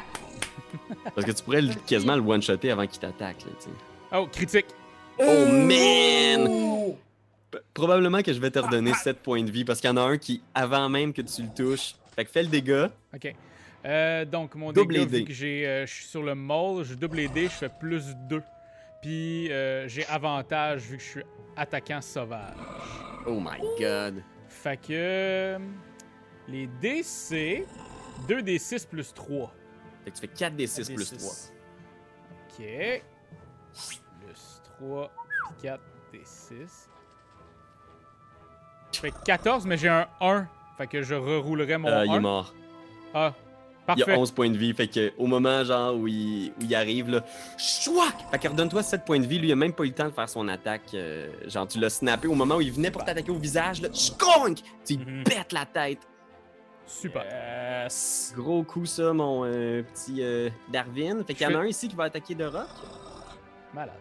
Parce 1.15 1.25
que 1.25 1.31
tu 1.31 1.43
pourrais 1.43 1.63
le- 1.63 1.73
quasiment 1.87 2.15
le 2.17 2.21
one-shotter 2.21 2.69
avant 2.69 2.85
qu'il 2.85 2.99
t'attaque. 2.99 3.41
là, 3.45 3.51
tu 3.59 3.65
sais. 3.65 3.69
Oh, 4.15 4.27
critique. 4.31 4.67
Oh 5.17 5.47
man! 5.51 6.93
Probablement 7.73 8.21
que 8.21 8.31
je 8.31 8.39
vais 8.39 8.51
te 8.51 8.59
redonner 8.59 8.93
7 9.03 9.17
points 9.23 9.41
de 9.43 9.49
vie 9.49 9.65
parce 9.65 9.81
qu'il 9.81 9.89
y 9.89 9.93
en 9.93 9.97
a 9.97 10.01
un 10.01 10.17
qui, 10.19 10.43
avant 10.53 10.87
même 10.87 11.13
que 11.13 11.23
tu 11.23 11.41
le 11.41 11.47
touches, 11.55 11.95
fait 12.19 12.25
que 12.25 12.31
fais 12.31 12.43
le 12.43 12.49
dégât. 12.49 12.91
Ok. 13.13 13.33
Euh, 13.85 14.25
donc, 14.25 14.55
mon 14.55 14.73
Double 14.73 14.93
dégât, 14.93 15.17
vu 15.19 15.25
que 15.25 15.33
j'ai, 15.33 15.65
euh, 15.65 15.85
je 15.85 15.93
suis 15.93 16.05
sur 16.05 16.21
le 16.21 16.35
mall, 16.35 16.83
je 16.83 16.95
double 16.95 17.17
les 17.17 17.27
dés, 17.29 17.45
je 17.45 17.49
fais 17.51 17.69
plus 17.69 18.15
2. 18.27 18.43
Puis, 19.01 19.51
euh, 19.51 19.87
j'ai 19.87 20.05
avantage 20.07 20.81
vu 20.81 20.97
que 20.97 21.03
je 21.03 21.09
suis 21.09 21.23
attaquant 21.55 22.01
sauvage. 22.01 22.57
Oh 23.25 23.39
my 23.39 23.59
god. 23.79 24.21
Fait 24.47 24.77
que. 24.77 25.57
Les 26.47 26.67
dés, 26.81 27.03
c'est 27.03 27.65
2 28.27 28.41
d 28.41 28.57
6 28.57 28.85
plus 28.85 29.13
3. 29.13 29.53
Fait 30.03 30.11
que 30.11 30.15
tu 30.15 30.21
fais 30.21 30.27
4 30.27 30.55
des 30.55 30.67
6 30.67 30.89
plus 30.91 31.11
3. 31.17 31.29
Ok. 32.49 33.03
Plus 34.19 34.61
3. 34.79 35.11
4 35.61 35.81
et 36.13 36.21
6. 36.25 36.89
Je 38.91 38.99
fais 38.99 39.13
14, 39.23 39.65
mais 39.65 39.77
j'ai 39.77 39.87
un 39.87 40.07
1. 40.19 40.47
Fait 40.79 40.87
que 40.87 41.03
je 41.03 41.13
reroulerai 41.13 41.77
mon 41.77 41.87
Euh, 41.89 42.05
il 42.05 42.11
est 42.13 42.15
1. 42.15 42.19
mort. 42.21 42.53
Ah, 43.13 43.33
Il 43.89 43.99
y 43.99 44.03
parfait. 44.03 44.13
a 44.13 44.17
11 44.19 44.31
points 44.31 44.49
de 44.49 44.57
vie. 44.57 44.73
Fait 44.73 44.87
que 44.87 45.11
au 45.17 45.27
moment 45.27 45.63
genre 45.63 45.93
où 45.95 46.07
il, 46.07 46.49
où 46.51 46.61
il 46.63 46.73
arrive, 46.73 47.09
là, 47.09 47.23
chouac! 47.57 48.13
Fait 48.31 48.39
que 48.39 48.47
redonne-toi 48.47 48.81
7 48.81 49.03
points 49.03 49.19
de 49.19 49.25
vie. 49.25 49.39
Lui, 49.39 49.49
il 49.49 49.51
a 49.51 49.55
même 49.55 49.73
pas 49.73 49.83
eu 49.83 49.87
le 49.89 49.93
temps 49.93 50.05
de 50.05 50.11
faire 50.11 50.29
son 50.29 50.47
attaque. 50.47 50.93
euh, 50.93 51.27
genre, 51.47 51.67
tu 51.67 51.79
l'as 51.79 51.89
snappé 51.89 52.27
au 52.29 52.33
moment 52.35 52.55
où 52.55 52.61
il 52.61 52.71
venait 52.71 52.91
pour 52.91 53.03
t'attaquer 53.03 53.31
au 53.31 53.35
visage. 53.37 53.81
Là, 53.81 53.89
Shkonk! 53.93 54.59
Tu 54.85 54.95
lui 54.95 55.05
Mhm. 55.17 55.23
pètes 55.25 55.51
la 55.51 55.65
tête. 55.65 55.99
Super. 56.85 57.23
Yes. 57.83 58.33
Gros 58.37 58.63
coup, 58.63 58.85
ça, 58.85 59.11
mon 59.13 59.43
euh, 59.45 59.83
petit 59.83 60.21
euh, 60.23 60.49
Darwin. 60.71 61.23
Fait 61.25 61.33
qu'il 61.35 61.47
y 61.47 61.53
en 61.53 61.59
a 61.59 61.63
un 61.63 61.67
ici 61.67 61.87
qui 61.87 61.95
va 61.95 62.05
attaquer 62.05 62.35
de 62.35 62.45
rock. 62.45 62.67
Malade. 63.73 63.93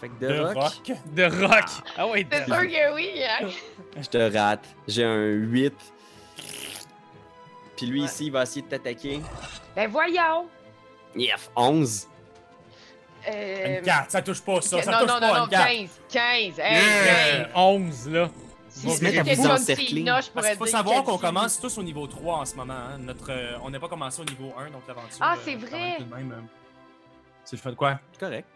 Fait 0.00 0.08
que 0.08 0.14
de, 0.20 0.28
De 0.32 0.40
rock, 0.40 0.54
rock. 0.56 0.92
De 1.14 1.24
rock. 1.46 1.64
Ah 1.96 2.06
ouais, 2.06 2.26
C'est 2.30 2.44
sûr 2.44 2.56
que 2.60 2.94
oui, 2.94 3.10
hein? 3.24 3.48
je 4.00 4.08
te 4.08 4.36
rate. 4.36 4.64
J'ai 4.86 5.04
un 5.04 5.24
8. 5.24 5.74
Puis 7.76 7.86
lui 7.86 8.00
Ouais. 8.00 8.06
ici, 8.06 8.26
il 8.26 8.32
va 8.32 8.42
essayer 8.42 8.62
de 8.62 8.68
t'attaquer. 8.68 9.20
Ben 9.76 9.88
voyons! 9.88 10.46
Yef, 11.14 11.50
11. 11.56 12.08
Euh, 13.28 13.78
Une 13.78 13.84
carte, 13.84 14.10
ça 14.10 14.22
touche 14.22 14.40
pas 14.40 14.60
ça, 14.60 14.80
ça 14.82 14.90
non, 14.92 14.98
touche 15.00 15.08
non, 15.08 15.20
pas 15.20 15.28
non, 15.28 15.34
non, 15.38 15.44
une 15.44 15.50
carte. 15.50 15.68
15. 15.68 15.88
15. 16.08 16.58
Hey, 16.58 16.82
Yeah! 17.04 17.44
15. 17.44 17.52
11, 17.54 18.08
là. 18.10 18.30
Si 18.68 18.90
se 18.90 19.04
à 19.18 19.22
vous 19.34 19.46
encercler. 19.46 20.04
Parce 20.04 20.28
qu'il 20.48 20.56
faut 20.56 20.64
dire 20.64 20.72
savoir 20.72 21.02
qu'on 21.02 21.18
commence 21.18 21.58
tous 21.60 21.78
au 21.78 21.82
niveau 21.82 22.06
3 22.06 22.36
en 22.38 22.44
ce 22.44 22.54
moment. 22.54 22.74
hein. 22.74 22.98
Notre, 22.98 23.30
euh, 23.32 23.56
on 23.64 23.70
n'est 23.70 23.78
pas 23.80 23.88
commencé 23.88 24.20
au 24.22 24.24
niveau 24.24 24.52
1, 24.56 24.70
donc 24.70 24.82
l'aventure. 24.86 25.18
Ah, 25.20 25.34
euh, 25.34 25.40
c'est 25.44 25.56
vrai. 25.56 25.98
même, 26.10 26.32
euh, 26.32 26.40
C'est 27.44 27.56
le 27.56 27.62
fun 27.62 27.70
de 27.70 27.74
quoi? 27.76 27.98
C'est 28.12 28.20
correct. 28.20 28.46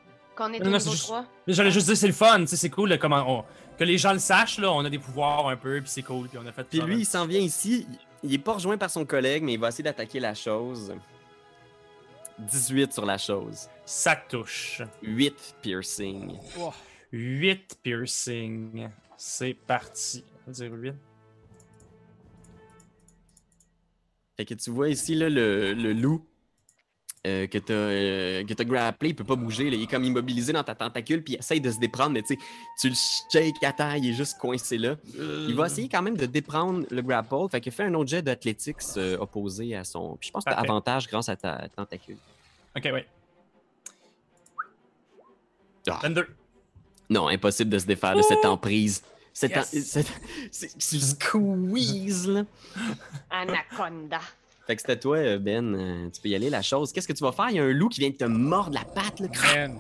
Qu'on 0.47 0.53
est 0.53 0.59
Non, 0.59 0.66
au 0.66 0.70
non, 0.70 0.78
niveau 0.78 0.78
c'est 0.78 0.90
juste- 0.90 1.03
3. 1.05 1.24
Mais 1.47 1.53
J'allais 1.53 1.70
juste 1.70 1.86
dire, 1.86 1.97
c'est 1.97 2.07
le 2.07 2.12
fun, 2.12 2.45
c'est 2.47 2.70
cool 2.70 2.88
là, 2.90 2.99
comment 2.99 3.38
on- 3.40 3.45
que 3.78 3.84
les 3.84 3.97
gens 3.99 4.12
le 4.12 4.18
sachent, 4.18 4.59
là, 4.59 4.72
on 4.72 4.84
a 4.84 4.90
des 4.90 4.99
pouvoirs 4.99 5.49
un 5.49 5.57
peu, 5.57 5.80
puis 5.80 5.90
c'est 5.90 6.03
cool, 6.03 6.28
puis 6.28 6.38
on 6.43 6.47
a 6.47 6.53
fait 6.53 6.64
Puis 6.64 6.78
ça, 6.78 6.84
lui, 6.84 6.95
là. 6.95 7.01
il 7.01 7.07
s'en 7.07 7.26
vient 7.26 7.40
ici. 7.40 7.86
Il- 7.90 7.99
Il 8.24 8.34
est 8.34 8.38
pas 8.38 8.53
rejoint 8.53 8.78
par 8.78 8.88
son 8.90 9.05
collègue, 9.05 9.43
mais 9.43 9.55
il 9.55 9.59
va 9.59 9.68
essayer 9.68 9.82
d'attaquer 9.82 10.20
la 10.20 10.32
chose. 10.34 10.93
18 12.38 12.93
sur 12.93 13.05
la 13.05 13.18
chose. 13.18 13.68
Ça 13.84 14.14
touche. 14.14 14.80
8 15.03 15.57
piercing. 15.61 16.36
Oh, 16.61 16.72
8 17.11 17.78
piercing. 17.82 18.88
C'est 19.16 19.55
parti. 19.55 20.22
On 20.47 20.51
va 20.51 20.53
dire 20.53 20.72
8. 20.72 20.95
Fait 24.36 24.45
que 24.45 24.55
tu 24.55 24.70
vois 24.70 24.88
ici 24.88 25.14
là, 25.14 25.28
le, 25.28 25.74
le 25.74 25.93
loup 25.93 26.24
euh, 27.27 27.47
que 27.47 27.59
t'as 27.59 27.73
euh, 27.73 28.45
que 28.45 28.53
t'as 28.55 28.64
grapplé, 28.64 29.11
il 29.11 29.14
peut 29.14 29.23
pas 29.25 29.37
bouger. 29.37 29.70
là. 29.70 29.77
Il 29.77 29.83
est 29.83 29.87
comme 29.87 30.03
immobilisé 30.05 30.53
dans 30.53 30.64
ta 30.64 30.75
tentacule, 30.75 31.23
puis 31.23 31.35
il 31.35 31.39
essaye 31.39 31.61
de 31.61 31.70
se 31.70 31.79
déprendre, 31.79 32.11
mais 32.11 32.23
tu 32.23 32.37
tu 32.81 32.89
le 32.89 32.95
shakes 33.31 33.62
à 33.62 33.73
terre, 33.73 33.97
il 33.97 34.11
est 34.11 34.12
juste 34.14 34.39
coincé 34.39 34.77
là. 34.79 34.97
Il 35.16 35.55
va 35.55 35.66
essayer 35.66 35.89
quand 35.89 36.03
même 36.03 36.16
de 36.16 36.27
déprendre 36.27 36.85
le 36.91 37.03
grapple. 37.03 37.35
Fait 37.51 37.61
que 37.61 37.70
fais 37.70 37.85
un 37.85 37.95
autre 37.95 38.11
jet 38.11 38.23
d'athlétiques 38.23 38.79
euh, 38.97 39.16
opposé 39.18 39.75
à 39.77 39.85
son. 39.85 40.16
Puis 40.18 40.29
je 40.29 40.33
pense 40.33 40.45
que 40.45 40.51
t'as 40.51 40.57
Parfait. 40.57 40.70
avantage 40.70 41.07
grâce 41.09 41.29
à 41.29 41.37
ta 41.37 41.68
tentacule. 41.77 42.16
Ok, 42.77 42.85
ouais. 42.85 43.07
Ah. 45.89 45.99
22. 46.03 46.27
Non, 47.11 47.29
impossible 47.29 47.70
de 47.70 47.79
se 47.79 47.87
défaire 47.87 48.16
de 48.16 48.23
cette 48.23 48.45
emprise. 48.45 49.03
Cette 49.35 49.53
Yes. 49.53 49.75
en- 49.75 49.81
cette- 49.83 50.12
c'est- 50.51 50.79
Tu 50.79 50.99
squeeze, 51.01 52.29
là. 52.29 52.45
Anaconda. 53.31 54.20
Fait 54.67 54.77
que 54.77 54.81
c'était 54.83 54.99
toi, 54.99 55.17
euh, 55.19 55.39
Ben. 55.39 55.75
euh, 55.75 56.11
tu 56.11 56.21
peux 56.21 56.29
y 56.29 56.35
aller, 56.35 56.49
la 56.51 56.63
chose. 56.63 56.93
Qu'est-ce 56.93 57.09
que 57.09 57.13
tu 57.13 57.25
vas 57.25 57.33
faire? 57.33 57.51
Il 57.51 57.57
y 57.57 57.59
a 57.59 57.65
un 57.65 57.73
loup 57.73 57.89
qui 57.89 58.01
vient 58.01 58.11
de 58.11 58.17
te 58.17 58.25
mordre 58.25 58.75
la 58.75 58.85
patte, 58.85 59.21
là. 59.21 59.29
man. 59.55 59.79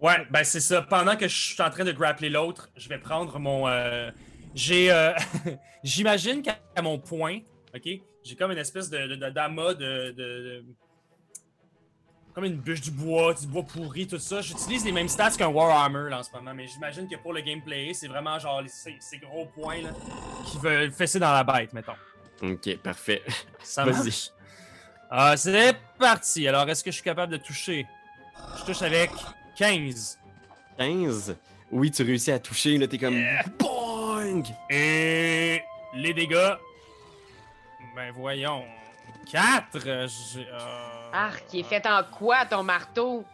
Ouais, 0.00 0.26
ben 0.30 0.44
c'est 0.44 0.60
ça. 0.60 0.82
Pendant 0.82 1.16
que 1.16 1.26
je 1.28 1.34
suis 1.54 1.62
en 1.62 1.70
train 1.70 1.84
de 1.84 1.92
grappler 1.92 2.28
l'autre, 2.28 2.68
je 2.76 2.88
vais 2.88 2.98
prendre 2.98 3.38
mon. 3.38 3.66
euh, 3.68 4.10
J'ai. 4.54 4.90
euh, 4.90 5.12
J'imagine 5.84 6.42
qu'à 6.42 6.58
mon 6.82 6.98
point, 6.98 7.38
ok, 7.74 7.88
j'ai 8.24 8.34
comme 8.36 8.50
une 8.50 8.58
espèce 8.58 8.90
de, 8.90 9.14
d'amas 9.30 9.74
de, 9.74 10.64
Comme 12.34 12.44
une 12.44 12.56
bûche 12.56 12.80
du 12.82 12.90
bois, 12.90 13.32
du 13.32 13.46
bois 13.46 13.62
pourri, 13.62 14.06
tout 14.06 14.18
ça. 14.18 14.40
J'utilise 14.42 14.84
les 14.84 14.92
mêmes 14.92 15.08
stats 15.08 15.30
qu'un 15.30 15.46
Warhammer 15.48 16.10
là, 16.10 16.18
en 16.18 16.22
ce 16.24 16.32
moment, 16.32 16.52
mais 16.52 16.66
j'imagine 16.66 17.08
que 17.08 17.16
pour 17.16 17.32
le 17.32 17.40
gameplay, 17.40 17.92
c'est 17.94 18.08
vraiment 18.08 18.38
genre 18.40 18.62
ces, 18.66 18.96
ces 19.00 19.18
gros 19.18 19.46
points 19.46 19.80
là 19.80 19.90
qui 20.44 20.58
veulent 20.58 20.90
fesser 20.92 21.18
dans 21.20 21.32
la 21.32 21.44
bête, 21.44 21.72
mettons. 21.72 21.92
Ok, 22.42 22.76
parfait. 22.78 23.22
Ça 23.62 23.84
Vas-y. 23.84 24.30
Ah, 25.10 25.36
c'est 25.36 25.76
parti. 25.98 26.46
Alors, 26.48 26.68
est-ce 26.68 26.82
que 26.82 26.90
je 26.90 26.96
suis 26.96 27.04
capable 27.04 27.32
de 27.32 27.38
toucher? 27.38 27.86
Je 28.58 28.64
touche 28.64 28.82
avec 28.82 29.10
15. 29.56 30.18
15. 30.78 31.36
Oui, 31.70 31.90
tu 31.90 32.02
réussis 32.02 32.32
à 32.32 32.38
toucher, 32.38 32.78
là. 32.78 32.86
T'es 32.86 32.98
comme. 32.98 33.22
Boing! 33.58 34.42
Et 34.70 35.62
les 35.94 36.14
dégâts? 36.14 36.54
Ben 37.94 38.12
voyons. 38.14 38.64
4. 39.30 39.78
J'ai, 40.06 40.46
euh, 40.46 41.10
Arc, 41.12 41.46
qui 41.48 41.60
est 41.60 41.64
fait 41.64 41.86
en 41.86 42.02
quoi 42.04 42.44
ton 42.44 42.62
marteau? 42.62 43.24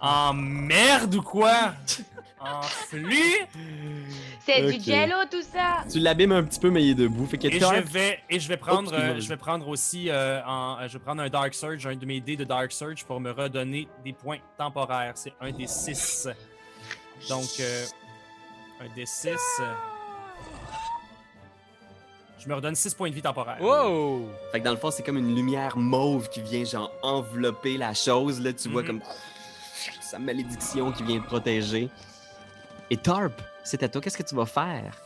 En 0.00 0.32
merde 0.32 1.14
ou 1.14 1.22
quoi? 1.22 1.74
en 2.44 2.62
flux? 2.62 3.46
C'est 4.44 4.62
du 4.62 4.82
jello 4.82 5.16
tout 5.30 5.42
ça? 5.42 5.84
Tu 5.90 5.98
l'abîmes 6.00 6.32
un 6.32 6.42
petit 6.44 6.58
peu, 6.60 6.70
mais 6.70 6.82
il 6.84 6.90
est 6.90 6.94
debout. 6.94 7.26
Fait 7.26 7.42
Et 7.44 7.58
je 7.60 7.80
vais 7.92 8.18
et 8.28 8.40
je 8.40 8.48
vais 8.48 8.56
prendre 8.56 8.92
euh, 8.92 9.12
vas-y. 9.12 9.20
je 9.20 9.28
vais 9.28 9.36
prendre 9.36 9.68
aussi 9.68 10.10
euh, 10.10 10.40
en- 10.44 10.78
euh, 10.80 10.88
je 10.88 10.94
vais 10.94 10.98
prendre 11.04 11.22
un 11.22 11.28
Dark 11.28 11.54
Surge, 11.54 11.86
un 11.86 11.94
de 11.96 12.04
mes 12.06 12.20
dés 12.20 12.36
de 12.36 12.44
Dark 12.44 12.72
Surge 12.72 13.04
pour 13.04 13.20
me 13.20 13.30
redonner 13.30 13.88
des 14.04 14.12
points 14.12 14.38
temporaires. 14.58 15.12
C'est 15.16 15.32
un 15.40 15.50
des 15.52 15.66
6. 15.66 16.28
Donc 17.28 17.48
euh, 17.60 17.84
un 18.80 18.94
des 18.94 19.06
6. 19.06 19.30
Je 22.38 22.48
me 22.48 22.54
redonne 22.56 22.74
6 22.74 22.94
points 22.94 23.08
de 23.08 23.14
vie 23.14 23.22
temporaires. 23.22 23.60
Wow! 23.62 24.28
Fait 24.50 24.58
que 24.58 24.64
dans 24.64 24.72
le 24.72 24.76
fond, 24.76 24.90
c'est 24.90 25.04
comme 25.04 25.18
une 25.18 25.34
lumière 25.36 25.76
mauve 25.76 26.28
qui 26.28 26.40
vient, 26.40 26.64
genre, 26.64 26.90
envelopper 27.02 27.76
la 27.76 27.94
chose, 27.94 28.40
là. 28.40 28.52
Tu 28.52 28.68
vois 28.68 28.82
Mhm. 28.82 28.86
comme. 28.88 29.02
Sa 30.00 30.18
malédiction 30.18 30.90
qui 30.92 31.04
vient 31.04 31.20
te 31.20 31.26
protéger. 31.26 31.88
Et 32.92 32.98
Tarp, 32.98 33.40
c'est 33.64 33.82
à 33.82 33.88
toi. 33.88 34.02
Qu'est-ce 34.02 34.18
que 34.18 34.22
tu 34.22 34.34
vas 34.34 34.44
faire? 34.44 35.00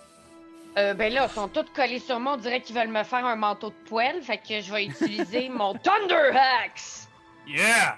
Euh, 0.77 0.93
ben 0.95 1.13
là, 1.13 1.29
ils 1.31 1.33
sont 1.33 1.47
tous 1.47 1.67
collés 1.73 2.01
sur 2.01 2.19
moi. 2.19 2.33
On 2.33 2.37
dirait 2.37 2.61
qu'ils 2.61 2.75
veulent 2.75 2.89
me 2.89 3.05
faire 3.05 3.25
un 3.25 3.37
manteau 3.37 3.69
de 3.69 3.89
poêle. 3.89 4.21
Fait 4.23 4.39
que 4.39 4.61
je 4.61 4.73
vais 4.73 4.87
utiliser 4.87 5.49
mon 5.49 5.75
Thunder 5.85 6.37
Axe. 6.65 7.09
Yeah! 7.47 7.97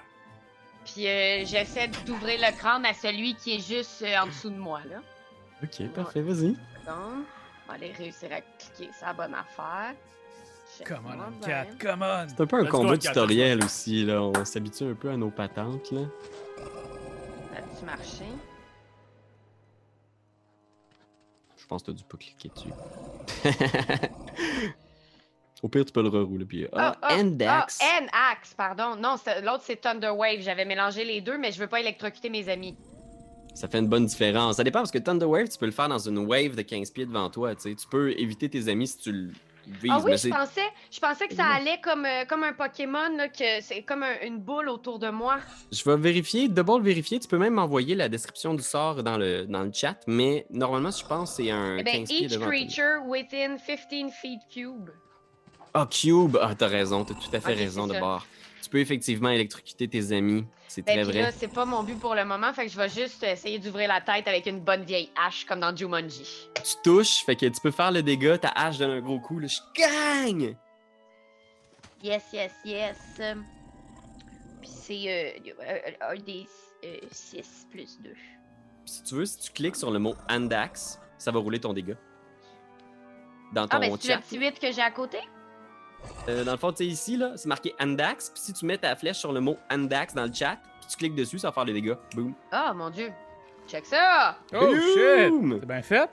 Puis 0.85 1.07
euh, 1.07 1.43
j'essaie 1.43 1.87
d'ouvrir 2.05 2.39
le 2.39 2.55
crâne 2.55 2.85
à 2.85 2.93
celui 2.93 3.33
qui 3.33 3.55
est 3.55 3.67
juste 3.67 4.03
euh, 4.03 4.15
en 4.19 4.27
dessous 4.27 4.51
de 4.51 4.59
moi, 4.59 4.81
là. 4.87 4.97
Ok, 5.63 5.87
parfait, 5.87 6.21
vas-y. 6.21 6.49
Donc, 6.49 6.55
on 6.85 7.67
va 7.67 7.73
aller 7.73 7.91
réussir 7.91 8.29
à 8.31 8.41
cliquer 8.41 8.91
sa 8.93 9.11
bonne 9.11 9.33
affaire. 9.33 9.95
Come 10.85 11.07
on, 11.07 11.43
cat, 11.43 11.65
come 11.81 12.03
on! 12.03 12.27
C'est 12.29 12.41
un 12.41 12.45
peu 12.45 12.57
un 12.57 12.61
Let's 12.61 12.69
combat 12.69 12.97
tutoriel 12.99 13.63
aussi, 13.63 14.05
là. 14.05 14.21
On 14.21 14.45
s'habitue 14.45 14.83
un 14.83 14.93
peu 14.93 15.09
à 15.09 15.17
nos 15.17 15.31
patentes, 15.31 15.91
là. 15.91 16.01
Ça 16.57 17.57
a-tu 17.57 17.85
marché? 17.85 18.25
Pense 21.69 21.83
que 21.83 21.91
t'as 21.91 21.97
dû 21.97 22.03
pas 22.03 22.17
cliquer 22.17 22.49
dessus. 22.49 22.73
Au 25.61 25.67
pire, 25.67 25.85
tu 25.85 25.91
peux 25.91 26.01
le 26.01 26.09
rerouler. 26.09 26.45
Puis... 26.45 26.67
Ah, 26.73 26.97
Endax. 27.03 27.79
Ah, 27.81 27.99
N-Axe, 28.01 28.53
pardon. 28.55 28.95
Non, 28.95 29.15
l'autre 29.43 29.63
c'est 29.65 29.75
Thunder 29.75 30.09
Wave. 30.09 30.39
J'avais 30.41 30.65
mélangé 30.65 31.03
les 31.03 31.21
deux, 31.21 31.37
mais 31.37 31.51
je 31.51 31.59
veux 31.59 31.67
pas 31.67 31.81
électrocuter 31.81 32.29
mes 32.29 32.47
amis. 32.49 32.77
Ça 33.53 33.67
fait 33.67 33.79
une 33.79 33.87
bonne 33.87 34.05
différence. 34.05 34.55
Ça 34.57 34.63
dépend 34.63 34.79
parce 34.79 34.91
que 34.91 34.99
Thunder 34.99 35.25
Wave, 35.25 35.49
tu 35.49 35.57
peux 35.57 35.65
le 35.65 35.71
faire 35.71 35.89
dans 35.89 35.99
une 35.99 36.19
wave 36.19 36.55
de 36.55 36.61
15 36.61 36.91
pieds 36.91 37.05
devant 37.05 37.29
toi. 37.29 37.55
Tu 37.55 37.61
sais. 37.63 37.75
Tu 37.75 37.87
peux 37.87 38.11
éviter 38.17 38.49
tes 38.49 38.69
amis 38.69 38.87
si 38.87 38.97
tu 38.99 39.33
Ah 39.89 39.99
oui, 40.03 40.17
je 40.17 40.29
pensais, 40.29 40.61
je 40.91 40.99
pensais 40.99 41.27
que 41.27 41.35
ça 41.35 41.45
allait 41.45 41.79
comme, 41.81 42.05
euh, 42.05 42.25
comme 42.25 42.43
un 42.43 42.53
Pokémon, 42.53 43.15
là, 43.15 43.27
que 43.29 43.61
c'est 43.61 43.83
comme 43.83 44.03
un- 44.03 44.19
une 44.25 44.39
boule 44.39 44.67
autour 44.69 44.99
de 44.99 45.09
moi. 45.09 45.39
Je 45.71 45.83
vais 45.83 45.95
vérifier, 45.97 46.47
double 46.47 46.81
vérifier. 46.83 47.19
Tu 47.19 47.27
peux 47.27 47.37
même 47.37 47.53
m'envoyer 47.53 47.95
la 47.95 48.09
description 48.09 48.53
du 48.53 48.63
sort 48.63 49.03
dans 49.03 49.17
le, 49.17 49.45
dans 49.45 49.63
le 49.63 49.71
chat, 49.73 49.99
mais 50.07 50.45
normalement, 50.49 50.91
je 50.91 51.05
pense 51.05 51.31
que 51.37 51.43
c'est 51.43 51.51
un 51.51 51.77
Eh 51.77 51.83
ben, 51.83 51.97
15 51.99 52.07
pieds 52.09 52.23
each 52.25 52.31
devant 52.31 52.45
toi. 52.45 52.53
creature 52.55 53.05
within 53.05 53.57
15 53.57 54.11
feet 54.21 54.39
cube. 54.51 54.89
Ah, 55.73 55.87
Cube! 55.89 56.37
Ah, 56.41 56.55
t'as 56.55 56.67
raison, 56.67 57.05
t'as 57.05 57.13
tout 57.13 57.29
à 57.31 57.39
fait 57.39 57.53
raison 57.53 57.85
de 57.85 57.99
bord. 57.99 58.25
Tu 58.63 58.69
peux 58.69 58.79
effectivement 58.79 59.29
électrocuter 59.29 59.87
tes 59.87 60.11
amis. 60.11 60.45
C'est 60.69 60.83
Ben, 60.83 61.01
très 61.01 61.03
vrai. 61.03 61.21
là, 61.23 61.31
c'est 61.31 61.47
pas 61.47 61.65
mon 61.65 61.81
but 61.81 61.99
pour 61.99 62.13
le 62.13 62.23
moment, 62.23 62.53
fait 62.53 62.67
que 62.67 62.71
je 62.71 62.77
vais 62.77 62.89
juste 62.89 63.23
essayer 63.23 63.57
d'ouvrir 63.57 63.87
la 63.87 64.01
tête 64.01 64.27
avec 64.27 64.45
une 64.45 64.59
bonne 64.59 64.83
vieille 64.83 65.09
hache, 65.19 65.43
comme 65.45 65.59
dans 65.61 65.75
Jumanji. 65.75 66.47
Tu 66.63 66.73
touches, 66.83 67.25
fait 67.25 67.35
que 67.35 67.47
tu 67.47 67.59
peux 67.59 67.71
faire 67.71 67.91
le 67.91 68.03
dégât, 68.03 68.37
ta 68.37 68.49
hache 68.49 68.77
donne 68.77 68.91
un 68.91 69.01
gros 69.01 69.19
coup, 69.19 69.39
là, 69.39 69.47
je 69.47 69.59
gagne! 69.75 70.55
Yes, 72.03 72.23
yes, 72.31 72.51
yes. 72.63 72.97
Puis 74.61 74.69
c'est 74.69 75.05
euh, 75.07 75.51
euh, 75.67 76.11
un 76.11 76.15
des 76.15 76.47
6 77.11 77.67
plus 77.71 77.99
2. 78.01 78.13
Si 78.85 79.03
tu 79.03 79.15
veux, 79.15 79.25
si 79.25 79.37
tu 79.39 79.51
cliques 79.51 79.75
sur 79.75 79.89
le 79.91 79.97
mot 79.99 80.15
Andax, 80.29 80.99
ça 81.17 81.31
va 81.31 81.39
rouler 81.39 81.59
ton 81.59 81.73
dégât. 81.73 81.97
Dans 83.53 83.67
ton 83.67 83.77
Ah, 83.77 83.79
ben 83.79 83.97
c'est 83.99 84.13
le 84.15 84.21
petit 84.21 84.37
8 84.37 84.59
que 84.59 84.71
j'ai 84.71 84.81
à 84.81 84.91
côté? 84.91 85.17
Euh, 86.27 86.43
dans 86.43 86.51
le 86.51 86.57
fond, 86.57 86.71
tu 86.71 86.77
sais, 86.77 86.85
ici, 86.85 87.17
là, 87.17 87.33
c'est 87.35 87.47
marqué 87.47 87.73
Andax. 87.79 88.29
Puis 88.29 88.41
si 88.41 88.53
tu 88.53 88.65
mets 88.65 88.77
ta 88.77 88.95
flèche 88.95 89.17
sur 89.17 89.31
le 89.31 89.39
mot 89.39 89.57
Andax 89.71 90.13
dans 90.13 90.25
le 90.25 90.33
chat, 90.33 90.57
puis 90.79 90.89
tu 90.89 90.97
cliques 90.97 91.15
dessus, 91.15 91.39
ça 91.39 91.47
va 91.47 91.53
faire 91.53 91.65
le 91.65 91.73
dégât. 91.73 91.97
Boom. 92.15 92.33
Ah, 92.51 92.73
mon 92.73 92.89
Dieu. 92.89 93.11
Check 93.67 93.85
ça! 93.85 94.37
Oh 94.53 94.73
shit! 94.75 95.29
Boom! 95.29 95.57
C'est 95.59 95.65
bien 95.67 95.81
fait? 95.81 96.09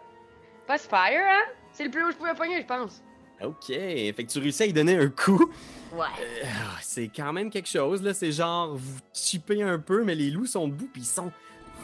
Pas 0.67 0.79
fire, 0.79 1.25
hein? 1.27 1.53
C'est 1.73 1.85
le 1.85 1.91
plus 1.91 2.03
haut 2.03 2.07
que 2.07 2.13
je 2.13 2.19
pouvais 2.19 2.35
pogner, 2.35 2.61
je 2.61 2.67
pense. 2.67 3.03
OK. 3.43 3.67
Fait 3.69 4.13
que 4.13 4.31
tu 4.31 4.39
réussis 4.39 4.63
à 4.63 4.67
y 4.67 4.73
donner 4.73 4.97
un 4.97 5.09
coup. 5.09 5.51
Ouais. 5.93 6.07
Ah, 6.45 6.79
c'est 6.83 7.09
quand 7.09 7.33
même 7.33 7.51
quelque 7.51 7.69
chose, 7.69 8.03
là. 8.03 8.15
C'est 8.15 8.33
genre, 8.33 8.75
vous 8.77 8.99
chipez 9.13 9.63
un 9.63 9.79
peu, 9.79 10.05
mais 10.05 10.15
les 10.15 10.31
loups 10.31 10.47
sont 10.47 10.69
debout, 10.69 10.89
puis 10.93 11.03
ils 11.03 11.07
sont 11.07 11.31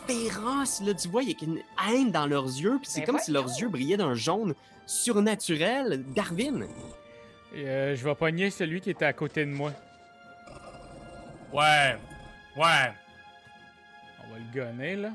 féroces, 0.06 0.80
là. 0.82 0.94
Tu 0.94 1.08
vois, 1.08 1.22
il 1.22 1.30
y 1.30 1.32
a 1.32 1.44
une 1.44 1.60
haine 1.88 2.10
dans 2.10 2.26
leurs 2.26 2.46
yeux, 2.46 2.78
puis 2.80 2.90
c'est 2.90 3.00
Ben 3.00 3.06
comme 3.06 3.18
si 3.18 3.30
leurs 3.30 3.48
yeux 3.48 3.68
brillaient 3.68 3.98
d'un 3.98 4.14
jaune 4.14 4.54
surnaturel. 4.86 6.04
Darwin! 6.14 6.66
Et, 7.54 7.68
euh, 7.68 7.96
je 7.96 8.04
vais 8.04 8.14
pogner 8.14 8.50
celui 8.50 8.80
qui 8.80 8.90
était 8.90 9.04
à 9.04 9.12
côté 9.12 9.44
de 9.44 9.50
moi. 9.50 9.72
Ouais. 11.52 11.96
Ouais. 12.56 12.92
On 14.24 14.32
va 14.32 14.38
le 14.38 14.54
gonner, 14.54 14.96
là. 14.96 15.10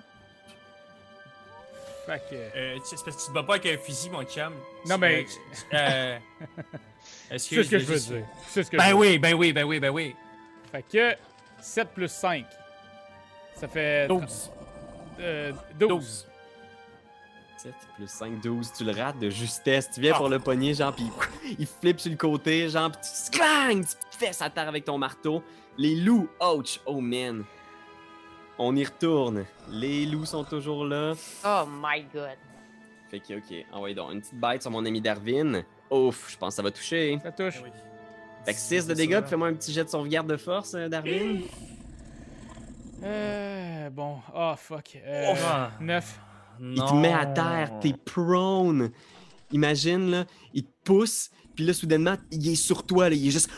Fait 2.05 2.21
que... 2.29 2.35
Euh, 2.35 2.77
c'est 2.85 3.03
parce 3.03 3.17
que 3.17 3.21
tu 3.21 3.27
te 3.27 3.33
bats 3.33 3.43
pas 3.43 3.55
avec 3.55 3.65
un 3.65 3.77
fusil, 3.83 4.09
mon 4.09 4.23
chum. 4.23 4.53
Non, 4.87 4.95
Tu- 4.95 5.01
mais- 5.01 5.25
Euh. 5.73 6.17
Est-ce 7.31 7.49
C'est 7.55 7.63
ce 7.63 7.69
que 7.69 7.79
je 7.79 7.85
veux 7.85 7.99
dire. 7.99 8.25
C'est 8.47 8.63
ce 8.63 8.71
que 8.71 8.77
je 8.77 8.81
Ben 8.81 8.89
veux 8.89 8.95
oui, 8.95 9.17
ben 9.19 9.33
oui, 9.33 9.51
ben 9.51 9.63
oui, 9.65 9.79
ben 9.79 9.89
oui. 9.89 10.15
Fait 10.71 10.83
que 10.83 11.15
7 11.59 11.89
plus 11.89 12.07
5. 12.11 12.45
Ça 13.55 13.67
fait... 13.67 14.07
12. 14.07 14.51
Euh, 15.19 15.51
12. 15.75 15.89
12. 15.89 16.27
7 17.57 17.73
plus 17.95 18.07
5, 18.09 18.41
12. 18.41 18.71
Tu 18.77 18.83
le 18.83 18.91
rates 18.91 19.19
de 19.19 19.29
justesse. 19.29 19.89
Tu 19.91 20.01
viens 20.01 20.13
Ah. 20.15 20.17
pour 20.17 20.29
le 20.29 20.39
pogner, 20.39 20.73
genre, 20.73 20.93
puis 20.93 21.05
il 21.59 21.65
flippe 21.67 21.99
sur 21.99 22.11
le 22.11 22.17
côté, 22.17 22.69
genre, 22.69 22.91
puis 22.91 23.01
tu 23.01 23.31
clang! 23.37 23.81
Tu 23.81 23.95
te 24.09 24.15
fesses 24.25 24.41
à 24.41 24.49
terre 24.49 24.67
avec 24.67 24.85
ton 24.85 24.97
marteau. 24.97 25.43
Les 25.77 25.95
loups, 25.95 26.29
ouch! 26.41 26.79
Oh 26.85 26.99
man! 27.01 27.43
On 28.59 28.75
y 28.75 28.83
retourne. 28.83 29.45
Les 29.69 30.05
loups 30.05 30.25
sont 30.25 30.43
toujours 30.43 30.83
là. 30.85 31.13
Oh 31.45 31.63
my 31.67 32.03
god. 32.13 32.37
Fait 33.09 33.19
que, 33.19 33.35
ok. 33.37 33.65
Ah 33.71 33.79
ouais, 33.79 33.93
donc, 33.93 34.11
une 34.13 34.19
petite 34.21 34.39
bête 34.39 34.61
sur 34.63 34.71
mon 34.71 34.83
ami 34.85 34.99
Darwin. 34.99 35.63
Ouf, 35.91 36.29
je 36.31 36.37
pense 36.37 36.49
que 36.49 36.55
ça 36.55 36.63
va 36.63 36.71
toucher. 36.71 37.19
Ça 37.23 37.31
touche. 37.31 37.61
Ben 37.61 37.65
oui. 37.65 37.71
Fait 38.45 38.53
que 38.53 38.59
6 38.59 38.87
de 38.87 38.93
dégâts, 38.93 39.23
fais-moi 39.25 39.47
un 39.49 39.53
petit 39.53 39.71
jet 39.73 39.83
de 39.83 39.89
sauvegarde 39.89 40.27
de 40.27 40.37
force, 40.37 40.73
euh, 40.73 40.87
Darwin. 40.89 41.41
Euh, 43.03 43.89
bon. 43.89 44.17
Oh, 44.35 44.53
fuck. 44.57 44.97
Euh, 45.05 45.33
Ah. 45.45 45.71
9. 45.79 46.19
Il 46.61 46.75
te 46.83 46.93
met 46.93 47.13
à 47.13 47.25
terre, 47.25 47.79
t'es 47.81 47.93
prone. 47.93 48.91
Imagine, 49.51 50.11
là, 50.11 50.25
il 50.53 50.63
te 50.65 50.71
pousse, 50.83 51.29
puis 51.55 51.65
là, 51.65 51.73
soudainement, 51.73 52.15
il 52.31 52.47
est 52.49 52.55
sur 52.55 52.85
toi, 52.85 53.09
là, 53.09 53.15
il 53.15 53.27
est 53.27 53.31
juste... 53.31 53.49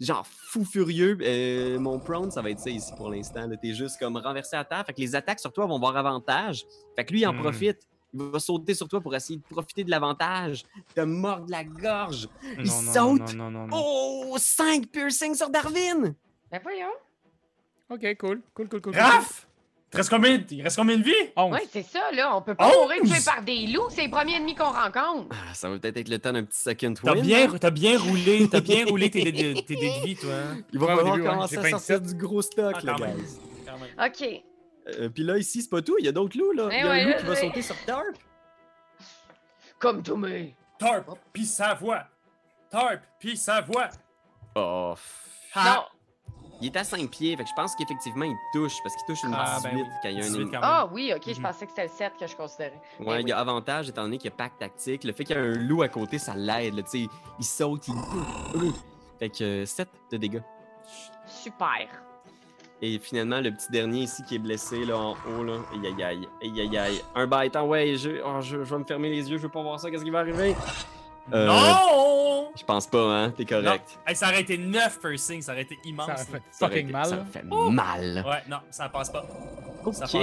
Genre 0.00 0.26
fou 0.26 0.64
furieux. 0.64 1.18
Euh, 1.20 1.78
mon 1.78 1.98
prone, 2.00 2.30
ça 2.30 2.40
va 2.40 2.50
être 2.50 2.58
ça 2.60 2.70
ici 2.70 2.90
pour 2.96 3.10
l'instant. 3.10 3.46
là. 3.46 3.56
T'es 3.58 3.74
juste 3.74 3.98
comme 3.98 4.16
renversé 4.16 4.56
à 4.56 4.64
terre. 4.64 4.82
Fait 4.86 4.94
que 4.94 5.00
les 5.00 5.14
attaques 5.14 5.40
sur 5.40 5.52
toi 5.52 5.66
vont 5.66 5.76
avoir 5.76 5.94
avantage. 5.96 6.64
Fait 6.96 7.04
que 7.04 7.12
lui, 7.12 7.20
il 7.20 7.26
en 7.26 7.34
Hmm. 7.34 7.40
profite. 7.42 7.86
Il 8.14 8.22
va 8.22 8.38
sauter 8.40 8.74
sur 8.74 8.88
toi 8.88 9.00
pour 9.00 9.14
essayer 9.14 9.38
de 9.38 9.42
profiter 9.44 9.84
de 9.84 9.90
l'avantage. 9.90 10.64
Te 10.94 11.02
mordre 11.02 11.46
la 11.50 11.62
gorge. 11.64 12.28
Il 12.58 12.64
Non, 12.64 12.92
saute. 12.92 13.34
Non, 13.34 13.50
non, 13.50 13.50
non, 13.50 13.66
non. 13.68 13.76
Oh! 14.32 14.36
5 14.38 14.86
piercings 14.90 15.34
sur 15.36 15.50
Darwin! 15.50 16.14
Ben 16.50 16.60
voyons. 16.62 16.88
Ok, 17.90 18.16
cool. 18.18 18.40
Cool, 18.54 18.68
cool, 18.68 18.80
cool. 18.80 18.96
Raph! 18.96 19.46
Il 19.92 19.96
reste 19.96 20.10
combien, 20.10 20.40
il 20.50 20.62
reste 20.62 20.76
combien 20.76 20.96
de 20.98 21.02
vie? 21.02 21.12
11. 21.36 21.52
Ouais, 21.52 21.66
c'est 21.72 21.82
ça, 21.82 22.12
là. 22.12 22.36
On 22.36 22.42
peut 22.42 22.54
pas 22.54 22.68
Onze! 22.68 22.74
mourir 22.82 23.02
tué 23.02 23.24
par 23.24 23.42
des 23.42 23.66
loups. 23.66 23.88
C'est 23.90 24.02
les 24.02 24.08
premiers 24.08 24.36
ennemis 24.36 24.54
qu'on 24.54 24.70
rencontre. 24.70 25.26
Ah, 25.32 25.52
ça 25.52 25.68
va 25.68 25.78
peut-être 25.78 25.96
être 25.96 26.08
le 26.08 26.18
temps 26.20 26.32
d'un 26.32 26.44
petit 26.44 26.60
second 26.60 26.94
T'as 26.94 27.12
win. 27.14 27.22
bien, 27.22 27.50
hein? 27.52 27.56
t'as 27.60 27.70
bien 27.70 27.98
roulé, 27.98 28.48
t'as 28.48 28.60
bien 28.60 28.84
roulé 28.86 29.10
tes, 29.10 29.24
dés 29.24 29.32
de- 29.54 29.60
tes 29.60 29.74
dés 29.74 29.90
de 30.00 30.04
vie, 30.06 30.14
toi. 30.16 30.30
hein? 30.32 30.58
Il 30.72 30.78
va 30.78 30.86
falloir 30.96 31.16
commencer 31.18 31.56
à 31.58 31.70
sortir 31.70 31.98
27. 31.98 32.02
du 32.04 32.14
gros 32.14 32.40
stock, 32.40 32.74
Ah, 32.76 32.80
là, 32.86 32.94
quand 32.96 33.04
même. 33.04 33.16
guys. 33.16 33.38
Quand 33.66 33.78
même. 33.78 34.08
OK. 34.10 34.42
Euh, 35.00 35.08
Puis 35.08 35.24
là, 35.24 35.38
ici, 35.38 35.60
c'est 35.62 35.68
pas 35.70 35.82
tout. 35.82 35.96
Il 35.98 36.04
y 36.04 36.08
a 36.08 36.12
d'autres 36.12 36.38
loups, 36.38 36.52
là. 36.52 36.68
Eh 36.70 36.74
Il 36.76 36.78
y 36.78 36.82
a 36.82 36.88
ouais, 36.88 37.00
un 37.00 37.04
loup 37.04 37.10
là, 37.10 37.16
qui 37.18 37.24
va 37.24 37.30
ouais. 37.30 37.40
sauter 37.40 37.62
sur 37.62 37.76
Tarp. 37.84 38.04
Comme 39.78 40.02
tout 40.02 40.16
mais. 40.16 40.54
Tarp, 40.78 41.18
pis 41.32 41.46
sa 41.46 41.74
voix. 41.74 42.04
Tarp, 42.70 43.00
pis 43.18 43.36
sa 43.36 43.60
voix. 43.60 43.88
Oh. 44.54 44.94
Ah. 45.54 45.88
Il 46.60 46.66
est 46.66 46.76
à 46.76 46.84
5 46.84 47.08
pieds, 47.10 47.36
fait 47.36 47.44
que 47.44 47.48
je 47.48 47.54
pense 47.54 47.74
qu'effectivement, 47.74 48.24
il 48.26 48.36
touche, 48.52 48.74
parce 48.82 48.94
qu'il 48.96 49.06
touche 49.06 49.22
une 49.24 49.34
Ah, 49.34 49.56
18 49.56 49.70
ben 49.70 49.76
oui. 49.78 49.84
quand 50.02 50.08
il 50.10 50.18
y 50.18 50.20
a 50.20 50.24
un 50.24 50.28
18 50.28 50.40
ennemi. 50.42 50.56
Ah 50.60 50.88
oui, 50.92 51.12
OK. 51.16 51.22
Je 51.26 51.30
Mhm. 51.36 51.42
pensais 51.42 51.64
que 51.66 51.70
c'était 51.72 51.84
le 51.84 51.90
7 51.96 52.12
que 52.20 52.26
je 52.26 52.36
considérais. 52.36 52.80
Ouais, 52.98 53.06
Ben 53.06 53.20
il 53.20 53.28
y 53.28 53.32
a 53.32 53.38
avantage 53.38 53.88
étant 53.88 54.02
donné 54.02 54.18
qu'il 54.18 54.30
y 54.30 54.32
a 54.32 54.36
pack 54.36 54.58
tactique. 54.58 55.04
Le 55.04 55.12
fait 55.12 55.24
qu'il 55.24 55.36
y 55.36 55.38
a 55.38 55.42
un 55.42 55.54
loup 55.54 55.82
à 55.82 55.88
côté, 55.88 56.18
ça 56.18 56.34
l'aide, 56.36 56.76
tu 56.84 57.04
sais. 57.04 57.06
Il 57.38 57.44
saute, 57.44 57.88
il. 57.88 57.94
Fait 59.18 59.30
que 59.30 59.64
7 59.64 59.88
de 60.10 60.16
dégâts. 60.18 60.42
Super. 61.26 61.88
Et 62.82 62.98
finalement, 62.98 63.40
le 63.40 63.50
petit 63.52 63.70
dernier 63.70 64.00
ici 64.00 64.22
qui 64.24 64.36
est 64.36 64.38
blessé, 64.38 64.84
là, 64.86 64.96
en 64.98 65.10
haut, 65.12 65.44
là. 65.44 65.58
Aïe, 65.72 65.86
aïe, 65.86 66.02
aïe. 66.02 66.28
Aïe, 66.42 66.60
aïe, 66.62 66.78
aïe. 66.78 67.00
Un 67.14 67.26
bite, 67.26 67.54
ah 67.56 67.64
ouais, 67.64 67.94
je... 67.96 68.22
oh, 68.24 68.40
je... 68.40 68.64
je 68.64 68.74
vais 68.74 68.78
me 68.78 68.84
fermer 68.84 69.10
les 69.10 69.30
yeux, 69.30 69.36
je 69.36 69.42
veux 69.42 69.48
pas 69.50 69.62
voir 69.62 69.78
ça, 69.78 69.90
qu'est-ce 69.90 70.04
qui 70.04 70.08
va 70.10 70.20
arriver? 70.20 70.54
Euh, 71.32 71.46
Non! 71.46 72.52
Je 72.56 72.64
pense 72.64 72.86
pas, 72.88 72.98
hein, 73.02 73.30
t'es 73.30 73.44
correct. 73.44 73.98
Hey, 74.06 74.16
ça 74.16 74.26
aurait 74.28 74.40
été 74.42 74.58
9 74.58 74.98
piercings, 75.00 75.42
ça 75.42 75.52
aurait 75.52 75.62
été 75.62 75.78
immense. 75.84 76.06
Ça 76.06 76.12
a 76.14 76.16
là. 76.16 76.24
fait 76.24 76.42
Ça 76.50 76.66
aurait 76.66 76.74
fucking 76.74 76.84
été- 76.84 76.92
mal. 76.92 77.08
Ça 77.08 77.24
fait 77.32 77.42
mal. 77.44 78.24
Ouais, 78.28 78.42
non, 78.48 78.58
ça 78.70 78.88
passe 78.88 79.10
pas. 79.10 79.24
Ok. 79.84 79.94
Ça 79.94 80.00
passe 80.00 80.12
pas. 80.12 80.20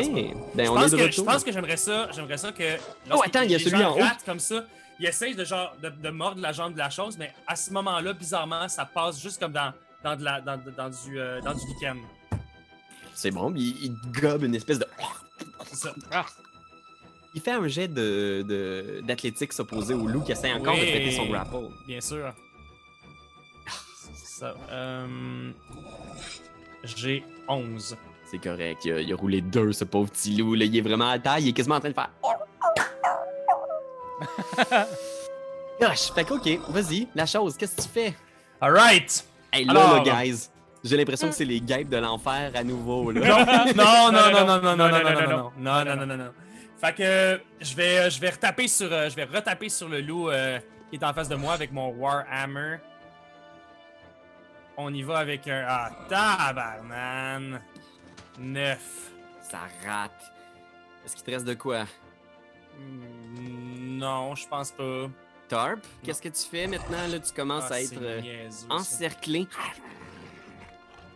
Ben, 0.56 0.66
je, 0.66 0.70
on 0.70 0.76
pense 0.76 0.93
est 0.93 0.98
de 0.98 1.06
que, 1.06 1.12
je 1.12 1.22
pense 1.22 1.43
que 1.43 1.52
j'aimerais 1.52 1.78
ça, 1.78 2.10
j'aimerais 2.12 2.38
ça 2.38 2.52
que. 2.52 2.78
Oh, 3.12 3.22
attends, 3.26 3.41
il 3.41 3.52
y 3.52 3.56
a 3.56 3.60
celui 3.60 3.84
en 3.84 3.95
haut. 3.98 4.02
comme 4.26 4.39
ça. 4.39 4.64
Il 5.00 5.06
essaye 5.06 5.36
de, 5.36 5.45
genre, 5.45 5.74
de, 5.82 5.89
de 5.89 6.10
mordre 6.10 6.41
la 6.41 6.52
jambe 6.52 6.74
de 6.74 6.80
la 6.80 6.89
chose, 6.89 7.18
mais 7.20 7.32
à 7.45 7.56
ce 7.56 7.72
moment-là, 7.72 8.14
bizarrement, 8.14 8.68
ça 8.68 8.84
passe 8.84 9.22
juste 9.22 9.39
comme 9.39 9.52
dans, 9.52 9.72
dans, 10.04 10.16
de 10.16 10.24
la, 10.24 10.41
dans, 10.41 10.58
dans 10.76 10.89
du, 10.89 11.20
euh, 11.20 11.39
dans 11.41 11.54
du 11.54 11.62
lichen. 11.68 12.00
C'est 13.14 13.32
bon, 13.32 13.54
il, 13.56 13.84
il 13.86 13.95
gobe 14.12 14.43
une 14.43 14.56
espèce 14.56 14.80
de. 14.80 14.88
C'est 15.68 15.76
ça. 15.76 15.93
Il 17.38 17.39
fait 17.39 17.51
un 17.51 17.67
jet 17.67 17.88
de, 17.88 18.41
de- 18.47 19.01
d'athlétique 19.05 19.53
s'opposer 19.53 19.93
au 19.93 20.07
loup 20.07 20.21
qui 20.21 20.31
essaie 20.31 20.51
encore 20.53 20.73
de 20.73 20.79
Oui. 20.79 20.91
péter 20.91 21.11
son 21.11 21.27
grapple. 21.27 21.55
Bien 21.88 22.01
sûr. 22.01 22.33
Ça, 24.15 24.55
euh, 24.71 25.51
J'ai 26.83 27.23
11. 27.47 27.95
C'est 28.25 28.39
correct, 28.39 28.83
il 28.85 28.91
a, 28.93 28.99
il 29.01 29.13
a 29.13 29.15
roulé 29.15 29.41
deux, 29.41 29.71
ce 29.71 29.83
pauvre 29.83 30.09
petit 30.09 30.35
loup. 30.35 30.55
Là. 30.55 30.65
Il 30.65 30.75
est 30.75 30.81
vraiment 30.81 31.09
à 31.09 31.19
taille, 31.19 31.43
il 31.43 31.49
est 31.49 31.53
quasiment 31.53 31.75
en 31.75 31.79
train 31.79 31.89
de 31.89 31.93
faire. 31.93 32.09
Gosh, 35.79 36.11
fait 36.15 36.23
que, 36.23 36.33
ok, 36.33 36.59
vas-y, 36.69 37.07
la 37.13 37.27
chose, 37.27 37.55
qu'est-ce 37.55 37.75
que 37.75 37.81
tu 37.83 37.88
fais? 37.88 38.15
Alright! 38.59 39.23
Hey, 39.53 39.65
là, 39.65 39.71
Alors- 39.73 40.03
là, 40.03 40.23
guys, 40.25 40.49
j'ai 40.83 40.97
l'impression 40.97 41.29
que 41.29 41.35
c'est 41.35 41.45
les 41.45 41.61
guêpes 41.61 41.89
de 41.89 41.97
l'enfer 41.97 42.51
à 42.55 42.63
nouveau, 42.63 43.11
là. 43.11 43.21
Non, 43.75 44.11
non, 44.11 44.11
non, 44.11 44.31
non, 44.31 44.45
non, 44.45 44.75
non, 44.75 44.75
non, 44.75 44.75
non, 44.75 44.88
non, 44.88 44.89
non, 44.89 45.03
non, 45.03 45.13
non, 45.13 45.51
non, 45.59 45.85
non, 45.85 45.85
non, 45.85 45.95
non, 45.95 46.05
non, 46.07 46.17
non. 46.17 46.31
Fait 46.80 46.93
que 46.95 47.41
je 47.59 47.75
vais, 47.75 47.97
euh, 47.99 48.09
je 48.09 48.19
vais 48.19 48.30
retaper 48.30 48.67
sur, 48.67 48.91
euh, 48.91 49.09
je 49.09 49.15
vais 49.15 49.23
retaper 49.23 49.69
sur 49.69 49.89
le 49.89 49.99
loup 50.02 50.30
euh, 50.30 50.60
qui 50.89 50.97
est 50.97 51.03
en 51.03 51.14
face 51.14 51.27
de 51.30 51.35
moi 51.35 51.53
avec 51.53 51.72
mon 51.72 51.89
Warhammer. 51.89 52.77
On 54.77 54.93
y 54.93 55.02
va 55.02 55.18
avec 55.18 55.47
un 55.47 55.65
ah 55.68 55.91
tabarnan. 56.07 57.60
9. 58.39 58.80
Ça 59.41 59.61
rate. 59.85 60.11
Est-ce 61.03 61.15
qu'il 61.15 61.26
te 61.26 61.31
reste 61.31 61.45
de 61.45 61.56
quoi? 61.56 61.85
Mm, 62.80 63.97
Non, 63.97 64.35
je 64.35 64.47
pense 64.47 64.72
pas. 64.72 65.07
Tarp, 65.47 65.80
qu'est-ce 66.03 66.22
que 66.22 66.27
tu 66.30 66.43
fais 66.43 66.68
maintenant? 66.68 67.07
Là, 67.07 67.19
tu 67.19 67.34
commences 67.34 67.72
Ah, 67.72 67.76
à 67.76 67.81
être 67.81 67.97
euh, 68.02 68.19
niaiseux, 68.22 68.68
encerclé. 68.69 69.47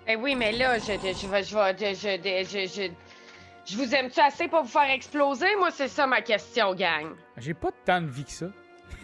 Eh 0.08 0.16
oui, 0.16 0.36
mais 0.36 0.54
là, 0.54 0.80
je, 0.80 0.86
je, 0.94 1.14
je 1.14 1.44
je 1.44 2.78
vais, 2.78 2.92
je, 3.72 3.78
vous 3.78 3.96
aime-tu 3.96 4.20
assez 4.20 4.48
pour 4.48 4.64
vous 4.64 4.70
faire 4.70 4.90
exploser? 4.90 5.56
Moi, 5.58 5.72
c'est 5.72 5.88
ça 5.88 6.08
ma 6.08 6.22
question, 6.22 6.74
gang. 6.74 7.16
J'ai 7.38 7.54
pas 7.54 7.70
tant 7.86 8.02
de 8.02 8.08
vie 8.08 8.26
que 8.26 8.32
ça. 8.32 8.48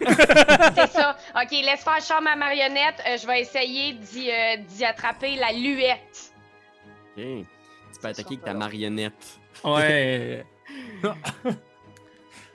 C'est 0.00 0.92
ça. 0.92 1.16
OK, 1.34 1.50
laisse 1.50 1.82
faire 1.82 2.00
chambre 2.00 2.22
ma 2.22 2.36
marionnette. 2.36 3.02
Euh, 3.06 3.16
je 3.16 3.26
vais 3.26 3.40
essayer 3.40 3.94
d'y, 3.94 4.30
euh, 4.30 4.56
d'y 4.58 4.84
attraper 4.84 5.34
la 5.34 5.50
luette. 5.50 6.32
Ok. 7.16 7.24
Tu 7.24 8.00
peux 8.00 8.08
attaquer 8.08 8.28
avec 8.28 8.44
ta 8.44 8.54
marionnette. 8.54 9.40
Ouais. 9.64 10.46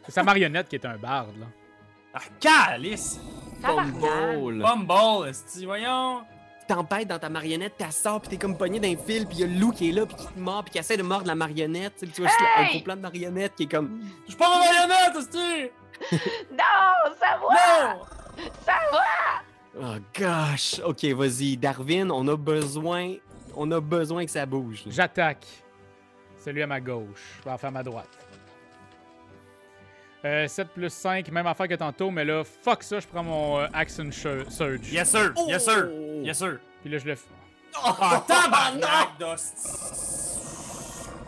C'est 0.05 0.11
sa 0.11 0.23
marionnette 0.23 0.69
qui 0.69 0.75
est 0.75 0.85
un 0.85 0.97
barde, 0.97 1.37
là. 1.37 1.47
ah, 2.13 2.19
calice! 2.39 3.19
Bumble. 3.61 4.61
Bumble, 4.61 5.29
esti, 5.29 5.65
voyons! 5.65 6.23
Tempête 6.67 7.07
dans 7.07 7.19
ta 7.19 7.29
marionnette, 7.29 7.73
t'as 7.77 7.91
sort, 7.91 8.21
pis 8.21 8.29
t'es 8.29 8.37
comme 8.37 8.57
pogné 8.57 8.79
d'un 8.79 8.95
fil, 8.95 9.27
pis 9.27 9.37
y 9.37 9.43
a 9.43 9.47
le 9.47 9.53
loup 9.59 9.71
qui 9.71 9.89
est 9.89 9.91
là, 9.91 10.05
pis 10.05 10.15
qui 10.15 10.27
te 10.27 10.39
mord, 10.39 10.63
pis 10.63 10.71
qui 10.71 10.77
essaie 10.77 10.97
de 10.97 11.03
mordre 11.03 11.27
la 11.27 11.35
marionnette. 11.35 11.95
Tu 11.99 12.07
puis 12.07 12.21
vois 12.23 12.31
juste 12.31 12.41
un 12.57 12.61
Hey! 12.63 12.69
gros 12.71 12.79
plan 12.81 12.95
de 12.95 13.01
marionnette 13.01 13.55
qui 13.55 13.63
est 13.63 13.71
comme. 13.71 14.01
Je 14.25 14.31
suis 14.31 14.37
pas 14.37 14.49
ma 14.49 14.59
marionnette, 14.59 15.15
esti! 15.17 15.69
Non, 16.51 17.13
ça 17.19 17.37
va! 17.37 17.93
Non! 17.93 18.01
Ça 18.65 18.73
va! 18.91 18.99
Oh 19.81 19.95
gosh! 20.17 20.79
Ok, 20.85 21.03
vas-y, 21.05 21.57
Darwin, 21.57 22.11
on 22.11 22.27
a 22.27 22.35
besoin. 22.37 23.15
On 23.55 23.69
a 23.71 23.79
besoin 23.79 24.25
que 24.25 24.31
ça 24.31 24.45
bouge. 24.45 24.83
J'attaque. 24.87 25.45
Celui 26.43 26.61
à 26.63 26.67
ma 26.67 26.79
gauche. 26.81 27.37
Je 27.39 27.43
vais 27.45 27.51
en 27.51 27.57
faire 27.57 27.71
ma 27.71 27.83
droite. 27.83 28.09
Euh, 30.25 30.47
7 30.47 30.69
plus 30.69 30.89
5, 30.89 31.29
même 31.31 31.47
affaire 31.47 31.67
que 31.67 31.73
tantôt, 31.75 32.09
mais 32.09 32.23
là, 32.23 32.43
fuck 32.63 32.81
ça, 32.83 32.99
je 32.99 33.07
prends 33.07 33.23
mon 33.23 33.59
euh, 33.59 33.67
Action 33.73 34.09
Surge. 34.09 34.89
Yes 34.91 35.09
sir! 35.09 35.33
Yes 35.47 35.65
sir! 35.65 35.89
Yes 36.23 36.37
sir! 36.37 36.59
Puis 36.81 36.89
là, 36.91 36.97
je 36.97 37.05
le 37.05 37.15
fais. 37.15 37.27
Tabarnak 38.27 39.17
d'hostie! 39.19 39.51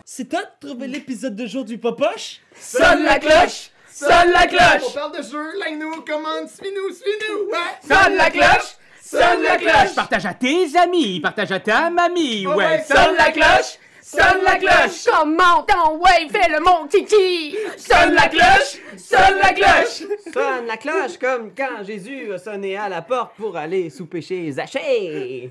c'est 0.04 0.24
toi 0.30 0.40
de 0.42 0.66
trouver 0.66 0.86
l'épisode 0.88 1.34
de 1.36 1.46
jour 1.46 1.64
du 1.64 1.76
Popoche? 1.76 2.40
Sonne 2.58 3.02
la 3.02 3.18
cloche! 3.18 3.70
Sonne 3.90 4.30
la 4.32 4.44
On 4.44 4.48
cloche! 4.48 4.94
parle 4.94 5.16
de 5.18 5.22
jeu, 5.22 5.58
like-nous, 5.58 6.00
commande, 6.02 6.48
suis-nous, 6.48 6.94
suis-nous, 6.94 7.50
ouais! 7.50 7.76
Sonne 7.82 8.16
la 8.16 8.30
cloche! 8.30 8.76
Sonne 9.02 9.42
la 9.42 9.56
cloche! 9.58 9.94
Partage 9.94 10.24
à 10.24 10.32
tes 10.32 10.74
amis, 10.78 11.20
partage 11.20 11.52
à 11.52 11.60
ta 11.60 11.90
mamie, 11.90 12.46
Ouais, 12.46 12.54
ouais. 12.54 12.84
Sonne 12.88 13.14
la 13.18 13.30
cloche! 13.30 13.76
Sonne 14.08 14.44
la 14.44 14.54
cloche! 14.54 15.04
Comment 15.04 15.64
ton 15.64 15.96
ouais, 15.98 16.28
fais 16.30 16.48
le 16.48 16.60
mon 16.60 16.86
titi! 16.86 17.56
Sonne 17.76 18.14
la 18.14 18.28
cloche! 18.28 18.78
Sonne 18.96 19.38
la 19.42 19.52
cloche! 19.52 20.06
Sonne 20.32 20.66
la 20.68 20.76
cloche 20.76 21.18
comme 21.18 21.50
quand 21.52 21.82
Jésus 21.84 22.32
a 22.32 22.38
sonné 22.38 22.76
à 22.76 22.88
la 22.88 23.02
porte 23.02 23.34
pour 23.36 23.56
aller 23.56 23.90
souper 23.90 24.22
chez 24.22 24.52
Zachée. 24.52 25.50